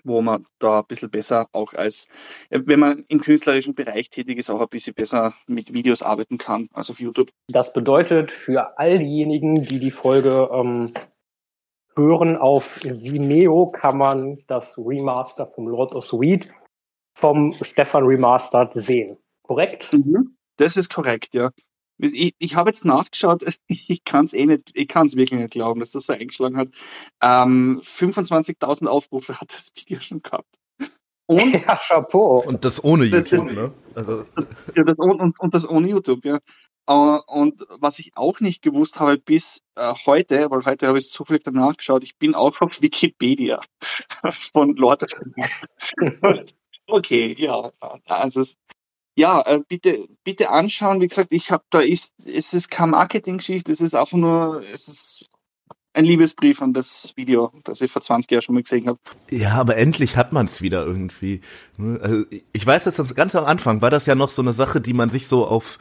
wo 0.02 0.22
man 0.22 0.46
da 0.60 0.80
ein 0.80 0.86
bisschen 0.86 1.10
besser 1.10 1.48
auch 1.52 1.74
als, 1.74 2.06
äh, 2.50 2.60
wenn 2.64 2.78
man 2.78 3.04
im 3.08 3.20
künstlerischen 3.20 3.74
Bereich 3.74 4.08
tätig 4.08 4.38
ist, 4.38 4.50
auch 4.50 4.60
ein 4.60 4.68
bisschen 4.68 4.94
besser 4.94 5.34
mit 5.46 5.72
Videos 5.72 6.02
arbeiten 6.02 6.38
kann 6.38 6.68
als 6.72 6.90
auf 6.90 7.00
YouTube. 7.00 7.30
Das 7.48 7.72
bedeutet 7.72 8.30
für 8.30 8.78
all 8.78 8.98
diejenigen, 8.98 9.64
die 9.64 9.80
die 9.80 9.90
Folge 9.90 10.48
ähm, 10.52 10.94
hören, 11.96 12.36
auf 12.36 12.80
Vimeo 12.84 13.66
kann 13.66 13.98
man 13.98 14.38
das 14.46 14.78
Remaster 14.78 15.46
vom 15.46 15.66
Lord 15.66 15.94
of 15.94 16.12
Weed 16.12 16.52
vom 17.16 17.52
Stefan 17.52 18.04
Remastered 18.04 18.72
sehen. 18.74 19.18
Korrekt? 19.46 19.92
Mhm. 19.92 20.36
Das 20.56 20.76
ist 20.76 20.92
korrekt, 20.92 21.34
ja. 21.34 21.50
Ich, 21.98 22.34
ich 22.38 22.54
habe 22.56 22.70
jetzt 22.70 22.84
nachgeschaut, 22.84 23.44
ich 23.68 24.04
kann 24.04 24.24
es 24.24 24.34
eh 24.34 24.46
nicht, 24.46 24.70
ich 24.74 24.88
kann 24.88 25.06
es 25.06 25.16
wirklich 25.16 25.40
nicht 25.40 25.52
glauben, 25.52 25.80
dass 25.80 25.92
das 25.92 26.06
so 26.06 26.12
eingeschlagen 26.12 26.56
hat. 26.56 26.68
Ähm, 27.22 27.80
25.000 27.84 28.86
Aufrufe 28.86 29.40
hat 29.40 29.52
das 29.52 29.72
Video 29.74 30.00
schon 30.00 30.20
gehabt. 30.20 30.48
Und, 31.26 31.54
ja, 31.54 31.76
Chapeau. 31.76 32.44
Und 32.46 32.64
das 32.64 32.82
ohne 32.84 33.04
YouTube, 33.04 33.46
das, 33.46 33.56
ne? 33.56 33.72
Also. 33.94 34.24
Ja, 34.74 34.84
das, 34.84 34.96
und, 34.98 35.40
und 35.40 35.54
das 35.54 35.68
ohne 35.68 35.88
YouTube, 35.88 36.24
ja. 36.24 36.38
Uh, 36.88 37.18
und 37.26 37.66
was 37.80 37.98
ich 37.98 38.16
auch 38.16 38.38
nicht 38.38 38.62
gewusst 38.62 39.00
habe 39.00 39.18
bis 39.18 39.60
uh, 39.76 39.94
heute, 40.06 40.48
weil 40.52 40.64
heute 40.64 40.86
habe 40.86 40.98
ich 40.98 41.10
zufällig 41.10 41.42
danach 41.42 41.76
geschaut, 41.76 42.04
ich 42.04 42.16
bin 42.16 42.36
auch 42.36 42.60
auf 42.60 42.80
Wikipedia 42.80 43.60
von 44.52 44.76
Lord 44.76 45.04
Okay, 46.88 47.34
ja, 47.36 47.72
also 48.06 48.42
es, 48.42 48.56
ja, 49.16 49.40
äh, 49.40 49.60
bitte, 49.66 50.06
bitte 50.24 50.50
anschauen. 50.50 51.00
Wie 51.00 51.08
gesagt, 51.08 51.32
ich 51.32 51.50
habe 51.50 51.64
da 51.70 51.80
ist, 51.80 52.12
es 52.24 52.52
ist 52.52 52.70
keine 52.70 52.92
Marketing-Geschichte, 52.92 53.72
es 53.72 53.80
ist 53.80 53.94
einfach 53.94 54.18
nur, 54.18 54.62
es 54.72 54.88
ist 54.88 55.24
ein 55.94 56.04
Liebesbrief 56.04 56.60
an 56.60 56.74
das 56.74 57.14
Video, 57.16 57.50
das 57.64 57.80
ich 57.80 57.90
vor 57.90 58.02
20 58.02 58.30
Jahren 58.30 58.42
schon 58.42 58.54
mal 58.54 58.62
gesehen 58.62 58.86
habe. 58.86 58.98
Ja, 59.30 59.54
aber 59.54 59.76
endlich 59.76 60.16
hat 60.16 60.32
man 60.32 60.44
es 60.44 60.60
wieder 60.60 60.84
irgendwie. 60.84 61.40
Also 61.78 62.24
ich 62.52 62.66
weiß, 62.66 62.84
dass 62.84 62.96
das 62.96 63.14
ganz 63.14 63.34
am 63.34 63.46
Anfang 63.46 63.80
war 63.80 63.90
das 63.90 64.04
ja 64.04 64.14
noch 64.14 64.28
so 64.28 64.42
eine 64.42 64.52
Sache, 64.52 64.82
die 64.82 64.92
man 64.92 65.08
sich 65.08 65.26
so 65.26 65.46
auf 65.46 65.78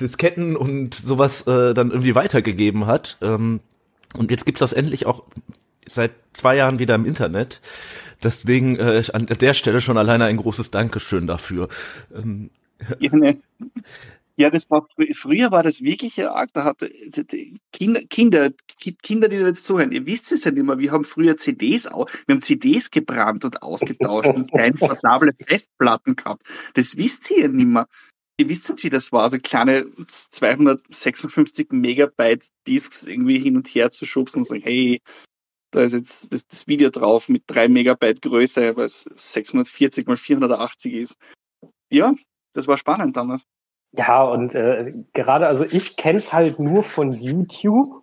Disketten 0.00 0.56
und 0.56 0.94
sowas 0.94 1.46
äh, 1.46 1.74
dann 1.74 1.90
irgendwie 1.90 2.14
weitergegeben 2.14 2.86
hat. 2.86 3.18
Ähm, 3.20 3.60
und 4.16 4.30
jetzt 4.30 4.46
gibt's 4.46 4.60
das 4.60 4.72
endlich 4.72 5.04
auch 5.04 5.24
seit 5.86 6.12
zwei 6.32 6.56
Jahren 6.56 6.78
wieder 6.78 6.94
im 6.94 7.04
Internet. 7.04 7.60
Deswegen 8.26 8.74
äh, 8.74 9.04
an 9.12 9.26
der 9.26 9.54
Stelle 9.54 9.80
schon 9.80 9.98
alleine 9.98 10.24
ein 10.24 10.36
großes 10.36 10.72
Dankeschön 10.72 11.28
dafür. 11.28 11.68
Ähm, 12.12 12.50
Gerne. 12.98 13.40
Ja, 14.34 14.50
das 14.50 14.68
war 14.68 14.88
früher 15.14 15.52
war 15.52 15.62
das 15.62 15.82
wirklich 15.82 16.20
arg. 16.26 16.50
Da 16.52 16.64
hat 16.64 16.84
Kinder, 17.72 18.00
Kinder, 18.10 18.50
Kinder, 19.02 19.28
die 19.28 19.38
da 19.38 19.46
jetzt 19.46 19.64
zuhören, 19.64 19.92
ihr 19.92 20.06
wisst 20.06 20.32
es 20.32 20.42
ja 20.42 20.50
nicht 20.50 20.66
mehr. 20.66 20.80
Wir 20.80 20.90
haben 20.90 21.04
früher 21.04 21.36
CDs 21.36 21.86
auch, 21.86 22.10
wir 22.26 22.34
haben 22.34 22.42
CDs 22.42 22.90
gebrannt 22.90 23.44
und 23.44 23.62
ausgetauscht 23.62 24.28
und 24.28 24.50
kleine 24.50 24.74
portable 24.74 25.32
Festplatten 25.46 26.16
gehabt. 26.16 26.42
Das 26.74 26.96
wisst 26.96 27.30
ihr 27.30 27.42
ja 27.42 27.48
nicht 27.48 27.68
mehr. 27.68 27.86
Ihr 28.38 28.48
wisst 28.48 28.68
nicht, 28.68 28.82
wie 28.82 28.90
das 28.90 29.12
war, 29.12 29.30
so 29.30 29.38
kleine 29.38 29.86
256 30.08 31.68
Megabyte 31.70 32.44
Disks 32.66 33.06
irgendwie 33.06 33.38
hin 33.38 33.56
und 33.56 33.68
her 33.68 33.92
zu 33.92 34.04
schubsen 34.04 34.40
und 34.40 34.48
sagen, 34.48 34.62
hey, 34.62 35.00
da 35.72 35.82
ist 35.82 35.94
jetzt 35.94 36.32
das, 36.32 36.46
das 36.46 36.66
Video 36.66 36.90
drauf 36.90 37.28
mit 37.28 37.44
3 37.46 37.68
Megabyte 37.68 38.22
Größe, 38.22 38.76
was 38.76 39.02
640 39.14 40.06
mal 40.06 40.16
480 40.16 40.94
ist. 40.94 41.16
Ja, 41.90 42.14
das 42.54 42.66
war 42.66 42.76
spannend 42.78 43.16
damals. 43.16 43.42
Ja, 43.92 44.24
und 44.24 44.54
äh, 44.54 44.92
gerade, 45.14 45.46
also 45.46 45.64
ich 45.64 45.96
kenne 45.96 46.18
es 46.18 46.32
halt 46.32 46.58
nur 46.58 46.82
von 46.82 47.12
YouTube 47.12 48.02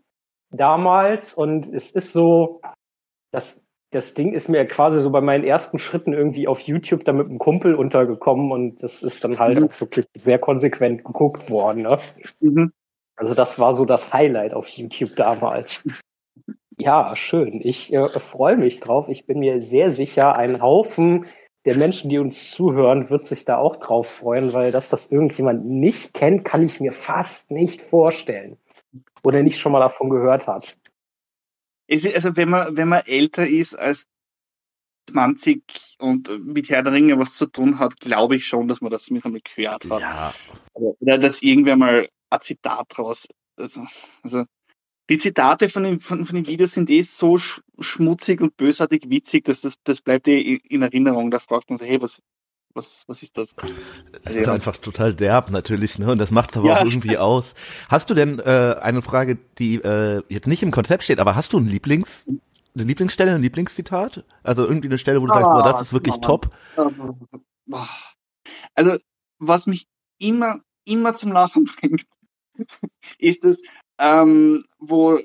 damals 0.51 1.34
und 1.34 1.66
es 1.68 1.91
ist 1.91 2.14
so, 2.14 2.61
das, 3.32 3.61
das 3.91 4.14
Ding 4.14 4.34
ist 4.34 4.49
mir 4.49 4.66
quasi 4.66 5.01
so 5.01 5.11
bei 5.11 5.22
meinen 5.22 5.43
ersten 5.43 5.78
Schritten 5.78 6.14
irgendwie 6.14 6.47
auf 6.47 6.61
YouTube 6.61 7.03
da 7.05 7.14
mit 7.14 7.28
einem 7.28 7.38
Kumpel 7.38 7.76
untergekommen 7.76 8.51
und 8.51 8.82
das 8.82 9.03
ist 9.03 9.24
dann 9.24 9.38
halt 9.39 9.59
Mhm. 9.59 9.66
auch 9.66 9.82
wirklich 9.82 10.05
sehr 10.18 10.39
konsequent 10.39 11.03
geguckt 11.03 11.49
worden. 11.49 11.84
Ne? 11.84 11.97
Mhm. 12.39 12.72
Also 13.16 13.36
das 13.36 13.59
war 13.59 13.74
so 13.74 13.86
das 13.86 14.11
Highlight 14.14 14.53
auf 14.53 14.68
YouTube 14.70 15.16
damals. 15.16 15.84
Ja, 16.84 17.15
schön. 17.15 17.61
Ich 17.63 17.93
äh, 17.93 18.09
freue 18.09 18.57
mich 18.57 18.81
drauf. 18.81 19.07
Ich 19.07 19.25
bin 19.25 19.39
mir 19.39 19.61
sehr 19.61 19.89
sicher, 19.89 20.36
ein 20.36 20.61
Haufen 20.61 21.25
der 21.65 21.77
Menschen, 21.77 22.09
die 22.09 22.19
uns 22.19 22.51
zuhören, 22.51 23.09
wird 23.09 23.25
sich 23.25 23.45
da 23.45 23.57
auch 23.57 23.77
drauf 23.77 24.09
freuen, 24.09 24.51
weil 24.51 24.71
dass 24.71 24.89
das 24.89 25.09
irgendjemand 25.09 25.65
nicht 25.65 26.13
kennt, 26.13 26.43
kann 26.43 26.61
ich 26.61 26.81
mir 26.81 26.91
fast 26.91 27.51
nicht 27.51 27.81
vorstellen. 27.81 28.57
Oder 29.23 29.43
nicht 29.43 29.59
schon 29.59 29.71
mal 29.71 29.79
davon 29.79 30.09
gehört 30.09 30.47
hat. 30.47 30.77
Also 31.89 32.36
wenn 32.36 32.49
man, 32.49 32.75
wenn 32.75 32.89
man 32.89 33.03
älter 33.05 33.47
ist 33.47 33.75
als 33.75 34.07
20 35.09 35.95
und 35.99 36.45
mit 36.45 36.69
Herr 36.69 36.84
der 36.84 36.91
Ringe 36.91 37.17
was 37.17 37.34
zu 37.34 37.45
tun 37.45 37.79
hat, 37.79 37.97
glaube 38.01 38.36
ich 38.36 38.45
schon, 38.45 38.67
dass 38.67 38.81
man 38.81 38.91
das 38.91 39.03
zumindest 39.03 39.27
einmal 39.27 39.41
gehört 39.41 39.89
hat. 39.89 40.01
Ja, 40.01 40.34
Oder, 40.73 40.95
oder 40.99 41.17
dass 41.17 41.41
irgendwer 41.41 41.77
mal 41.77 42.09
ein 42.29 42.41
Zitat 42.41 42.88
draus. 42.89 43.27
Also, 43.55 43.86
also 44.21 44.43
die 45.10 45.18
Zitate 45.18 45.70
von 45.70 45.84
den, 45.84 45.99
von, 45.99 46.26
von 46.26 46.36
den 46.36 46.47
Videos 46.47 46.72
sind 46.74 46.89
eh 46.89 47.01
so 47.01 47.38
sch 47.38 47.62
schmutzig 47.80 48.39
und 48.41 48.56
bösartig 48.58 49.10
witzig, 49.10 49.45
dass 49.45 49.62
das, 49.62 49.76
das 49.84 50.01
bleibt 50.01 50.28
eh 50.28 50.39
in- 50.39 50.60
in 50.70 50.82
Erinnerung. 50.82 51.32
Da 51.32 51.39
fragt 51.39 51.70
man 51.70 51.78
sich, 51.78 51.89
hey, 51.89 52.01
was, 52.01 52.22
was, 52.74 53.04
was 53.08 53.22
ist 53.22 53.38
das? 53.38 53.54
es 54.24 54.36
ist 54.36 54.47
einfach 54.47 54.78
total 54.78 55.14
derb 55.14 55.51
natürlich, 55.51 55.99
ne? 55.99 56.12
Und 56.12 56.18
das 56.20 56.32
macht's 56.32 56.56
aber 56.58 56.68
Ja. 56.70 56.80
auch 56.82 56.86
irgendwie 56.86 57.18
aus. 57.18 57.54
Hast 57.89 58.10
du 58.10 58.14
denn 58.14 58.39
äh, 58.39 58.76
eine 58.82 59.01
Frage, 59.01 59.38
die 59.60 59.76
äh, 59.76 60.22
jetzt 60.30 60.47
nicht 60.47 60.64
im 60.64 60.72
Konzept 60.72 61.04
steht, 61.04 61.20
aber 61.20 61.36
hast 61.36 61.54
du 61.54 61.58
ein 61.60 61.68
Lieblings, 61.68 62.26
eine 62.76 62.84
Lieblingsstelle, 62.86 63.36
ein 63.36 63.41
Lieblingszitat? 63.41 64.24
Also 64.43 64.66
irgendwie 64.66 64.88
eine 64.88 64.97
Stelle, 64.97 65.22
wo 65.22 65.28
du 65.28 65.34
sagst, 65.34 65.47
Ah, 65.47 65.54
boah, 65.54 65.64
das 65.64 65.82
ist 65.82 65.93
wirklich 65.93 66.16
Mann. 66.16 66.22
top. 66.22 66.49
Boah. 67.66 67.89
Also, 68.76 68.97
was 69.39 69.68
mich 69.68 69.88
immer, 70.20 70.62
immer 70.86 71.14
zum 71.16 71.32
Lachen 71.32 71.66
bringt, 71.80 72.06
ist 73.20 73.43
es, 73.43 73.62
ähm, 74.00 74.66
wo 74.80 75.20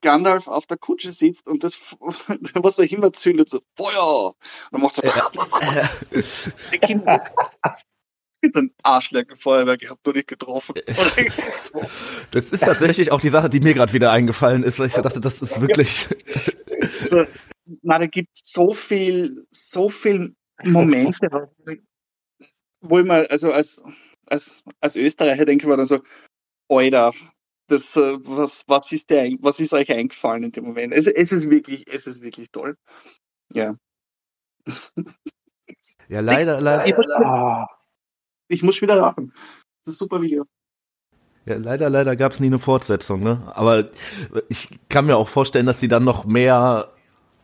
Gandalf 0.00 0.48
auf 0.48 0.66
der 0.66 0.78
Kutsche 0.78 1.12
sitzt 1.12 1.46
und 1.46 1.62
das, 1.64 1.78
was 2.00 2.78
er 2.78 2.90
immer 2.90 3.12
zündet, 3.12 3.50
so 3.50 3.60
Feuer! 3.76 4.28
Und 4.28 4.36
dann 4.72 4.80
macht 4.80 4.94
so, 4.94 5.02
mit 8.44 8.56
einem 8.56 8.72
Arschleckenfeuerwerk, 8.82 9.82
ich 9.82 9.90
hab 9.90 10.04
nur 10.04 10.14
nicht 10.14 10.26
getroffen. 10.28 10.74
Das 12.30 12.50
ist 12.50 12.60
tatsächlich 12.60 13.12
auch 13.12 13.20
die 13.20 13.28
Sache, 13.28 13.50
die 13.50 13.60
mir 13.60 13.74
gerade 13.74 13.92
wieder 13.92 14.10
eingefallen 14.10 14.62
ist, 14.62 14.78
weil 14.78 14.86
ich 14.86 14.94
so 14.94 15.02
dachte, 15.02 15.20
das 15.20 15.42
ist 15.42 15.60
wirklich. 15.60 16.08
so, 17.10 17.26
na, 17.82 17.98
da 17.98 18.06
gibt 18.06 18.30
so 18.34 18.72
viel, 18.72 19.46
so 19.50 19.90
viel 19.90 20.34
Momente, 20.64 21.50
wo 22.80 22.98
ich 22.98 23.04
mal, 23.04 23.26
also 23.26 23.52
als, 23.52 23.82
als, 24.26 24.64
als 24.80 24.96
Österreicher 24.96 25.44
denke 25.44 25.64
ich 25.64 25.68
mir 25.68 25.76
dann 25.76 25.84
so, 25.84 26.00
Alter, 26.68 27.12
das, 27.68 27.96
äh, 27.96 28.18
was, 28.24 28.64
was 28.68 28.92
ist 28.92 29.10
der, 29.10 29.30
was 29.40 29.60
ist 29.60 29.74
euch 29.74 29.90
eingefallen 29.90 30.44
in 30.44 30.52
dem 30.52 30.64
Moment? 30.64 30.94
Es, 30.94 31.06
es 31.06 31.32
ist 31.32 31.50
wirklich, 31.50 31.86
es 31.88 32.06
ist 32.06 32.22
wirklich 32.22 32.50
toll. 32.50 32.76
Ja. 33.52 33.76
Ja, 36.08 36.20
leider, 36.20 36.60
leider, 36.60 36.86
Ich 36.86 36.96
muss, 36.96 37.06
ich 38.48 38.62
muss 38.62 38.82
wieder 38.82 38.96
lachen. 38.96 39.32
Das 39.84 39.94
ist 39.94 40.00
ein 40.02 40.04
super 40.06 40.22
Video. 40.22 40.44
ja, 41.46 41.56
leider, 41.56 41.90
leider 41.90 42.16
gab 42.16 42.32
es 42.32 42.40
nie 42.40 42.46
eine 42.48 42.58
Fortsetzung, 42.58 43.22
ne? 43.22 43.50
Aber 43.54 43.90
ich 44.48 44.68
kann 44.88 45.06
mir 45.06 45.16
auch 45.16 45.28
vorstellen, 45.28 45.66
dass 45.66 45.78
die 45.78 45.88
dann 45.88 46.04
noch 46.04 46.24
mehr 46.24 46.92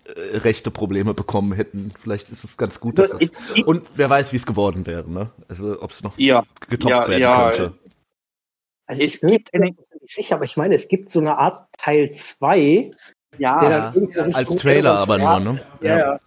äh, 0.04 0.38
rechte 0.38 0.70
Probleme 0.70 1.14
bekommen 1.14 1.52
hätten. 1.52 1.92
Vielleicht 2.00 2.30
ist 2.30 2.44
es 2.44 2.56
ganz 2.58 2.80
gut, 2.80 2.98
dass 2.98 3.10
das. 3.10 3.30
Und 3.66 3.84
wer 3.96 4.10
weiß, 4.10 4.32
wie 4.32 4.36
es 4.36 4.46
geworden 4.46 4.86
wäre, 4.86 5.10
ne? 5.10 5.30
Also 5.48 5.82
ob 5.82 5.90
es 5.90 6.02
noch 6.02 6.18
Ja, 6.18 6.44
getoppt 6.68 6.90
Ja, 6.90 7.08
werden 7.08 7.22
ja, 7.22 7.50
könnte. 7.50 7.78
Also 8.88 9.02
Es 9.02 9.14
ich 9.14 9.20
bin 9.20 9.30
mir 9.30 9.38
gibt 9.40 9.54
nicht 9.54 9.78
sicher, 10.06 10.34
aber 10.36 10.44
ich 10.44 10.56
meine, 10.56 10.74
es 10.74 10.88
gibt 10.88 11.10
so 11.10 11.20
eine 11.20 11.38
Art 11.38 11.68
Teil 11.78 12.10
2, 12.10 12.90
der 13.32 13.38
ja, 13.38 13.92
Als 14.32 14.56
Trailer 14.56 14.98
aber 14.98 15.18
nur, 15.18 15.40
ne? 15.40 15.64
Ja, 15.80 15.98
ja. 15.98 16.20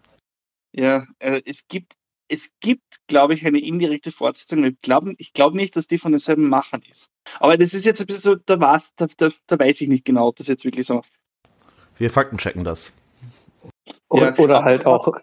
ja, 0.72 1.06
äh, 1.20 1.42
es 1.46 1.68
gibt, 1.68 1.94
es 2.30 2.50
gibt, 2.62 3.02
glaube 3.08 3.34
ich, 3.34 3.46
eine 3.46 3.60
indirekte 3.60 4.12
Fortsetzung. 4.12 4.64
Ich 4.64 4.80
glaube 4.82 5.16
ich 5.18 5.34
glaub 5.34 5.54
nicht, 5.54 5.76
dass 5.76 5.88
die 5.88 5.98
von 5.98 6.12
denselben 6.14 6.48
Machern 6.48 6.82
ist. 6.90 7.10
Aber 7.40 7.58
das 7.58 7.74
ist 7.74 7.84
jetzt 7.86 8.00
ein 8.00 8.06
bisschen 8.08 8.22
so, 8.22 8.36
da, 8.36 8.60
war's, 8.60 8.94
da, 8.96 9.08
da, 9.18 9.30
da 9.48 9.60
weiß 9.60 9.82
ich 9.82 9.90
nicht 9.90 10.06
genau, 10.06 10.28
ob 10.28 10.38
das 10.38 10.48
jetzt 10.48 10.64
wirklich 10.64 10.86
so. 10.88 11.02
Wir 11.98 12.10
faktenchecken 12.10 12.64
das. 12.64 12.94
Oder, 14.10 14.30
Ja. 14.30 14.38
oder 14.38 14.64
halt 14.64 14.86
auch. 14.86 15.14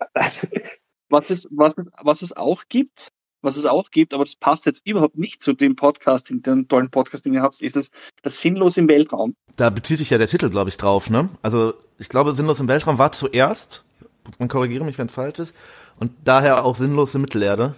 Was 1.11 1.31
es, 1.31 1.49
was, 1.51 1.79
es- 1.79 1.87
was 2.03 2.21
es 2.23 2.37
auch 2.37 2.65
gibt, 2.69 3.13
was 3.43 3.57
es 3.57 3.65
auch 3.65 3.91
gibt, 3.91 4.15
aber 4.15 4.25
das 4.25 4.37
passt 4.37 4.67
jetzt 4.67 4.87
überhaupt 4.87 5.17
nicht 5.17 5.43
zu 5.43 5.53
dem 5.53 5.77
Podcast, 5.77 6.31
den 6.31 6.69
tollen 6.69 6.91
Podcast, 6.91 7.25
den 7.25 7.35
ihr 7.35 7.43
habt, 7.43 7.61
ist 7.61 7.77
es 7.77 7.91
das 8.23 8.41
Sinnlos 8.41 8.77
im 8.77 8.89
Weltraum. 8.89 9.35
Da 9.57 9.71
bezieht 9.71 9.99
sich 9.99 10.11
ja 10.11 10.19
der 10.19 10.27
Titel, 10.29 10.51
glaube 10.51 10.71
ich, 10.71 10.77
drauf, 10.77 11.11
ne? 11.11 11.29
Also 11.43 11.75
ich 11.99 12.09
glaube, 12.09 12.35
Sinnlos 12.35 12.61
im 12.61 12.69
Weltraum 12.69 12.99
war 12.99 13.13
zuerst, 13.13 13.85
man 14.39 14.49
korrigiere 14.49 14.85
mich, 14.85 14.99
wenn 14.99 15.07
es 15.07 15.13
falsch 15.13 15.39
ist, 15.39 15.55
und 15.99 16.13
daher 16.25 16.65
auch 16.65 16.77
Sinnlos 16.77 17.15
in 17.15 17.21
Mittelerde. 17.21 17.75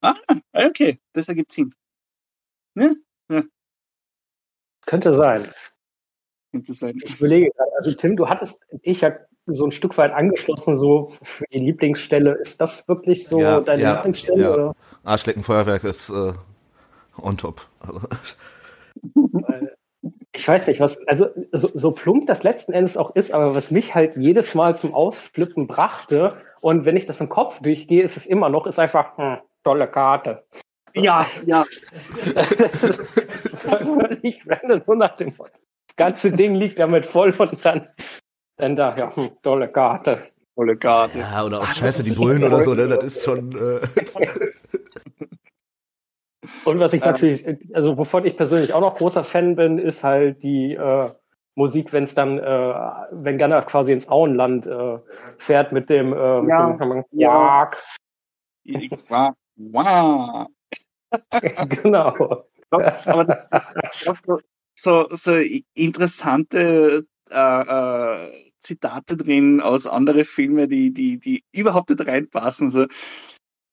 Ah, 0.00 0.14
okay, 0.52 0.98
das 1.12 1.28
ergibt 1.28 1.52
Sinn. 1.52 1.74
Ne? 2.74 2.96
Könnte 4.86 5.12
sein. 5.14 5.48
Interessant. 6.52 7.02
Ich 7.04 7.16
überlege 7.18 7.50
gerade, 7.50 7.70
also 7.78 7.92
Tim, 7.94 8.16
du 8.16 8.28
hattest 8.28 8.66
dich 8.86 9.00
ja 9.00 9.16
so 9.46 9.64
ein 9.66 9.72
Stück 9.72 9.96
weit 9.98 10.12
angeschlossen, 10.12 10.76
so 10.76 11.12
für 11.22 11.44
die 11.52 11.58
Lieblingsstelle. 11.58 12.32
Ist 12.32 12.60
das 12.60 12.88
wirklich 12.88 13.26
so 13.26 13.40
Ja, 13.40 13.60
deine 13.60 13.82
ja, 13.82 13.94
Lieblingsstelle? 13.94 14.42
ja. 14.42 14.52
Oder? 14.54 14.74
Arschleckenfeuerwerk 15.04 15.84
ist 15.84 16.10
äh, 16.10 16.32
on 17.20 17.36
top. 17.36 17.66
Also, 17.80 18.00
Ich 20.32 20.48
weiß 20.48 20.66
nicht, 20.66 20.80
was, 20.80 20.98
also 21.06 21.28
so, 21.52 21.70
so 21.74 21.92
plump 21.92 22.26
das 22.26 22.42
letzten 22.42 22.72
Endes 22.72 22.96
auch 22.96 23.14
ist, 23.14 23.32
aber 23.32 23.54
was 23.54 23.70
mich 23.70 23.94
halt 23.94 24.16
jedes 24.16 24.54
Mal 24.54 24.74
zum 24.74 24.92
Ausflippen 24.92 25.66
brachte 25.68 26.36
und 26.60 26.84
wenn 26.84 26.96
ich 26.96 27.06
das 27.06 27.20
im 27.20 27.28
Kopf 27.28 27.60
durchgehe, 27.60 28.02
ist 28.02 28.16
es 28.16 28.26
immer 28.26 28.48
noch, 28.48 28.66
ist 28.66 28.78
einfach, 28.80 29.16
hm, 29.16 29.38
tolle 29.62 29.86
Karte. 29.86 30.44
Ja, 30.94 31.26
ja. 31.46 31.64
Das 32.34 32.50
ist 32.52 33.00
völlig 33.54 34.42
random, 34.46 34.80
nur 34.86 34.96
nach 34.96 35.16
dem, 35.16 35.34
das 35.36 35.96
ganze 35.96 36.32
Ding 36.32 36.54
liegt 36.56 36.78
damit 36.78 37.06
voll 37.06 37.32
und 37.38 37.64
dann, 37.64 37.88
dann 38.56 38.76
da, 38.76 38.94
ja, 38.96 39.14
hm, 39.14 39.30
tolle 39.42 39.68
Karte. 39.68 40.18
Tolle 40.54 40.76
Karte. 40.76 41.18
ja, 41.18 41.44
oder 41.44 41.60
auch 41.60 41.66
Scheiße, 41.66 42.02
die 42.02 42.12
Bullen 42.12 42.44
oder 42.44 42.62
so, 42.62 42.74
ne? 42.74 42.86
Das 42.88 43.02
ist 43.02 43.24
schon. 43.24 43.52
Äh, 43.52 43.80
Und 46.64 46.78
was 46.78 46.92
ich 46.92 47.02
natürlich, 47.04 47.46
also 47.74 47.96
wovon 47.98 48.24
ich 48.26 48.36
persönlich 48.36 48.72
auch 48.74 48.80
noch 48.80 48.96
großer 48.96 49.24
Fan 49.24 49.56
bin, 49.56 49.78
ist 49.78 50.04
halt 50.04 50.42
die 50.42 50.74
äh, 50.74 51.10
Musik, 51.54 51.92
wenn 51.92 52.04
es 52.04 52.14
dann, 52.14 52.38
äh, 52.38 52.74
wenn 53.12 53.38
Gandalf 53.38 53.66
quasi 53.66 53.92
ins 53.92 54.08
Auenland 54.08 54.66
äh, 54.66 54.98
fährt 55.38 55.72
mit 55.72 55.88
dem, 55.88 56.12
äh, 56.12 56.42
mit 56.42 56.50
Ja. 56.50 56.72
dem 56.72 57.04
Ja. 57.12 57.70
War, 59.08 59.36
wow. 59.56 60.46
genau. 61.82 62.44
Aber 62.70 63.44
so, 64.74 65.08
so 65.12 65.36
interessante 65.74 67.06
äh, 67.34 68.28
äh, 68.28 68.52
Zitate 68.62 69.16
drin 69.18 69.60
aus 69.60 69.86
anderen 69.86 70.24
Filmen, 70.24 70.68
die, 70.70 70.92
die, 70.94 71.18
die 71.18 71.44
überhaupt 71.52 71.90
nicht 71.90 72.06
reinpassen. 72.06 72.68
Also, 72.68 72.86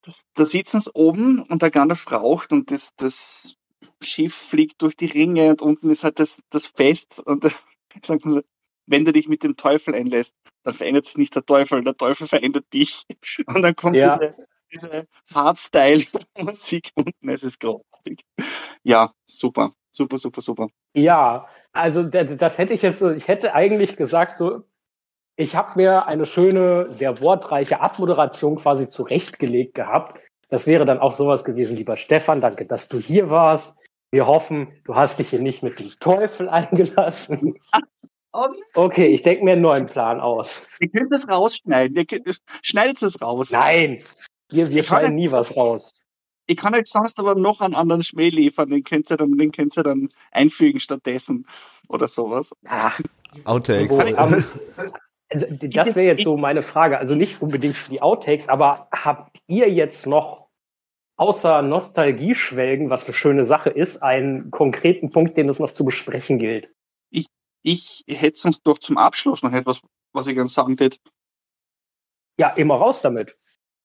das, 0.03 0.23
da 0.33 0.45
sitzen 0.45 0.79
sie 0.81 0.91
oben 0.93 1.43
und 1.43 1.61
der 1.61 1.71
Gandalf 1.71 2.11
raucht 2.11 2.51
und 2.51 2.71
das, 2.71 2.95
das 2.97 3.55
Schiff 4.01 4.33
fliegt 4.35 4.81
durch 4.81 4.95
die 4.95 5.05
Ringe 5.07 5.49
und 5.51 5.61
unten 5.61 5.89
ist 5.91 6.03
halt 6.03 6.19
das, 6.19 6.41
das 6.49 6.67
Fest 6.67 7.21
und 7.25 7.43
da 7.43 7.49
sagt 8.03 8.25
man 8.25 8.35
so, 8.35 8.41
wenn 8.87 9.05
du 9.05 9.13
dich 9.13 9.27
mit 9.27 9.43
dem 9.43 9.55
Teufel 9.55 9.95
einlässt, 9.95 10.35
dann 10.63 10.73
verändert 10.73 11.05
sich 11.05 11.17
nicht 11.17 11.35
der 11.35 11.45
Teufel, 11.45 11.83
der 11.83 11.95
Teufel 11.95 12.27
verändert 12.27 12.65
dich. 12.73 13.03
Und 13.47 13.61
dann 13.61 13.75
kommt 13.75 13.95
Ja. 13.95 14.17
diese, 14.17 14.35
diese 14.73 15.07
Hardstyle-Musik 15.33 16.91
unten, 16.95 17.29
es 17.29 17.43
ist 17.43 17.59
großartig. 17.59 18.21
Ja, 18.83 19.13
super, 19.25 19.73
super, 19.91 20.17
super, 20.17 20.41
super. 20.41 20.67
Ja, 20.93 21.47
also 21.73 22.03
das, 22.03 22.35
das 22.37 22.57
hätte 22.57 22.73
ich 22.73 22.81
jetzt, 22.81 22.99
so- 22.99 23.11
ich 23.11 23.27
hätte 23.27 23.53
eigentlich 23.53 23.97
gesagt, 23.97 24.37
so, 24.37 24.61
ich 25.37 25.55
habe 25.55 25.73
mir 25.75 26.07
eine 26.07 26.25
schöne, 26.25 26.91
sehr 26.91 27.21
wortreiche 27.21 27.79
Abmoderation 27.81 28.57
quasi 28.57 28.89
zurechtgelegt 28.89 29.73
gehabt. 29.73 30.19
Das 30.49 30.67
wäre 30.67 30.85
dann 30.85 30.99
auch 30.99 31.13
sowas 31.13 31.43
gewesen, 31.45 31.77
lieber 31.77 31.95
Stefan, 31.97 32.41
danke, 32.41 32.65
dass 32.65 32.87
du 32.89 32.99
hier 32.99 33.29
warst. 33.29 33.75
Wir 34.11 34.27
hoffen, 34.27 34.73
du 34.83 34.95
hast 34.95 35.19
dich 35.19 35.29
hier 35.29 35.39
nicht 35.39 35.63
mit 35.63 35.79
dem 35.79 35.89
Teufel 35.99 36.49
eingelassen. 36.49 37.55
Okay, 38.73 39.07
ich 39.07 39.23
denke 39.23 39.43
mir 39.43 39.53
einen 39.53 39.61
neuen 39.61 39.85
Plan 39.87 40.19
aus. 40.19 40.67
Ihr 40.79 40.89
könnt 40.89 41.11
das 41.11 41.27
rausschneiden. 41.27 41.95
Ihr 41.97 42.05
könnt, 42.05 42.41
schneidet 42.61 43.01
es 43.01 43.21
raus. 43.21 43.51
Nein, 43.51 44.03
wir, 44.49 44.69
wir 44.69 44.83
schneiden 44.83 45.15
nie 45.15 45.31
was 45.31 45.55
raus. 45.57 45.93
Ich 46.51 46.57
kann 46.57 46.73
jetzt 46.73 46.91
sonst 46.91 47.17
aber 47.17 47.35
noch 47.35 47.61
einen 47.61 47.75
anderen 47.75 48.03
Schmäh 48.03 48.27
liefern, 48.27 48.69
den 48.69 48.83
könnt 48.83 49.09
ihr 49.09 49.15
dann, 49.15 49.37
den 49.37 49.53
könnt 49.53 49.77
ihr 49.77 49.83
dann 49.83 50.09
einfügen 50.31 50.81
stattdessen 50.81 51.47
oder 51.87 52.07
sowas. 52.07 52.51
Ach, 52.65 52.99
Outtakes. 53.45 53.95
wo, 53.95 54.01
ähm, 54.01 54.43
also, 55.29 55.47
das 55.49 55.95
wäre 55.95 56.07
jetzt 56.07 56.23
so 56.25 56.35
meine 56.35 56.61
Frage. 56.61 56.97
Also 56.97 57.15
nicht 57.15 57.41
unbedingt 57.41 57.77
für 57.77 57.89
die 57.89 58.01
Outtakes, 58.01 58.49
aber 58.49 58.89
habt 58.91 59.37
ihr 59.47 59.71
jetzt 59.71 60.05
noch 60.05 60.49
außer 61.15 61.61
Nostalgie 61.61 62.35
schwelgen, 62.35 62.89
was 62.89 63.05
eine 63.05 63.13
schöne 63.13 63.45
Sache 63.45 63.69
ist, 63.69 64.03
einen 64.03 64.51
konkreten 64.51 65.09
Punkt, 65.09 65.37
den 65.37 65.47
es 65.47 65.59
noch 65.59 65.71
zu 65.71 65.85
besprechen 65.85 66.37
gilt? 66.37 66.69
Ich 67.63 68.03
hätte 68.07 68.39
sonst 68.39 68.63
doch 68.63 68.79
zum 68.79 68.97
Abschluss 68.97 69.43
noch 69.43 69.53
etwas, 69.53 69.81
was 70.13 70.27
ich 70.27 70.35
ganz 70.35 70.53
sagen 70.53 70.75
hätte. 70.79 70.97
Ja, 72.39 72.49
immer 72.49 72.75
raus 72.75 73.01
damit. 73.01 73.37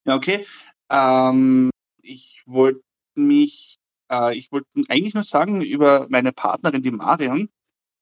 Ja, 0.07 0.17
okay. 0.17 0.47
Ähm, 0.91 1.71
ich 2.07 2.43
wollte 2.47 2.83
mich, 3.15 3.79
äh, 4.11 4.37
ich 4.37 4.53
wollte 4.53 4.69
eigentlich 4.89 5.15
nur 5.15 5.23
sagen 5.23 5.63
über 5.63 6.07
meine 6.09 6.33
Partnerin, 6.33 6.83
die 6.83 6.91
Marion, 6.91 7.51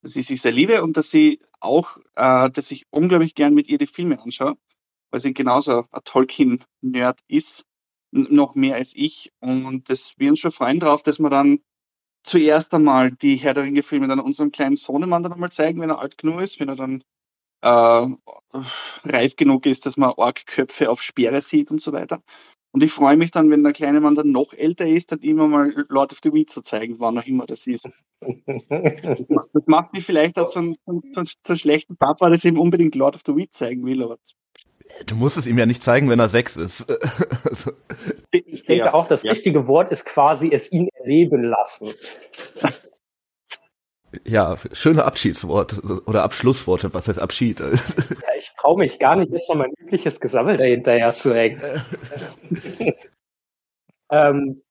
dass 0.02 0.16
ich 0.16 0.26
sie 0.26 0.36
sehr 0.36 0.52
liebe 0.52 0.82
und 0.82 0.96
dass 0.96 1.10
sie 1.10 1.40
auch, 1.60 1.96
äh, 2.14 2.50
dass 2.50 2.70
ich 2.70 2.86
unglaublich 2.90 3.34
gern 3.34 3.54
mit 3.54 3.68
ihr 3.68 3.78
die 3.78 3.86
Filme 3.86 4.20
anschaue, 4.20 4.56
weil 5.10 5.20
sie 5.20 5.34
genauso 5.34 5.86
ein 5.90 6.00
Tolkien-Nerd 6.04 7.20
ist, 7.28 7.64
noch 8.10 8.54
mehr 8.54 8.76
als 8.76 8.92
ich. 8.94 9.32
Und 9.40 9.88
dass 9.88 10.14
wir 10.18 10.30
uns 10.30 10.40
schon 10.40 10.52
freuen 10.52 10.80
drauf, 10.80 11.02
dass 11.02 11.18
wir 11.18 11.30
dann 11.30 11.60
zuerst 12.22 12.74
einmal 12.74 13.10
die 13.10 13.36
Herr 13.36 13.54
der 13.54 13.64
Ringe-Filme 13.64 14.08
dann 14.08 14.20
unserem 14.20 14.52
kleinen 14.52 14.76
Sohnemann 14.76 15.22
dann 15.22 15.32
einmal 15.32 15.52
zeigen, 15.52 15.80
wenn 15.80 15.90
er 15.90 15.98
alt 15.98 16.18
genug 16.18 16.40
ist, 16.40 16.60
wenn 16.60 16.68
er 16.68 16.76
dann 16.76 17.02
äh, 17.62 18.06
reif 19.04 19.36
genug 19.36 19.66
ist, 19.66 19.86
dass 19.86 19.96
man 19.96 20.12
Orkköpfe 20.16 20.90
auf 20.90 21.02
Speere 21.02 21.40
sieht 21.40 21.70
und 21.70 21.80
so 21.80 21.92
weiter. 21.92 22.22
Und 22.74 22.82
ich 22.82 22.90
freue 22.90 23.16
mich 23.16 23.30
dann, 23.30 23.50
wenn 23.50 23.62
der 23.62 23.72
kleine 23.72 24.00
Mann 24.00 24.16
dann 24.16 24.32
noch 24.32 24.52
älter 24.52 24.84
ist, 24.84 25.12
dann 25.12 25.20
immer 25.20 25.46
mal 25.46 25.86
Lord 25.88 26.10
of 26.10 26.18
the 26.24 26.32
Weed 26.32 26.50
zu 26.50 26.60
zeigen, 26.60 26.96
wann 26.98 27.16
auch 27.16 27.24
immer 27.24 27.46
das 27.46 27.68
ist. 27.68 27.88
Das 28.68 29.62
macht 29.66 29.92
mich 29.92 30.04
vielleicht 30.04 30.38
auch 30.38 30.46
zu 30.46 30.58
einem, 30.58 30.74
zu 30.84 30.90
einem, 30.90 31.26
zu 31.42 31.52
einem 31.52 31.56
schlechten 31.56 31.96
Papa, 31.96 32.28
dass 32.30 32.44
ich 32.44 32.50
ihm 32.50 32.58
unbedingt 32.58 32.96
Lord 32.96 33.14
of 33.14 33.22
the 33.26 33.36
Weed 33.36 33.54
zeigen 33.54 33.86
will. 33.86 34.02
Aber 34.02 34.18
Du 35.06 35.14
musst 35.14 35.36
es 35.36 35.46
ihm 35.46 35.56
ja 35.56 35.66
nicht 35.66 35.84
zeigen, 35.84 36.10
wenn 36.10 36.18
er 36.18 36.28
sechs 36.28 36.56
ist. 36.56 36.86
Also, 37.48 37.72
Ich 38.32 38.64
denke 38.64 38.86
Ja, 38.86 38.94
auch, 38.94 39.06
das 39.06 39.22
ja. 39.22 39.30
richtige 39.30 39.68
Wort 39.68 39.92
ist 39.92 40.04
quasi 40.04 40.50
es 40.52 40.72
ihn 40.72 40.88
erleben 40.94 41.44
lassen. 41.44 41.90
ja, 44.24 44.56
schöne 44.72 45.04
Abschiedsworte 45.04 45.80
oder 46.06 46.22
Abschlussworte. 46.22 46.92
Was 46.94 47.08
heißt 47.08 47.18
Abschied? 47.18 47.60
Ja, 47.60 47.68
ich 48.38 48.52
traue 48.56 48.78
mich 48.78 48.98
gar 48.98 49.16
nicht, 49.16 49.32
jetzt 49.32 49.48
noch 49.48 49.56
mein 49.56 49.72
übliches 49.78 50.20
Gesammel 50.20 50.56
dahinterher 50.56 51.10
zu 51.10 51.34
hängen. 51.34 51.60
ähm, 54.10 54.62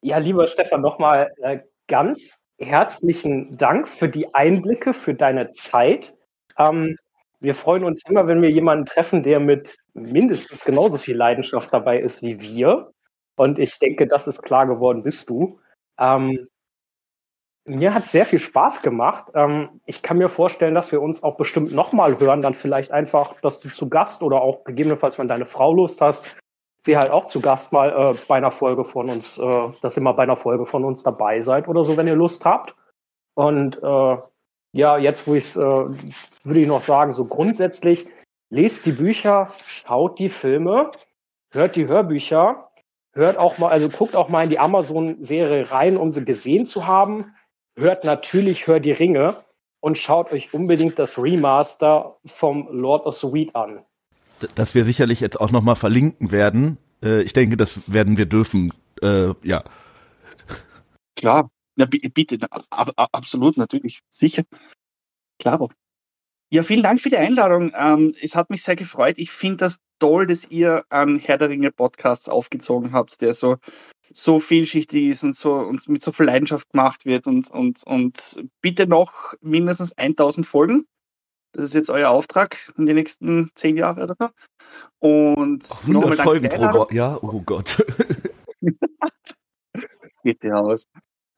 ja, 0.00 0.18
lieber 0.18 0.46
Stefan, 0.46 0.80
nochmal 0.80 1.32
äh, 1.42 1.60
ganz 1.86 2.40
herzlichen 2.58 3.56
Dank 3.56 3.88
für 3.88 4.08
die 4.08 4.34
Einblicke, 4.34 4.92
für 4.94 5.14
deine 5.14 5.50
Zeit. 5.50 6.14
Ähm, 6.58 6.96
wir 7.40 7.54
freuen 7.54 7.84
uns 7.84 8.04
immer, 8.08 8.26
wenn 8.26 8.40
wir 8.40 8.50
jemanden 8.50 8.86
treffen, 8.86 9.22
der 9.22 9.40
mit 9.40 9.76
mindestens 9.94 10.64
genauso 10.64 10.98
viel 10.98 11.16
Leidenschaft 11.16 11.72
dabei 11.72 11.98
ist 11.98 12.22
wie 12.22 12.40
wir. 12.40 12.92
Und 13.36 13.58
ich 13.58 13.78
denke, 13.78 14.06
das 14.06 14.28
ist 14.28 14.42
klar 14.42 14.66
geworden, 14.66 15.02
bist 15.02 15.28
du. 15.28 15.58
Ähm, 15.98 16.48
mir 17.64 17.94
hat 17.94 18.04
sehr 18.04 18.26
viel 18.26 18.38
Spaß 18.38 18.82
gemacht. 18.82 19.30
Ähm, 19.34 19.80
ich 19.86 20.02
kann 20.02 20.18
mir 20.18 20.28
vorstellen, 20.28 20.74
dass 20.74 20.92
wir 20.92 21.00
uns 21.00 21.22
auch 21.22 21.36
bestimmt 21.36 21.72
nochmal 21.72 22.18
hören. 22.18 22.42
Dann 22.42 22.54
vielleicht 22.54 22.90
einfach, 22.90 23.40
dass 23.40 23.60
du 23.60 23.68
zu 23.68 23.88
Gast 23.88 24.22
oder 24.22 24.42
auch 24.42 24.64
gegebenenfalls, 24.64 25.18
wenn 25.18 25.28
deine 25.28 25.46
Frau 25.46 25.72
Lust 25.72 26.00
hast, 26.00 26.36
sie 26.84 26.96
halt 26.96 27.10
auch 27.10 27.28
zu 27.28 27.40
Gast 27.40 27.72
mal 27.72 27.90
äh, 27.90 28.18
bei 28.26 28.36
einer 28.36 28.50
Folge 28.50 28.84
von 28.84 29.08
uns, 29.08 29.38
äh, 29.38 29.68
dass 29.80 29.96
ihr 29.96 30.02
mal 30.02 30.12
bei 30.12 30.24
einer 30.24 30.36
Folge 30.36 30.66
von 30.66 30.84
uns 30.84 31.02
dabei 31.02 31.40
seid 31.40 31.68
oder 31.68 31.84
so, 31.84 31.96
wenn 31.96 32.08
ihr 32.08 32.16
Lust 32.16 32.44
habt. 32.44 32.74
Und 33.34 33.80
äh, 33.82 34.16
ja, 34.72 34.98
jetzt, 34.98 35.26
wo 35.26 35.34
ich 35.34 35.44
es, 35.44 35.56
äh, 35.56 35.60
würde 35.60 36.60
ich 36.60 36.66
noch 36.66 36.82
sagen, 36.82 37.12
so 37.12 37.24
grundsätzlich, 37.24 38.06
lest 38.50 38.84
die 38.86 38.92
Bücher, 38.92 39.52
schaut 39.64 40.18
die 40.18 40.28
Filme, 40.28 40.90
hört 41.52 41.76
die 41.76 41.86
Hörbücher, 41.86 42.70
hört 43.12 43.38
auch 43.38 43.58
mal, 43.58 43.68
also 43.68 43.88
guckt 43.88 44.16
auch 44.16 44.28
mal 44.28 44.44
in 44.44 44.50
die 44.50 44.58
Amazon-Serie 44.58 45.70
rein, 45.70 45.96
um 45.96 46.10
sie 46.10 46.24
gesehen 46.24 46.66
zu 46.66 46.86
haben. 46.86 47.34
Hört 47.76 48.04
natürlich 48.04 48.66
Hör 48.66 48.80
die 48.80 48.92
Ringe 48.92 49.36
und 49.80 49.98
schaut 49.98 50.32
euch 50.32 50.52
unbedingt 50.54 50.98
das 50.98 51.18
Remaster 51.18 52.16
vom 52.26 52.68
Lord 52.70 53.06
of 53.06 53.16
the 53.16 53.32
Weed 53.32 53.54
an. 53.56 53.84
das 54.54 54.74
wir 54.74 54.84
sicherlich 54.84 55.20
jetzt 55.20 55.40
auch 55.40 55.50
nochmal 55.50 55.76
verlinken 55.76 56.30
werden. 56.30 56.78
Äh, 57.02 57.22
ich 57.22 57.32
denke, 57.32 57.56
das 57.56 57.92
werden 57.92 58.16
wir 58.18 58.26
dürfen. 58.26 58.72
Äh, 59.02 59.34
ja. 59.42 59.64
klar, 61.16 61.50
ja, 61.76 61.86
bi- 61.86 62.08
bitte, 62.08 62.38
absolut, 62.70 63.56
natürlich, 63.56 64.02
sicher. 64.10 64.44
Klar. 65.38 65.68
Ja, 66.52 66.62
vielen 66.62 66.82
Dank 66.82 67.00
für 67.00 67.08
die 67.08 67.16
Einladung. 67.16 67.72
Ähm, 67.74 68.14
es 68.20 68.36
hat 68.36 68.50
mich 68.50 68.62
sehr 68.62 68.76
gefreut. 68.76 69.14
Ich 69.16 69.30
finde 69.30 69.56
das 69.56 69.80
toll, 69.98 70.26
dass 70.26 70.44
ihr 70.50 70.84
einen 70.90 71.18
Herr 71.18 71.38
der 71.38 71.48
Ringe 71.48 71.72
Podcasts 71.72 72.28
aufgezogen 72.28 72.92
habt, 72.92 73.22
der 73.22 73.32
so, 73.32 73.56
so 74.12 74.38
vielschichtig 74.38 75.06
ist 75.06 75.24
und 75.24 75.34
so 75.34 75.54
und 75.54 75.88
mit 75.88 76.02
so 76.02 76.12
viel 76.12 76.26
Leidenschaft 76.26 76.68
gemacht 76.68 77.06
wird 77.06 77.26
und, 77.26 77.50
und, 77.50 77.82
und 77.84 78.44
bitte 78.60 78.86
noch 78.86 79.32
mindestens 79.40 79.96
1000 79.96 80.44
Folgen. 80.44 80.84
Das 81.52 81.64
ist 81.64 81.72
jetzt 81.72 81.88
euer 81.88 82.10
Auftrag 82.10 82.70
in 82.76 82.84
den 82.84 82.96
nächsten 82.96 83.50
zehn 83.54 83.78
Jahre 83.78 84.02
oder 84.02 84.16
so. 84.18 84.28
Und 84.98 85.70
100 85.70 85.88
nochmal 85.88 86.16
danke 86.16 86.22
Folgen 86.22 86.48
pro. 86.50 86.80
Woche. 86.80 86.94
Ja, 86.94 87.18
oh 87.22 87.40
Gott. 87.46 87.82
Bitte 90.22 90.54
aus. 90.54 90.86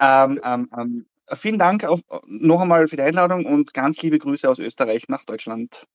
Ähm, 0.01 0.41
ähm, 0.43 0.69
ähm, 0.77 1.07
vielen 1.33 1.59
Dank 1.59 1.85
auf, 1.85 2.01
noch 2.27 2.61
einmal 2.61 2.89
für 2.89 2.97
die 2.97 3.03
Einladung 3.03 3.47
und 3.47 3.75
ganz 3.75 4.01
liebe 4.03 4.19
Grüße 4.19 4.49
aus 4.49 4.59
Österreich 4.59 5.09
nach 5.09 5.25
Deutschland. 5.25 5.87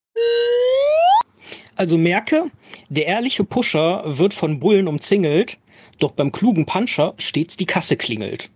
Also 1.75 1.97
merke, 1.97 2.51
der 2.89 3.07
ehrliche 3.07 3.43
Pusher 3.43 4.03
wird 4.05 4.33
von 4.33 4.59
Bullen 4.59 4.87
umzingelt, 4.87 5.57
doch 5.99 6.11
beim 6.11 6.31
klugen 6.31 6.65
Puncher 6.65 7.13
stets 7.17 7.57
die 7.57 7.65
Kasse 7.65 7.95
klingelt. 7.95 8.49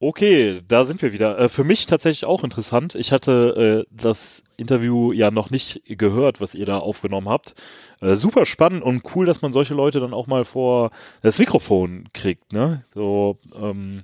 Okay, 0.00 0.60
da 0.68 0.84
sind 0.84 1.00
wir 1.00 1.12
wieder. 1.12 1.38
Äh, 1.38 1.48
für 1.48 1.64
mich 1.64 1.86
tatsächlich 1.86 2.26
auch 2.26 2.44
interessant. 2.44 2.94
Ich 2.94 3.12
hatte 3.12 3.84
äh, 3.88 3.90
das 3.90 4.42
Interview 4.56 5.12
ja 5.12 5.30
noch 5.30 5.50
nicht 5.50 5.82
gehört, 5.86 6.40
was 6.40 6.54
ihr 6.54 6.66
da 6.66 6.78
aufgenommen 6.78 7.28
habt. 7.28 7.54
Äh, 8.00 8.16
super 8.16 8.44
spannend 8.44 8.82
und 8.82 9.02
cool, 9.14 9.24
dass 9.24 9.40
man 9.40 9.52
solche 9.52 9.74
Leute 9.74 10.00
dann 10.00 10.12
auch 10.12 10.26
mal 10.26 10.44
vor 10.44 10.90
das 11.22 11.38
Mikrofon 11.38 12.08
kriegt, 12.12 12.52
ne? 12.52 12.84
So, 12.92 13.38
ähm, 13.54 14.02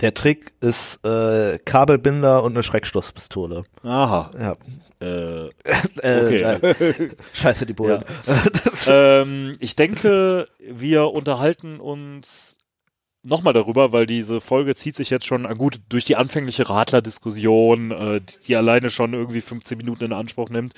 Der 0.00 0.14
Trick 0.14 0.52
ist 0.60 1.04
äh, 1.04 1.58
Kabelbinder 1.58 2.42
und 2.42 2.52
eine 2.52 2.62
Schreckstoßpistole. 2.62 3.64
aha. 3.82 4.30
Ja. 4.38 4.56
Äh, 5.00 5.50
Äh, 6.02 6.24
okay. 6.24 6.42
äh, 6.42 7.10
Scheiße, 7.34 7.66
die 7.66 7.72
Bullen. 7.72 8.02
Das, 8.64 8.88
ähm, 8.90 9.56
ich 9.60 9.76
denke, 9.76 10.46
wir 10.58 11.10
unterhalten 11.10 11.78
uns 11.80 12.56
nochmal 13.22 13.52
darüber, 13.52 13.92
weil 13.92 14.06
diese 14.06 14.40
Folge 14.40 14.74
zieht 14.74 14.96
sich 14.96 15.10
jetzt 15.10 15.26
schon, 15.26 15.44
ah 15.44 15.52
gut, 15.52 15.80
durch 15.90 16.06
die 16.06 16.16
anfängliche 16.16 16.68
Radler-Diskussion, 16.70 17.90
äh, 17.90 18.20
die, 18.22 18.46
die 18.46 18.56
alleine 18.56 18.88
schon 18.88 19.12
irgendwie 19.12 19.42
15 19.42 19.76
Minuten 19.76 20.04
in 20.04 20.12
Anspruch 20.14 20.48
nimmt, 20.48 20.72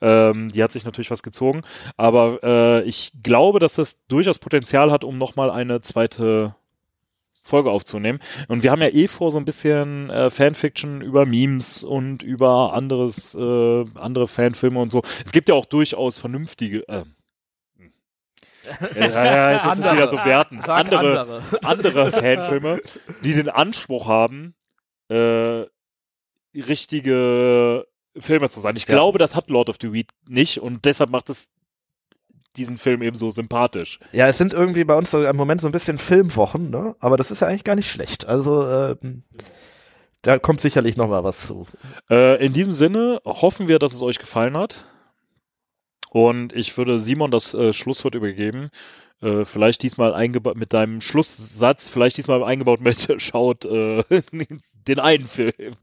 ähm, 0.00 0.50
die 0.50 0.62
hat 0.62 0.72
sich 0.72 0.84
natürlich 0.84 1.12
was 1.12 1.22
gezogen. 1.22 1.62
Aber 1.96 2.40
äh, 2.42 2.82
ich 2.82 3.12
glaube, 3.22 3.60
dass 3.60 3.74
das 3.74 3.96
durchaus 4.08 4.40
Potenzial 4.40 4.90
hat, 4.90 5.04
um 5.04 5.18
nochmal 5.18 5.50
eine 5.50 5.80
zweite 5.82 6.56
Folge 7.44 7.70
aufzunehmen. 7.70 8.18
Und 8.48 8.62
wir 8.62 8.70
haben 8.70 8.80
ja 8.80 8.88
eh 8.88 9.06
vor, 9.06 9.30
so 9.30 9.36
ein 9.38 9.44
bisschen 9.44 10.08
äh, 10.10 10.30
Fanfiction 10.30 11.02
über 11.02 11.26
Memes 11.26 11.84
und 11.84 12.22
über 12.22 12.72
anderes, 12.72 13.34
äh, 13.34 13.84
andere 13.94 14.26
Fanfilme 14.26 14.80
und 14.80 14.90
so. 14.90 15.02
Es 15.24 15.30
gibt 15.30 15.48
ja 15.50 15.54
auch 15.54 15.66
durchaus 15.66 16.18
vernünftige, 16.18 16.88
äh, 16.88 17.04
ja, 18.96 19.06
ja, 19.24 19.52
jetzt 19.52 19.78
ist 19.78 19.84
es 19.84 19.92
wieder 19.92 20.08
so 20.08 20.16
werten. 20.16 20.60
Andere, 20.60 21.20
andere. 21.20 21.42
andere 21.62 22.10
Fanfilme, 22.10 22.80
die 23.22 23.34
den 23.34 23.50
Anspruch 23.50 24.08
haben, 24.08 24.54
äh, 25.10 25.64
richtige 26.54 27.86
Filme 28.16 28.48
zu 28.48 28.60
sein. 28.60 28.76
Ich 28.76 28.86
Ja. 28.88 28.94
glaube, 28.94 29.18
das 29.18 29.34
hat 29.34 29.50
Lord 29.50 29.68
of 29.68 29.76
the 29.82 29.92
Weed 29.92 30.10
nicht 30.26 30.60
und 30.60 30.84
deshalb 30.86 31.10
macht 31.10 31.28
es 31.28 31.48
diesen 32.56 32.78
Film 32.78 33.02
eben 33.02 33.16
so 33.16 33.30
sympathisch. 33.30 33.98
Ja, 34.12 34.28
es 34.28 34.38
sind 34.38 34.54
irgendwie 34.54 34.84
bei 34.84 34.94
uns 34.94 35.10
so 35.10 35.24
im 35.24 35.36
Moment 35.36 35.60
so 35.60 35.68
ein 35.68 35.72
bisschen 35.72 35.98
Filmwochen, 35.98 36.70
ne? 36.70 36.94
Aber 37.00 37.16
das 37.16 37.30
ist 37.30 37.40
ja 37.40 37.48
eigentlich 37.48 37.64
gar 37.64 37.76
nicht 37.76 37.90
schlecht. 37.90 38.26
Also 38.26 38.66
ähm, 38.68 39.24
da 40.22 40.38
kommt 40.38 40.60
sicherlich 40.60 40.96
noch 40.96 41.08
mal 41.08 41.24
was 41.24 41.46
zu. 41.46 41.66
Äh, 42.10 42.44
in 42.44 42.52
diesem 42.52 42.72
Sinne 42.72 43.20
hoffen 43.24 43.68
wir, 43.68 43.78
dass 43.78 43.92
es 43.92 44.02
euch 44.02 44.18
gefallen 44.18 44.56
hat. 44.56 44.86
Und 46.10 46.52
ich 46.52 46.78
würde 46.78 47.00
Simon 47.00 47.30
das 47.30 47.54
äh, 47.54 47.72
Schlusswort 47.72 48.14
übergeben. 48.14 48.70
Äh, 49.24 49.46
vielleicht 49.46 49.82
diesmal 49.82 50.12
eingebaut 50.12 50.56
mit 50.58 50.74
deinem 50.74 51.00
Schlusssatz, 51.00 51.88
vielleicht 51.88 52.18
diesmal 52.18 52.44
eingebaut 52.44 52.80
mit 52.82 53.08
schaut 53.18 53.64
äh, 53.64 54.02
den 54.86 55.00
einen 55.00 55.26
Film. 55.26 55.76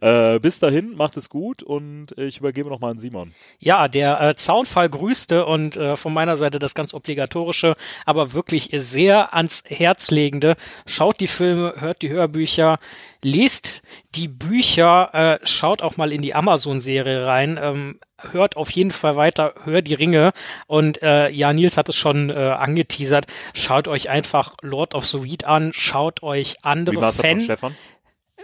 Äh, 0.00 0.38
bis 0.40 0.60
dahin, 0.60 0.96
macht 0.96 1.18
es 1.18 1.28
gut 1.28 1.62
und 1.62 2.16
ich 2.16 2.38
übergebe 2.38 2.70
nochmal 2.70 2.92
an 2.92 2.98
Simon. 2.98 3.32
Ja, 3.58 3.88
der 3.88 4.20
äh, 4.20 4.34
Zaunfall 4.34 4.88
grüßte 4.88 5.44
und 5.44 5.76
äh, 5.76 5.96
von 5.96 6.14
meiner 6.14 6.38
Seite 6.38 6.58
das 6.58 6.74
ganz 6.74 6.94
obligatorische, 6.94 7.76
aber 8.06 8.32
wirklich 8.32 8.70
sehr 8.72 9.34
ans 9.34 9.62
Herz 9.66 10.10
legende. 10.10 10.56
Schaut 10.86 11.20
die 11.20 11.26
Filme, 11.26 11.74
hört 11.76 12.00
die 12.00 12.08
Hörbücher, 12.08 12.78
lest 13.20 13.82
die 14.14 14.28
Bücher, 14.28 15.10
äh, 15.12 15.46
schaut 15.46 15.82
auch 15.82 15.98
mal 15.98 16.12
in 16.12 16.22
die 16.22 16.34
Amazon-Serie 16.34 17.26
rein. 17.26 17.58
Ähm, 17.60 17.98
hört 18.18 18.56
auf 18.56 18.70
jeden 18.70 18.90
Fall 18.90 19.16
weiter, 19.16 19.54
hört 19.64 19.88
die 19.88 19.94
Ringe. 19.94 20.32
Und 20.66 21.02
äh, 21.02 21.28
ja, 21.30 21.52
Nils 21.52 21.76
hat 21.76 21.88
es 21.88 21.96
schon 21.96 22.30
äh, 22.30 22.34
angeteasert. 22.34 23.26
Schaut 23.54 23.88
euch 23.88 24.10
einfach 24.10 24.54
Lord 24.62 24.94
of 24.94 25.06
the 25.06 25.22
Weed 25.22 25.44
an, 25.44 25.72
schaut 25.72 26.22
euch 26.22 26.56
andere 26.62 27.12
Fan 27.12 27.76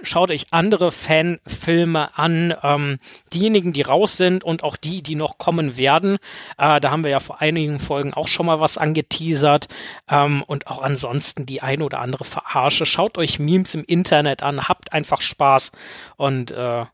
schaut 0.02 0.30
euch 0.30 0.46
andere 0.50 0.92
Fanfilme 0.92 2.16
an, 2.18 2.54
ähm, 2.62 2.98
diejenigen, 3.32 3.72
die 3.72 3.82
raus 3.82 4.16
sind 4.16 4.44
und 4.44 4.64
auch 4.64 4.76
die, 4.76 5.02
die 5.02 5.14
noch 5.14 5.38
kommen 5.38 5.76
werden. 5.76 6.18
Äh, 6.58 6.80
da 6.80 6.90
haben 6.90 7.04
wir 7.04 7.10
ja 7.10 7.20
vor 7.20 7.40
einigen 7.40 7.80
Folgen 7.80 8.12
auch 8.14 8.28
schon 8.28 8.46
mal 8.46 8.60
was 8.60 8.78
angeteasert. 8.78 9.68
Ähm, 10.08 10.42
und 10.46 10.66
auch 10.66 10.82
ansonsten 10.82 11.46
die 11.46 11.62
ein 11.62 11.82
oder 11.82 12.00
andere 12.00 12.24
Verarsche. 12.24 12.86
Schaut 12.86 13.18
euch 13.18 13.38
Memes 13.38 13.74
im 13.74 13.84
Internet 13.84 14.42
an, 14.42 14.68
habt 14.68 14.92
einfach 14.92 15.20
Spaß 15.20 15.72
und 16.16 16.50
äh, 16.50 16.84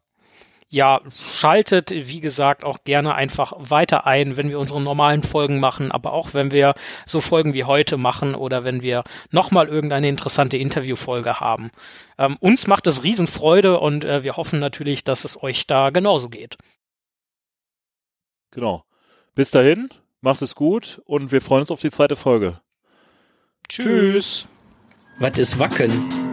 ja, 0.70 1.00
schaltet, 1.32 1.90
wie 1.90 2.20
gesagt, 2.20 2.62
auch 2.62 2.84
gerne 2.84 3.14
einfach 3.14 3.52
weiter 3.56 4.06
ein, 4.06 4.36
wenn 4.36 4.50
wir 4.50 4.58
unsere 4.58 4.82
normalen 4.82 5.22
Folgen 5.22 5.60
machen, 5.60 5.90
aber 5.90 6.12
auch 6.12 6.34
wenn 6.34 6.50
wir 6.50 6.74
so 7.06 7.22
Folgen 7.22 7.54
wie 7.54 7.64
heute 7.64 7.96
machen 7.96 8.34
oder 8.34 8.64
wenn 8.64 8.82
wir 8.82 9.04
nochmal 9.30 9.68
irgendeine 9.68 10.08
interessante 10.08 10.58
Interviewfolge 10.58 11.40
haben. 11.40 11.70
Ähm, 12.18 12.36
uns 12.40 12.66
macht 12.66 12.86
es 12.86 13.02
Riesenfreude 13.02 13.80
und 13.80 14.04
äh, 14.04 14.24
wir 14.24 14.36
hoffen 14.36 14.60
natürlich, 14.60 15.04
dass 15.04 15.24
es 15.24 15.42
euch 15.42 15.66
da 15.66 15.88
genauso 15.88 16.28
geht. 16.28 16.58
Genau. 18.50 18.84
Bis 19.34 19.50
dahin, 19.50 19.88
macht 20.20 20.42
es 20.42 20.54
gut 20.54 21.00
und 21.06 21.32
wir 21.32 21.40
freuen 21.40 21.60
uns 21.60 21.70
auf 21.70 21.80
die 21.80 21.90
zweite 21.90 22.16
Folge. 22.16 22.60
Tschüss. 23.68 24.46
Was 25.18 25.38
ist 25.38 25.58
Wacken? 25.58 26.27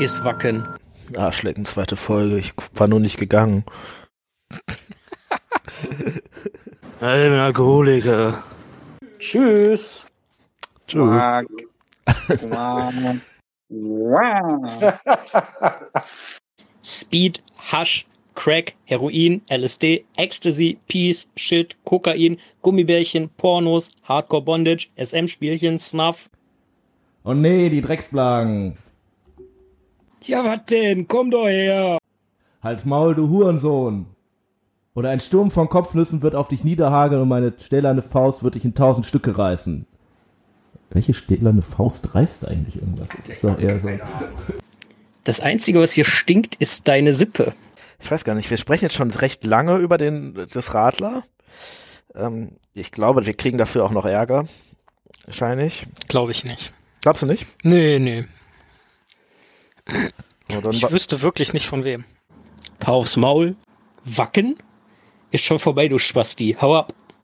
Ist 0.00 0.24
Wacken. 0.24 0.66
Arschlecken, 1.14 1.66
zweite 1.66 1.94
Folge. 1.94 2.38
Ich 2.38 2.54
war 2.74 2.88
nur 2.88 3.00
nicht 3.00 3.18
gegangen. 3.18 3.64
ich 5.82 6.22
bin 6.98 7.32
Alkoholiker. 7.32 8.42
Tschüss. 9.18 10.06
Tschüss. 10.86 11.44
Speed, 16.82 17.42
Hasch, 17.58 18.06
Crack, 18.34 18.72
Heroin, 18.86 19.42
LSD, 19.50 20.02
Ecstasy, 20.16 20.78
Peace, 20.88 21.28
Shit, 21.36 21.76
Kokain, 21.84 22.38
Gummibärchen, 22.62 23.28
Pornos, 23.36 23.90
Hardcore 24.04 24.42
Bondage, 24.42 24.88
SM-Spielchen, 24.96 25.78
Snuff. 25.78 26.30
Oh 27.24 27.34
nee, 27.34 27.68
die 27.68 27.82
Drecksblagen. 27.82 28.78
Ja, 30.24 30.44
was 30.44 30.64
denn? 30.64 31.08
Komm 31.08 31.30
doch 31.30 31.46
her. 31.46 31.98
Halt's 32.62 32.84
Maul, 32.84 33.14
du 33.14 33.28
Hurensohn. 33.28 34.06
Oder 34.94 35.10
ein 35.10 35.20
Sturm 35.20 35.50
von 35.50 35.68
Kopfnüssen 35.68 36.22
wird 36.22 36.34
auf 36.34 36.48
dich 36.48 36.64
niederhageln 36.64 37.22
und 37.22 37.28
meine 37.28 37.54
stählerne 37.58 38.02
Faust 38.02 38.42
wird 38.42 38.56
dich 38.56 38.64
in 38.64 38.74
tausend 38.74 39.06
Stücke 39.06 39.38
reißen. 39.38 39.86
Welche 40.90 41.14
stählerne 41.14 41.62
Faust 41.62 42.14
reißt 42.14 42.46
eigentlich 42.46 42.76
irgendwas? 42.76 43.08
Das 43.16 43.28
ist 43.28 43.44
doch 43.44 43.58
eher 43.58 43.78
so. 43.78 43.88
Das 45.24 45.40
Einzige, 45.40 45.80
was 45.80 45.92
hier 45.92 46.04
stinkt, 46.04 46.56
ist 46.56 46.88
deine 46.88 47.12
Sippe. 47.12 47.52
Ich 48.00 48.10
weiß 48.10 48.24
gar 48.24 48.34
nicht, 48.34 48.50
wir 48.50 48.56
sprechen 48.56 48.86
jetzt 48.86 48.94
schon 48.94 49.10
recht 49.10 49.44
lange 49.44 49.76
über 49.76 49.98
den, 49.98 50.34
das 50.52 50.74
Radler. 50.74 51.22
Ähm, 52.14 52.56
ich 52.74 52.90
glaube, 52.90 53.26
wir 53.26 53.34
kriegen 53.34 53.58
dafür 53.58 53.84
auch 53.84 53.92
noch 53.92 54.06
Ärger. 54.06 54.46
Wahrscheinlich. 55.26 55.86
Glaube 56.08 56.32
ich 56.32 56.44
nicht. 56.44 56.72
Glaubst 57.02 57.22
du 57.22 57.26
nicht? 57.26 57.46
Nee, 57.62 57.98
nee. 57.98 58.26
Ja, 60.48 60.60
Ich 60.70 60.90
wüsste 60.90 61.22
wirklich 61.22 61.52
nicht 61.52 61.66
von 61.66 61.84
wem. 61.84 62.04
Paar 62.78 62.94
aufs 62.94 63.16
Maul. 63.16 63.56
Wacken? 64.04 64.56
Ist 65.30 65.44
schon 65.44 65.58
vorbei, 65.58 65.88
du 65.88 65.98
Spasti. 65.98 66.56
Hau 66.60 66.74
ab. 66.76 66.92